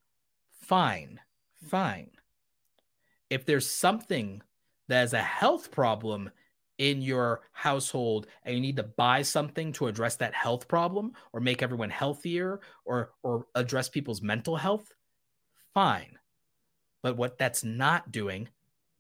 Fine. 0.53 1.21
Fine. 1.69 2.11
If 3.29 3.45
there's 3.45 3.69
something 3.69 4.43
that 4.89 5.05
is 5.05 5.13
a 5.13 5.21
health 5.21 5.71
problem 5.71 6.31
in 6.79 7.03
your 7.03 7.43
household 7.53 8.27
and 8.45 8.55
you 8.55 8.61
need 8.61 8.77
to 8.77 8.83
buy 8.83 9.23
something 9.23 9.73
to 9.73 9.87
address 9.87 10.17
that 10.17 10.35
health 10.35 10.69
problem 10.69 11.13
or 11.33 11.41
make 11.41 11.63
everyone 11.63 11.91
healthier 11.91 12.61
or 12.85 13.13
or 13.23 13.47
address 13.55 13.89
people's 13.89 14.21
mental 14.21 14.57
health 14.57 14.93
fine 15.73 16.19
but 17.05 17.19
what 17.19 17.37
that's 17.37 17.63
not 17.63 18.11
doing 18.11 18.49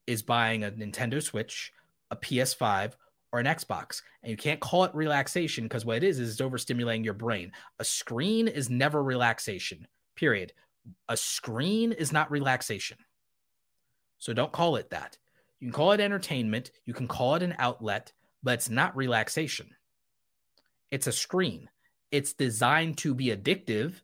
is 0.06 0.23
buying 0.23 0.62
a 0.62 0.70
Nintendo 0.70 1.23
Switch, 1.23 1.73
a 2.11 2.16
PS5 2.16 2.93
or 3.35 3.40
an 3.40 3.47
Xbox. 3.47 4.01
And 4.23 4.31
you 4.31 4.36
can't 4.36 4.61
call 4.61 4.85
it 4.85 4.94
relaxation 4.94 5.65
because 5.65 5.85
what 5.85 5.97
it 5.97 6.05
is 6.05 6.20
is 6.20 6.31
it's 6.31 6.40
overstimulating 6.40 7.05
your 7.05 7.15
brain. 7.15 7.51
A 7.81 7.85
screen 7.85 8.47
is 8.47 8.70
never 8.70 9.02
relaxation, 9.02 9.89
period. 10.15 10.52
A 11.09 11.16
screen 11.16 11.90
is 11.90 12.12
not 12.12 12.31
relaxation. 12.31 12.97
So 14.19 14.35
don't 14.35 14.52
call 14.52 14.77
it 14.77 14.90
that. 14.90 15.19
You 15.59 15.66
can 15.66 15.73
call 15.73 15.90
it 15.90 16.01
entertainment, 16.01 16.70
you 16.86 16.94
can 16.94 17.09
call 17.09 17.35
it 17.35 17.43
an 17.43 17.56
outlet, 17.59 18.12
but 18.44 18.55
it's 18.55 18.70
not 18.70 18.94
relaxation. 18.94 19.70
It's 20.93 21.09
a 21.09 21.12
screen. 21.12 21.69
It's 22.12 22.35
designed 22.35 22.98
to 22.98 23.16
be 23.16 23.36
addictive 23.36 23.94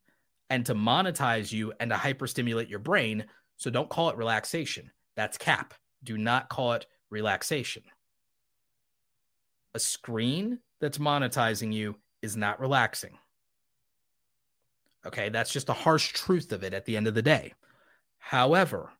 and 0.48 0.66
to 0.66 0.74
monetize 0.74 1.52
you 1.52 1.72
and 1.78 1.92
to 1.92 1.96
hyperstimulate 1.96 2.68
your 2.68 2.80
brain. 2.80 3.26
So 3.58 3.70
don't 3.70 3.88
call 3.88 4.10
it 4.10 4.16
relaxation. 4.16 4.90
That's 5.14 5.38
cap. 5.38 5.74
Do 6.02 6.18
not 6.18 6.48
call 6.48 6.72
it 6.72 6.86
relaxation 7.10 7.84
a 9.74 9.78
screen 9.78 10.58
that's 10.80 10.98
monetizing 10.98 11.72
you 11.72 11.96
is 12.22 12.36
not 12.36 12.60
relaxing. 12.60 13.18
Okay, 15.06 15.28
that's 15.30 15.52
just 15.52 15.68
a 15.68 15.74
harsh 15.74 16.12
truth 16.12 16.52
of 16.52 16.62
it 16.62 16.74
at 16.74 16.84
the 16.84 16.96
end 16.96 17.06
of 17.06 17.14
the 17.14 17.22
day. 17.22 17.54
However, 18.18 18.92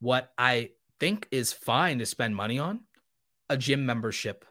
what 0.00 0.32
I 0.38 0.70
think 0.98 1.28
is 1.30 1.52
fine 1.52 1.98
to 1.98 2.06
spend 2.06 2.34
money 2.34 2.58
on 2.58 2.80
a 3.48 3.56
gym 3.56 3.84
membership, 3.84 4.44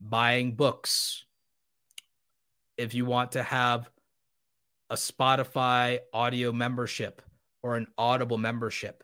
buying 0.00 0.54
books. 0.54 1.24
If 2.76 2.94
you 2.94 3.06
want 3.06 3.32
to 3.32 3.42
have 3.42 3.88
a 4.90 4.96
Spotify 4.96 6.00
audio 6.12 6.52
membership 6.52 7.22
or 7.62 7.76
an 7.76 7.86
Audible 7.96 8.38
membership, 8.38 9.02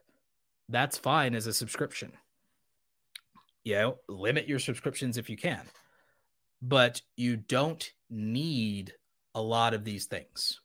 that's 0.69 0.99
fine 0.99 1.35
as 1.35 1.47
a 1.47 1.55
subscription. 1.55 2.13
You 3.65 3.75
know, 3.75 3.99
limit 4.09 4.49
your 4.49 4.59
subscriptions 4.59 5.17
if 5.17 5.31
you 5.31 5.37
can, 5.37 5.63
but 6.63 7.03
you 7.17 7.37
don't 7.37 7.91
need 8.09 8.95
a 9.35 9.43
lot 9.43 9.75
of 9.75 9.85
these 9.85 10.07
things. 10.07 10.61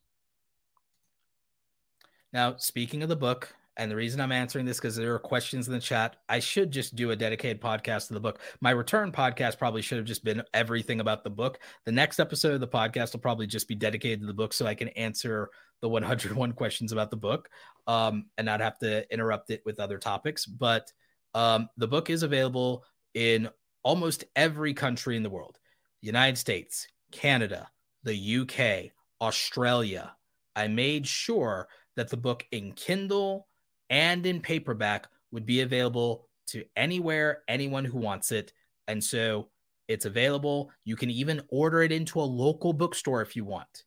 Now, 2.34 2.58
speaking 2.58 3.04
of 3.04 3.10
the 3.10 3.16
book, 3.16 3.54
and 3.78 3.92
the 3.92 3.96
reason 3.96 4.22
I'm 4.22 4.32
answering 4.32 4.66
this 4.66 4.78
because 4.78 4.96
there 4.96 5.14
are 5.14 5.20
questions 5.20 5.68
in 5.68 5.74
the 5.74 5.80
chat. 5.80 6.16
I 6.30 6.40
should 6.40 6.72
just 6.72 6.96
do 6.96 7.12
a 7.12 7.16
dedicated 7.16 7.62
podcast 7.62 8.08
to 8.08 8.14
the 8.14 8.20
book. 8.20 8.40
My 8.62 8.72
return 8.72 9.12
podcast 9.12 9.58
probably 9.58 9.82
should 9.82 9.98
have 9.98 10.08
just 10.08 10.24
been 10.24 10.44
everything 10.54 11.02
about 11.02 11.24
the 11.24 11.30
book. 11.30 11.60
The 11.86 11.92
next 11.92 12.20
episode 12.20 12.54
of 12.54 12.62
the 12.62 12.68
podcast 12.68 13.14
will 13.14 13.20
probably 13.20 13.48
just 13.48 13.68
be 13.68 13.76
dedicated 13.76 14.22
to 14.22 14.28
the 14.28 14.34
book 14.34 14.54
so 14.54 14.66
I 14.66 14.76
can 14.76 14.88
answer 14.90 15.50
the 15.82 15.90
101 15.90 16.52
questions 16.54 16.94
about 16.94 17.12
the 17.12 17.18
book 17.18 17.50
um, 17.86 18.28
and 18.38 18.46
not 18.46 18.62
have 18.62 18.78
to 18.80 19.12
interrupt 19.14 19.50
it 19.50 19.62
with 19.66 19.80
other 19.80 19.98
topics. 19.98 20.46
But 20.46 20.92
um, 21.34 21.68
the 21.76 21.88
book 21.88 22.10
is 22.10 22.24
available 22.24 22.86
in 23.14 23.50
almost 23.84 24.24
every 24.36 24.74
country 24.74 25.18
in 25.18 25.24
the 25.24 25.30
world 25.30 25.58
United 26.06 26.38
States, 26.38 26.88
Canada, 27.12 27.68
the 28.04 28.38
UK, 28.42 28.92
Australia. 29.22 30.16
I 30.56 30.68
made 30.68 31.08
sure 31.08 31.68
that 31.96 32.10
the 32.10 32.18
book 32.18 32.46
in 32.52 32.74
Kindle 32.74 33.48
and 33.90 34.26
in 34.26 34.40
paperback 34.40 35.08
would 35.32 35.46
be 35.46 35.62
available 35.62 36.28
to 36.48 36.64
anywhere, 36.76 37.42
anyone 37.48 37.86
who 37.86 37.98
wants 37.98 38.32
it. 38.32 38.54
And 38.88 39.04
so 39.04 39.50
it's 39.88 40.06
available. 40.06 40.72
You 40.84 40.96
can 40.96 41.10
even 41.10 41.42
order 41.50 41.82
it 41.82 41.92
into 41.92 42.20
a 42.20 42.22
local 42.22 42.72
bookstore 42.72 43.22
if 43.22 43.36
you 43.36 43.44
want. 43.44 43.84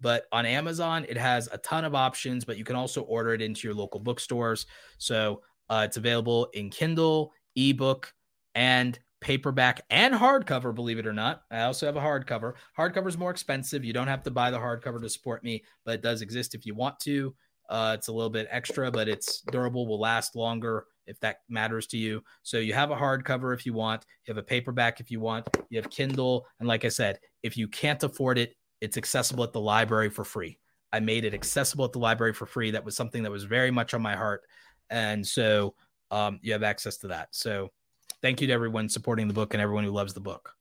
But 0.00 0.26
on 0.30 0.46
Amazon, 0.46 1.04
it 1.08 1.16
has 1.16 1.48
a 1.50 1.58
ton 1.58 1.84
of 1.84 1.94
options, 1.94 2.44
but 2.44 2.58
you 2.58 2.64
can 2.64 2.76
also 2.76 3.02
order 3.02 3.32
it 3.32 3.42
into 3.42 3.66
your 3.66 3.74
local 3.74 3.98
bookstores. 3.98 4.66
So 4.98 5.42
uh, 5.68 5.82
it's 5.86 5.96
available 5.96 6.46
in 6.52 6.70
Kindle, 6.70 7.32
ebook, 7.56 8.12
and 8.54 8.98
paperback 9.26 9.80
and 9.90 10.14
hardcover, 10.14 10.72
believe 10.72 11.00
it 11.00 11.06
or 11.06 11.12
not. 11.12 11.42
I 11.50 11.62
also 11.62 11.84
have 11.84 11.96
a 11.96 12.00
hardcover. 12.00 12.52
Hardcover 12.78 13.08
is 13.08 13.18
more 13.18 13.32
expensive. 13.32 13.84
You 13.84 13.92
don't 13.92 14.06
have 14.06 14.22
to 14.22 14.30
buy 14.30 14.52
the 14.52 14.58
hardcover 14.58 15.02
to 15.02 15.08
support 15.08 15.42
me, 15.42 15.64
but 15.84 15.96
it 15.96 16.02
does 16.02 16.22
exist 16.22 16.54
if 16.54 16.64
you 16.64 16.76
want 16.76 17.00
to. 17.00 17.34
Uh, 17.68 17.96
it's 17.98 18.06
a 18.06 18.12
little 18.12 18.30
bit 18.30 18.46
extra, 18.52 18.88
but 18.88 19.08
it's 19.08 19.40
durable, 19.50 19.88
will 19.88 19.98
last 19.98 20.36
longer 20.36 20.84
if 21.08 21.18
that 21.18 21.38
matters 21.48 21.88
to 21.88 21.98
you. 21.98 22.22
So 22.44 22.58
you 22.58 22.72
have 22.74 22.92
a 22.92 22.94
hardcover 22.94 23.52
if 23.52 23.66
you 23.66 23.72
want, 23.72 24.06
you 24.24 24.32
have 24.32 24.38
a 24.38 24.46
paperback 24.46 25.00
if 25.00 25.10
you 25.10 25.18
want, 25.18 25.48
you 25.70 25.82
have 25.82 25.90
Kindle. 25.90 26.46
And 26.60 26.68
like 26.68 26.84
I 26.84 26.88
said, 26.88 27.18
if 27.42 27.56
you 27.56 27.66
can't 27.66 28.04
afford 28.04 28.38
it, 28.38 28.54
it's 28.80 28.96
accessible 28.96 29.42
at 29.42 29.52
the 29.52 29.60
library 29.60 30.08
for 30.08 30.22
free. 30.22 30.60
I 30.92 31.00
made 31.00 31.24
it 31.24 31.34
accessible 31.34 31.84
at 31.84 31.92
the 31.92 31.98
library 31.98 32.32
for 32.32 32.46
free. 32.46 32.70
That 32.70 32.84
was 32.84 32.94
something 32.94 33.24
that 33.24 33.32
was 33.32 33.42
very 33.42 33.72
much 33.72 33.92
on 33.92 34.02
my 34.02 34.14
heart. 34.14 34.42
And 34.88 35.26
so 35.26 35.74
um, 36.12 36.38
you 36.42 36.52
have 36.52 36.62
access 36.62 36.98
to 36.98 37.08
that. 37.08 37.30
So 37.32 37.72
thank 38.22 38.40
you 38.40 38.46
to 38.46 38.52
everyone 38.52 38.88
supporting 38.88 39.28
the 39.28 39.34
book 39.34 39.54
and 39.54 39.60
everyone 39.60 39.84
who 39.84 39.90
loves 39.90 40.14
the 40.14 40.20
book. 40.20 40.54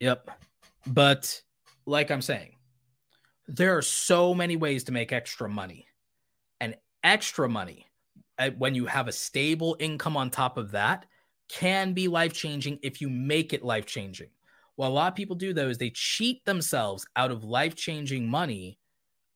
Yep. 0.00 0.30
But 0.86 1.42
like 1.86 2.10
I'm 2.10 2.22
saying, 2.22 2.56
there 3.48 3.76
are 3.76 3.82
so 3.82 4.34
many 4.34 4.56
ways 4.56 4.84
to 4.84 4.92
make 4.92 5.12
extra 5.12 5.48
money. 5.48 5.86
And 6.60 6.76
extra 7.04 7.48
money, 7.48 7.86
uh, 8.38 8.50
when 8.58 8.74
you 8.74 8.86
have 8.86 9.08
a 9.08 9.12
stable 9.12 9.76
income 9.78 10.16
on 10.16 10.30
top 10.30 10.58
of 10.58 10.72
that, 10.72 11.06
can 11.48 11.92
be 11.92 12.08
life 12.08 12.32
changing 12.32 12.78
if 12.82 13.00
you 13.00 13.08
make 13.08 13.52
it 13.52 13.64
life 13.64 13.86
changing. 13.86 14.30
What 14.74 14.88
a 14.88 14.90
lot 14.90 15.12
of 15.12 15.16
people 15.16 15.36
do, 15.36 15.54
though, 15.54 15.68
is 15.68 15.78
they 15.78 15.90
cheat 15.90 16.44
themselves 16.44 17.06
out 17.14 17.30
of 17.30 17.44
life 17.44 17.74
changing 17.74 18.28
money 18.28 18.78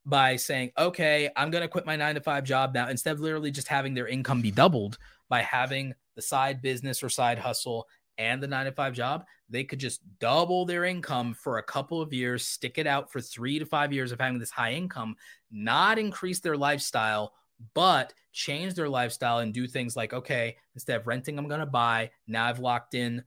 by 0.05 0.36
saying, 0.36 0.72
okay, 0.77 1.31
I'm 1.36 1.51
going 1.51 1.62
to 1.62 1.68
quit 1.68 1.86
my 1.86 1.97
nine 1.97 2.16
to 2.16 2.20
five 2.20 2.44
job 2.44 2.74
now, 2.74 2.89
instead 2.89 3.12
of 3.12 3.20
literally 3.20 3.51
just 3.51 3.68
having 3.68 3.94
their 3.94 4.09
income 4.09 4.43
be 4.43 4.51
doubled 4.51 4.98
by 5.28 5.43
having 5.43 5.94
the 6.16 6.23
side 6.23 6.62
business 6.62 7.03
or 7.03 7.09
side 7.09 7.39
hustle 7.39 7.87
and 8.19 8.43
the 8.43 8.47
nine 8.47 8.66
to 8.66 8.73
five 8.73 8.93
job, 8.93 9.24
they 9.49 9.65
could 9.65 9.78
just 9.78 10.01
double 10.19 10.65
their 10.65 10.85
income 10.85 11.35
for 11.35 11.59
a 11.59 11.62
couple 11.62 12.01
of 12.01 12.12
years, 12.12 12.47
stick 12.47 12.78
it 12.78 12.87
out 12.87 13.11
for 13.11 13.20
three 13.20 13.59
to 13.59 13.66
five 13.66 13.93
years 13.93 14.12
of 14.12 14.20
having 14.20 14.39
this 14.39 14.51
high 14.51 14.73
income, 14.73 15.16
not 15.51 15.99
increase 15.99 16.41
their 16.41 16.57
lifestyle, 16.57 17.32
but 17.74 18.12
change 18.32 18.74
their 18.74 18.89
lifestyle 18.89 19.39
and 19.39 19.53
do 19.53 19.66
things 19.66 19.97
like, 19.97 20.12
okay, 20.12 20.57
instead 20.74 21.01
of 21.01 21.07
renting, 21.07 21.39
I'm 21.39 21.49
going 21.49 21.61
to 21.61 21.66
buy. 21.66 22.11
Now 22.27 22.47
I've 22.47 22.61
locked 22.61 22.95
in 22.95 23.24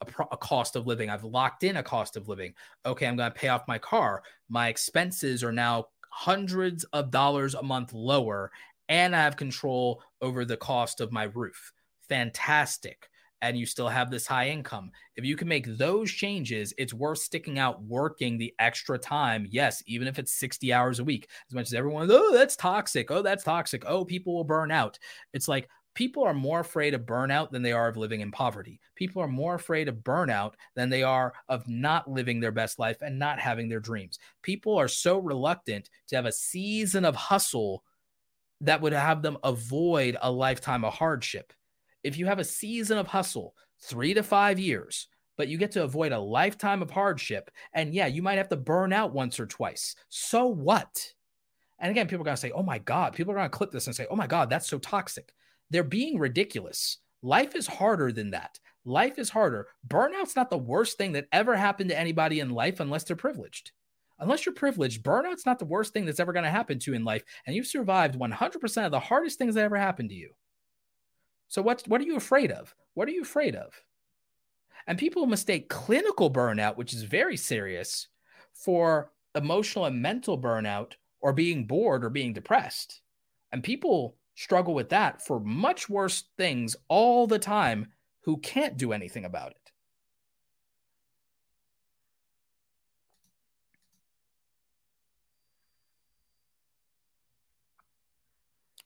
a, 0.00 0.04
pro- 0.04 0.28
a, 0.30 0.36
cost 0.36 0.76
of 0.76 0.86
living. 0.86 1.10
I've 1.10 1.24
locked 1.24 1.64
in 1.64 1.76
a 1.76 1.82
cost 1.82 2.16
of 2.16 2.28
living. 2.28 2.54
Okay, 2.86 3.06
I'm 3.06 3.16
going 3.16 3.30
to 3.30 3.38
pay 3.38 3.48
off 3.48 3.68
my 3.68 3.78
car. 3.78 4.22
My 4.48 4.68
expenses 4.68 5.42
are 5.42 5.52
now 5.52 5.88
hundreds 6.10 6.84
of 6.84 7.10
dollars 7.10 7.54
a 7.54 7.62
month 7.62 7.92
lower, 7.92 8.50
and 8.88 9.14
I 9.16 9.22
have 9.22 9.36
control 9.36 10.02
over 10.20 10.44
the 10.44 10.56
cost 10.56 11.00
of 11.00 11.12
my 11.12 11.24
roof. 11.24 11.72
Fantastic 12.08 13.08
and 13.44 13.58
you 13.58 13.66
still 13.66 13.88
have 13.88 14.10
this 14.10 14.26
high 14.26 14.48
income. 14.48 14.90
If 15.16 15.24
you 15.26 15.36
can 15.36 15.48
make 15.48 15.66
those 15.76 16.10
changes, 16.10 16.72
it's 16.78 16.94
worth 16.94 17.18
sticking 17.18 17.58
out 17.58 17.82
working 17.82 18.38
the 18.38 18.54
extra 18.58 18.98
time. 18.98 19.46
Yes, 19.50 19.82
even 19.86 20.08
if 20.08 20.18
it's 20.18 20.32
60 20.32 20.72
hours 20.72 20.98
a 20.98 21.04
week, 21.04 21.28
as 21.50 21.54
much 21.54 21.66
as 21.66 21.74
everyone, 21.74 22.08
oh, 22.10 22.32
that's 22.32 22.56
toxic. 22.56 23.10
Oh, 23.10 23.20
that's 23.20 23.44
toxic. 23.44 23.84
Oh, 23.86 24.02
people 24.02 24.34
will 24.34 24.44
burn 24.44 24.70
out. 24.70 24.98
It's 25.34 25.46
like 25.46 25.68
people 25.94 26.24
are 26.24 26.32
more 26.32 26.60
afraid 26.60 26.94
of 26.94 27.02
burnout 27.02 27.50
than 27.50 27.60
they 27.60 27.72
are 27.72 27.86
of 27.86 27.98
living 27.98 28.22
in 28.22 28.30
poverty. 28.30 28.80
People 28.94 29.20
are 29.20 29.28
more 29.28 29.56
afraid 29.56 29.88
of 29.88 29.96
burnout 29.96 30.54
than 30.74 30.88
they 30.88 31.02
are 31.02 31.34
of 31.50 31.68
not 31.68 32.10
living 32.10 32.40
their 32.40 32.50
best 32.50 32.78
life 32.78 33.02
and 33.02 33.18
not 33.18 33.38
having 33.38 33.68
their 33.68 33.78
dreams. 33.78 34.18
People 34.40 34.74
are 34.74 34.88
so 34.88 35.18
reluctant 35.18 35.90
to 36.08 36.16
have 36.16 36.24
a 36.24 36.32
season 36.32 37.04
of 37.04 37.14
hustle 37.14 37.84
that 38.62 38.80
would 38.80 38.94
have 38.94 39.20
them 39.20 39.36
avoid 39.44 40.16
a 40.22 40.32
lifetime 40.32 40.82
of 40.82 40.94
hardship 40.94 41.52
if 42.04 42.18
you 42.18 42.26
have 42.26 42.38
a 42.38 42.44
season 42.44 42.98
of 42.98 43.08
hustle, 43.08 43.54
three 43.80 44.14
to 44.14 44.22
five 44.22 44.58
years, 44.58 45.08
but 45.36 45.48
you 45.48 45.58
get 45.58 45.72
to 45.72 45.82
avoid 45.82 46.12
a 46.12 46.18
lifetime 46.18 46.82
of 46.82 46.90
hardship. 46.90 47.50
And 47.72 47.92
yeah, 47.92 48.06
you 48.06 48.22
might 48.22 48.38
have 48.38 48.48
to 48.50 48.56
burn 48.56 48.92
out 48.92 49.12
once 49.12 49.40
or 49.40 49.46
twice. 49.46 49.96
So 50.08 50.46
what? 50.46 51.12
And 51.80 51.90
again, 51.90 52.06
people 52.06 52.22
are 52.22 52.24
going 52.24 52.36
to 52.36 52.40
say, 52.40 52.52
oh 52.52 52.62
my 52.62 52.78
God, 52.78 53.14
people 53.14 53.32
are 53.32 53.36
going 53.36 53.50
to 53.50 53.56
clip 53.56 53.72
this 53.72 53.86
and 53.86 53.96
say, 53.96 54.06
oh 54.10 54.16
my 54.16 54.26
God, 54.26 54.48
that's 54.48 54.68
so 54.68 54.78
toxic. 54.78 55.34
They're 55.70 55.82
being 55.82 56.18
ridiculous. 56.18 56.98
Life 57.22 57.56
is 57.56 57.66
harder 57.66 58.12
than 58.12 58.30
that. 58.30 58.60
Life 58.84 59.18
is 59.18 59.30
harder. 59.30 59.68
Burnout's 59.88 60.36
not 60.36 60.50
the 60.50 60.58
worst 60.58 60.98
thing 60.98 61.12
that 61.12 61.26
ever 61.32 61.56
happened 61.56 61.90
to 61.90 61.98
anybody 61.98 62.40
in 62.40 62.50
life 62.50 62.80
unless 62.80 63.04
they're 63.04 63.16
privileged. 63.16 63.72
Unless 64.18 64.46
you're 64.46 64.54
privileged, 64.54 65.02
burnout's 65.02 65.46
not 65.46 65.58
the 65.58 65.64
worst 65.64 65.92
thing 65.92 66.04
that's 66.04 66.20
ever 66.20 66.32
going 66.32 66.44
to 66.44 66.50
happen 66.50 66.78
to 66.78 66.90
you 66.90 66.96
in 66.96 67.04
life. 67.04 67.24
And 67.46 67.56
you've 67.56 67.66
survived 67.66 68.18
100% 68.18 68.86
of 68.86 68.92
the 68.92 69.00
hardest 69.00 69.38
things 69.38 69.54
that 69.56 69.64
ever 69.64 69.76
happened 69.76 70.10
to 70.10 70.14
you. 70.14 70.30
So 71.48 71.62
what 71.62 71.82
what 71.86 72.00
are 72.00 72.04
you 72.04 72.16
afraid 72.16 72.50
of? 72.50 72.74
What 72.94 73.08
are 73.08 73.12
you 73.12 73.22
afraid 73.22 73.54
of? 73.56 73.72
And 74.86 74.98
people 74.98 75.26
mistake 75.26 75.68
clinical 75.68 76.30
burnout, 76.30 76.76
which 76.76 76.92
is 76.92 77.02
very 77.02 77.36
serious, 77.36 78.08
for 78.52 79.12
emotional 79.34 79.86
and 79.86 80.00
mental 80.00 80.40
burnout 80.40 80.92
or 81.20 81.32
being 81.32 81.66
bored 81.66 82.04
or 82.04 82.10
being 82.10 82.32
depressed. 82.32 83.00
And 83.52 83.62
people 83.62 84.16
struggle 84.34 84.74
with 84.74 84.90
that 84.90 85.22
for 85.22 85.40
much 85.40 85.88
worse 85.88 86.24
things 86.36 86.76
all 86.88 87.26
the 87.26 87.38
time 87.38 87.92
who 88.22 88.36
can't 88.38 88.76
do 88.76 88.92
anything 88.92 89.24
about 89.24 89.52
it. 89.52 89.72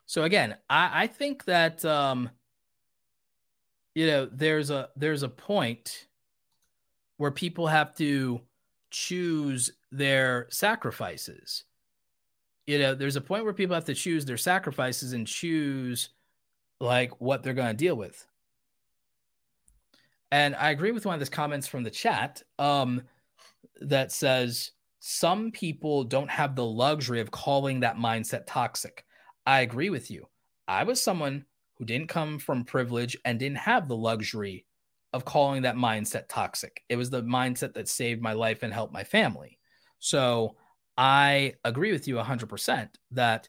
So 0.07 0.23
again, 0.25 0.57
I, 0.71 1.03
I 1.03 1.07
think 1.07 1.45
that 1.45 1.85
um, 1.85 2.31
you 3.99 4.07
know 4.07 4.29
there's 4.31 4.71
a 4.71 4.91
there's 4.95 5.25
a 5.25 5.29
point 5.29 6.07
where 7.17 7.33
people 7.33 7.67
have 7.67 7.97
to 7.97 8.41
choose 8.93 9.73
their 9.91 10.47
sacrifices. 10.51 11.65
You 12.69 12.79
know 12.79 12.95
there's 12.95 13.17
a 13.17 13.21
point 13.21 13.43
where 13.43 13.53
people 13.53 13.75
have 13.75 13.87
to 13.87 13.95
choose 13.95 14.25
their 14.25 14.37
sacrifices 14.37 15.15
and 15.15 15.27
choose 15.27 16.11
like 16.79 17.21
what 17.21 17.43
they're 17.43 17.55
going 17.55 17.77
to 17.77 17.85
deal 17.85 17.97
with. 17.97 18.25
And 20.31 20.55
i 20.55 20.71
agree 20.71 20.93
with 20.93 21.05
one 21.05 21.15
of 21.15 21.21
the 21.21 21.35
comments 21.35 21.67
from 21.67 21.83
the 21.83 21.91
chat 21.91 22.41
um 22.61 23.03
that 23.81 24.13
says 24.13 24.71
some 25.01 25.51
people 25.51 26.05
don't 26.05 26.31
have 26.31 26.55
the 26.55 26.65
luxury 26.65 27.21
of 27.21 27.33
calling 27.33 27.81
that 27.81 27.97
mindset 27.97 28.47
toxic. 28.47 29.05
I 29.45 29.63
agree 29.63 29.91
with 29.91 30.09
you. 30.09 30.29
I 30.69 30.85
was 30.85 31.03
someone 31.03 31.47
who 31.79 31.85
didn't 31.85 32.09
come 32.09 32.39
from 32.39 32.65
privilege 32.65 33.17
and 33.25 33.39
didn't 33.39 33.59
have 33.59 33.89
the 33.89 33.97
luxury 33.97 34.67
of 35.13 35.25
calling 35.25 35.63
that 35.63 35.77
mindset 35.77 36.25
toxic. 36.29 36.83
It 36.89 36.97
was 36.97 37.11
the 37.11 37.23
mindset 37.23 37.75
that 37.75 37.89
saved 37.89 38.21
my 38.21 38.33
life 38.33 38.63
and 38.63 38.73
helped 38.73 38.93
my 38.93 39.05
family. 39.05 39.59
So 39.99 40.57
I 40.97 41.55
agree 41.65 41.93
with 41.93 42.07
you 42.09 42.17
100% 42.17 42.89
that 43.13 43.49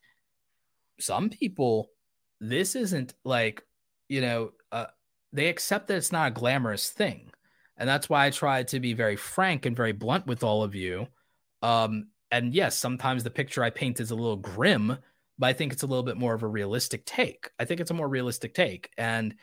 some 1.00 1.30
people, 1.30 1.90
this 2.40 2.76
isn't 2.76 3.14
like, 3.26 3.64
you 4.08 4.22
know, 4.22 4.52
uh, 4.72 4.86
they 5.34 5.48
accept 5.48 5.88
that 5.88 5.98
it's 5.98 6.12
not 6.12 6.30
a 6.30 6.32
glamorous 6.34 6.90
thing. 6.90 7.32
And 7.78 7.88
that's 7.88 8.10
why 8.10 8.26
I 8.26 8.30
try 8.30 8.64
to 8.64 8.80
be 8.80 8.94
very 8.94 9.16
frank 9.16 9.66
and 9.66 9.76
very 9.76 9.94
blunt 9.94 10.28
with 10.28 10.44
all 10.44 10.64
of 10.64 10.76
you. 10.76 11.08
Um, 11.62 12.08
and 12.32 12.54
yes, 12.54 12.78
sometimes 12.78 13.24
the 13.24 13.30
picture 13.30 13.64
I 13.64 13.70
paint 13.70 14.00
is 14.00 14.12
a 14.12 14.16
little 14.16 14.38
grim, 14.38 14.98
but 15.40 15.48
I 15.48 15.54
think 15.54 15.74
it's 15.74 15.84
a 15.84 15.88
little 15.88 16.04
bit 16.04 16.18
more 16.18 16.34
of 16.34 16.44
a 16.44 16.48
realistic 16.48 17.06
take. 17.06 17.50
I 17.58 17.66
think 17.66 17.80
it's 17.80 17.92
a 17.92 17.96
more 17.96 18.10
realistic 18.10 18.54
take. 18.54 18.92
And 18.98 19.36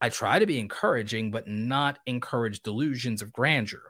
I 0.00 0.10
try 0.10 0.38
to 0.38 0.46
be 0.46 0.60
encouraging, 0.60 1.30
but 1.30 1.48
not 1.48 1.98
encourage 2.06 2.62
delusions 2.62 3.22
of 3.22 3.32
grandeur 3.32 3.82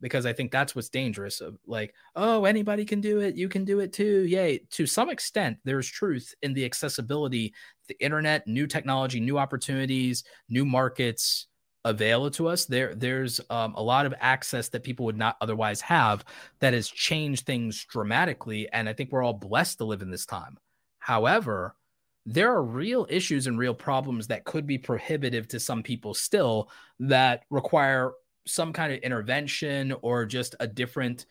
because 0.00 0.26
I 0.26 0.32
think 0.32 0.50
that's 0.50 0.74
what's 0.74 0.88
dangerous. 0.88 1.40
Of 1.40 1.58
like, 1.66 1.94
oh, 2.14 2.44
anybody 2.44 2.84
can 2.84 3.00
do 3.00 3.20
it. 3.20 3.36
You 3.36 3.48
can 3.48 3.64
do 3.64 3.80
it 3.80 3.92
too. 3.92 4.24
Yay. 4.26 4.60
To 4.72 4.86
some 4.86 5.10
extent, 5.10 5.58
there's 5.64 5.88
truth 5.88 6.34
in 6.42 6.54
the 6.54 6.64
accessibility, 6.64 7.54
the 7.88 7.96
internet, 8.02 8.46
new 8.46 8.66
technology, 8.66 9.20
new 9.20 9.38
opportunities, 9.38 10.24
new 10.48 10.64
markets 10.64 11.46
available 11.84 12.30
to 12.32 12.48
us. 12.48 12.64
There, 12.64 12.94
there's 12.94 13.40
um, 13.48 13.74
a 13.74 13.82
lot 13.82 14.06
of 14.06 14.14
access 14.18 14.68
that 14.70 14.82
people 14.82 15.06
would 15.06 15.16
not 15.16 15.36
otherwise 15.40 15.80
have 15.82 16.24
that 16.60 16.74
has 16.74 16.88
changed 16.88 17.46
things 17.46 17.84
dramatically. 17.84 18.68
And 18.72 18.88
I 18.88 18.92
think 18.92 19.12
we're 19.12 19.22
all 19.22 19.32
blessed 19.32 19.78
to 19.78 19.84
live 19.84 20.02
in 20.02 20.10
this 20.10 20.26
time. 20.26 20.58
However, 21.06 21.76
there 22.24 22.50
are 22.52 22.64
real 22.64 23.06
issues 23.08 23.46
and 23.46 23.56
real 23.56 23.74
problems 23.74 24.26
that 24.26 24.44
could 24.44 24.66
be 24.66 24.76
prohibitive 24.76 25.46
to 25.46 25.60
some 25.60 25.84
people 25.84 26.14
still 26.14 26.68
that 26.98 27.44
require 27.48 28.10
some 28.44 28.72
kind 28.72 28.92
of 28.92 28.98
intervention 28.98 29.94
or 30.02 30.26
just 30.26 30.56
a 30.58 30.66
different 30.66 31.26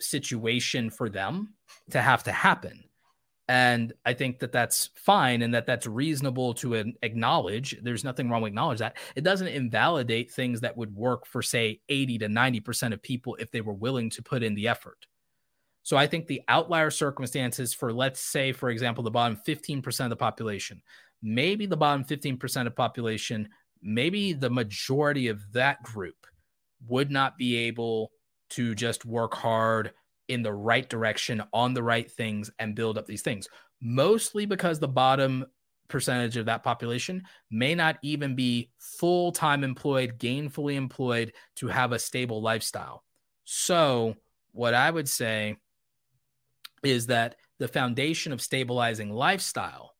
situation 0.00 0.90
for 0.90 1.08
them 1.08 1.54
to 1.90 2.02
have 2.02 2.24
to 2.24 2.32
happen. 2.32 2.82
And 3.46 3.92
i 4.04 4.12
think 4.12 4.40
that 4.40 4.50
that's 4.50 4.90
fine 4.96 5.42
and 5.42 5.54
that 5.54 5.66
that's 5.66 5.86
reasonable 5.86 6.52
to 6.54 6.92
acknowledge. 7.02 7.78
There's 7.80 8.02
nothing 8.02 8.28
wrong 8.28 8.42
with 8.42 8.50
acknowledge 8.50 8.80
that. 8.80 8.96
It 9.14 9.22
doesn't 9.22 9.46
invalidate 9.46 10.32
things 10.32 10.62
that 10.62 10.76
would 10.76 10.92
work 10.92 11.24
for 11.24 11.40
say 11.40 11.82
80 11.88 12.18
to 12.18 12.26
90% 12.26 12.92
of 12.92 13.00
people 13.00 13.36
if 13.38 13.52
they 13.52 13.60
were 13.60 13.72
willing 13.72 14.10
to 14.10 14.24
put 14.24 14.42
in 14.42 14.56
the 14.56 14.66
effort 14.66 15.06
so 15.86 15.96
i 15.96 16.04
think 16.04 16.26
the 16.26 16.42
outlier 16.48 16.90
circumstances 16.90 17.72
for 17.72 17.92
let's 17.92 18.20
say 18.20 18.50
for 18.50 18.70
example 18.70 19.04
the 19.04 19.10
bottom 19.10 19.38
15% 19.46 20.00
of 20.00 20.10
the 20.10 20.16
population 20.16 20.82
maybe 21.22 21.64
the 21.64 21.76
bottom 21.76 22.04
15% 22.04 22.66
of 22.66 22.74
population 22.74 23.48
maybe 23.82 24.32
the 24.32 24.50
majority 24.50 25.28
of 25.28 25.40
that 25.52 25.80
group 25.84 26.26
would 26.88 27.10
not 27.10 27.38
be 27.38 27.56
able 27.56 28.10
to 28.50 28.74
just 28.74 29.04
work 29.04 29.34
hard 29.34 29.92
in 30.28 30.42
the 30.42 30.52
right 30.52 30.88
direction 30.88 31.42
on 31.52 31.72
the 31.72 31.82
right 31.82 32.10
things 32.10 32.50
and 32.58 32.74
build 32.74 32.98
up 32.98 33.06
these 33.06 33.22
things. 33.22 33.48
Mostly 33.80 34.46
because 34.46 34.78
the 34.78 34.88
bottom 34.88 35.46
percentage 35.88 36.36
of 36.36 36.46
that 36.46 36.64
population 36.64 37.22
may 37.50 37.74
not 37.74 37.96
even 38.02 38.34
be 38.34 38.70
full-time 38.78 39.62
employed 39.62 40.18
gainfully 40.18 40.74
employed 40.74 41.32
to 41.54 41.68
have 41.68 41.92
a 41.92 41.98
stable 41.98 42.42
lifestyle. 42.42 43.04
So 43.44 44.16
what 44.50 44.72
i 44.74 44.90
would 44.90 45.08
say 45.08 45.54
is 46.86 47.06
that 47.06 47.36
the 47.58 47.68
foundation 47.68 48.32
of 48.32 48.40
stabilizing 48.40 49.10
lifestyle 49.10 49.94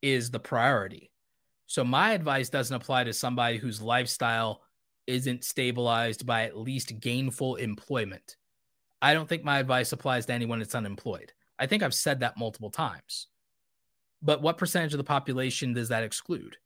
is 0.00 0.30
the 0.30 0.40
priority 0.40 1.12
so 1.72 1.84
my 1.84 2.12
advice 2.12 2.50
doesn't 2.50 2.76
apply 2.76 3.04
to 3.04 3.14
somebody 3.14 3.56
whose 3.56 3.80
lifestyle 3.80 4.60
isn't 5.06 5.42
stabilized 5.42 6.26
by 6.26 6.42
at 6.42 6.54
least 6.54 7.00
gainful 7.00 7.56
employment. 7.56 8.36
I 9.00 9.14
don't 9.14 9.26
think 9.26 9.42
my 9.42 9.58
advice 9.58 9.90
applies 9.90 10.26
to 10.26 10.34
anyone 10.34 10.58
that's 10.58 10.74
unemployed. 10.74 11.32
I 11.58 11.66
think 11.66 11.82
I've 11.82 11.94
said 11.94 12.20
that 12.20 12.36
multiple 12.36 12.68
times. 12.68 13.28
But 14.20 14.42
what 14.42 14.58
percentage 14.58 14.92
of 14.92 14.98
the 14.98 15.04
population 15.04 15.72
does 15.72 15.88
that 15.88 16.04
exclude? 16.04 16.58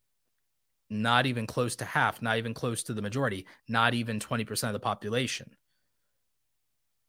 Not 0.91 1.27
even 1.27 1.47
close 1.47 1.77
to 1.77 1.85
half, 1.85 2.21
not 2.21 2.39
even 2.39 2.53
close 2.53 2.83
to 2.83 2.93
the 2.93 3.01
majority, 3.01 3.47
not 3.69 3.95
even 3.95 4.19
20% 4.19 4.67
of 4.67 4.73
the 4.73 4.81
population. 4.81 5.53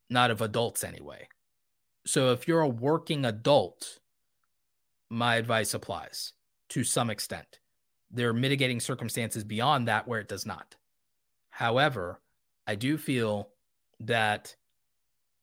Not 0.08 0.30
of 0.30 0.40
adults, 0.40 0.84
anyway. 0.84 1.26
So 2.08 2.32
if 2.32 2.48
you're 2.48 2.62
a 2.62 2.68
working 2.68 3.26
adult, 3.26 3.98
my 5.10 5.36
advice 5.36 5.74
applies 5.74 6.32
to 6.70 6.82
some 6.82 7.10
extent 7.10 7.60
there 8.10 8.30
are 8.30 8.32
mitigating 8.32 8.80
circumstances 8.80 9.44
beyond 9.44 9.88
that 9.88 10.08
where 10.08 10.18
it 10.18 10.26
does 10.26 10.46
not. 10.46 10.74
However, 11.50 12.22
I 12.66 12.76
do 12.76 12.96
feel 12.96 13.50
that 14.00 14.56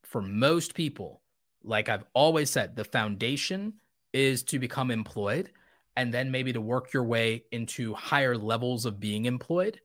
for 0.01 0.23
most 0.23 0.73
people, 0.73 1.21
like 1.63 1.87
I've 1.87 2.05
always 2.15 2.49
said, 2.49 2.75
the 2.75 2.83
foundation 2.83 3.73
is 4.11 4.41
to 4.45 4.57
become 4.57 4.89
employed 4.89 5.51
and 5.95 6.11
then 6.11 6.31
maybe 6.31 6.51
to 6.51 6.61
work 6.61 6.93
your 6.93 7.03
way 7.03 7.43
into 7.51 7.93
higher 7.93 8.35
levels 8.35 8.87
of 8.87 8.99
being 8.99 9.25
employed, 9.25 9.79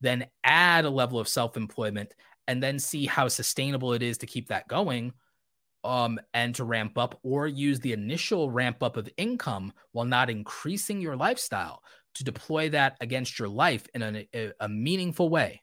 then 0.00 0.26
add 0.42 0.84
a 0.84 0.90
level 0.90 1.20
of 1.20 1.28
self 1.28 1.56
employment 1.56 2.12
and 2.48 2.60
then 2.60 2.80
see 2.80 3.06
how 3.06 3.28
sustainable 3.28 3.92
it 3.92 4.02
is 4.02 4.18
to 4.18 4.26
keep 4.26 4.48
that 4.48 4.66
going 4.66 5.12
um, 5.84 6.18
and 6.32 6.54
to 6.54 6.64
ramp 6.64 6.98
up 6.98 7.18
or 7.22 7.46
use 7.46 7.78
the 7.80 7.92
initial 7.92 8.50
ramp 8.50 8.82
up 8.82 8.96
of 8.96 9.08
income 9.16 9.72
while 9.92 10.06
not 10.06 10.30
increasing 10.30 11.00
your 11.00 11.14
lifestyle 11.14 11.82
to 12.14 12.24
deploy 12.24 12.70
that 12.70 12.96
against 13.00 13.38
your 13.38 13.48
life 13.48 13.86
in 13.94 14.02
a, 14.02 14.28
a, 14.34 14.52
a 14.60 14.68
meaningful 14.68 15.28
way. 15.28 15.62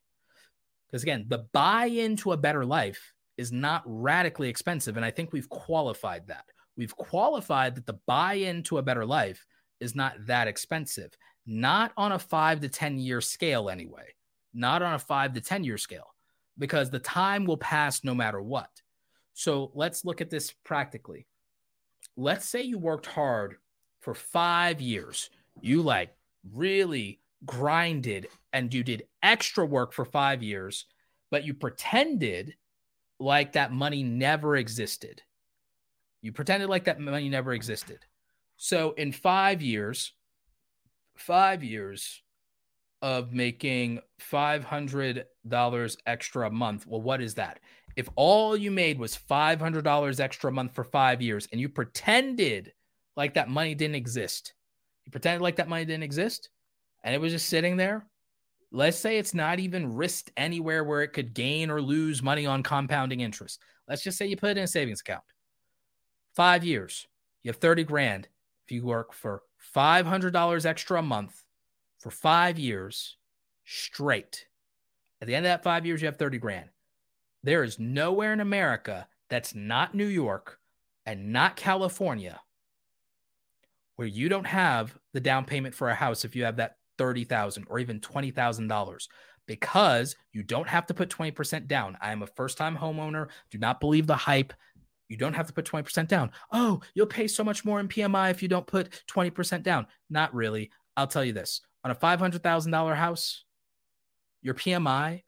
Because 0.87 1.03
again, 1.03 1.25
the 1.27 1.45
buy 1.53 1.85
into 1.85 2.33
a 2.33 2.37
better 2.37 2.65
life 2.65 3.13
is 3.37 3.51
not 3.51 3.83
radically 3.85 4.49
expensive. 4.49 4.97
And 4.97 5.05
I 5.05 5.11
think 5.11 5.31
we've 5.31 5.49
qualified 5.49 6.27
that. 6.27 6.45
We've 6.77 6.95
qualified 6.95 7.75
that 7.75 7.85
the 7.85 7.99
buy 8.05 8.35
into 8.35 8.77
a 8.77 8.83
better 8.83 9.05
life 9.05 9.45
is 9.79 9.95
not 9.95 10.13
that 10.27 10.47
expensive, 10.47 11.11
not 11.45 11.91
on 11.97 12.11
a 12.11 12.19
five 12.19 12.59
to 12.61 12.69
10 12.69 12.99
year 12.99 13.21
scale, 13.21 13.69
anyway, 13.69 14.13
not 14.53 14.81
on 14.81 14.93
a 14.93 14.99
five 14.99 15.33
to 15.33 15.41
10 15.41 15.63
year 15.63 15.77
scale, 15.77 16.13
because 16.57 16.89
the 16.89 16.99
time 16.99 17.45
will 17.45 17.57
pass 17.57 18.03
no 18.03 18.13
matter 18.13 18.41
what. 18.41 18.69
So 19.33 19.71
let's 19.73 20.05
look 20.05 20.21
at 20.21 20.29
this 20.29 20.51
practically. 20.63 21.27
Let's 22.17 22.47
say 22.47 22.61
you 22.61 22.77
worked 22.77 23.05
hard 23.05 23.55
for 24.01 24.13
five 24.13 24.81
years. 24.81 25.29
You 25.61 25.81
like 25.81 26.13
really 26.53 27.19
grinded 27.45 28.27
and 28.53 28.73
you 28.73 28.83
did 28.83 29.03
extra 29.23 29.65
work 29.65 29.93
for 29.93 30.05
five 30.05 30.43
years, 30.43 30.85
but 31.29 31.45
you 31.45 31.53
pretended 31.53 32.55
like 33.19 33.53
that 33.53 33.71
money 33.71 34.03
never 34.03 34.55
existed. 34.57 35.21
You 36.21 36.31
pretended 36.31 36.69
like 36.69 36.85
that 36.85 36.99
money 36.99 37.29
never 37.29 37.53
existed. 37.53 37.99
So 38.57 38.91
in 38.91 39.11
five 39.11 39.61
years, 39.61 40.13
five 41.15 41.63
years 41.63 42.21
of 43.01 43.33
making 43.33 43.99
$500 44.31 45.25
extra 46.05 46.47
a 46.47 46.51
month, 46.51 46.85
well, 46.85 47.01
what 47.01 47.21
is 47.21 47.35
that? 47.35 47.59
If 47.95 48.09
all 48.15 48.55
you 48.55 48.71
made 48.71 48.99
was 48.99 49.17
$500 49.29 50.19
extra 50.19 50.49
a 50.49 50.53
month 50.53 50.73
for 50.73 50.83
five 50.83 51.21
years 51.21 51.47
and 51.51 51.59
you 51.59 51.69
pretended 51.69 52.73
like 53.15 53.33
that 53.33 53.49
money 53.49 53.75
didn't 53.75 53.95
exist, 53.95 54.53
you 55.05 55.11
pretended 55.11 55.41
like 55.41 55.57
that 55.57 55.69
money 55.69 55.85
didn't 55.85 56.03
exist 56.03 56.49
and 57.03 57.15
it 57.15 57.21
was 57.21 57.33
just 57.33 57.49
sitting 57.49 57.77
there. 57.77 58.05
Let's 58.71 58.97
say 58.97 59.17
it's 59.17 59.33
not 59.33 59.59
even 59.59 59.95
risked 59.95 60.31
anywhere 60.37 60.83
where 60.83 61.01
it 61.01 61.09
could 61.09 61.33
gain 61.33 61.69
or 61.69 61.81
lose 61.81 62.23
money 62.23 62.45
on 62.45 62.63
compounding 62.63 63.19
interest. 63.19 63.59
Let's 63.87 64.03
just 64.03 64.17
say 64.17 64.27
you 64.27 64.37
put 64.37 64.51
it 64.51 64.57
in 64.57 64.63
a 64.63 64.67
savings 64.67 65.01
account. 65.01 65.23
Five 66.33 66.63
years, 66.63 67.07
you 67.43 67.49
have 67.49 67.57
30 67.57 67.83
grand. 67.83 68.29
If 68.65 68.71
you 68.71 68.85
work 68.85 69.13
for 69.13 69.41
$500 69.75 70.65
extra 70.65 70.99
a 70.99 71.01
month 71.01 71.43
for 71.99 72.11
five 72.11 72.57
years 72.57 73.17
straight, 73.65 74.45
at 75.19 75.27
the 75.27 75.35
end 75.35 75.45
of 75.45 75.49
that 75.49 75.63
five 75.63 75.85
years, 75.85 76.01
you 76.01 76.05
have 76.05 76.17
30 76.17 76.37
grand. 76.37 76.69
There 77.43 77.63
is 77.63 77.79
nowhere 77.79 78.33
in 78.33 78.39
America 78.39 79.07
that's 79.29 79.55
not 79.55 79.95
New 79.95 80.05
York 80.05 80.59
and 81.05 81.33
not 81.33 81.55
California 81.55 82.39
where 83.95 84.07
you 84.07 84.29
don't 84.29 84.47
have 84.47 84.97
the 85.13 85.19
down 85.19 85.45
payment 85.45 85.75
for 85.75 85.89
a 85.89 85.95
house 85.95 86.25
if 86.25 86.35
you 86.35 86.43
have 86.43 86.57
that 86.57 86.77
30,000 86.97 87.65
or 87.69 87.79
even 87.79 87.99
$20,000 87.99 89.07
because 89.45 90.15
you 90.31 90.43
don't 90.43 90.67
have 90.67 90.85
to 90.87 90.93
put 90.93 91.09
20% 91.09 91.67
down. 91.67 91.97
I 92.01 92.11
am 92.11 92.23
a 92.23 92.27
first 92.27 92.57
time 92.57 92.77
homeowner. 92.77 93.27
Do 93.49 93.57
not 93.57 93.79
believe 93.79 94.07
the 94.07 94.15
hype. 94.15 94.53
You 95.07 95.17
don't 95.17 95.33
have 95.35 95.47
to 95.47 95.53
put 95.53 95.65
20% 95.65 96.07
down. 96.07 96.31
Oh, 96.51 96.81
you'll 96.93 97.05
pay 97.05 97.27
so 97.27 97.43
much 97.43 97.65
more 97.65 97.79
in 97.79 97.87
PMI 97.87 98.31
if 98.31 98.41
you 98.41 98.47
don't 98.47 98.65
put 98.65 99.03
20% 99.13 99.61
down. 99.61 99.87
Not 100.09 100.33
really. 100.33 100.71
I'll 100.95 101.07
tell 101.07 101.25
you 101.25 101.33
this 101.33 101.61
on 101.83 101.91
a 101.91 101.95
$500,000 101.95 102.95
house, 102.95 103.43
your 104.41 104.53
PMI 104.53 105.23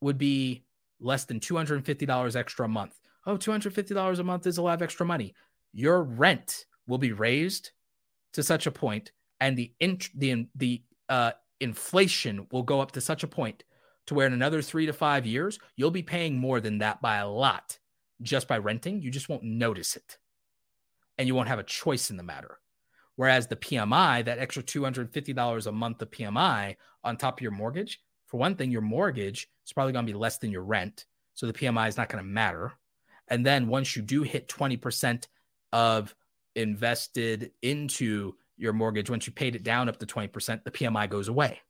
would 0.00 0.18
be 0.18 0.64
less 1.02 1.24
than 1.24 1.40
$250 1.40 2.36
extra 2.36 2.64
a 2.66 2.68
month. 2.68 2.98
Oh, 3.26 3.36
$250 3.36 4.18
a 4.18 4.24
month 4.24 4.46
is 4.46 4.58
a 4.58 4.62
lot 4.62 4.74
of 4.74 4.82
extra 4.82 5.06
money. 5.06 5.34
Your 5.72 6.02
rent 6.02 6.66
will 6.86 6.98
be 6.98 7.12
raised 7.12 7.70
to 8.32 8.42
such 8.42 8.66
a 8.66 8.70
point, 8.70 9.12
and 9.40 9.56
the 9.56 9.72
int- 9.80 10.10
the 10.18 10.46
the 10.54 10.82
uh, 11.08 11.32
inflation 11.60 12.46
will 12.50 12.62
go 12.62 12.80
up 12.80 12.92
to 12.92 13.00
such 13.00 13.22
a 13.22 13.28
point 13.28 13.64
to 14.06 14.14
where 14.14 14.26
in 14.26 14.32
another 14.32 14.62
three 14.62 14.86
to 14.86 14.92
five 14.92 15.26
years 15.26 15.58
you'll 15.76 15.90
be 15.90 16.02
paying 16.02 16.38
more 16.38 16.60
than 16.60 16.78
that 16.78 17.00
by 17.02 17.18
a 17.18 17.28
lot 17.28 17.78
just 18.22 18.48
by 18.48 18.58
renting. 18.58 19.02
You 19.02 19.10
just 19.10 19.28
won't 19.28 19.42
notice 19.44 19.96
it. 19.96 20.18
and 21.18 21.28
you 21.28 21.34
won't 21.34 21.48
have 21.48 21.58
a 21.58 21.64
choice 21.64 22.10
in 22.10 22.16
the 22.16 22.22
matter. 22.22 22.58
Whereas 23.16 23.46
the 23.46 23.56
PMI, 23.56 24.24
that 24.24 24.38
extra 24.38 24.62
$250 24.62 25.66
a 25.66 25.72
month 25.72 26.02
of 26.02 26.10
PMI 26.10 26.76
on 27.04 27.16
top 27.16 27.38
of 27.38 27.42
your 27.42 27.52
mortgage, 27.52 28.00
for 28.26 28.38
one 28.38 28.56
thing, 28.56 28.70
your 28.70 28.80
mortgage 28.80 29.48
is 29.66 29.72
probably 29.72 29.92
going 29.92 30.06
to 30.06 30.12
be 30.12 30.18
less 30.18 30.38
than 30.38 30.50
your 30.50 30.62
rent. 30.62 31.06
So 31.34 31.46
the 31.46 31.52
PMI 31.52 31.88
is 31.88 31.96
not 31.96 32.08
going 32.08 32.22
to 32.22 32.28
matter. 32.28 32.72
And 33.28 33.46
then 33.46 33.68
once 33.68 33.96
you 33.96 34.02
do 34.02 34.22
hit 34.22 34.48
20% 34.48 35.26
of 35.72 36.14
invested 36.54 37.52
into 37.62 38.34
your 38.56 38.72
mortgage, 38.72 39.08
once 39.08 39.26
you 39.26 39.32
paid 39.32 39.56
it 39.56 39.62
down 39.62 39.88
up 39.88 39.98
to 39.98 40.06
20%, 40.06 40.64
the 40.64 40.70
PMI 40.70 41.08
goes 41.08 41.28
away. 41.28 41.60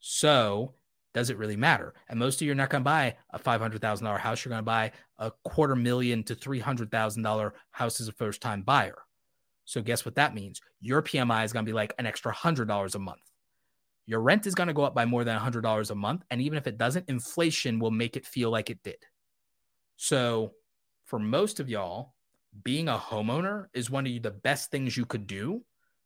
So 0.00 0.74
does 1.14 1.30
it 1.30 1.38
really 1.38 1.56
matter? 1.56 1.94
And 2.08 2.18
most 2.18 2.40
of 2.40 2.46
you 2.46 2.52
are 2.52 2.56
not 2.56 2.70
going 2.70 2.82
to 2.82 2.84
buy 2.84 3.16
a 3.30 3.38
$500,000 3.38 4.18
house. 4.18 4.44
You're 4.44 4.50
going 4.50 4.58
to 4.58 4.62
buy 4.62 4.92
a 5.18 5.30
quarter 5.44 5.76
million 5.76 6.24
to 6.24 6.34
$300,000 6.34 7.52
house 7.70 8.00
as 8.00 8.08
a 8.08 8.12
first 8.12 8.42
time 8.42 8.62
buyer. 8.62 8.98
So 9.64 9.80
guess 9.80 10.04
what 10.04 10.16
that 10.16 10.34
means? 10.34 10.60
Your 10.80 11.00
PMI 11.00 11.44
is 11.44 11.52
going 11.52 11.64
to 11.64 11.68
be 11.68 11.74
like 11.74 11.94
an 11.98 12.04
extra 12.04 12.34
$100 12.34 12.94
a 12.94 12.98
month. 12.98 13.20
Your 14.06 14.20
rent 14.20 14.46
is 14.46 14.54
going 14.54 14.66
to 14.66 14.74
go 14.74 14.82
up 14.82 14.94
by 14.94 15.04
more 15.04 15.24
than 15.24 15.38
$100 15.38 15.90
a 15.90 15.94
month. 15.94 16.24
And 16.30 16.40
even 16.40 16.58
if 16.58 16.66
it 16.66 16.78
doesn't, 16.78 17.08
inflation 17.08 17.78
will 17.78 17.90
make 17.90 18.16
it 18.16 18.26
feel 18.26 18.50
like 18.50 18.70
it 18.70 18.82
did. 18.82 18.98
So 19.96 20.52
for 21.04 21.18
most 21.18 21.60
of 21.60 21.68
y'all, 21.68 22.14
being 22.62 22.88
a 22.88 22.98
homeowner 22.98 23.66
is 23.72 23.90
one 23.90 24.06
of 24.06 24.22
the 24.22 24.30
best 24.30 24.70
things 24.70 24.96
you 24.96 25.04
could 25.06 25.26
do 25.26 25.62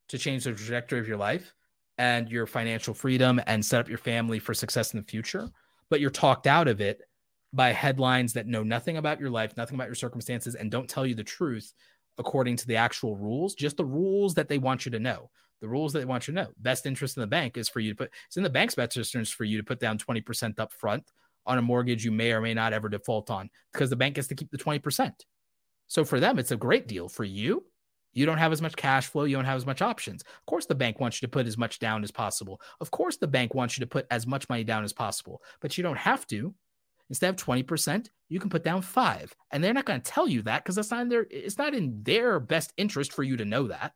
to 0.09 0.19
change 0.19 0.45
the 0.45 0.53
trajectory 0.53 0.99
of 0.99 1.09
your 1.09 1.17
life 1.17 1.55
and 1.99 2.31
your 2.31 2.47
financial 2.47 2.95
freedom 2.95 3.41
and 3.47 3.65
set 3.65 3.81
up 3.81 3.89
your 3.89 3.99
family 3.99 4.39
for 4.39 4.55
success 4.55 4.95
in 4.95 5.01
the 5.01 5.07
future. 5.07 5.49
But 5.91 6.01
you're 6.01 6.11
talked 6.11 6.47
out 6.47 6.69
of 6.69 6.81
it 6.81 7.03
by 7.53 7.73
headlines 7.73 8.33
that 8.35 8.47
know 8.47 8.63
nothing 8.63 8.97
about 8.97 9.21
your 9.21 9.31
life, 9.31 9.57
nothing 9.57 9.75
about 9.75 9.89
your 9.89 9.95
circumstances, 9.95 10.55
and 10.55 10.71
don't 10.71 10.89
tell 10.89 11.07
you 11.07 11.15
the 11.15 11.25
truth 11.25 11.73
according 12.19 12.57
to 12.57 12.67
the 12.67 12.77
actual 12.77 13.17
rules, 13.17 13.55
just 13.55 13.77
the 13.77 13.85
rules 13.85 14.35
that 14.35 14.49
they 14.49 14.59
want 14.59 14.85
you 14.85 14.93
to 14.93 14.99
know. 14.99 15.31
The 15.61 15.69
rules 15.69 15.93
that 15.93 16.01
they 16.01 16.05
want 16.05 16.29
you 16.29 16.35
to 16.35 16.43
know. 16.43 16.51
Best 16.59 16.87
interest 16.87 17.17
in 17.17 17.21
the 17.21 17.27
bank 17.27 17.57
is 17.57 17.69
for 17.69 17.81
you 17.81 17.91
to 17.91 17.97
put 17.97 18.11
it's 18.27 18.37
in 18.37 18.43
the 18.43 18.51
bank's 18.51 18.75
best 18.75 18.97
interest 18.97 19.35
for 19.35 19.45
you 19.45 19.57
to 19.57 19.65
put 19.65 19.81
down 19.81 19.99
20% 19.99 20.59
up 20.59 20.73
front 20.73 21.11
on 21.47 21.59
a 21.59 21.63
mortgage 21.63 22.05
you 22.05 22.13
may 22.13 22.33
or 22.33 22.41
may 22.41 22.55
not 22.55 22.73
ever 22.73 22.89
default 22.89 23.31
on 23.31 23.51
because 23.73 23.91
the 23.91 23.97
bank 23.97 24.15
gets 24.15 24.29
to 24.29 24.35
keep 24.35 24.51
the 24.51 24.59
20%. 24.59 25.13
So 25.89 26.05
for 26.05 26.21
them, 26.21 26.39
it's 26.39 26.51
a 26.51 26.57
great 26.57 26.87
deal. 26.87 27.09
For 27.09 27.25
you, 27.25 27.65
you 28.13 28.27
don't 28.27 28.39
have 28.39 28.53
as 28.53 28.63
much 28.63 28.77
cash 28.77 29.07
flow. 29.07 29.25
You 29.25 29.37
don't 29.37 29.45
have 29.47 29.57
as 29.57 29.67
much 29.67 29.83
options. 29.83 30.23
Of 30.23 30.47
course, 30.47 30.67
the 30.67 30.75
bank 30.75 31.01
wants 31.01 31.21
you 31.21 31.27
to 31.27 31.31
put 31.31 31.47
as 31.47 31.57
much 31.57 31.79
down 31.79 32.05
as 32.05 32.11
possible. 32.11 32.61
Of 32.81 32.91
course, 32.91 33.17
the 33.17 33.27
bank 33.27 33.55
wants 33.55 33.77
you 33.77 33.81
to 33.83 33.89
put 33.89 34.07
as 34.11 34.27
much 34.27 34.49
money 34.49 34.65
down 34.65 34.85
as 34.85 34.93
possible, 34.93 35.43
but 35.61 35.77
you 35.77 35.83
don't 35.83 35.99
have 35.99 36.27
to. 36.29 36.55
Instead 37.11 37.31
of 37.31 37.37
20%, 37.37 38.09
you 38.29 38.39
can 38.39 38.51
put 38.51 38.65
down 38.65 38.83
five. 38.83 39.35
And 39.51 39.65
they're 39.65 39.73
not 39.73 39.87
going 39.87 40.01
to 40.01 40.11
tell 40.11 40.29
you 40.29 40.43
that 40.43 40.63
because 40.63 40.75
that's 40.77 40.91
not 40.91 41.01
in 41.01 41.09
their 41.09 41.27
it's 41.31 41.57
not 41.57 41.75
in 41.75 42.03
their 42.03 42.39
best 42.39 42.73
interest 42.77 43.13
for 43.13 43.23
you 43.23 43.37
to 43.39 43.45
know 43.45 43.69
that. 43.69 43.95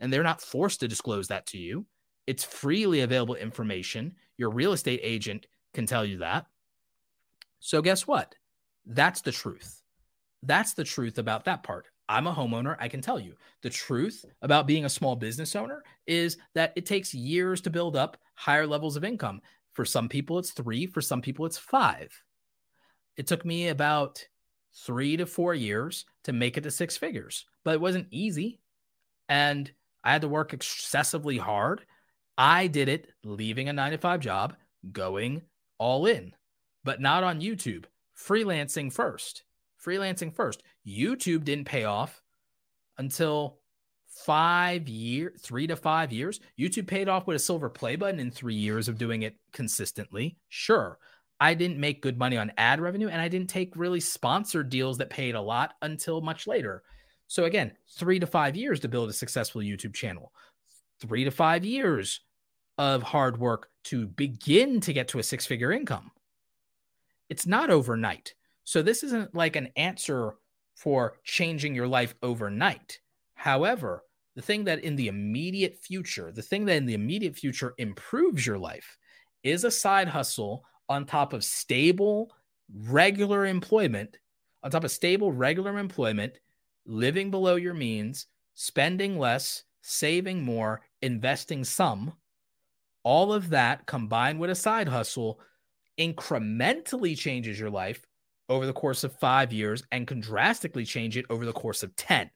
And 0.00 0.12
they're 0.12 0.22
not 0.22 0.40
forced 0.40 0.80
to 0.80 0.88
disclose 0.88 1.28
that 1.28 1.46
to 1.48 1.58
you. 1.58 1.86
It's 2.26 2.44
freely 2.44 3.00
available 3.00 3.34
information. 3.34 4.14
Your 4.36 4.50
real 4.50 4.72
estate 4.72 5.00
agent 5.02 5.46
can 5.72 5.86
tell 5.86 6.04
you 6.04 6.18
that. 6.18 6.46
So 7.60 7.80
guess 7.82 8.06
what? 8.06 8.34
That's 8.86 9.20
the 9.20 9.32
truth. 9.32 9.82
That's 10.42 10.74
the 10.74 10.84
truth 10.84 11.18
about 11.18 11.44
that 11.44 11.62
part. 11.62 11.86
I'm 12.08 12.26
a 12.26 12.34
homeowner. 12.34 12.76
I 12.78 12.88
can 12.88 13.00
tell 13.00 13.18
you 13.18 13.34
the 13.62 13.70
truth 13.70 14.24
about 14.42 14.66
being 14.66 14.84
a 14.84 14.90
small 14.90 15.16
business 15.16 15.56
owner 15.56 15.82
is 16.06 16.36
that 16.54 16.72
it 16.76 16.84
takes 16.84 17.14
years 17.14 17.62
to 17.62 17.70
build 17.70 17.96
up 17.96 18.18
higher 18.34 18.66
levels 18.66 18.96
of 18.96 19.04
income. 19.04 19.40
For 19.72 19.84
some 19.84 20.08
people, 20.08 20.38
it's 20.38 20.50
three. 20.50 20.86
For 20.86 21.00
some 21.00 21.22
people, 21.22 21.46
it's 21.46 21.56
five. 21.56 22.12
It 23.16 23.26
took 23.26 23.44
me 23.44 23.68
about 23.68 24.26
three 24.74 25.16
to 25.16 25.24
four 25.24 25.54
years 25.54 26.04
to 26.24 26.32
make 26.32 26.58
it 26.58 26.62
to 26.62 26.70
six 26.70 26.96
figures, 26.96 27.46
but 27.64 27.74
it 27.74 27.80
wasn't 27.80 28.08
easy. 28.10 28.60
And 29.28 29.70
I 30.04 30.12
had 30.12 30.22
to 30.22 30.28
work 30.28 30.52
excessively 30.52 31.38
hard. 31.38 31.84
I 32.38 32.68
did 32.68 32.88
it 32.88 33.08
leaving 33.24 33.68
a 33.68 33.72
nine 33.72 33.92
to 33.92 33.98
five 33.98 34.20
job, 34.20 34.54
going 34.92 35.42
all 35.78 36.06
in, 36.06 36.34
but 36.84 37.00
not 37.00 37.24
on 37.24 37.40
YouTube, 37.40 37.86
freelancing 38.16 38.92
first 38.92 39.44
freelancing 39.84 40.34
first. 40.34 40.62
YouTube 40.86 41.44
didn't 41.44 41.66
pay 41.66 41.84
off 41.84 42.22
until 42.98 43.58
five 44.08 44.88
year, 44.88 45.32
three 45.38 45.66
to 45.66 45.76
five 45.76 46.12
years. 46.12 46.40
YouTube 46.58 46.86
paid 46.86 47.08
off 47.08 47.26
with 47.26 47.36
a 47.36 47.40
silver 47.40 47.68
play 47.68 47.96
button 47.96 48.20
in 48.20 48.30
three 48.30 48.54
years 48.54 48.88
of 48.88 48.98
doing 48.98 49.22
it 49.22 49.36
consistently. 49.52 50.36
Sure. 50.48 50.98
I 51.40 51.54
didn't 51.54 51.80
make 51.80 52.02
good 52.02 52.18
money 52.18 52.36
on 52.36 52.52
ad 52.56 52.80
revenue 52.80 53.08
and 53.08 53.20
I 53.20 53.28
didn't 53.28 53.50
take 53.50 53.76
really 53.76 54.00
sponsored 54.00 54.70
deals 54.70 54.98
that 54.98 55.10
paid 55.10 55.34
a 55.34 55.40
lot 55.40 55.74
until 55.82 56.20
much 56.20 56.46
later. 56.46 56.82
So 57.34 57.46
again, 57.46 57.72
three 57.88 58.20
to 58.20 58.28
five 58.28 58.54
years 58.54 58.78
to 58.78 58.88
build 58.88 59.10
a 59.10 59.12
successful 59.12 59.60
YouTube 59.60 59.92
channel, 59.92 60.32
three 61.00 61.24
to 61.24 61.32
five 61.32 61.64
years 61.64 62.20
of 62.78 63.02
hard 63.02 63.40
work 63.40 63.70
to 63.86 64.06
begin 64.06 64.80
to 64.82 64.92
get 64.92 65.08
to 65.08 65.18
a 65.18 65.22
six 65.24 65.44
figure 65.44 65.72
income. 65.72 66.12
It's 67.28 67.44
not 67.44 67.70
overnight. 67.70 68.34
So 68.62 68.82
this 68.82 69.02
isn't 69.02 69.34
like 69.34 69.56
an 69.56 69.70
answer 69.74 70.36
for 70.76 71.16
changing 71.24 71.74
your 71.74 71.88
life 71.88 72.14
overnight. 72.22 73.00
However, 73.34 74.04
the 74.36 74.42
thing 74.42 74.62
that 74.66 74.84
in 74.84 74.94
the 74.94 75.08
immediate 75.08 75.76
future, 75.76 76.30
the 76.30 76.40
thing 76.40 76.64
that 76.66 76.76
in 76.76 76.86
the 76.86 76.94
immediate 76.94 77.34
future 77.34 77.74
improves 77.78 78.46
your 78.46 78.58
life 78.58 78.96
is 79.42 79.64
a 79.64 79.72
side 79.72 80.06
hustle 80.06 80.62
on 80.88 81.04
top 81.04 81.32
of 81.32 81.42
stable, 81.42 82.30
regular 82.72 83.44
employment, 83.44 84.18
on 84.62 84.70
top 84.70 84.84
of 84.84 84.92
stable, 84.92 85.32
regular 85.32 85.78
employment, 85.78 86.38
living 86.86 87.30
below 87.30 87.56
your 87.56 87.74
means, 87.74 88.26
spending 88.54 89.18
less, 89.18 89.64
saving 89.82 90.42
more, 90.42 90.82
investing 91.02 91.64
some. 91.64 92.12
All 93.02 93.32
of 93.32 93.50
that 93.50 93.86
combined 93.86 94.40
with 94.40 94.50
a 94.50 94.54
side 94.54 94.88
hustle 94.88 95.40
incrementally 95.98 97.16
changes 97.16 97.58
your 97.58 97.70
life 97.70 98.06
over 98.48 98.66
the 98.66 98.72
course 98.72 99.04
of 99.04 99.18
five 99.18 99.52
years 99.52 99.82
and 99.92 100.06
can 100.06 100.20
drastically 100.20 100.84
change 100.84 101.16
it 101.16 101.26
over 101.30 101.44
the 101.44 101.52
course 101.52 101.82
of 101.82 101.94
10. 101.96 102.30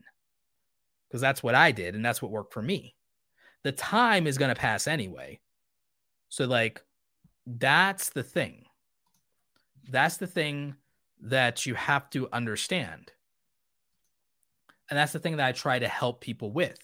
Because 1.08 1.20
that's 1.20 1.42
what 1.42 1.54
I 1.54 1.72
did 1.72 1.94
and 1.94 2.04
that's 2.04 2.20
what 2.20 2.30
worked 2.30 2.52
for 2.52 2.62
me. 2.62 2.94
The 3.64 3.72
time 3.72 4.26
is 4.26 4.38
going 4.38 4.54
to 4.54 4.60
pass 4.60 4.86
anyway. 4.86 5.40
So, 6.28 6.46
like, 6.46 6.82
that's 7.46 8.10
the 8.10 8.22
thing. 8.22 8.66
That's 9.90 10.18
the 10.18 10.26
thing 10.26 10.76
that 11.22 11.66
you 11.66 11.74
have 11.74 12.10
to 12.10 12.28
understand. 12.32 13.10
And 14.90 14.98
that's 14.98 15.12
the 15.12 15.19
thing 15.19 15.36
that 15.36 15.47
I 15.47 15.52
try 15.52 15.78
to 15.78 15.89
help 15.89 16.20
people 16.20 16.52
with. 16.52 16.78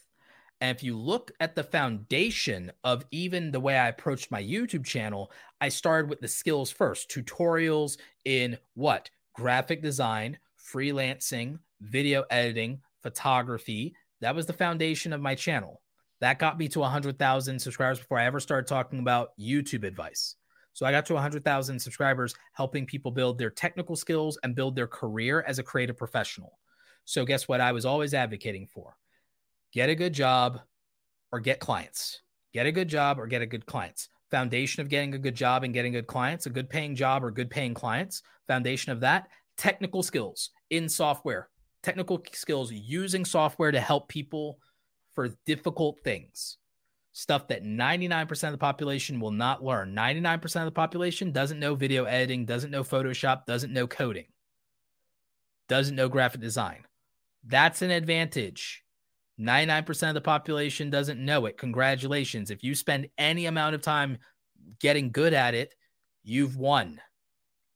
And 0.61 0.77
if 0.77 0.83
you 0.83 0.97
look 0.97 1.33
at 1.41 1.55
the 1.55 1.65
foundation 1.65 2.73
of 2.85 3.05
even 3.11 3.51
the 3.51 3.61
way 3.61 3.77
I 3.77 3.89
approached 3.89 4.31
my 4.31 4.43
YouTube 4.43 4.85
channel, 4.85 5.31
I 5.61 5.69
started 5.69 6.09
with 6.09 6.21
the 6.21 6.29
skills 6.29 6.71
first 6.71 7.11
tutorials 7.11 7.99
in 8.25 8.59
what? 8.75 9.11
Graphic 9.35 9.83
design, 9.83 10.39
freelancing, 10.73 11.59
video 11.81 12.25
editing, 12.31 12.81
photography. 13.03 13.95
That 14.21 14.35
was 14.35 14.47
the 14.47 14.53
foundation 14.53 15.13
of 15.13 15.21
my 15.21 15.35
channel. 15.35 15.83
That 16.21 16.39
got 16.39 16.59
me 16.59 16.69
to 16.69 16.81
100,000 16.81 17.59
subscribers 17.59 17.99
before 17.99 18.19
I 18.19 18.25
ever 18.25 18.41
started 18.41 18.67
talking 18.67 19.01
about 19.01 19.31
YouTube 19.39 19.85
advice. 19.85 20.37
So 20.73 20.87
I 20.87 20.93
got 20.93 21.07
to 21.07 21.15
100,000 21.15 21.79
subscribers 21.79 22.35
helping 22.53 22.87
people 22.87 23.11
build 23.11 23.39
their 23.39 23.51
technical 23.51 23.97
skills 23.97 24.39
and 24.43 24.55
build 24.55 24.75
their 24.77 24.87
career 24.87 25.45
as 25.47 25.59
a 25.59 25.63
creative 25.63 25.97
professional. 25.97 26.59
So 27.05 27.25
guess 27.25 27.47
what 27.47 27.61
I 27.61 27.73
was 27.73 27.85
always 27.85 28.15
advocating 28.15 28.67
for? 28.67 28.97
get 29.75 29.91
a 29.91 29.95
good 29.95 30.13
job 30.13 30.61
or 31.33 31.41
get 31.41 31.59
clients. 31.59 32.23
Get 32.53 32.67
a 32.67 32.73
good 32.73 32.89
job 32.89 33.19
or 33.19 33.27
get 33.27 33.43
a 33.43 33.47
good 33.47 33.67
clients. 33.67 34.09
Foundation 34.31 34.81
of 34.81 34.89
getting 34.89 35.15
a 35.15 35.19
good 35.19 35.35
job 35.35 35.65
and 35.65 35.75
getting 35.75 35.93
good 35.93 36.07
clients, 36.07 36.47
a 36.47 36.51
good 36.51 36.71
paying 36.71 36.95
job 36.95 37.25
or 37.25 37.33
good 37.33 37.51
paying 37.51 37.75
clients. 37.75 38.23
Foundation 38.47 38.93
of 38.93 39.01
that, 39.01 39.29
technical 39.57 40.03
skills 40.03 40.51
in 40.71 40.89
software, 40.89 41.49
technical 41.83 42.23
skills 42.33 42.73
using 42.73 43.25
software 43.25 43.73
to 43.73 43.81
help 43.81 44.09
people 44.09 44.59
for 45.13 45.31
difficult 45.45 45.99
things. 46.05 46.59
Stuff 47.13 47.49
that 47.49 47.65
99% 47.65 48.45
of 48.45 48.53
the 48.53 48.59
population 48.59 49.21
will 49.21 49.31
not 49.31 49.63
learn. 49.63 49.95
99% 49.95 50.43
of 50.57 50.65
the 50.65 50.71
population 50.71 51.33
doesn't 51.33 51.61
know 51.61 51.75
video 51.75 52.05
editing, 52.05 52.45
doesn't 52.45 52.71
know 52.71 52.83
Photoshop, 52.83 53.45
doesn't 53.45 53.73
know 53.73 53.87
coding, 53.87 54.27
doesn't 55.69 55.97
know 55.97 56.09
graphic 56.09 56.41
design. 56.41 56.85
That's 57.47 57.83
an 57.83 57.91
advantage 57.91 58.85
99% 59.41 60.09
of 60.09 60.15
the 60.15 60.21
population 60.21 60.91
doesn't 60.91 61.25
know 61.25 61.47
it. 61.47 61.59
Congratulations. 61.59 62.51
If 62.51 62.63
you 62.63 62.75
spend 62.75 63.09
any 63.19 63.47
amount 63.47 63.75
of 63.75 63.83
time 63.83 64.19
getting 64.81 65.11
good 65.11 65.35
at 65.35 65.55
it, 65.55 65.75
you've 66.23 66.57
won. 66.57 67.01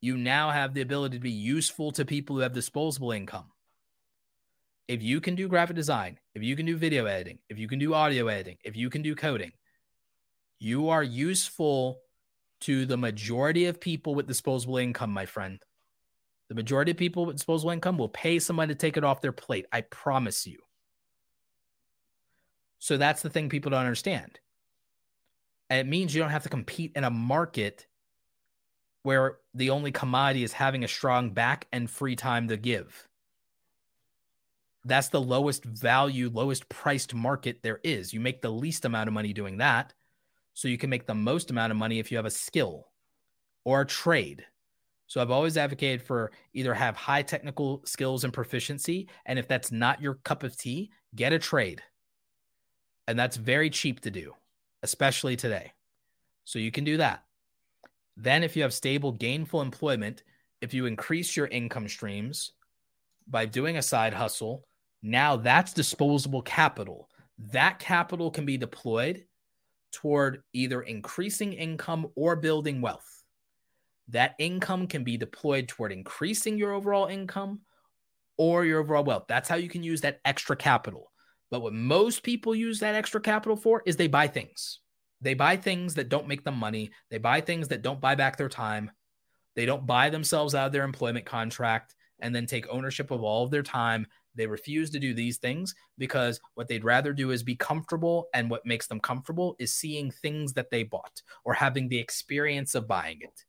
You 0.00 0.16
now 0.16 0.50
have 0.50 0.72
the 0.72 0.82
ability 0.82 1.16
to 1.16 1.22
be 1.22 1.32
useful 1.32 1.90
to 1.92 2.04
people 2.04 2.36
who 2.36 2.42
have 2.42 2.52
disposable 2.52 3.10
income. 3.10 3.46
If 4.86 5.02
you 5.02 5.20
can 5.20 5.34
do 5.34 5.48
graphic 5.48 5.76
design, 5.76 6.18
if 6.34 6.42
you 6.42 6.54
can 6.54 6.64
do 6.64 6.76
video 6.76 7.06
editing, 7.06 7.40
if 7.48 7.58
you 7.58 7.68
can 7.68 7.78
do 7.78 7.92
audio 7.92 8.28
editing, 8.28 8.58
if 8.64 8.76
you 8.76 8.88
can 8.88 9.02
do 9.02 9.14
coding, 9.14 9.52
you 10.60 10.88
are 10.88 11.02
useful 11.02 11.98
to 12.60 12.86
the 12.86 12.96
majority 12.96 13.66
of 13.66 13.80
people 13.80 14.14
with 14.14 14.26
disposable 14.26 14.78
income, 14.78 15.10
my 15.10 15.26
friend. 15.26 15.60
The 16.48 16.54
majority 16.54 16.92
of 16.92 16.96
people 16.96 17.26
with 17.26 17.36
disposable 17.36 17.70
income 17.70 17.98
will 17.98 18.08
pay 18.08 18.38
someone 18.38 18.68
to 18.68 18.74
take 18.74 18.96
it 18.96 19.04
off 19.04 19.20
their 19.20 19.32
plate. 19.32 19.66
I 19.72 19.82
promise 19.82 20.46
you. 20.46 20.58
So 22.78 22.96
that's 22.96 23.22
the 23.22 23.30
thing 23.30 23.48
people 23.48 23.70
don't 23.70 23.80
understand. 23.80 24.40
And 25.68 25.80
it 25.80 25.90
means 25.90 26.14
you 26.14 26.22
don't 26.22 26.30
have 26.30 26.44
to 26.44 26.48
compete 26.48 26.92
in 26.94 27.04
a 27.04 27.10
market 27.10 27.86
where 29.02 29.38
the 29.54 29.70
only 29.70 29.92
commodity 29.92 30.42
is 30.42 30.52
having 30.52 30.84
a 30.84 30.88
strong 30.88 31.30
back 31.30 31.66
and 31.72 31.90
free 31.90 32.16
time 32.16 32.48
to 32.48 32.56
give. 32.56 33.08
That's 34.84 35.08
the 35.08 35.20
lowest 35.20 35.64
value, 35.64 36.30
lowest 36.32 36.68
priced 36.68 37.14
market 37.14 37.58
there 37.62 37.80
is. 37.84 38.14
You 38.14 38.20
make 38.20 38.40
the 38.40 38.50
least 38.50 38.84
amount 38.84 39.08
of 39.08 39.14
money 39.14 39.32
doing 39.32 39.58
that. 39.58 39.92
So 40.54 40.66
you 40.68 40.78
can 40.78 40.90
make 40.90 41.06
the 41.06 41.14
most 41.14 41.50
amount 41.50 41.72
of 41.72 41.76
money 41.76 41.98
if 41.98 42.10
you 42.10 42.16
have 42.16 42.26
a 42.26 42.30
skill 42.30 42.88
or 43.64 43.82
a 43.82 43.86
trade. 43.86 44.46
So 45.08 45.22
I've 45.22 45.30
always 45.30 45.56
advocated 45.56 46.02
for 46.02 46.30
either 46.52 46.74
have 46.74 46.94
high 46.94 47.22
technical 47.22 47.82
skills 47.84 48.24
and 48.24 48.32
proficiency. 48.32 49.08
And 49.24 49.38
if 49.38 49.48
that's 49.48 49.72
not 49.72 50.02
your 50.02 50.14
cup 50.16 50.42
of 50.42 50.56
tea, 50.56 50.90
get 51.14 51.32
a 51.32 51.38
trade. 51.38 51.82
And 53.06 53.18
that's 53.18 53.36
very 53.36 53.70
cheap 53.70 54.00
to 54.00 54.10
do, 54.10 54.34
especially 54.82 55.34
today. 55.34 55.72
So 56.44 56.58
you 56.58 56.70
can 56.70 56.84
do 56.84 56.98
that. 56.98 57.24
Then, 58.16 58.42
if 58.42 58.56
you 58.56 58.62
have 58.62 58.74
stable, 58.74 59.12
gainful 59.12 59.62
employment, 59.62 60.24
if 60.60 60.74
you 60.74 60.86
increase 60.86 61.36
your 61.36 61.46
income 61.46 61.88
streams 61.88 62.52
by 63.28 63.46
doing 63.46 63.76
a 63.76 63.82
side 63.82 64.12
hustle, 64.12 64.64
now 65.02 65.36
that's 65.36 65.72
disposable 65.72 66.42
capital. 66.42 67.08
That 67.52 67.78
capital 67.78 68.30
can 68.30 68.44
be 68.44 68.56
deployed 68.56 69.24
toward 69.92 70.42
either 70.52 70.82
increasing 70.82 71.52
income 71.52 72.08
or 72.16 72.34
building 72.36 72.80
wealth. 72.80 73.17
That 74.08 74.34
income 74.38 74.86
can 74.86 75.04
be 75.04 75.16
deployed 75.16 75.68
toward 75.68 75.92
increasing 75.92 76.58
your 76.58 76.72
overall 76.72 77.06
income 77.06 77.60
or 78.38 78.64
your 78.64 78.80
overall 78.80 79.04
wealth. 79.04 79.24
That's 79.28 79.48
how 79.48 79.56
you 79.56 79.68
can 79.68 79.82
use 79.82 80.00
that 80.02 80.20
extra 80.24 80.56
capital. 80.56 81.12
But 81.50 81.60
what 81.60 81.72
most 81.72 82.22
people 82.22 82.54
use 82.54 82.80
that 82.80 82.94
extra 82.94 83.20
capital 83.20 83.56
for 83.56 83.82
is 83.86 83.96
they 83.96 84.06
buy 84.06 84.28
things. 84.28 84.80
They 85.20 85.34
buy 85.34 85.56
things 85.56 85.94
that 85.94 86.08
don't 86.08 86.28
make 86.28 86.44
them 86.44 86.56
money. 86.56 86.90
They 87.10 87.18
buy 87.18 87.40
things 87.40 87.68
that 87.68 87.82
don't 87.82 88.00
buy 88.00 88.14
back 88.14 88.36
their 88.36 88.48
time. 88.48 88.90
They 89.56 89.66
don't 89.66 89.86
buy 89.86 90.10
themselves 90.10 90.54
out 90.54 90.66
of 90.66 90.72
their 90.72 90.84
employment 90.84 91.26
contract 91.26 91.94
and 92.20 92.34
then 92.34 92.46
take 92.46 92.68
ownership 92.68 93.10
of 93.10 93.22
all 93.22 93.44
of 93.44 93.50
their 93.50 93.62
time. 93.62 94.06
They 94.34 94.46
refuse 94.46 94.90
to 94.90 95.00
do 95.00 95.14
these 95.14 95.38
things 95.38 95.74
because 95.96 96.38
what 96.54 96.68
they'd 96.68 96.84
rather 96.84 97.12
do 97.12 97.32
is 97.32 97.42
be 97.42 97.56
comfortable. 97.56 98.28
And 98.34 98.48
what 98.48 98.66
makes 98.66 98.86
them 98.86 99.00
comfortable 99.00 99.56
is 99.58 99.74
seeing 99.74 100.10
things 100.10 100.52
that 100.52 100.70
they 100.70 100.84
bought 100.84 101.22
or 101.44 101.54
having 101.54 101.88
the 101.88 101.98
experience 101.98 102.74
of 102.76 102.86
buying 102.86 103.18
it. 103.20 103.44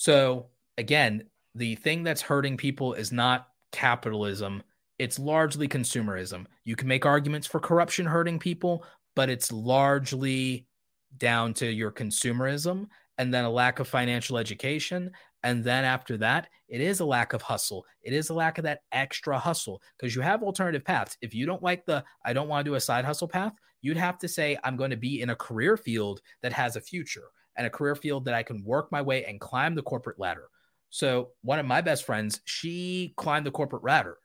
So, 0.00 0.46
again, 0.78 1.24
the 1.54 1.74
thing 1.74 2.04
that's 2.04 2.22
hurting 2.22 2.56
people 2.56 2.94
is 2.94 3.12
not 3.12 3.48
capitalism, 3.70 4.62
it's 4.98 5.18
largely 5.18 5.68
consumerism. 5.68 6.46
You 6.64 6.74
can 6.74 6.88
make 6.88 7.04
arguments 7.04 7.46
for 7.46 7.60
corruption 7.60 8.06
hurting 8.06 8.38
people, 8.38 8.86
but 9.14 9.28
it's 9.28 9.52
largely 9.52 10.66
down 11.18 11.52
to 11.52 11.70
your 11.70 11.92
consumerism 11.92 12.86
and 13.18 13.32
then 13.32 13.44
a 13.44 13.50
lack 13.50 13.78
of 13.78 13.88
financial 13.88 14.38
education. 14.38 15.10
And 15.42 15.62
then 15.62 15.84
after 15.84 16.16
that, 16.16 16.48
it 16.70 16.80
is 16.80 17.00
a 17.00 17.04
lack 17.04 17.34
of 17.34 17.42
hustle. 17.42 17.84
It 18.00 18.14
is 18.14 18.30
a 18.30 18.34
lack 18.34 18.56
of 18.56 18.64
that 18.64 18.80
extra 18.92 19.38
hustle 19.38 19.82
because 19.98 20.16
you 20.16 20.22
have 20.22 20.42
alternative 20.42 20.82
paths. 20.82 21.18
If 21.20 21.34
you 21.34 21.44
don't 21.44 21.62
like 21.62 21.84
the, 21.84 22.02
I 22.24 22.32
don't 22.32 22.48
want 22.48 22.64
to 22.64 22.70
do 22.70 22.76
a 22.76 22.80
side 22.80 23.04
hustle 23.04 23.28
path, 23.28 23.52
you'd 23.82 23.98
have 23.98 24.16
to 24.20 24.28
say, 24.28 24.56
I'm 24.64 24.78
going 24.78 24.92
to 24.92 24.96
be 24.96 25.20
in 25.20 25.28
a 25.28 25.36
career 25.36 25.76
field 25.76 26.22
that 26.40 26.54
has 26.54 26.76
a 26.76 26.80
future 26.80 27.28
and 27.56 27.66
a 27.66 27.70
career 27.70 27.94
field 27.94 28.24
that 28.24 28.34
I 28.34 28.42
can 28.42 28.64
work 28.64 28.90
my 28.92 29.02
way 29.02 29.24
and 29.24 29.40
climb 29.40 29.74
the 29.74 29.82
corporate 29.82 30.18
ladder. 30.18 30.48
So, 30.90 31.30
one 31.42 31.58
of 31.58 31.66
my 31.66 31.80
best 31.80 32.04
friends, 32.04 32.40
she 32.44 33.14
climbed 33.16 33.46
the 33.46 33.50
corporate 33.50 33.84
ladder. 33.84 34.18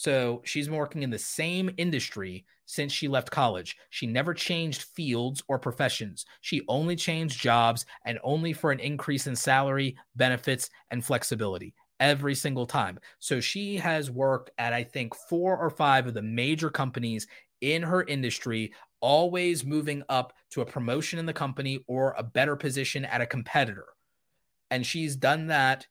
So 0.00 0.40
she's 0.46 0.66
been 0.66 0.78
working 0.78 1.02
in 1.02 1.10
the 1.10 1.18
same 1.18 1.68
industry 1.76 2.46
since 2.64 2.90
she 2.90 3.06
left 3.06 3.30
college. 3.30 3.76
She 3.90 4.06
never 4.06 4.32
changed 4.32 4.84
fields 4.84 5.42
or 5.46 5.58
professions. 5.58 6.24
She 6.40 6.62
only 6.68 6.96
changed 6.96 7.38
jobs 7.38 7.84
and 8.06 8.18
only 8.24 8.54
for 8.54 8.72
an 8.72 8.80
increase 8.80 9.26
in 9.26 9.36
salary, 9.36 9.98
benefits, 10.16 10.70
and 10.90 11.04
flexibility 11.04 11.74
every 12.00 12.34
single 12.34 12.66
time. 12.66 12.98
So 13.18 13.40
she 13.40 13.76
has 13.76 14.10
worked 14.10 14.50
at, 14.58 14.72
I 14.72 14.82
think, 14.82 15.14
four 15.14 15.56
or 15.56 15.70
five 15.70 16.06
of 16.06 16.14
the 16.14 16.22
major 16.22 16.70
companies 16.70 17.26
in 17.60 17.82
her 17.82 18.02
industry, 18.02 18.72
always 19.00 19.64
moving 19.64 20.02
up 20.08 20.32
to 20.50 20.62
a 20.62 20.66
promotion 20.66 21.18
in 21.18 21.26
the 21.26 21.32
company 21.32 21.84
or 21.86 22.14
a 22.16 22.22
better 22.22 22.56
position 22.56 23.04
at 23.04 23.20
a 23.20 23.26
competitor. 23.26 23.86
And 24.70 24.84
she's 24.84 25.14
done 25.14 25.48
that 25.48 25.86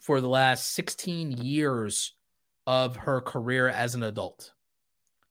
for 0.00 0.20
the 0.20 0.28
last 0.28 0.72
16 0.72 1.32
years 1.32 2.14
of 2.66 2.96
her 2.96 3.20
career 3.20 3.68
as 3.68 3.94
an 3.94 4.02
adult 4.02 4.52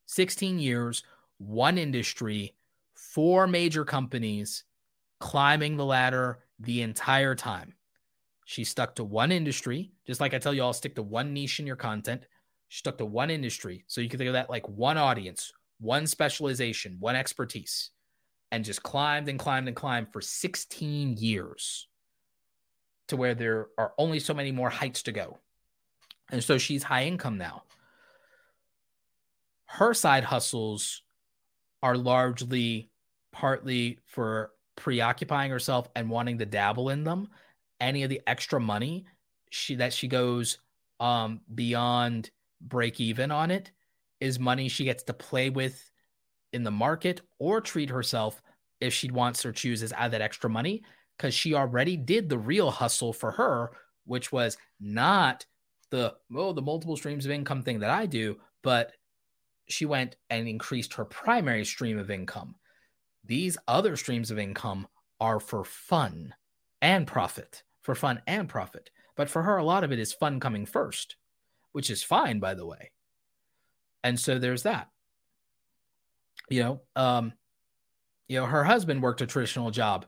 16 0.07 0.57
years, 0.59 1.03
one 1.37 1.77
industry, 1.77 2.55
four 2.93 3.45
major 3.45 3.83
companies, 3.85 4.63
climbing 5.19 5.77
the 5.77 5.85
ladder 5.85 6.39
the 6.59 6.81
entire 6.81 7.35
time. 7.35 7.76
She 8.49 8.63
stuck 8.63 8.95
to 8.95 9.03
one 9.03 9.33
industry, 9.33 9.91
just 10.05 10.21
like 10.21 10.33
I 10.33 10.37
tell 10.39 10.53
you 10.53 10.63
all, 10.63 10.71
stick 10.71 10.95
to 10.95 11.03
one 11.03 11.33
niche 11.33 11.59
in 11.59 11.67
your 11.67 11.75
content. 11.75 12.25
She 12.69 12.79
stuck 12.79 12.97
to 12.99 13.05
one 13.05 13.29
industry. 13.29 13.83
So 13.87 13.99
you 13.99 14.07
can 14.07 14.17
think 14.17 14.29
of 14.29 14.35
that 14.35 14.49
like 14.49 14.65
one 14.69 14.97
audience, 14.97 15.51
one 15.81 16.07
specialization, 16.07 16.95
one 16.97 17.17
expertise, 17.17 17.89
and 18.49 18.63
just 18.63 18.81
climbed 18.83 19.27
and 19.27 19.37
climbed 19.37 19.67
and 19.67 19.75
climbed 19.75 20.13
for 20.13 20.21
16 20.21 21.17
years 21.17 21.89
to 23.09 23.17
where 23.17 23.35
there 23.35 23.67
are 23.77 23.91
only 23.97 24.21
so 24.21 24.33
many 24.33 24.53
more 24.53 24.69
heights 24.69 25.03
to 25.03 25.11
go. 25.11 25.39
And 26.31 26.41
so 26.41 26.57
she's 26.57 26.83
high 26.83 27.03
income 27.03 27.37
now. 27.37 27.63
Her 29.65 29.93
side 29.93 30.23
hustles 30.23 31.01
are 31.83 31.97
largely 31.97 32.91
partly 33.33 33.99
for 34.05 34.51
preoccupying 34.77 35.51
herself 35.51 35.89
and 35.97 36.09
wanting 36.09 36.37
to 36.37 36.45
dabble 36.45 36.87
in 36.87 37.03
them. 37.03 37.27
Any 37.79 38.03
of 38.03 38.09
the 38.09 38.21
extra 38.27 38.59
money 38.59 39.05
she 39.49 39.75
that 39.75 39.93
she 39.93 40.07
goes 40.07 40.59
um 40.99 41.39
beyond 41.53 42.29
break 42.59 42.99
even 42.99 43.31
on 43.31 43.49
it 43.49 43.71
is 44.19 44.39
money 44.39 44.67
she 44.67 44.83
gets 44.83 45.03
to 45.03 45.13
play 45.13 45.49
with 45.49 45.89
in 46.53 46.63
the 46.63 46.71
market 46.71 47.21
or 47.39 47.61
treat 47.61 47.89
herself 47.89 48.41
if 48.79 48.93
she 48.93 49.11
wants 49.11 49.45
or 49.45 49.51
chooses 49.51 49.93
add 49.93 50.11
that 50.11 50.21
extra 50.21 50.49
money 50.49 50.83
because 51.17 51.33
she 51.33 51.53
already 51.53 51.97
did 51.97 52.29
the 52.29 52.37
real 52.37 52.69
hustle 52.69 53.11
for 53.11 53.31
her, 53.31 53.71
which 54.05 54.31
was 54.31 54.57
not 54.79 55.45
the 55.89 56.13
oh 56.35 56.53
the 56.53 56.61
multiple 56.61 56.97
streams 56.97 57.25
of 57.25 57.31
income 57.31 57.63
thing 57.63 57.79
that 57.79 57.89
I 57.89 58.05
do, 58.05 58.37
but 58.63 58.91
she 59.67 59.85
went 59.85 60.15
and 60.29 60.47
increased 60.47 60.93
her 60.93 61.05
primary 61.05 61.65
stream 61.65 61.97
of 61.97 62.11
income. 62.11 62.55
These 63.25 63.57
other 63.67 63.95
streams 63.97 64.31
of 64.31 64.39
income 64.39 64.87
are 65.19 65.39
for 65.39 65.63
fun 65.63 66.33
and 66.81 67.07
profit, 67.07 67.63
for 67.87 67.95
fun 67.95 68.21
and 68.27 68.49
profit. 68.49 68.89
But 69.15 69.29
for 69.29 69.43
her, 69.43 69.55
a 69.55 69.63
lot 69.63 69.85
of 69.85 69.93
it 69.93 69.97
is 69.97 70.11
fun 70.11 70.41
coming 70.41 70.65
first, 70.65 71.15
which 71.71 71.89
is 71.89 72.03
fine, 72.03 72.37
by 72.37 72.53
the 72.53 72.65
way. 72.65 72.91
And 74.03 74.19
so 74.19 74.37
there's 74.37 74.63
that. 74.63 74.89
You 76.49 76.63
know, 76.63 76.81
um, 76.97 77.31
you 78.27 78.37
know, 78.37 78.45
her 78.45 78.65
husband 78.65 79.01
worked 79.01 79.21
a 79.21 79.25
traditional 79.25 79.71
job. 79.71 80.05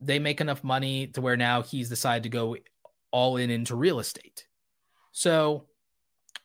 They 0.00 0.18
make 0.18 0.40
enough 0.40 0.64
money 0.64 1.08
to 1.08 1.20
where 1.20 1.36
now 1.36 1.60
he's 1.60 1.90
decided 1.90 2.22
to 2.22 2.30
go 2.30 2.56
all 3.10 3.36
in 3.36 3.50
into 3.50 3.76
real 3.76 4.00
estate. 4.00 4.46
So, 5.12 5.66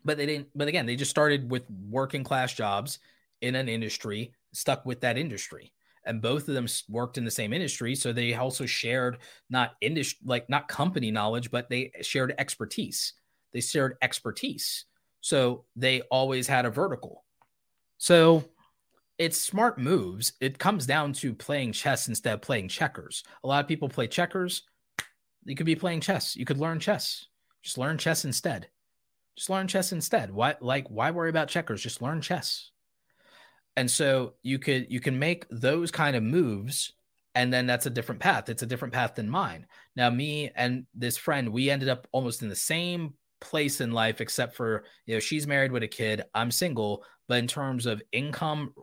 but 0.03 0.18
they 0.18 0.26
didn't, 0.26 0.49
but 0.53 0.68
again, 0.68 0.85
they 0.85 0.97
just 0.97 1.11
started 1.11 1.49
with 1.49 1.64
working 1.89 2.26
class 2.26 2.53
jobs 2.53 2.99
in 3.39 3.55
an 3.55 3.69
industry, 3.69 4.34
stuck 4.51 4.85
with 4.85 4.99
that 4.99 5.18
industry. 5.18 5.72
And 6.05 6.21
both 6.21 6.47
of 6.47 6.53
them 6.53 6.67
worked 6.89 7.17
in 7.17 7.25
the 7.25 7.31
same 7.31 7.53
industry. 7.53 7.95
So 7.95 8.11
they 8.11 8.34
also 8.34 8.65
shared 8.65 9.19
not 9.49 9.75
industry, 9.81 10.19
like 10.25 10.49
not 10.49 10.67
company 10.67 11.11
knowledge, 11.11 11.49
but 11.49 11.69
they 11.69 11.91
shared 12.01 12.34
expertise. 12.38 13.13
They 13.53 13.61
shared 13.61 13.97
expertise. 14.01 14.85
So 15.21 15.65
they 15.75 16.01
always 16.11 16.47
had 16.47 16.65
a 16.65 16.69
vertical. 16.69 17.23
So 17.97 18.43
it's 19.17 19.38
smart 19.38 19.77
moves. 19.77 20.34
It 20.41 20.59
comes 20.59 20.85
down 20.85 21.13
to 21.13 21.34
playing 21.34 21.71
chess 21.71 22.09
instead 22.09 22.34
of 22.34 22.41
playing 22.41 22.67
checkers. 22.67 23.23
A 23.43 23.47
lot 23.47 23.63
of 23.63 23.67
people 23.67 23.88
play 23.88 24.07
checkers. 24.07 24.63
You 25.45 25.55
could 25.55 25.65
be 25.65 25.75
playing 25.75 26.01
chess. 26.01 26.35
You 26.35 26.45
could 26.45 26.59
learn 26.59 26.80
chess. 26.80 27.27
Just 27.61 27.77
learn 27.77 27.97
chess 27.97 28.25
instead. 28.25 28.67
Just 29.38 29.49
learn 29.49 29.67
chess 29.67 29.93
instead. 29.93 30.31
Why 30.31 30.55
like 30.59 30.88
why 30.89 31.11
worry 31.11 31.30
about 31.30 31.47
checkers? 31.47 31.81
Just 31.81 32.01
learn 32.01 32.19
chess. 32.21 32.71
And 33.75 33.89
so 33.89 34.35
you 34.43 34.59
could 34.59 34.87
you 34.89 34.99
can 34.99 35.17
make 35.17 35.45
those 35.49 35.91
kind 35.91 36.15
of 36.15 36.23
moves 36.23 36.93
and 37.35 37.51
then 37.51 37.65
that's 37.65 37.87
a 37.87 37.89
different 37.91 38.21
path. 38.21 38.49
It's 38.49 38.61
a 38.61 38.67
different 38.67 38.93
path 38.93 39.15
than 39.15 39.29
mine. 39.29 39.65
Now 39.95 40.09
me 40.09 40.51
and 40.55 40.85
this 40.93 41.17
friend, 41.17 41.49
we 41.49 41.69
ended 41.69 41.89
up 41.89 42.07
almost 42.11 42.43
in 42.43 42.49
the 42.49 42.55
same 42.55 43.15
place 43.41 43.81
in 43.81 43.91
life 43.91 44.21
except 44.21 44.55
for, 44.55 44.85
you 45.05 45.15
know, 45.15 45.19
she's 45.19 45.47
married 45.47 45.71
with 45.71 45.83
a 45.83 45.87
kid, 45.87 46.23
I'm 46.35 46.51
single, 46.51 47.03
but 47.27 47.39
in 47.39 47.47
terms 47.47 47.85
of 47.85 48.01
income 48.11 48.73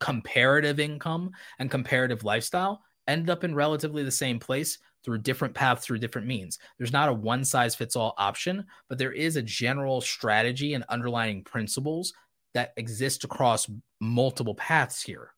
comparative 0.00 0.80
income 0.80 1.30
and 1.58 1.70
comparative 1.70 2.24
lifestyle, 2.24 2.82
ended 3.06 3.28
up 3.28 3.44
in 3.44 3.54
relatively 3.54 4.02
the 4.02 4.10
same 4.10 4.38
place 4.38 4.78
through 5.04 5.18
different 5.18 5.54
paths 5.54 5.84
through 5.84 5.98
different 5.98 6.26
means. 6.26 6.58
There's 6.78 6.92
not 6.92 7.10
a 7.10 7.12
one 7.12 7.44
size 7.44 7.74
fits 7.74 7.96
all 7.96 8.14
option, 8.16 8.64
but 8.88 8.96
there 8.96 9.12
is 9.12 9.36
a 9.36 9.42
general 9.42 10.00
strategy 10.00 10.72
and 10.74 10.84
underlying 10.88 11.44
principles 11.44 12.14
that 12.54 12.72
exist 12.76 13.24
across 13.24 13.68
multiple 14.04 14.54
paths 14.54 15.02
here. 15.02 15.30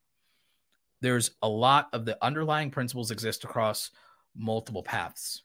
There's 1.00 1.30
a 1.42 1.48
lot 1.48 1.88
of 1.92 2.04
the 2.04 2.22
underlying 2.24 2.70
principles 2.70 3.10
exist 3.10 3.44
across 3.44 3.90
multiple 4.34 4.82
paths. 4.82 5.42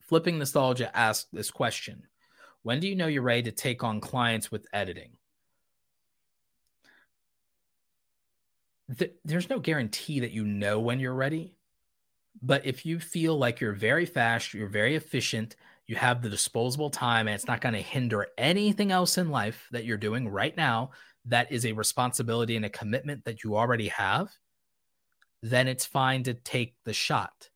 Flipping 0.00 0.38
Nostalgia 0.38 0.96
asked 0.96 1.28
this 1.32 1.50
question 1.50 2.06
When 2.62 2.80
do 2.80 2.88
you 2.88 2.96
know 2.96 3.06
you're 3.06 3.22
ready 3.22 3.42
to 3.44 3.52
take 3.52 3.84
on 3.84 4.00
clients 4.00 4.50
with 4.50 4.66
editing? 4.72 5.16
there's 9.24 9.48
no 9.48 9.60
guarantee 9.60 10.18
that 10.20 10.32
you 10.32 10.44
know 10.44 10.80
when 10.80 10.98
you're 10.98 11.14
ready. 11.14 11.54
But 12.42 12.66
if 12.66 12.86
you 12.86 12.98
feel 12.98 13.36
like 13.36 13.60
you're 13.60 13.72
very 13.72 14.06
fast, 14.06 14.54
you're 14.54 14.68
very 14.68 14.96
efficient, 14.96 15.56
you 15.86 15.96
have 15.96 16.22
the 16.22 16.28
disposable 16.28 16.90
time, 16.90 17.28
and 17.28 17.34
it's 17.34 17.46
not 17.46 17.60
going 17.60 17.74
to 17.74 17.80
hinder 17.80 18.26
anything 18.38 18.90
else 18.92 19.18
in 19.18 19.30
life 19.30 19.68
that 19.72 19.84
you're 19.84 19.96
doing 19.96 20.28
right 20.28 20.56
now, 20.56 20.90
that 21.26 21.50
is 21.52 21.66
a 21.66 21.72
responsibility 21.72 22.56
and 22.56 22.64
a 22.64 22.70
commitment 22.70 23.24
that 23.24 23.44
you 23.44 23.56
already 23.56 23.88
have, 23.88 24.30
then 25.42 25.68
it's 25.68 25.86
fine 25.86 26.22
to 26.24 26.34
take 26.34 26.74
the 26.84 26.92
shot. 26.92 27.50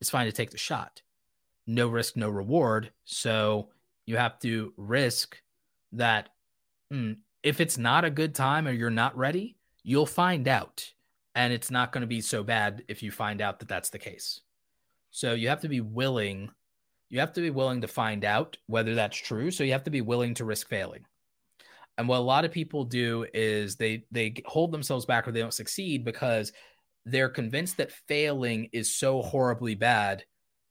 It's 0.00 0.10
fine 0.10 0.26
to 0.26 0.32
take 0.32 0.50
the 0.50 0.58
shot. 0.58 1.02
No 1.66 1.88
risk, 1.88 2.16
no 2.16 2.28
reward. 2.28 2.92
So 3.04 3.68
you 4.06 4.16
have 4.16 4.38
to 4.40 4.72
risk 4.76 5.40
that 5.92 6.30
mm, 6.92 7.16
if 7.42 7.60
it's 7.60 7.78
not 7.78 8.04
a 8.04 8.10
good 8.10 8.34
time 8.34 8.66
or 8.66 8.72
you're 8.72 8.90
not 8.90 9.16
ready, 9.16 9.56
you'll 9.82 10.06
find 10.06 10.48
out 10.48 10.92
and 11.34 11.52
it's 11.52 11.70
not 11.70 11.92
going 11.92 12.02
to 12.02 12.06
be 12.06 12.20
so 12.20 12.42
bad 12.42 12.84
if 12.88 13.02
you 13.02 13.10
find 13.10 13.40
out 13.40 13.58
that 13.60 13.68
that's 13.68 13.90
the 13.90 13.98
case. 13.98 14.40
So 15.10 15.34
you 15.34 15.48
have 15.48 15.60
to 15.60 15.68
be 15.68 15.80
willing 15.80 16.50
you 17.12 17.20
have 17.20 17.34
to 17.34 17.42
be 17.42 17.50
willing 17.50 17.82
to 17.82 17.88
find 17.88 18.24
out 18.24 18.56
whether 18.68 18.94
that's 18.94 19.18
true. 19.18 19.50
So 19.50 19.64
you 19.64 19.72
have 19.72 19.84
to 19.84 19.90
be 19.90 20.00
willing 20.00 20.32
to 20.34 20.46
risk 20.46 20.66
failing. 20.70 21.04
And 21.98 22.08
what 22.08 22.18
a 22.18 22.22
lot 22.22 22.44
of 22.44 22.52
people 22.52 22.84
do 22.84 23.26
is 23.34 23.76
they 23.76 24.04
they 24.10 24.34
hold 24.46 24.72
themselves 24.72 25.04
back 25.04 25.28
or 25.28 25.32
they 25.32 25.40
don't 25.40 25.52
succeed 25.52 26.04
because 26.04 26.52
they're 27.04 27.28
convinced 27.28 27.76
that 27.76 27.92
failing 28.08 28.68
is 28.72 28.94
so 28.94 29.22
horribly 29.22 29.74
bad 29.74 30.24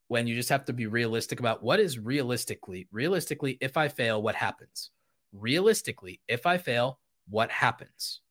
when 0.07 0.27
you 0.27 0.35
just 0.35 0.49
have 0.49 0.65
to 0.65 0.73
be 0.73 0.88
realistic 0.88 1.39
about 1.39 1.64
what 1.64 1.80
is 1.80 1.99
realistically 1.99 2.88
realistically 2.91 3.57
if 3.61 3.77
I 3.77 3.88
fail 3.88 4.22
what 4.22 4.35
happens. 4.35 4.91
Realistically, 5.34 6.19
if 6.27 6.45
I 6.45 6.57
fail, 6.57 6.99
what 7.30 7.49
happens? 7.52 8.22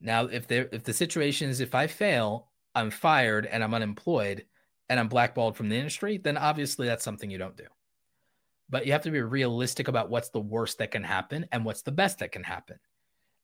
Now, 0.00 0.24
if 0.24 0.48
there 0.48 0.68
if 0.72 0.84
the 0.84 0.92
situation 0.92 1.50
is 1.50 1.60
if 1.60 1.74
I 1.74 1.86
fail, 1.86 2.48
I'm 2.74 2.90
fired 2.90 3.46
and 3.46 3.62
I'm 3.62 3.74
unemployed 3.74 4.46
and 4.88 4.98
I'm 4.98 5.08
blackballed 5.08 5.56
from 5.56 5.68
the 5.68 5.76
industry, 5.76 6.18
then 6.18 6.36
obviously 6.36 6.86
that's 6.86 7.04
something 7.04 7.30
you 7.30 7.38
don't 7.38 7.56
do. 7.56 7.66
But 8.70 8.86
you 8.86 8.92
have 8.92 9.02
to 9.02 9.10
be 9.10 9.20
realistic 9.20 9.88
about 9.88 10.10
what's 10.10 10.30
the 10.30 10.40
worst 10.40 10.78
that 10.78 10.92
can 10.92 11.02
happen 11.02 11.46
and 11.52 11.64
what's 11.64 11.82
the 11.82 11.92
best 11.92 12.20
that 12.20 12.32
can 12.32 12.44
happen. 12.44 12.78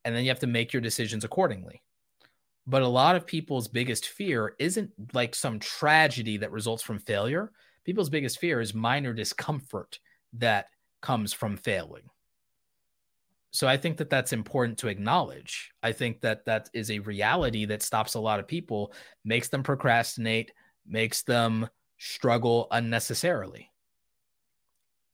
And 0.05 0.15
then 0.15 0.23
you 0.25 0.31
have 0.31 0.41
to 0.41 0.47
make 0.47 0.73
your 0.73 0.81
decisions 0.81 1.25
accordingly. 1.25 1.83
But 2.67 2.83
a 2.83 2.89
lot 2.89 3.17
of 3.17 3.27
people's 3.27 3.69
biggest 3.69 4.07
fear 4.07 4.55
isn't 4.59 4.93
like 5.13 5.35
some 5.35 5.59
tragedy 5.59 6.37
that 6.39 6.53
results 6.53 6.83
from 6.83 6.99
failure. 7.01 7.53
People's 7.85 8.09
biggest 8.09 8.39
fear 8.39 8.61
is 8.61 8.75
minor 8.75 9.13
discomfort 9.13 9.99
that 10.35 10.67
comes 11.01 11.33
from 11.33 11.57
failing 11.57 12.09
so 13.57 13.67
I 13.67 13.79
think 13.79 13.97
that 13.97 14.11
that's 14.11 14.35
important 14.35 14.77
to 14.81 14.89
acknowledge. 14.89 15.73
I 15.83 15.93
think 15.93 16.21
that 16.21 16.45
that 16.45 16.69
is 16.75 16.91
a 16.91 16.99
reality 16.99 17.65
that 17.65 17.83
stops 17.83 18.13
a 18.13 18.21
lot 18.21 18.39
of 18.39 18.47
people, 18.47 18.93
makes 19.25 19.49
them 19.49 19.63
procrastinate, 19.63 20.53
makes 20.87 21.23
them 21.23 21.67
struggle 21.97 22.69
unnecessarily. 22.71 23.71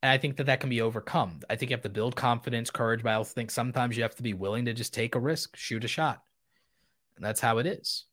And 0.02 0.10
I 0.10 0.18
think 0.18 0.36
that 0.36 0.46
that 0.46 0.58
can 0.58 0.68
be 0.68 0.80
overcome. 0.80 1.40
I 1.48 1.54
think 1.54 1.70
you 1.70 1.76
have 1.76 1.82
to 1.82 1.88
build 1.88 2.16
confidence, 2.16 2.70
courage, 2.70 3.04
but 3.04 3.10
I 3.10 3.14
also 3.14 3.32
think 3.34 3.52
sometimes 3.52 3.96
you 3.96 4.02
have 4.02 4.16
to 4.16 4.22
be 4.22 4.34
willing 4.34 4.64
to 4.64 4.74
just 4.74 4.92
take 4.92 5.14
a 5.14 5.20
risk, 5.20 5.56
shoot 5.56 5.84
a 5.84 5.88
shot. 5.88 6.22
And 7.16 7.24
that's 7.24 7.40
how 7.40 7.58
it 7.58 7.66
is. 7.66 8.06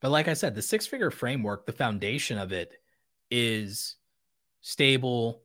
But 0.00 0.10
like 0.10 0.26
I 0.26 0.34
said, 0.34 0.54
the 0.54 0.62
six 0.62 0.86
figure 0.86 1.10
framework, 1.10 1.64
the 1.64 1.72
foundation 1.72 2.38
of 2.38 2.52
it 2.52 2.72
is 3.30 3.96
stable, 4.62 5.42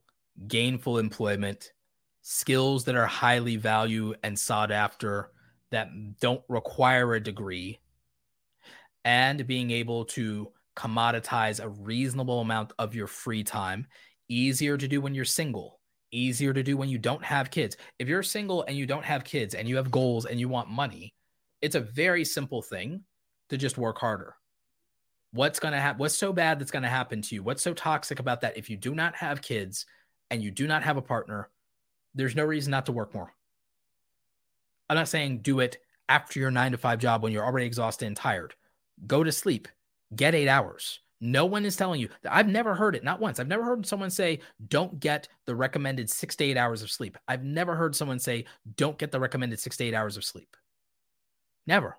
gainful 0.48 0.98
employment, 0.98 1.74
skills 2.22 2.86
that 2.86 2.96
are 2.96 3.06
highly 3.06 3.56
valued 3.56 4.18
and 4.24 4.38
sought 4.38 4.72
after 4.72 5.32
that 5.70 5.90
don't 6.20 6.44
require 6.48 7.14
a 7.14 7.20
degree, 7.20 7.80
and 9.06 9.46
being 9.46 9.70
able 9.72 10.06
to 10.06 10.52
commoditize 10.76 11.64
a 11.64 11.70
reasonable 11.70 12.42
amount 12.42 12.74
of 12.80 12.96
your 12.96 13.08
free 13.08 13.44
time. 13.44 13.88
Easier 14.30 14.78
to 14.78 14.88
do 14.88 15.02
when 15.02 15.14
you're 15.14 15.26
single, 15.26 15.80
easier 16.12 16.54
to 16.54 16.64
do 16.64 16.78
when 16.78 16.90
you 16.90 16.98
don't 16.98 17.24
have 17.24 17.52
kids. 17.52 17.78
If 18.00 18.08
you're 18.08 18.24
single 18.24 18.64
and 18.64 18.78
you 18.78 18.86
don't 18.86 19.06
have 19.06 19.24
kids 19.24 19.54
and 19.54 19.68
you 19.68 19.76
have 19.76 19.92
goals 19.92 20.26
and 20.26 20.40
you 20.40 20.50
want 20.50 20.70
money, 20.70 21.14
it's 21.62 21.76
a 21.76 21.82
very 21.82 22.26
simple 22.26 22.62
thing 22.62 23.04
to 23.50 23.58
just 23.58 23.78
work 23.78 24.00
harder. 24.00 24.36
What's 25.32 25.60
going 25.60 25.74
to 25.74 25.80
happen? 25.80 26.00
What's 26.00 26.16
so 26.16 26.32
bad 26.32 26.60
that's 26.60 26.72
going 26.72 26.84
to 26.84 26.90
happen 26.90 27.22
to 27.22 27.36
you? 27.36 27.44
What's 27.44 27.64
so 27.64 27.74
toxic 27.74 28.20
about 28.20 28.42
that 28.42 28.58
if 28.58 28.70
you 28.70 28.78
do 28.78 28.96
not 28.96 29.16
have 29.16 29.42
kids 29.42 29.86
and 30.30 30.42
you 30.42 30.52
do 30.52 30.68
not 30.68 30.84
have 30.84 30.98
a 30.98 31.02
partner? 31.02 31.50
there's 32.16 32.36
no 32.36 32.44
reason 32.44 32.72
not 32.72 32.86
to 32.86 32.92
work 32.92 33.14
more. 33.14 33.34
I'm 34.90 34.96
not 34.96 35.08
saying 35.08 35.40
do 35.40 35.60
it 35.60 35.78
after 36.10 36.40
your 36.40 36.52
nine 36.52 36.72
to 36.72 36.78
five 36.78 37.00
job 37.00 37.24
when 37.24 37.32
you're 37.32 37.46
already 37.46 37.66
exhausted 37.66 38.06
and 38.06 38.16
tired. 38.16 38.54
Go 39.08 39.24
to 39.24 39.32
sleep, 39.32 39.68
get 40.16 40.36
eight 40.36 40.48
hours. 40.48 41.00
No 41.20 41.46
one 41.46 41.66
is 41.66 41.78
telling 41.78 42.02
you. 42.02 42.10
I've 42.30 42.50
never 42.50 42.76
heard 42.76 42.96
it, 42.96 43.04
not 43.04 43.22
once. 43.22 43.40
I've 43.40 43.48
never 43.48 43.64
heard 43.64 43.86
someone 43.86 44.10
say, 44.10 44.40
don't 44.68 45.00
get 45.00 45.30
the 45.46 45.56
recommended 45.56 46.10
six 46.10 46.36
to 46.36 46.44
eight 46.44 46.58
hours 46.58 46.82
of 46.82 46.92
sleep. 46.92 47.18
I've 47.28 47.44
never 47.44 47.76
heard 47.76 47.96
someone 47.96 48.20
say, 48.20 48.46
don't 48.76 48.98
get 48.98 49.12
the 49.12 49.20
recommended 49.20 49.60
six 49.60 49.78
to 49.78 49.86
eight 49.86 49.94
hours 49.94 50.18
of 50.18 50.26
sleep. 50.26 50.58
Never. 51.66 51.98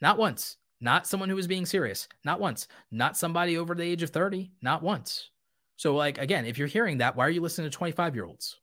Not 0.00 0.16
once. 0.16 0.58
Not 0.80 1.06
someone 1.06 1.28
who 1.28 1.34
was 1.34 1.48
being 1.48 1.66
serious. 1.66 2.06
Not 2.24 2.38
once. 2.38 2.68
Not 2.92 3.16
somebody 3.16 3.58
over 3.58 3.74
the 3.74 3.82
age 3.82 4.04
of 4.04 4.10
30. 4.10 4.52
Not 4.62 4.82
once. 4.82 5.30
So, 5.76 5.96
like, 5.96 6.18
again, 6.18 6.44
if 6.44 6.56
you're 6.56 6.68
hearing 6.68 6.98
that, 6.98 7.16
why 7.16 7.26
are 7.26 7.30
you 7.30 7.40
listening 7.40 7.68
to 7.68 7.76
25 7.76 8.14
year 8.14 8.26
olds? 8.26 8.58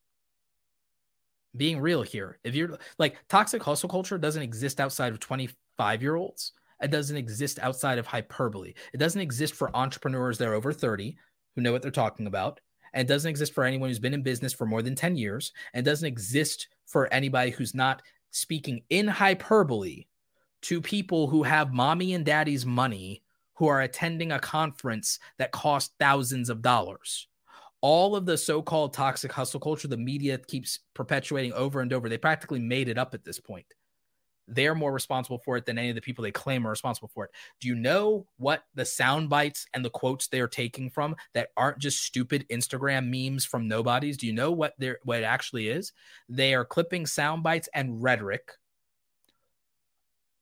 being 1.55 1.79
real 1.79 2.01
here. 2.01 2.39
If 2.43 2.55
you're 2.55 2.77
like 2.97 3.17
toxic 3.27 3.61
hustle 3.61 3.89
culture 3.89 4.17
doesn't 4.17 4.41
exist 4.41 4.79
outside 4.79 5.11
of 5.11 5.19
25 5.19 6.01
year 6.01 6.15
olds. 6.15 6.53
It 6.81 6.91
doesn't 6.91 7.17
exist 7.17 7.59
outside 7.59 7.97
of 7.97 8.07
hyperbole. 8.07 8.73
It 8.93 8.97
doesn't 8.97 9.21
exist 9.21 9.53
for 9.53 9.75
entrepreneurs 9.75 10.37
that 10.37 10.47
are 10.47 10.53
over 10.53 10.73
30 10.73 11.15
who 11.55 11.61
know 11.61 11.71
what 11.71 11.81
they're 11.81 11.91
talking 11.91 12.27
about. 12.27 12.59
And 12.93 13.07
it 13.07 13.11
doesn't 13.11 13.29
exist 13.29 13.53
for 13.53 13.63
anyone 13.63 13.89
who's 13.89 13.99
been 13.99 14.13
in 14.13 14.23
business 14.23 14.53
for 14.53 14.65
more 14.65 14.81
than 14.81 14.95
10 14.95 15.15
years. 15.15 15.51
And 15.73 15.85
it 15.85 15.89
doesn't 15.89 16.07
exist 16.07 16.67
for 16.85 17.11
anybody 17.13 17.51
who's 17.51 17.73
not 17.73 18.01
speaking 18.31 18.81
in 18.89 19.07
hyperbole 19.07 20.05
to 20.61 20.81
people 20.81 21.27
who 21.27 21.43
have 21.43 21.73
mommy 21.73 22.13
and 22.13 22.25
daddy's 22.25 22.65
money 22.65 23.23
who 23.55 23.67
are 23.67 23.81
attending 23.81 24.31
a 24.31 24.39
conference 24.39 25.19
that 25.37 25.51
costs 25.51 25.93
thousands 25.99 26.49
of 26.49 26.61
dollars 26.61 27.27
all 27.83 28.15
of 28.15 28.25
the 28.25 28.37
so-called 28.37 28.93
toxic 28.93 29.31
hustle 29.31 29.59
culture 29.59 29.89
the 29.89 29.97
media 29.97 30.37
keeps 30.37 30.79
perpetuating 30.93 31.51
over 31.53 31.81
and 31.81 31.91
over 31.91 32.07
they 32.07 32.17
practically 32.17 32.59
made 32.59 32.87
it 32.87 32.97
up 32.97 33.13
at 33.13 33.25
this 33.25 33.39
point 33.39 33.65
they're 34.47 34.75
more 34.75 34.91
responsible 34.91 35.39
for 35.39 35.57
it 35.57 35.65
than 35.65 35.77
any 35.77 35.89
of 35.89 35.95
the 35.95 36.01
people 36.01 36.23
they 36.23 36.31
claim 36.31 36.65
are 36.65 36.71
responsible 36.71 37.09
for 37.13 37.25
it. 37.25 37.31
Do 37.59 37.67
you 37.67 37.75
know 37.75 38.25
what 38.37 38.63
the 38.75 38.85
sound 38.85 39.29
bites 39.29 39.65
and 39.73 39.83
the 39.83 39.89
quotes 39.89 40.27
they're 40.27 40.47
taking 40.47 40.89
from 40.89 41.15
that 41.33 41.49
aren't 41.57 41.79
just 41.79 42.03
stupid 42.03 42.45
instagram 42.49 43.09
memes 43.09 43.45
from 43.45 43.67
nobodies? 43.67 44.17
Do 44.17 44.27
you 44.27 44.33
know 44.33 44.51
what 44.51 44.73
they're 44.77 44.99
what 45.03 45.19
it 45.19 45.23
actually 45.23 45.69
is? 45.69 45.93
They 46.29 46.53
are 46.53 46.65
clipping 46.65 47.05
sound 47.05 47.43
bites 47.43 47.69
and 47.73 48.01
rhetoric 48.01 48.51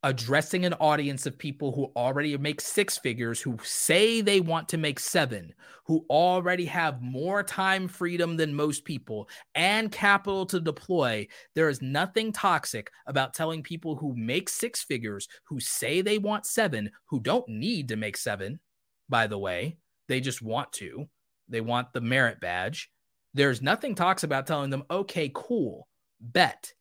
addressing 0.04 0.66
an 0.66 0.74
audience 0.76 1.26
of 1.26 1.38
people 1.38 1.72
who 1.72 1.92
already 1.96 2.36
make 2.38 2.60
six 2.60 2.98
figures, 2.98 3.40
who 3.40 3.58
say 3.64 4.22
they 4.22 4.40
want 4.40 4.68
to 4.70 4.78
make 4.78 5.00
seven, 5.00 5.54
who 5.86 6.06
already 6.10 6.66
have 6.66 7.02
more 7.02 7.44
time 7.44 7.88
freedom 7.88 8.36
than 8.36 8.54
most 8.54 8.84
people 8.84 9.30
and 9.54 9.92
capital 9.92 10.46
to 10.48 10.60
deploy. 10.60 11.28
There 11.54 11.70
is 11.70 11.82
nothing 11.82 12.32
toxic 12.32 12.92
about 13.06 13.34
telling 13.34 13.62
people 13.62 13.96
who 13.96 14.16
make 14.16 14.50
six 14.50 14.84
figures, 14.84 15.28
who 15.46 15.60
say 15.60 16.02
they 16.02 16.18
want 16.18 16.46
seven, 16.46 16.90
who 17.06 17.20
don't 17.20 17.48
need 17.48 17.90
to 17.90 17.96
make 17.96 18.18
seven, 18.18 18.60
by 19.08 19.28
the 19.28 19.38
way, 19.38 19.78
they 20.08 20.20
just 20.20 20.42
want 20.42 20.72
to. 20.74 21.08
They 21.48 21.62
want 21.62 21.94
the 21.94 22.02
merit 22.02 22.40
badge. 22.40 22.90
There's 23.34 23.62
nothing 23.62 23.94
toxic 23.94 24.28
about 24.28 24.48
telling 24.48 24.72
them, 24.72 24.84
okay, 24.90 25.32
cool, 25.34 25.88
bet 26.20 26.74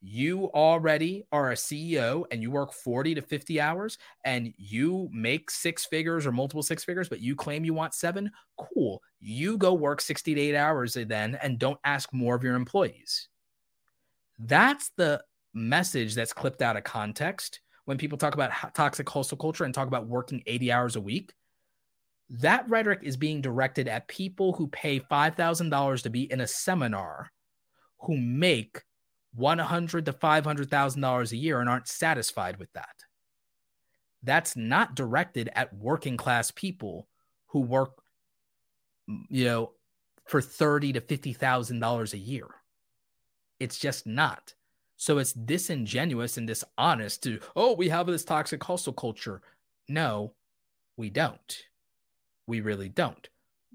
you 0.00 0.44
already 0.52 1.24
are 1.32 1.50
a 1.50 1.56
CEO 1.56 2.24
and 2.30 2.40
you 2.40 2.50
work 2.50 2.72
40 2.72 3.16
to 3.16 3.22
50 3.22 3.60
hours 3.60 3.98
and 4.24 4.52
you 4.56 5.08
make 5.12 5.50
six 5.50 5.86
figures 5.86 6.26
or 6.26 6.32
multiple 6.32 6.62
six 6.62 6.84
figures, 6.84 7.08
but 7.08 7.20
you 7.20 7.34
claim 7.34 7.64
you 7.64 7.74
want 7.74 7.94
seven, 7.94 8.30
cool. 8.56 9.02
You 9.20 9.58
go 9.58 9.74
work 9.74 10.00
60 10.00 10.34
to 10.34 10.40
eight 10.40 10.54
hours 10.54 10.94
then 10.94 11.36
and 11.42 11.58
don't 11.58 11.80
ask 11.84 12.12
more 12.12 12.36
of 12.36 12.44
your 12.44 12.54
employees. 12.54 13.28
That's 14.38 14.90
the 14.96 15.22
message 15.52 16.14
that's 16.14 16.32
clipped 16.32 16.62
out 16.62 16.76
of 16.76 16.84
context 16.84 17.60
when 17.84 17.98
people 17.98 18.18
talk 18.18 18.34
about 18.34 18.74
toxic 18.74 19.08
hustle 19.08 19.38
culture 19.38 19.64
and 19.64 19.74
talk 19.74 19.88
about 19.88 20.06
working 20.06 20.42
80 20.46 20.70
hours 20.70 20.96
a 20.96 21.00
week. 21.00 21.32
That 22.30 22.68
rhetoric 22.68 23.00
is 23.02 23.16
being 23.16 23.40
directed 23.40 23.88
at 23.88 24.06
people 24.06 24.52
who 24.52 24.68
pay 24.68 25.00
$5,000 25.00 26.02
to 26.02 26.10
be 26.10 26.30
in 26.30 26.42
a 26.42 26.46
seminar 26.46 27.32
who 28.00 28.16
make 28.16 28.82
one 29.34 29.58
hundred 29.58 30.06
to 30.06 30.12
five 30.12 30.44
hundred 30.44 30.70
thousand 30.70 31.02
dollars 31.02 31.32
a 31.32 31.36
year 31.36 31.60
and 31.60 31.68
aren't 31.68 31.88
satisfied 31.88 32.56
with 32.58 32.72
that. 32.72 33.04
That's 34.22 34.56
not 34.56 34.94
directed 34.96 35.50
at 35.54 35.76
working 35.76 36.16
class 36.16 36.50
people 36.50 37.06
who 37.48 37.60
work, 37.60 38.02
you 39.28 39.44
know, 39.44 39.72
for 40.26 40.40
thirty 40.40 40.92
to 40.92 41.00
fifty 41.00 41.32
thousand 41.32 41.80
dollars 41.80 42.14
a 42.14 42.18
year. 42.18 42.46
It's 43.60 43.78
just 43.78 44.06
not. 44.06 44.54
So 44.96 45.18
it's 45.18 45.32
disingenuous 45.32 46.36
and 46.36 46.46
dishonest 46.46 47.22
to, 47.22 47.38
oh, 47.54 47.74
we 47.74 47.88
have 47.88 48.06
this 48.06 48.24
toxic 48.24 48.64
hustle 48.64 48.92
culture. 48.92 49.42
No, 49.88 50.34
we 50.96 51.08
don't. 51.08 51.62
We 52.48 52.60
really 52.60 52.88
don't. 52.88 53.28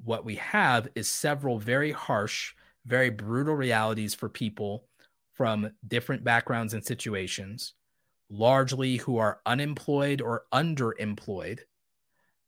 What 0.04 0.26
we 0.26 0.36
have 0.36 0.90
is 0.96 1.08
several 1.08 1.60
very 1.60 1.92
harsh, 1.92 2.54
very 2.86 3.10
brutal 3.10 3.56
realities 3.56 4.14
for 4.14 4.28
people 4.28 4.86
from 5.34 5.72
different 5.88 6.24
backgrounds 6.24 6.74
and 6.74 6.86
situations, 6.86 7.74
largely 8.30 8.98
who 8.98 9.18
are 9.18 9.40
unemployed 9.46 10.22
or 10.22 10.44
underemployed. 10.54 11.60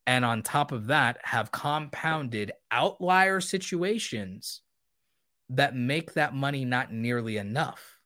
And 0.08 0.24
on 0.24 0.44
top 0.44 0.72
of 0.72 0.88
that, 0.88 1.18
have 1.24 1.52
compounded 1.52 2.52
outlier 2.72 3.42
situations 3.42 4.62
that 5.50 5.76
make 5.76 6.14
that 6.14 6.36
money 6.36 6.64
not 6.66 6.94
nearly 6.94 7.38
enough. 7.38 8.00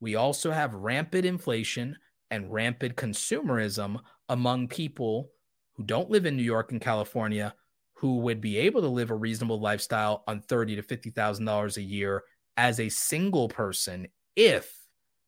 We 0.00 0.14
also 0.14 0.50
have 0.50 0.74
rampant 0.74 1.24
inflation 1.24 1.96
and 2.30 2.52
rampant 2.52 2.96
consumerism 2.96 4.00
among 4.28 4.68
people 4.68 5.30
who 5.74 5.84
don't 5.84 6.10
live 6.10 6.26
in 6.26 6.36
New 6.36 6.42
York 6.42 6.72
and 6.72 6.80
California 6.80 7.54
who 7.94 8.18
would 8.18 8.40
be 8.40 8.58
able 8.58 8.80
to 8.82 8.88
live 8.88 9.10
a 9.10 9.14
reasonable 9.14 9.60
lifestyle 9.60 10.24
on 10.26 10.40
thirty 10.40 10.76
to 10.76 10.82
fifty 10.82 11.10
thousand 11.10 11.44
dollars 11.44 11.76
a 11.76 11.82
year 11.82 12.24
as 12.56 12.80
a 12.80 12.88
single 12.88 13.48
person 13.48 14.08
if 14.36 14.72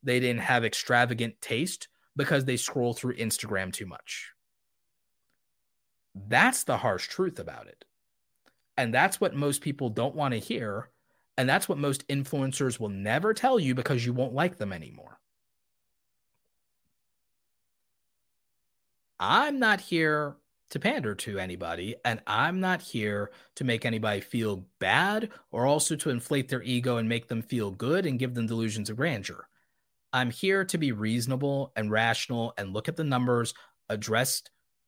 they 0.02 0.20
didn't 0.20 0.42
have 0.42 0.64
extravagant 0.64 1.40
taste 1.40 1.88
because 2.14 2.44
they 2.44 2.56
scroll 2.56 2.94
through 2.94 3.16
Instagram 3.16 3.72
too 3.72 3.86
much. 3.86 4.32
That's 6.14 6.64
the 6.64 6.78
harsh 6.78 7.08
truth 7.08 7.38
about 7.38 7.66
it. 7.66 7.84
And 8.76 8.92
that's 8.92 9.20
what 9.20 9.34
most 9.34 9.62
people 9.62 9.90
don't 9.90 10.14
want 10.14 10.32
to 10.34 10.40
hear 10.40 10.90
and 11.38 11.48
that's 11.48 11.68
what 11.68 11.78
most 11.78 12.06
influencers 12.08 12.80
will 12.80 12.88
never 12.88 13.34
tell 13.34 13.60
you 13.60 13.74
because 13.74 14.06
you 14.06 14.12
won't 14.12 14.34
like 14.34 14.56
them 14.56 14.72
anymore. 14.72 15.18
I'm 19.18 19.58
not 19.58 19.80
here 19.80 20.36
to 20.70 20.80
pander 20.80 21.14
to 21.14 21.38
anybody, 21.38 21.96
and 22.04 22.20
I'm 22.26 22.60
not 22.60 22.82
here 22.82 23.30
to 23.54 23.64
make 23.64 23.84
anybody 23.84 24.20
feel 24.20 24.66
bad 24.78 25.30
or 25.52 25.66
also 25.66 25.96
to 25.96 26.10
inflate 26.10 26.48
their 26.48 26.62
ego 26.62 26.96
and 26.96 27.08
make 27.08 27.28
them 27.28 27.42
feel 27.42 27.70
good 27.70 28.06
and 28.06 28.18
give 28.18 28.34
them 28.34 28.46
delusions 28.46 28.90
of 28.90 28.96
grandeur. 28.96 29.48
I'm 30.12 30.30
here 30.30 30.64
to 30.64 30.78
be 30.78 30.92
reasonable 30.92 31.72
and 31.76 31.90
rational 31.90 32.54
and 32.56 32.72
look 32.72 32.88
at 32.88 32.96
the 32.96 33.04
numbers, 33.04 33.54
address 33.88 34.42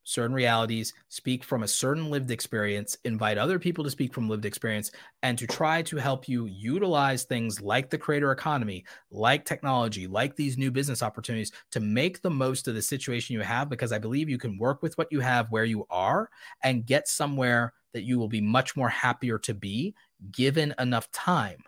certain 0.08 0.34
realities, 0.34 0.94
speak 1.10 1.44
from 1.44 1.62
a 1.62 1.68
certain 1.68 2.08
lived 2.08 2.30
experience, 2.30 2.96
invite 3.04 3.36
other 3.36 3.58
people 3.58 3.84
to 3.84 3.90
speak 3.90 4.14
from 4.14 4.26
lived 4.26 4.46
experience, 4.46 4.90
and 5.22 5.36
to 5.36 5.46
try 5.46 5.82
to 5.82 5.98
help 5.98 6.26
you 6.26 6.46
utilize 6.46 7.24
things 7.24 7.60
like 7.60 7.90
the 7.90 7.98
creator 7.98 8.32
economy, 8.32 8.86
like 9.10 9.44
technology, 9.44 10.06
like 10.06 10.34
these 10.34 10.56
new 10.56 10.70
business 10.70 11.02
opportunities 11.02 11.52
to 11.70 11.80
make 11.80 12.22
the 12.22 12.30
most 12.30 12.68
of 12.68 12.74
the 12.74 12.80
situation 12.80 13.34
you 13.34 13.42
have. 13.42 13.68
Because 13.68 13.92
I 13.92 13.98
believe 13.98 14.30
you 14.30 14.38
can 14.38 14.56
work 14.56 14.82
with 14.82 14.96
what 14.96 15.12
you 15.12 15.20
have 15.20 15.50
where 15.50 15.66
you 15.66 15.86
are 15.90 16.30
and 16.64 16.86
get 16.86 17.06
somewhere 17.06 17.74
that 17.92 18.04
you 18.04 18.18
will 18.18 18.28
be 18.28 18.40
much 18.40 18.76
more 18.76 18.88
happier 18.88 19.38
to 19.40 19.52
be 19.52 19.94
given 20.32 20.74
enough 20.78 21.10
time. 21.10 21.58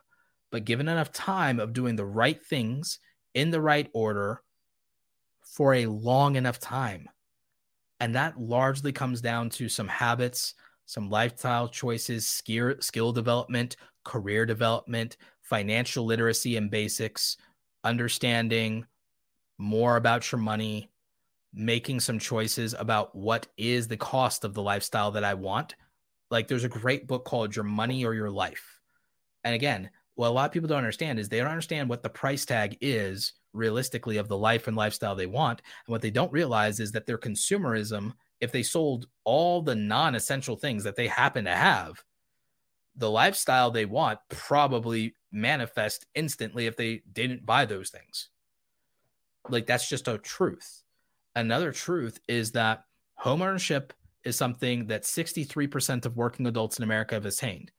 But 0.51 0.65
given 0.65 0.89
enough 0.89 1.13
time 1.13 1.61
of 1.61 1.75
doing 1.75 1.95
the 1.95 2.07
right 2.07 2.43
things 2.43 3.01
in 3.35 3.51
the 3.51 3.61
right 3.61 3.91
order 3.93 4.43
for 5.43 5.75
a 5.75 5.87
long 5.87 6.37
enough 6.37 6.59
time 6.59 7.11
and 8.01 8.15
that 8.15 8.41
largely 8.41 8.93
comes 8.93 9.21
down 9.21 9.51
to 9.51 9.69
some 9.69 9.89
habits, 9.89 10.55
some 10.87 11.11
lifestyle 11.11 11.69
choices, 11.69 12.27
skill, 12.27 12.75
skill 12.81 13.13
development, 13.13 13.77
career 14.05 14.47
development, 14.47 15.19
financial 15.43 16.05
literacy 16.05 16.57
and 16.57 16.71
basics, 16.71 17.37
understanding 17.85 18.87
more 19.59 19.97
about 19.97 20.33
your 20.33 20.41
money, 20.41 20.91
making 21.53 22.01
some 22.01 22.19
choices 22.19 22.75
about 22.79 23.15
what 23.15 23.47
is 23.59 23.87
the 23.87 23.97
cost 23.97 24.45
of 24.45 24.55
the 24.55 24.63
lifestyle 24.63 25.11
that 25.11 25.25
I 25.25 25.35
want. 25.35 25.77
Like 26.31 26.49
there's 26.49 26.65
a 26.65 26.69
great 26.69 27.07
book 27.07 27.25
called 27.25 27.55
Your 27.55 27.65
Money 27.65 28.05
or 28.05 28.15
Your 28.15 28.31
Life. 28.31 28.81
And 29.45 29.55
again, 29.55 29.91
what 30.15 30.29
a 30.29 30.31
lot 30.31 30.47
of 30.47 30.53
people 30.53 30.69
don't 30.69 30.79
understand 30.79 31.19
is 31.19 31.29
they 31.29 31.39
don't 31.39 31.49
understand 31.49 31.89
what 31.89 32.03
the 32.03 32.09
price 32.09 32.45
tag 32.45 32.79
is 32.81 33.35
realistically 33.53 34.17
of 34.17 34.29
the 34.29 34.37
life 34.37 34.69
and 34.69 34.77
lifestyle 34.77 35.15
they 35.15 35.27
want. 35.27 35.63
And 35.87 35.93
what 35.93 36.03
they 36.03 36.11
don't 36.11 36.33
realize 36.33 36.81
is 36.81 36.93
that 36.93 37.07
their 37.07 37.19
consumerism, 37.19 38.13
if 38.41 38.53
they 38.53 38.63
sold 38.63 39.07
all 39.25 39.63
the 39.63 39.75
non 39.75 40.15
essential 40.15 40.57
things 40.57 40.85
that 40.85 40.97
they 40.97 41.09
happen 41.09 41.45
to 41.45 41.55
have, 41.55 42.03
the 42.97 43.11
lifestyle 43.11 43.71
they 43.71 43.87
want 43.87 44.19
probably 44.29 45.15
manifest 45.33 46.07
instantly 46.15 46.67
if 46.67 46.77
they 46.77 47.03
didn't 47.13 47.47
buy 47.47 47.65
those 47.65 47.91
things. 47.91 48.29
Like 49.49 49.67
that's 49.67 49.89
just 49.89 50.09
a 50.09 50.19
truth. 50.19 50.83
Another 51.35 51.73
truth 51.73 52.19
is 52.29 52.53
that 52.53 52.85
homeownership 53.23 53.91
is 54.25 54.37
something 54.37 54.87
that 54.89 55.05
63% 55.05 56.05
of 56.05 56.17
working 56.17 56.47
adults 56.47 56.79
in 56.79 56.85
America 56.85 57.15
have 57.15 57.27
attained. 57.27 57.71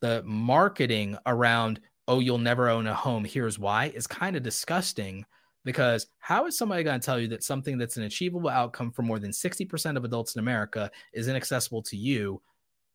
The 0.00 0.22
marketing 0.24 1.16
around 1.26 1.80
oh, 2.08 2.20
you'll 2.20 2.38
never 2.38 2.68
own 2.68 2.86
a 2.86 2.94
home. 2.94 3.24
Here's 3.24 3.58
why 3.58 3.86
is 3.94 4.06
kind 4.06 4.36
of 4.36 4.42
disgusting 4.42 5.24
because 5.64 6.06
how 6.18 6.46
is 6.46 6.58
somebody 6.58 6.82
going 6.82 7.00
to 7.00 7.04
tell 7.04 7.20
you 7.20 7.28
that 7.28 7.44
something 7.44 7.78
that's 7.78 7.96
an 7.96 8.02
achievable 8.04 8.50
outcome 8.50 8.90
for 8.90 9.02
more 9.02 9.18
than 9.18 9.30
60% 9.30 9.96
of 9.96 10.04
adults 10.04 10.34
in 10.34 10.40
America 10.40 10.90
is 11.12 11.28
inaccessible 11.28 11.82
to 11.82 11.96
you, 11.96 12.42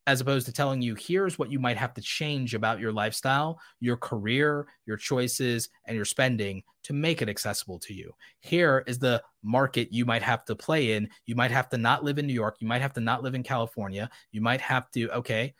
as 0.06 0.20
opposed 0.20 0.46
to 0.46 0.52
telling 0.52 0.82
you, 0.82 0.94
here's 0.94 1.38
what 1.38 1.50
you 1.50 1.58
might 1.58 1.76
have 1.76 1.94
to 1.94 2.00
change 2.00 2.54
about 2.54 2.80
your 2.80 2.92
lifestyle, 2.92 3.58
your 3.80 3.96
career, 3.96 4.66
your 4.86 4.96
choices, 4.96 5.68
and 5.86 5.96
your 5.96 6.04
spending 6.04 6.62
to 6.82 6.92
make 6.92 7.22
it 7.22 7.28
accessible 7.28 7.78
to 7.78 7.94
you? 7.94 8.12
Here 8.40 8.84
is 8.86 8.98
the 8.98 9.22
market 9.42 9.92
you 9.92 10.04
might 10.04 10.22
have 10.22 10.44
to 10.46 10.56
play 10.56 10.92
in. 10.92 11.08
You 11.26 11.34
might 11.34 11.50
have 11.50 11.68
to 11.70 11.78
not 11.78 12.04
live 12.04 12.18
in 12.18 12.26
New 12.26 12.34
York. 12.34 12.56
You 12.60 12.66
might 12.66 12.82
have 12.82 12.94
to 12.94 13.00
not 13.00 13.22
live 13.22 13.34
in 13.34 13.42
California. 13.42 14.10
You 14.32 14.40
might 14.40 14.60
have 14.60 14.90
to, 14.92 15.10
okay, 15.10 15.54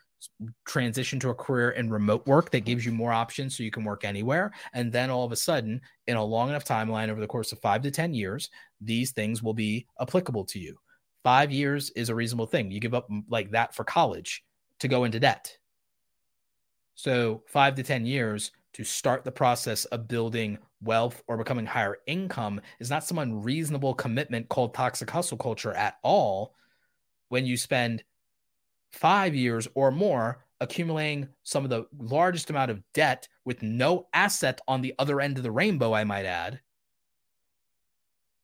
transition 0.67 1.21
to 1.21 1.31
a 1.31 1.35
career 1.35 1.71
in 1.71 1.91
remote 1.91 2.27
work 2.27 2.51
that 2.51 2.65
gives 2.65 2.85
you 2.85 2.93
more 2.93 3.13
options 3.13 3.57
so 3.57 3.63
you 3.63 3.71
can 3.71 3.85
work 3.85 4.05
anywhere. 4.05 4.53
And 4.73 4.93
then 4.93 5.11
all 5.11 5.25
of 5.25 5.33
a 5.33 5.37
sudden, 5.37 5.81
in 6.07 6.17
a 6.17 6.25
long 6.25 6.49
enough 6.49 6.65
timeline 6.65 7.09
over 7.09 7.21
the 7.21 7.27
course 7.27 7.53
of 7.53 7.61
five 7.61 7.83
to 7.83 7.91
10 7.91 8.15
years, 8.15 8.51
these 8.81 9.13
things 9.13 9.43
will 9.43 9.55
be 9.55 9.87
applicable 10.01 10.45
to 10.47 10.59
you. 10.59 10.79
Five 11.23 11.53
years 11.53 11.91
is 11.91 12.09
a 12.09 12.15
reasonable 12.15 12.47
thing. 12.47 12.71
You 12.71 12.81
give 12.81 12.95
up 12.95 13.09
mm, 13.11 13.23
like 13.29 13.51
that 13.51 13.75
for 13.75 13.85
college 13.85 14.45
to 14.81 14.89
go 14.89 15.05
into 15.05 15.21
debt. 15.21 15.57
So, 16.95 17.43
five 17.47 17.75
to 17.77 17.83
10 17.83 18.07
years 18.07 18.51
to 18.73 18.85
start 18.85 19.25
the 19.25 19.33
process 19.33 19.85
of 19.87 20.09
building 20.09 20.59
wealth 20.83 21.23
or 21.27 21.37
becoming 21.37 21.67
higher 21.67 21.99
income 22.07 22.61
is 22.81 22.91
not 22.91 23.05
some 23.05 23.19
unreasonable 23.19 23.95
commitment 23.95 24.49
called 24.49 24.75
toxic 24.75 25.11
hustle 25.11 25.39
culture 25.39 25.73
at 25.73 25.99
all. 26.03 26.55
When 27.29 27.45
you 27.45 27.57
spend 27.57 28.05
five 28.93 29.35
years 29.35 29.69
or 29.75 29.91
more 29.91 30.45
accumulating 30.61 31.29
some 31.45 31.65
of 31.65 31.71
the 31.71 31.87
largest 31.99 32.51
amount 32.51 32.71
of 32.71 32.83
debt 32.93 33.29
with 33.45 33.63
no 33.63 34.09
asset 34.13 34.61
on 34.67 34.81
the 34.81 34.95
other 34.99 35.21
end 35.21 35.37
of 35.37 35.43
the 35.43 35.51
rainbow, 35.51 35.95
I 35.95 36.05
might 36.05 36.27
add. 36.27 36.61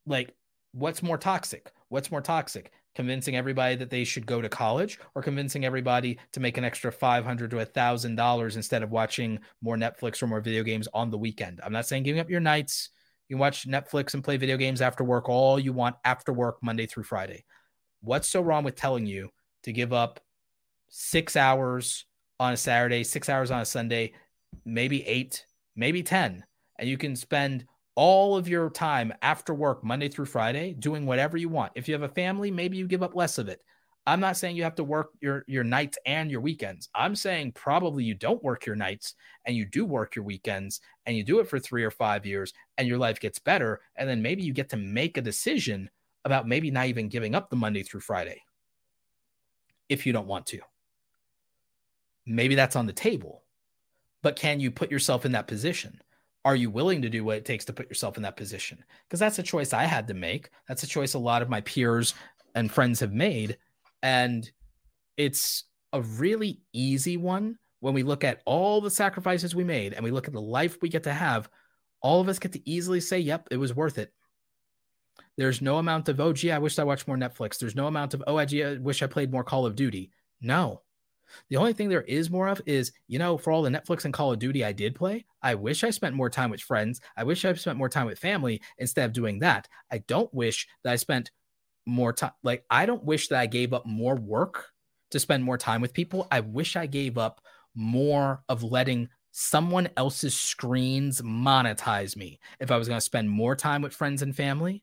Like, 0.07 0.35
what's 0.73 1.03
more 1.03 1.19
toxic? 1.19 1.73
What's 1.89 2.11
more 2.11 2.21
toxic? 2.21 2.71
Convincing 2.95 3.35
everybody 3.35 3.75
that 3.77 3.91
they 3.91 4.05
should 4.05 4.27
go 4.27 4.41
to 4.41 4.49
college 4.49 5.01
or 5.16 5.23
convincing 5.23 5.65
everybody 5.65 6.19
to 6.33 6.41
make 6.41 6.57
an 6.57 6.65
extra 6.65 6.93
500 6.93 7.51
to 7.51 7.57
$1,000 7.57 8.57
instead 8.57 8.83
of 8.85 8.91
watching 8.91 9.41
more 9.61 9.77
Netflix 9.77 10.23
or 10.23 10.29
more 10.29 10.41
video 10.41 10.62
games 10.62 10.87
on 10.95 11.11
the 11.11 11.19
weekend? 11.19 11.61
I'm 11.65 11.73
not 11.73 11.87
saying 11.87 12.05
giving 12.05 12.21
up 12.21 12.31
your 12.31 12.41
nights. 12.41 12.91
You 13.29 13.39
watch 13.39 13.66
Netflix 13.66 14.15
and 14.15 14.23
play 14.23 14.37
video 14.37 14.57
games 14.57 14.81
after 14.81 15.03
work 15.03 15.29
all 15.29 15.59
you 15.59 15.73
want 15.73 15.97
after 16.05 16.33
work, 16.33 16.59
Monday 16.62 16.87
through 16.87 17.05
Friday. 17.05 17.45
What's 18.01 18.29
so 18.29 18.43
wrong 18.43 18.62
with 18.62 18.77
telling 18.77 19.07
you 19.07 19.31
to 19.65 19.73
give 19.73 19.93
up 19.93 20.21
six 20.97 21.35
hours 21.35 22.05
on 22.39 22.53
a 22.53 22.57
Saturday, 22.57 23.03
six 23.03 23.29
hours 23.29 23.51
on 23.51 23.61
a 23.61 23.65
Sunday, 23.65 24.12
maybe 24.65 25.05
eight, 25.09 25.45
maybe 25.75 26.05
10. 26.05 26.45
And 26.79 26.89
you 26.89 26.97
can 26.97 27.16
spend 27.16 27.66
all 27.97 28.37
of 28.37 28.47
your 28.47 28.71
time 28.71 29.12
after 29.21 29.53
work, 29.53 29.83
Monday 29.83 30.09
through 30.09 30.27
Friday, 30.27 30.73
doing 30.75 31.05
whatever 31.05 31.37
you 31.37 31.49
want. 31.49 31.73
If 31.75 31.89
you 31.89 31.95
have 31.95 32.05
a 32.05 32.09
family, 32.09 32.53
maybe 32.53 32.77
you 32.77 32.87
give 32.87 33.03
up 33.03 33.16
less 33.16 33.39
of 33.39 33.49
it. 33.49 33.61
I'm 34.07 34.21
not 34.21 34.37
saying 34.37 34.55
you 34.55 34.62
have 34.62 34.77
to 34.77 34.85
work 34.85 35.11
your, 35.21 35.45
your 35.49 35.65
nights 35.65 35.99
and 36.07 36.31
your 36.31 36.41
weekends. 36.41 36.89
I'm 36.95 37.16
saying 37.16 37.53
probably 37.53 38.05
you 38.05 38.15
don't 38.15 38.43
work 38.45 38.65
your 38.65 38.77
nights 38.77 39.15
and 39.47 39.57
you 39.57 39.65
do 39.65 39.85
work 39.85 40.15
your 40.15 40.25
weekends 40.25 40.81
and 41.07 41.16
you 41.16 41.25
do 41.25 41.41
it 41.41 41.49
for 41.49 41.59
three 41.59 41.83
or 41.83 41.91
five 41.91 42.25
years 42.25 42.53
and 42.79 42.87
your 42.87 42.99
life 42.99 43.19
gets 43.19 43.41
better. 43.41 43.81
And 43.97 44.09
then 44.09 44.23
maybe 44.23 44.45
you 44.45 44.53
get 44.53 44.69
to 44.69 44.77
make 44.77 45.16
a 45.16 45.23
decision 45.23 45.91
about 46.25 46.47
maybe 46.47 46.71
not 46.71 46.87
even 46.87 47.09
giving 47.09 47.35
up 47.35 47.51
the 47.51 47.57
Monday 47.57 47.83
through 47.83 48.01
Friday 48.01 48.43
if 49.89 50.07
you 50.07 50.12
don't 50.12 50.29
want 50.29 50.47
to 50.47 50.61
maybe 52.26 52.55
that's 52.55 52.76
on 52.76 52.86
the 52.86 52.92
table. 52.92 53.42
but 54.22 54.36
can 54.36 54.59
you 54.59 54.70
put 54.70 54.90
yourself 54.90 55.26
in 55.26 55.32
that 55.32 55.46
position? 55.46 56.01
Are 56.46 56.56
you 56.56 56.70
willing 56.70 57.02
to 57.02 57.10
do 57.10 57.24
what 57.24 57.36
it 57.36 57.44
takes 57.44 57.66
to 57.66 57.72
put 57.74 57.88
yourself 57.88 58.16
in 58.16 58.22
that 58.22 58.38
position? 58.38 58.82
Because 59.06 59.20
that's 59.20 59.38
a 59.38 59.42
choice 59.42 59.72
I 59.72 59.84
had 59.84 60.09
to 60.09 60.14
make. 60.14 60.51
That's 60.66 60.82
a 60.82 60.86
choice 60.86 61.12
a 61.12 61.18
lot 61.18 61.42
of 61.42 61.51
my 61.51 61.60
peers 61.60 62.14
and 62.55 62.72
friends 62.72 63.01
have 63.01 63.12
made. 63.12 63.59
And 64.02 64.51
it's 65.16 65.64
a 65.92 66.01
really 66.01 66.60
easy 66.72 67.18
one 67.18 67.59
when 67.80 67.92
we 67.92 68.02
look 68.02 68.24
at 68.24 68.40
all 68.46 68.80
the 68.80 68.90
sacrifices 68.90 69.55
we 69.55 69.64
made 69.64 69.92
and 69.92 70.02
we 70.02 70.10
look 70.10 70.26
at 70.26 70.32
the 70.32 70.40
life 70.40 70.78
we 70.80 70.88
get 70.88 71.02
to 71.05 71.12
have. 71.12 71.48
All 72.01 72.20
of 72.20 72.28
us 72.28 72.38
get 72.38 72.52
to 72.52 72.70
easily 72.70 73.01
say, 73.01 73.18
yep, 73.18 73.48
it 73.51 73.59
was 73.59 73.74
worth 73.74 73.98
it. 73.98 74.12
There's 75.36 75.60
no 75.60 75.76
amount 75.76 76.09
of, 76.09 76.20
oh, 76.20 76.32
gee, 76.32 76.52
I 76.52 76.59
wish 76.59 76.78
I 76.78 76.84
watched 76.84 77.09
more 77.09 77.16
Netflix. 77.16 77.59
There's 77.59 77.76
no 77.76 77.86
amount 77.88 78.14
of, 78.14 78.22
oh, 78.26 78.36
I, 78.36 78.46
wish 78.80 79.02
I 79.02 79.06
played 79.06 79.32
more 79.32 79.44
Call 79.44 79.66
of 79.66 79.76
Duty. 79.76 80.12
No. 80.40 80.80
The 81.48 81.56
only 81.56 81.72
thing 81.72 81.88
there 81.88 82.02
is 82.02 82.30
more 82.30 82.48
of 82.48 82.60
is, 82.66 82.92
you 83.06 83.18
know, 83.18 83.36
for 83.36 83.52
all 83.52 83.62
the 83.62 83.70
Netflix 83.70 84.05
and 84.05 84.14
Call 84.14 84.32
of 84.32 84.38
Duty 84.38 84.64
I 84.64 84.72
did 84.72 84.94
play, 84.94 85.24
I 85.42 85.55
wish 85.55 85.84
I 85.84 85.90
spent 85.90 86.14
more 86.14 86.30
time 86.30 86.51
with 86.51 86.60
friends. 86.60 87.01
I 87.16 87.24
wish 87.24 87.44
I 87.44 87.52
spent 87.55 87.78
more 87.78 87.88
time 87.88 88.06
with 88.06 88.18
family 88.18 88.60
instead 88.78 89.05
of 89.06 89.12
doing 89.12 89.40
that. 89.40 89.68
I 89.90 89.98
don't 89.98 90.32
wish 90.32 90.66
that 90.82 90.92
I 90.92 90.96
spent 90.96 91.30
more 91.86 92.12
time. 92.12 92.32
Like, 92.42 92.64
I 92.70 92.86
don't 92.86 93.05
wish 93.05 93.28
that 93.28 93.40
I 93.40 93.46
gave 93.46 93.72
up 93.72 93.86
more 93.86 94.16
work 94.16 94.70
to 95.10 95.20
spend 95.20 95.44
more 95.44 95.59
time 95.59 95.80
with 95.80 95.92
people. 95.92 96.26
I 96.30 96.40
wish 96.40 96.76
I 96.76 96.86
gave 96.86 97.18
up 97.18 97.40
more 97.74 98.42
of 98.48 98.62
letting 98.62 99.09
someone 99.32 99.88
else's 99.96 100.38
screens 100.38 101.20
monetize 101.20 102.16
me 102.16 102.38
if 102.60 102.70
I 102.70 102.76
was 102.76 102.86
going 102.86 102.98
to 102.98 103.05
spend 103.05 103.28
more 103.28 103.56
time 103.56 103.82
with 103.82 103.92
friends 103.92 104.22
and 104.22 104.34
family 104.34 104.82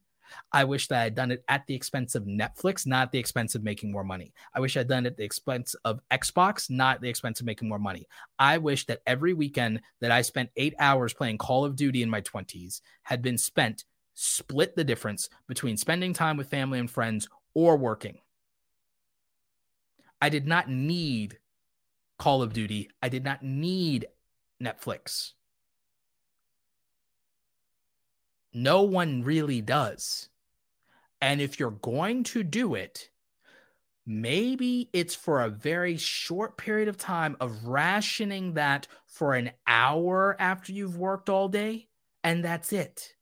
I 0.52 0.64
wish 0.64 0.88
that 0.88 0.99
I 0.99 1.03
had 1.03 1.16
done 1.16 1.32
it 1.32 1.44
at 1.48 1.66
the 1.68 1.76
expense 1.76 2.16
of 2.16 2.24
Netflix, 2.24 2.86
not 2.86 3.12
the 3.12 3.20
expense 3.20 3.56
of 3.56 3.64
making 3.64 3.91
more 3.91 4.03
money. 4.03 4.34
I 4.53 4.60
wish 4.60 4.78
I'd 4.78 4.88
done 4.88 5.06
it 5.06 5.12
at 5.12 5.18
the 5.18 5.24
expense 5.24 5.76
of 5.86 5.99
Xbox, 6.12 6.70
not 6.70 7.02
the 7.02 7.10
expense 7.10 7.40
of 7.40 7.45
making 7.45 7.70
more 7.70 7.80
money. 7.80 8.08
I 8.40 8.58
wish 8.58 8.86
that 8.88 9.02
every 9.06 9.34
weekend 9.34 9.82
that 9.99 10.12
I 10.12 10.22
spent 10.22 10.49
eight 10.56 10.76
hours 10.80 11.14
playing 11.14 11.38
Call 11.38 11.66
of 11.66 11.76
Duty 11.76 12.03
in 12.03 12.10
my 12.10 12.22
20s 12.22 12.82
had 13.03 13.22
been 13.22 13.38
spent 13.38 13.86
split 14.14 14.76
the 14.76 14.84
difference 14.84 15.30
between 15.48 15.78
spending 15.78 16.14
time 16.14 16.38
with 16.38 16.49
family 16.49 16.80
and 16.80 16.90
friends 16.90 17.28
or 17.53 17.78
working. 17.78 18.20
I 20.22 20.30
did 20.30 20.48
not 20.48 20.70
need 20.70 21.40
Call 22.20 22.44
of 22.44 22.53
Duty. 22.53 22.90
I 23.02 23.10
did 23.10 23.24
not 23.24 23.41
need 23.41 24.08
Netflix. 24.62 25.32
No 28.53 28.84
one 28.84 29.23
really 29.23 29.61
does. 29.61 30.30
And 31.22 31.40
if 31.40 31.60
you're 31.60 31.72
going 31.72 32.23
to 32.26 32.44
do 32.44 32.76
it, 32.76 33.10
maybe 34.06 34.90
it's 34.91 35.15
for 35.15 35.41
a 35.41 35.49
very 35.49 35.98
short 35.98 36.57
period 36.57 36.88
of 36.88 36.98
time 36.98 37.38
of 37.40 37.65
rationing 37.65 38.56
that 38.56 38.88
for 39.06 39.36
an 39.36 39.52
hour 39.68 40.36
after 40.40 40.72
you've 40.72 40.98
worked 40.98 41.30
all 41.30 41.48
day, 41.48 41.88
and 42.23 42.44
that's 42.44 42.73
it. 42.73 43.14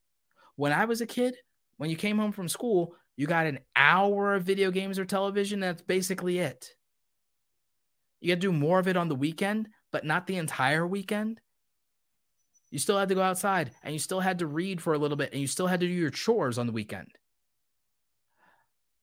When 0.55 0.71
I 0.71 0.85
was 0.85 1.01
a 1.01 1.05
kid, 1.05 1.35
when 1.77 1.89
you 1.89 1.95
came 1.95 2.17
home 2.17 2.31
from 2.31 2.49
school, 2.49 2.95
you 3.15 3.27
got 3.27 3.47
an 3.47 3.59
hour 3.75 4.35
of 4.35 4.43
video 4.43 4.71
games 4.71 4.97
or 4.97 5.05
television. 5.05 5.59
That's 5.59 5.81
basically 5.81 6.39
it. 6.39 6.69
You 8.21 8.29
got 8.29 8.35
to 8.35 8.47
do 8.47 8.51
more 8.51 8.79
of 8.79 8.87
it 8.87 8.97
on 8.97 9.09
the 9.09 9.15
weekend, 9.15 9.69
but 9.91 10.05
not 10.05 10.25
the 10.25 10.37
entire 10.37 10.87
weekend. 10.87 11.41
You 12.71 12.79
still 12.79 12.97
had 12.97 13.09
to 13.09 13.15
go 13.15 13.21
outside 13.21 13.71
and 13.83 13.93
you 13.93 13.99
still 13.99 14.19
had 14.19 14.39
to 14.39 14.47
read 14.47 14.81
for 14.81 14.93
a 14.93 14.97
little 14.97 15.17
bit 15.17 15.31
and 15.31 15.41
you 15.41 15.47
still 15.47 15.67
had 15.67 15.79
to 15.79 15.87
do 15.87 15.93
your 15.93 16.11
chores 16.11 16.57
on 16.57 16.67
the 16.67 16.73
weekend. 16.73 17.07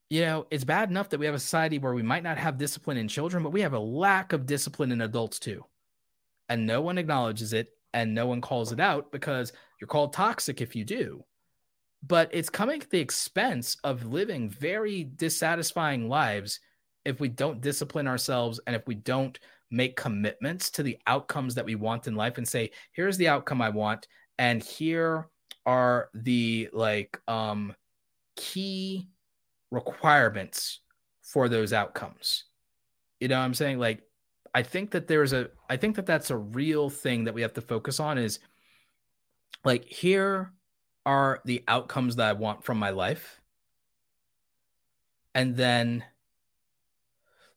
You 0.08 0.20
know, 0.20 0.46
it's 0.50 0.64
bad 0.64 0.88
enough 0.88 1.08
that 1.08 1.18
we 1.18 1.26
have 1.26 1.34
a 1.34 1.40
society 1.40 1.78
where 1.78 1.94
we 1.94 2.02
might 2.02 2.22
not 2.22 2.38
have 2.38 2.58
discipline 2.58 2.96
in 2.96 3.08
children, 3.08 3.42
but 3.42 3.52
we 3.52 3.62
have 3.62 3.72
a 3.72 3.78
lack 3.78 4.32
of 4.32 4.46
discipline 4.46 4.92
in 4.92 5.00
adults 5.00 5.40
too. 5.40 5.64
And 6.48 6.64
no 6.64 6.80
one 6.80 6.96
acknowledges 6.96 7.52
it 7.52 7.70
and 7.92 8.14
no 8.14 8.26
one 8.26 8.40
calls 8.40 8.70
it 8.70 8.78
out 8.78 9.10
because 9.10 9.52
you're 9.80 9.88
called 9.88 10.12
toxic 10.12 10.60
if 10.60 10.76
you 10.76 10.84
do. 10.84 11.24
But 12.06 12.30
it's 12.32 12.50
coming 12.50 12.80
at 12.82 12.90
the 12.90 13.00
expense 13.00 13.78
of 13.82 14.06
living 14.06 14.48
very 14.48 15.02
dissatisfying 15.02 16.08
lives 16.08 16.60
if 17.04 17.18
we 17.18 17.28
don't 17.28 17.60
discipline 17.60 18.06
ourselves 18.06 18.60
and 18.66 18.76
if 18.76 18.86
we 18.86 18.94
don't 18.94 19.38
make 19.70 19.96
commitments 19.96 20.70
to 20.70 20.82
the 20.82 20.98
outcomes 21.06 21.54
that 21.54 21.64
we 21.64 21.74
want 21.74 22.06
in 22.06 22.14
life 22.14 22.38
and 22.38 22.46
say, 22.46 22.70
here's 22.92 23.16
the 23.16 23.28
outcome 23.28 23.60
I 23.60 23.70
want. 23.70 24.06
And 24.38 24.62
here 24.62 25.28
are 25.64 26.10
the 26.14 26.68
like 26.72 27.20
um, 27.26 27.74
key 28.36 29.08
requirements 29.70 30.80
for 31.22 31.48
those 31.48 31.72
outcomes. 31.72 32.44
You 33.20 33.28
know 33.28 33.38
what 33.38 33.44
I'm 33.44 33.54
saying? 33.54 33.78
Like, 33.78 34.02
I 34.54 34.62
think 34.62 34.92
that 34.92 35.08
there's 35.08 35.32
a, 35.32 35.50
I 35.68 35.76
think 35.76 35.96
that 35.96 36.06
that's 36.06 36.30
a 36.30 36.36
real 36.36 36.88
thing 36.88 37.24
that 37.24 37.34
we 37.34 37.42
have 37.42 37.54
to 37.54 37.60
focus 37.60 37.98
on 38.00 38.18
is 38.18 38.38
like, 39.64 39.84
here 39.84 40.52
are 41.04 41.40
the 41.44 41.64
outcomes 41.68 42.16
that 42.16 42.28
I 42.28 42.32
want 42.32 42.64
from 42.64 42.78
my 42.78 42.90
life. 42.90 43.40
And 45.34 45.56
then 45.56 46.04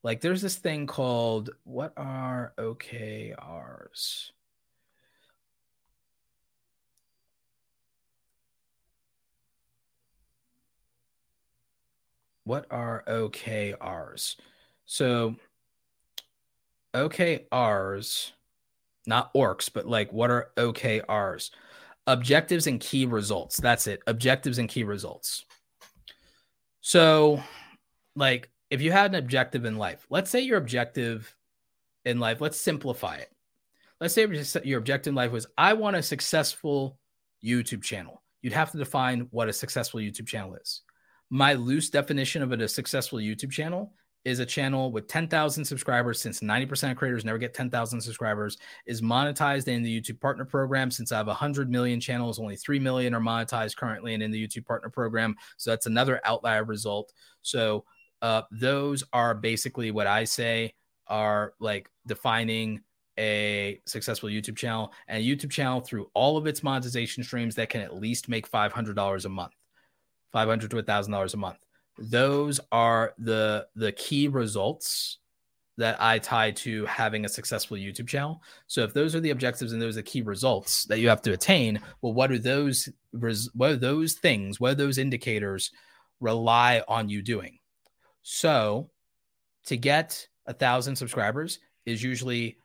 like 0.03 0.21
there's 0.21 0.41
this 0.41 0.55
thing 0.55 0.87
called 0.87 1.49
what 1.63 1.93
are 1.97 2.53
OKRs? 2.57 4.31
What 12.45 12.65
are 12.71 13.03
OKRs? 13.07 14.35
So 14.85 15.35
OKRs, 16.95 18.31
not 19.05 19.33
orcs, 19.33 19.69
but 19.71 19.85
like 19.85 20.11
what 20.11 20.31
are 20.31 20.51
OKRs? 20.57 21.51
Objectives 22.07 22.65
and 22.65 22.79
key 22.79 23.05
results. 23.05 23.57
That's 23.57 23.85
it. 23.85 24.01
Objectives 24.07 24.57
and 24.57 24.67
key 24.67 24.83
results. 24.83 25.45
So, 26.81 27.43
like, 28.15 28.49
if 28.69 28.81
you 28.81 28.91
had 28.91 29.11
an 29.11 29.15
objective 29.15 29.65
in 29.65 29.77
life, 29.77 30.05
let's 30.09 30.29
say 30.29 30.41
your 30.41 30.57
objective 30.57 31.35
in 32.05 32.19
life, 32.19 32.41
let's 32.41 32.59
simplify 32.59 33.15
it. 33.15 33.31
Let's 33.99 34.13
say 34.13 34.27
your 34.63 34.79
objective 34.79 35.11
in 35.11 35.15
life 35.15 35.31
was, 35.31 35.47
I 35.57 35.73
want 35.73 35.97
a 35.97 36.03
successful 36.03 36.97
YouTube 37.43 37.83
channel. 37.83 38.21
You'd 38.41 38.53
have 38.53 38.71
to 38.71 38.77
define 38.77 39.27
what 39.31 39.49
a 39.49 39.53
successful 39.53 39.99
YouTube 39.99 40.27
channel 40.27 40.55
is. 40.55 40.81
My 41.29 41.53
loose 41.53 41.89
definition 41.89 42.41
of 42.41 42.53
it, 42.53 42.61
a 42.61 42.67
successful 42.67 43.19
YouTube 43.19 43.51
channel 43.51 43.93
is 44.25 44.39
a 44.39 44.45
channel 44.45 44.91
with 44.91 45.07
10,000 45.07 45.63
subscribers 45.63 46.21
since 46.21 46.41
90% 46.41 46.91
of 46.91 46.97
creators 46.97 47.23
never 47.23 47.37
get 47.37 47.53
10,000 47.53 48.01
subscribers 48.01 48.57
is 48.85 49.01
monetized 49.01 49.67
in 49.67 49.81
the 49.81 50.01
YouTube 50.01 50.19
partner 50.19 50.43
program 50.43 50.91
since 50.91 51.11
I 51.11 51.17
have 51.17 51.27
100 51.27 51.69
million 51.69 52.01
channels 52.01 52.37
only 52.37 52.57
3 52.57 52.79
million 52.79 53.13
are 53.13 53.21
monetized 53.21 53.77
currently 53.77 54.13
and 54.13 54.21
in 54.21 54.31
the 54.31 54.47
YouTube 54.47 54.65
partner 54.65 54.89
program 54.89 55.35
so 55.55 55.71
that's 55.71 55.85
another 55.85 56.19
outlier 56.25 56.65
result 56.65 57.13
so 57.41 57.85
uh, 58.21 58.43
those 58.51 59.03
are 59.13 59.33
basically 59.33 59.91
what 59.91 60.07
I 60.07 60.23
say 60.23 60.73
are 61.07 61.53
like 61.59 61.89
defining 62.05 62.81
a 63.17 63.81
successful 63.85 64.29
YouTube 64.29 64.55
channel 64.55 64.93
and 65.07 65.21
a 65.21 65.25
YouTube 65.25 65.51
channel 65.51 65.81
through 65.81 66.09
all 66.13 66.37
of 66.37 66.47
its 66.47 66.63
monetization 66.63 67.23
streams 67.23 67.55
that 67.55 67.69
can 67.69 67.81
at 67.81 67.95
least 67.95 68.29
make 68.29 68.49
$500 68.49 69.25
a 69.25 69.29
month, 69.29 69.53
500 70.31 70.71
to 70.71 70.81
$1,000 70.81 71.33
a 71.33 71.37
month. 71.37 71.57
Those 71.97 72.61
are 72.71 73.13
the 73.17 73.67
the 73.75 73.91
key 73.91 74.29
results 74.29 75.17
that 75.77 76.01
I 76.01 76.19
tie 76.19 76.51
to 76.51 76.85
having 76.85 77.25
a 77.25 77.29
successful 77.29 77.77
YouTube 77.77 78.07
channel. 78.07 78.41
So 78.67 78.83
if 78.83 78.93
those 78.93 79.15
are 79.15 79.19
the 79.19 79.31
objectives 79.31 79.73
and 79.73 79.81
those 79.81 79.95
are 79.95 80.01
the 80.01 80.03
key 80.03 80.21
results 80.21 80.85
that 80.85 80.99
you 80.99 81.09
have 81.09 81.21
to 81.23 81.33
attain, 81.33 81.81
well, 82.01 82.13
what 82.13 82.31
are 82.31 82.39
those 82.39 82.87
what 83.11 83.71
are 83.71 83.75
those 83.75 84.13
things? 84.13 84.59
What 84.59 84.71
are 84.71 84.75
those 84.75 84.97
indicators 84.97 85.71
rely 86.21 86.83
on 86.87 87.09
you 87.09 87.21
doing? 87.21 87.58
So 88.21 88.89
to 89.65 89.77
get 89.77 90.27
a 90.45 90.53
thousand 90.53 90.95
subscribers 90.95 91.59
is 91.85 92.03
usually 92.03 92.57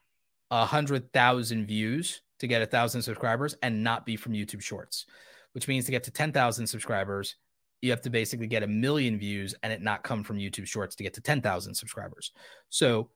a 0.50 0.64
hundred 0.64 1.12
thousand 1.12 1.66
views 1.66 2.22
to 2.38 2.46
get 2.46 2.62
a 2.62 2.66
thousand 2.66 3.02
subscribers 3.02 3.56
and 3.62 3.82
not 3.82 4.06
be 4.06 4.16
from 4.16 4.32
YouTube 4.32 4.62
Shorts, 4.62 5.06
which 5.52 5.68
means 5.68 5.84
to 5.86 5.90
get 5.90 6.04
to 6.04 6.10
10,000 6.10 6.66
subscribers, 6.66 7.36
you 7.80 7.90
have 7.90 8.02
to 8.02 8.10
basically 8.10 8.46
get 8.46 8.62
a 8.62 8.66
million 8.66 9.18
views 9.18 9.54
and 9.62 9.72
it 9.72 9.82
not 9.82 10.02
come 10.02 10.24
from 10.24 10.38
YouTube 10.38 10.66
Shorts 10.66 10.96
to 10.96 11.02
get 11.02 11.14
to 11.14 11.20
10,000 11.20 11.74
subscribers. 11.74 12.32
So 12.70 13.10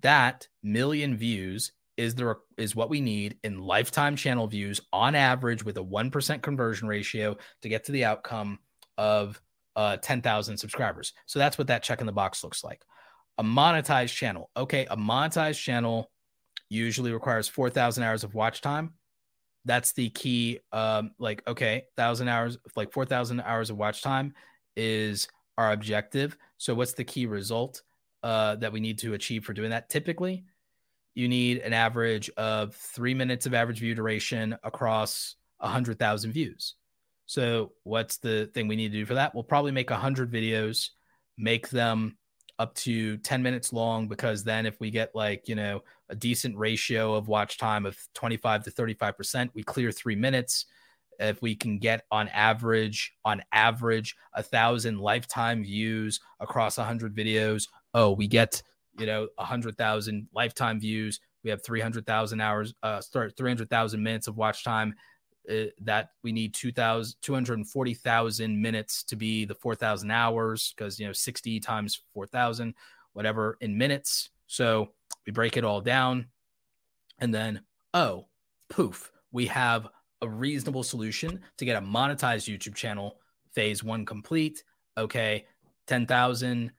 that 0.00 0.46
million 0.62 1.16
views 1.16 1.72
is 1.96 2.14
the 2.14 2.34
is 2.56 2.74
what 2.74 2.88
we 2.88 3.00
need 3.00 3.36
in 3.44 3.58
lifetime 3.58 4.16
channel 4.16 4.46
views 4.46 4.80
on 4.92 5.14
average 5.14 5.64
with 5.64 5.76
a 5.76 5.84
1% 5.84 6.42
conversion 6.42 6.88
ratio 6.88 7.36
to 7.60 7.68
get 7.68 7.84
to 7.84 7.92
the 7.92 8.04
outcome 8.04 8.58
of 8.96 9.40
uh, 9.80 9.96
10,000 9.96 10.58
subscribers. 10.58 11.14
So 11.24 11.38
that's 11.38 11.56
what 11.56 11.68
that 11.68 11.82
check 11.82 12.00
in 12.00 12.06
the 12.06 12.12
box 12.12 12.44
looks 12.44 12.62
like. 12.62 12.82
A 13.38 13.42
monetized 13.42 14.14
channel. 14.14 14.50
Okay, 14.54 14.86
a 14.90 14.96
monetized 14.96 15.58
channel 15.58 16.10
usually 16.68 17.12
requires 17.12 17.48
4,000 17.48 18.02
hours 18.02 18.22
of 18.22 18.34
watch 18.34 18.60
time. 18.60 18.92
That's 19.64 19.92
the 19.92 20.10
key. 20.10 20.60
Um, 20.70 21.12
like, 21.18 21.42
okay, 21.48 21.84
thousand 21.96 22.28
hours, 22.28 22.58
like 22.76 22.92
4,000 22.92 23.40
hours 23.40 23.70
of 23.70 23.78
watch 23.78 24.02
time 24.02 24.34
is 24.76 25.28
our 25.56 25.72
objective. 25.72 26.36
So, 26.58 26.74
what's 26.74 26.92
the 26.92 27.04
key 27.04 27.24
result 27.24 27.82
uh, 28.22 28.56
that 28.56 28.72
we 28.72 28.80
need 28.80 28.98
to 28.98 29.14
achieve 29.14 29.44
for 29.44 29.54
doing 29.54 29.70
that? 29.70 29.88
Typically, 29.88 30.44
you 31.14 31.26
need 31.26 31.58
an 31.58 31.72
average 31.72 32.28
of 32.36 32.74
three 32.74 33.14
minutes 33.14 33.46
of 33.46 33.54
average 33.54 33.80
view 33.80 33.94
duration 33.94 34.56
across 34.62 35.36
100,000 35.58 36.32
views. 36.32 36.74
So, 37.30 37.74
what's 37.84 38.16
the 38.16 38.50
thing 38.54 38.66
we 38.66 38.74
need 38.74 38.90
to 38.90 38.98
do 38.98 39.06
for 39.06 39.14
that? 39.14 39.32
We'll 39.36 39.44
probably 39.44 39.70
make 39.70 39.88
100 39.88 40.32
videos, 40.32 40.88
make 41.38 41.68
them 41.68 42.18
up 42.58 42.74
to 42.74 43.18
10 43.18 43.40
minutes 43.40 43.72
long, 43.72 44.08
because 44.08 44.42
then 44.42 44.66
if 44.66 44.80
we 44.80 44.90
get 44.90 45.14
like, 45.14 45.46
you 45.46 45.54
know, 45.54 45.84
a 46.08 46.16
decent 46.16 46.56
ratio 46.56 47.14
of 47.14 47.28
watch 47.28 47.56
time 47.56 47.86
of 47.86 47.96
25 48.14 48.64
to 48.64 48.72
35%, 48.72 49.48
we 49.54 49.62
clear 49.62 49.92
three 49.92 50.16
minutes. 50.16 50.66
If 51.20 51.40
we 51.40 51.54
can 51.54 51.78
get 51.78 52.04
on 52.10 52.26
average, 52.30 53.12
on 53.24 53.44
average, 53.52 54.16
a 54.34 54.42
thousand 54.42 54.98
lifetime 54.98 55.62
views 55.62 56.18
across 56.40 56.78
100 56.78 57.14
videos, 57.14 57.68
oh, 57.94 58.10
we 58.10 58.26
get, 58.26 58.60
you 58.98 59.06
know, 59.06 59.28
100,000 59.36 60.26
lifetime 60.34 60.80
views. 60.80 61.20
We 61.44 61.50
have 61.50 61.62
300,000 61.62 62.40
hours, 62.40 62.74
uh, 62.82 63.00
start 63.00 63.36
300,000 63.36 64.02
minutes 64.02 64.26
of 64.26 64.36
watch 64.36 64.64
time 64.64 64.96
uh, 65.50 65.64
that 65.82 66.10
we 66.22 66.32
need 66.32 66.54
2,000, 66.54 67.16
240,000 67.22 68.60
minutes 68.60 69.02
to 69.04 69.16
be 69.16 69.44
the 69.44 69.54
4,000 69.54 70.10
hours 70.10 70.72
because, 70.76 70.98
you 70.98 71.06
know, 71.06 71.12
60 71.12 71.60
times 71.60 72.02
4,000, 72.14 72.74
whatever 73.12 73.56
in 73.60 73.76
minutes. 73.76 74.30
So 74.46 74.90
we 75.26 75.32
break 75.32 75.56
it 75.56 75.64
all 75.64 75.80
down. 75.80 76.26
And 77.18 77.34
then, 77.34 77.62
oh, 77.94 78.26
poof, 78.68 79.10
we 79.32 79.46
have 79.46 79.88
a 80.22 80.28
reasonable 80.28 80.82
solution 80.82 81.40
to 81.58 81.64
get 81.64 81.82
a 81.82 81.86
monetized 81.86 82.48
YouTube 82.48 82.74
channel 82.74 83.18
phase 83.52 83.82
one 83.82 84.04
complete. 84.04 84.62
Okay, 84.96 85.46
10,000 85.86 86.70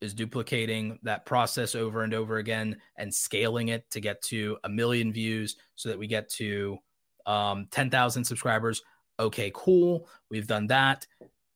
is 0.00 0.14
duplicating 0.14 0.98
that 1.02 1.24
process 1.24 1.74
over 1.74 2.02
and 2.02 2.14
over 2.14 2.38
again 2.38 2.76
and 2.96 3.12
scaling 3.12 3.68
it 3.68 3.90
to 3.90 4.00
get 4.00 4.20
to 4.22 4.56
a 4.64 4.68
million 4.68 5.12
views 5.12 5.56
so 5.74 5.88
that 5.88 5.98
we 5.98 6.06
get 6.06 6.28
to 6.28 6.78
um, 7.26 7.66
10,000 7.70 8.24
subscribers. 8.24 8.82
Okay, 9.18 9.50
cool. 9.54 10.08
We've 10.30 10.46
done 10.46 10.66
that. 10.68 11.06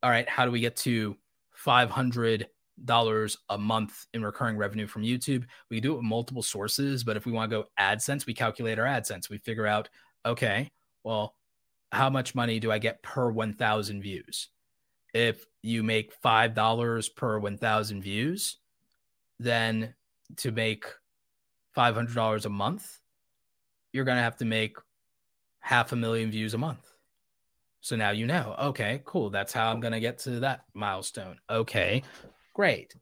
All 0.02 0.10
right, 0.10 0.28
how 0.28 0.44
do 0.44 0.50
we 0.50 0.60
get 0.60 0.76
to 0.76 1.16
500 1.52 2.48
dollars 2.84 3.36
a 3.50 3.58
month 3.58 4.06
in 4.14 4.24
recurring 4.24 4.56
revenue 4.56 4.86
from 4.86 5.02
YouTube? 5.02 5.44
We 5.70 5.80
do 5.80 5.92
it 5.92 5.96
with 5.96 6.04
multiple 6.04 6.42
sources, 6.42 7.02
but 7.02 7.16
if 7.16 7.26
we 7.26 7.32
want 7.32 7.50
to 7.50 7.56
go 7.56 7.68
AdSense, 7.78 8.26
we 8.26 8.34
calculate 8.34 8.78
our 8.78 8.86
AdSense. 8.86 9.28
We 9.28 9.38
figure 9.38 9.66
out, 9.66 9.88
okay, 10.24 10.70
well, 11.02 11.34
how 11.90 12.10
much 12.10 12.34
money 12.34 12.60
do 12.60 12.70
I 12.70 12.78
get 12.78 13.02
per 13.02 13.30
1,000 13.30 14.02
views? 14.02 14.48
If 15.14 15.46
you 15.62 15.82
make 15.82 16.12
$5 16.22 17.14
per 17.16 17.38
1,000 17.38 18.02
views, 18.02 18.58
then 19.40 19.94
to 20.36 20.52
make 20.52 20.84
$500 21.76 22.44
a 22.44 22.48
month, 22.48 22.98
you're 23.92 24.04
going 24.04 24.18
to 24.18 24.22
have 24.22 24.36
to 24.36 24.44
make 24.44 24.76
half 25.60 25.92
a 25.92 25.96
million 25.96 26.30
views 26.30 26.54
a 26.54 26.58
month. 26.58 26.92
So 27.80 27.96
now 27.96 28.10
you 28.10 28.26
know, 28.26 28.54
okay, 28.58 29.02
cool. 29.04 29.30
That's 29.30 29.52
how 29.52 29.70
I'm 29.70 29.80
going 29.80 29.92
to 29.92 30.00
get 30.00 30.18
to 30.20 30.40
that 30.40 30.62
milestone. 30.74 31.38
Okay, 31.48 32.02
great. 32.54 32.94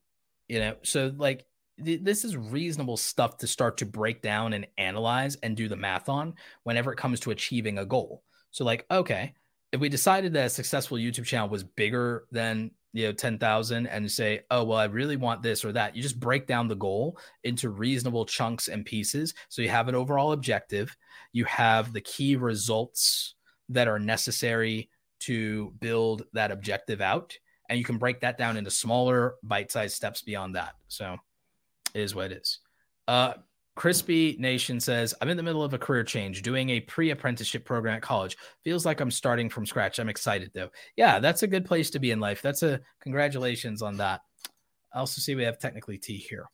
You 0.48 0.60
know, 0.60 0.76
so 0.82 1.12
like 1.16 1.46
th- 1.84 2.02
this 2.02 2.24
is 2.24 2.36
reasonable 2.36 2.96
stuff 2.96 3.38
to 3.38 3.46
start 3.46 3.78
to 3.78 3.86
break 3.86 4.22
down 4.22 4.52
and 4.52 4.66
analyze 4.78 5.36
and 5.36 5.56
do 5.56 5.68
the 5.68 5.76
math 5.76 6.08
on 6.08 6.34
whenever 6.64 6.92
it 6.92 6.98
comes 6.98 7.20
to 7.20 7.30
achieving 7.30 7.78
a 7.78 7.86
goal. 7.86 8.22
So, 8.50 8.64
like, 8.64 8.86
okay, 8.90 9.34
if 9.72 9.80
we 9.80 9.88
decided 9.88 10.32
that 10.34 10.46
a 10.46 10.50
successful 10.50 10.98
YouTube 10.98 11.24
channel 11.24 11.48
was 11.48 11.64
bigger 11.64 12.24
than 12.30 12.70
you 12.96 13.06
know 13.06 13.12
10,000 13.12 13.86
and 13.86 14.10
say, 14.10 14.40
"Oh, 14.50 14.64
well, 14.64 14.78
I 14.78 14.84
really 14.84 15.16
want 15.16 15.42
this 15.42 15.64
or 15.64 15.72
that." 15.72 15.94
You 15.94 16.02
just 16.02 16.18
break 16.20 16.46
down 16.46 16.68
the 16.68 16.74
goal 16.74 17.18
into 17.44 17.70
reasonable 17.70 18.24
chunks 18.24 18.68
and 18.68 18.84
pieces 18.84 19.34
so 19.48 19.62
you 19.62 19.68
have 19.68 19.88
an 19.88 19.94
overall 19.94 20.32
objective, 20.32 20.96
you 21.32 21.44
have 21.44 21.92
the 21.92 22.00
key 22.00 22.36
results 22.36 23.34
that 23.68 23.88
are 23.88 23.98
necessary 23.98 24.90
to 25.20 25.72
build 25.80 26.24
that 26.32 26.50
objective 26.50 27.00
out, 27.00 27.36
and 27.68 27.78
you 27.78 27.84
can 27.84 27.98
break 27.98 28.20
that 28.20 28.38
down 28.38 28.56
into 28.56 28.70
smaller 28.70 29.34
bite-sized 29.42 29.94
steps 29.96 30.22
beyond 30.22 30.54
that. 30.54 30.74
So, 30.88 31.16
it 31.94 32.00
is 32.00 32.14
what 32.14 32.32
it 32.32 32.38
is. 32.38 32.60
Uh 33.08 33.34
Crispy 33.76 34.36
Nation 34.40 34.80
says, 34.80 35.14
I'm 35.20 35.28
in 35.28 35.36
the 35.36 35.42
middle 35.42 35.62
of 35.62 35.74
a 35.74 35.78
career 35.78 36.02
change, 36.02 36.40
doing 36.42 36.70
a 36.70 36.80
pre 36.80 37.10
apprenticeship 37.10 37.64
program 37.64 37.96
at 37.96 38.02
college. 38.02 38.36
Feels 38.64 38.86
like 38.86 39.00
I'm 39.00 39.10
starting 39.10 39.50
from 39.50 39.66
scratch. 39.66 39.98
I'm 39.98 40.08
excited 40.08 40.50
though. 40.54 40.70
Yeah, 40.96 41.20
that's 41.20 41.42
a 41.42 41.46
good 41.46 41.66
place 41.66 41.90
to 41.90 41.98
be 41.98 42.10
in 42.10 42.18
life. 42.18 42.40
That's 42.42 42.62
a 42.62 42.80
congratulations 43.00 43.82
on 43.82 43.98
that. 43.98 44.22
I 44.94 44.98
also 44.98 45.20
see 45.20 45.34
we 45.34 45.44
have 45.44 45.58
technically 45.58 45.98
T 45.98 46.16
here. 46.16 46.48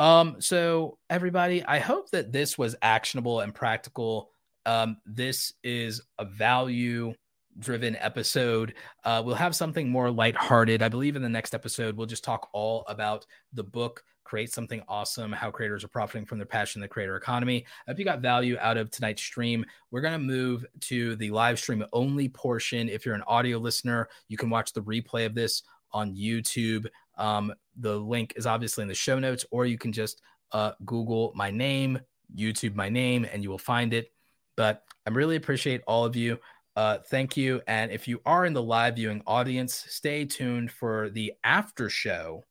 Um, 0.00 0.36
so 0.40 0.98
everybody, 1.08 1.64
I 1.64 1.78
hope 1.78 2.10
that 2.10 2.32
this 2.32 2.58
was 2.58 2.74
actionable 2.82 3.40
and 3.40 3.54
practical. 3.54 4.30
Um, 4.66 4.98
this 5.06 5.52
is 5.62 6.02
a 6.18 6.24
value 6.24 7.14
driven 7.60 7.96
episode. 7.96 8.74
Uh, 9.04 9.22
we'll 9.24 9.34
have 9.36 9.54
something 9.54 9.88
more 9.88 10.10
lighthearted. 10.10 10.82
I 10.82 10.88
believe 10.88 11.14
in 11.14 11.22
the 11.22 11.28
next 11.28 11.54
episode, 11.54 11.96
we'll 11.96 12.06
just 12.06 12.24
talk 12.24 12.48
all 12.52 12.84
about 12.88 13.26
the 13.52 13.64
book 13.64 14.02
create 14.28 14.52
something 14.52 14.82
awesome, 14.88 15.32
how 15.32 15.50
creators 15.50 15.82
are 15.82 15.88
profiting 15.88 16.26
from 16.26 16.36
their 16.36 16.46
passion, 16.46 16.82
the 16.82 16.86
creator 16.86 17.16
economy. 17.16 17.64
If 17.86 17.98
you 17.98 18.04
got 18.04 18.20
value 18.20 18.58
out 18.60 18.76
of 18.76 18.90
tonight's 18.90 19.22
stream, 19.22 19.64
we're 19.90 20.02
going 20.02 20.12
to 20.12 20.18
move 20.18 20.66
to 20.80 21.16
the 21.16 21.30
live 21.30 21.58
stream 21.58 21.82
only 21.94 22.28
portion. 22.28 22.90
If 22.90 23.06
you're 23.06 23.14
an 23.14 23.24
audio 23.26 23.56
listener, 23.56 24.10
you 24.28 24.36
can 24.36 24.50
watch 24.50 24.74
the 24.74 24.82
replay 24.82 25.24
of 25.24 25.34
this 25.34 25.62
on 25.92 26.14
YouTube. 26.14 26.86
Um, 27.16 27.54
the 27.78 27.96
link 27.96 28.34
is 28.36 28.46
obviously 28.46 28.82
in 28.82 28.88
the 28.88 28.94
show 28.94 29.18
notes, 29.18 29.46
or 29.50 29.64
you 29.64 29.78
can 29.78 29.92
just 29.92 30.20
uh, 30.52 30.72
Google 30.84 31.32
my 31.34 31.50
name, 31.50 31.98
YouTube 32.36 32.74
my 32.74 32.90
name, 32.90 33.26
and 33.32 33.42
you 33.42 33.48
will 33.48 33.56
find 33.56 33.94
it. 33.94 34.12
But 34.56 34.84
I 35.06 35.10
really 35.10 35.36
appreciate 35.36 35.80
all 35.86 36.04
of 36.04 36.16
you. 36.16 36.38
Uh, 36.76 36.98
thank 36.98 37.34
you. 37.34 37.62
And 37.66 37.90
if 37.90 38.06
you 38.06 38.20
are 38.26 38.44
in 38.44 38.52
the 38.52 38.62
live 38.62 38.96
viewing 38.96 39.22
audience, 39.26 39.86
stay 39.88 40.26
tuned 40.26 40.70
for 40.70 41.08
the 41.08 41.32
after 41.42 41.88
show. 41.88 42.44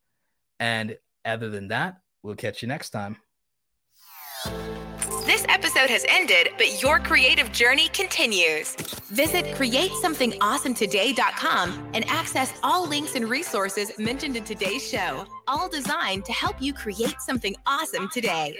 And 0.59 0.97
other 1.27 1.49
than 1.49 1.67
that, 1.69 1.97
we'll 2.23 2.35
catch 2.35 2.61
you 2.61 2.67
next 2.67 2.89
time. 2.91 3.17
This 5.25 5.45
episode 5.49 5.89
has 5.89 6.05
ended, 6.07 6.49
but 6.57 6.81
your 6.81 6.99
creative 6.99 7.51
journey 7.51 7.89
continues. 7.89 8.75
Visit 9.11 9.43
createsomethingawesometoday.com 9.55 11.89
and 11.93 12.07
access 12.07 12.53
all 12.63 12.87
links 12.87 13.15
and 13.15 13.29
resources 13.29 13.91
mentioned 13.99 14.37
in 14.37 14.45
today's 14.45 14.87
show, 14.87 15.25
all 15.47 15.67
designed 15.67 16.23
to 16.25 16.31
help 16.31 16.61
you 16.61 16.73
create 16.73 17.19
something 17.19 17.55
awesome 17.65 18.07
today. 18.09 18.55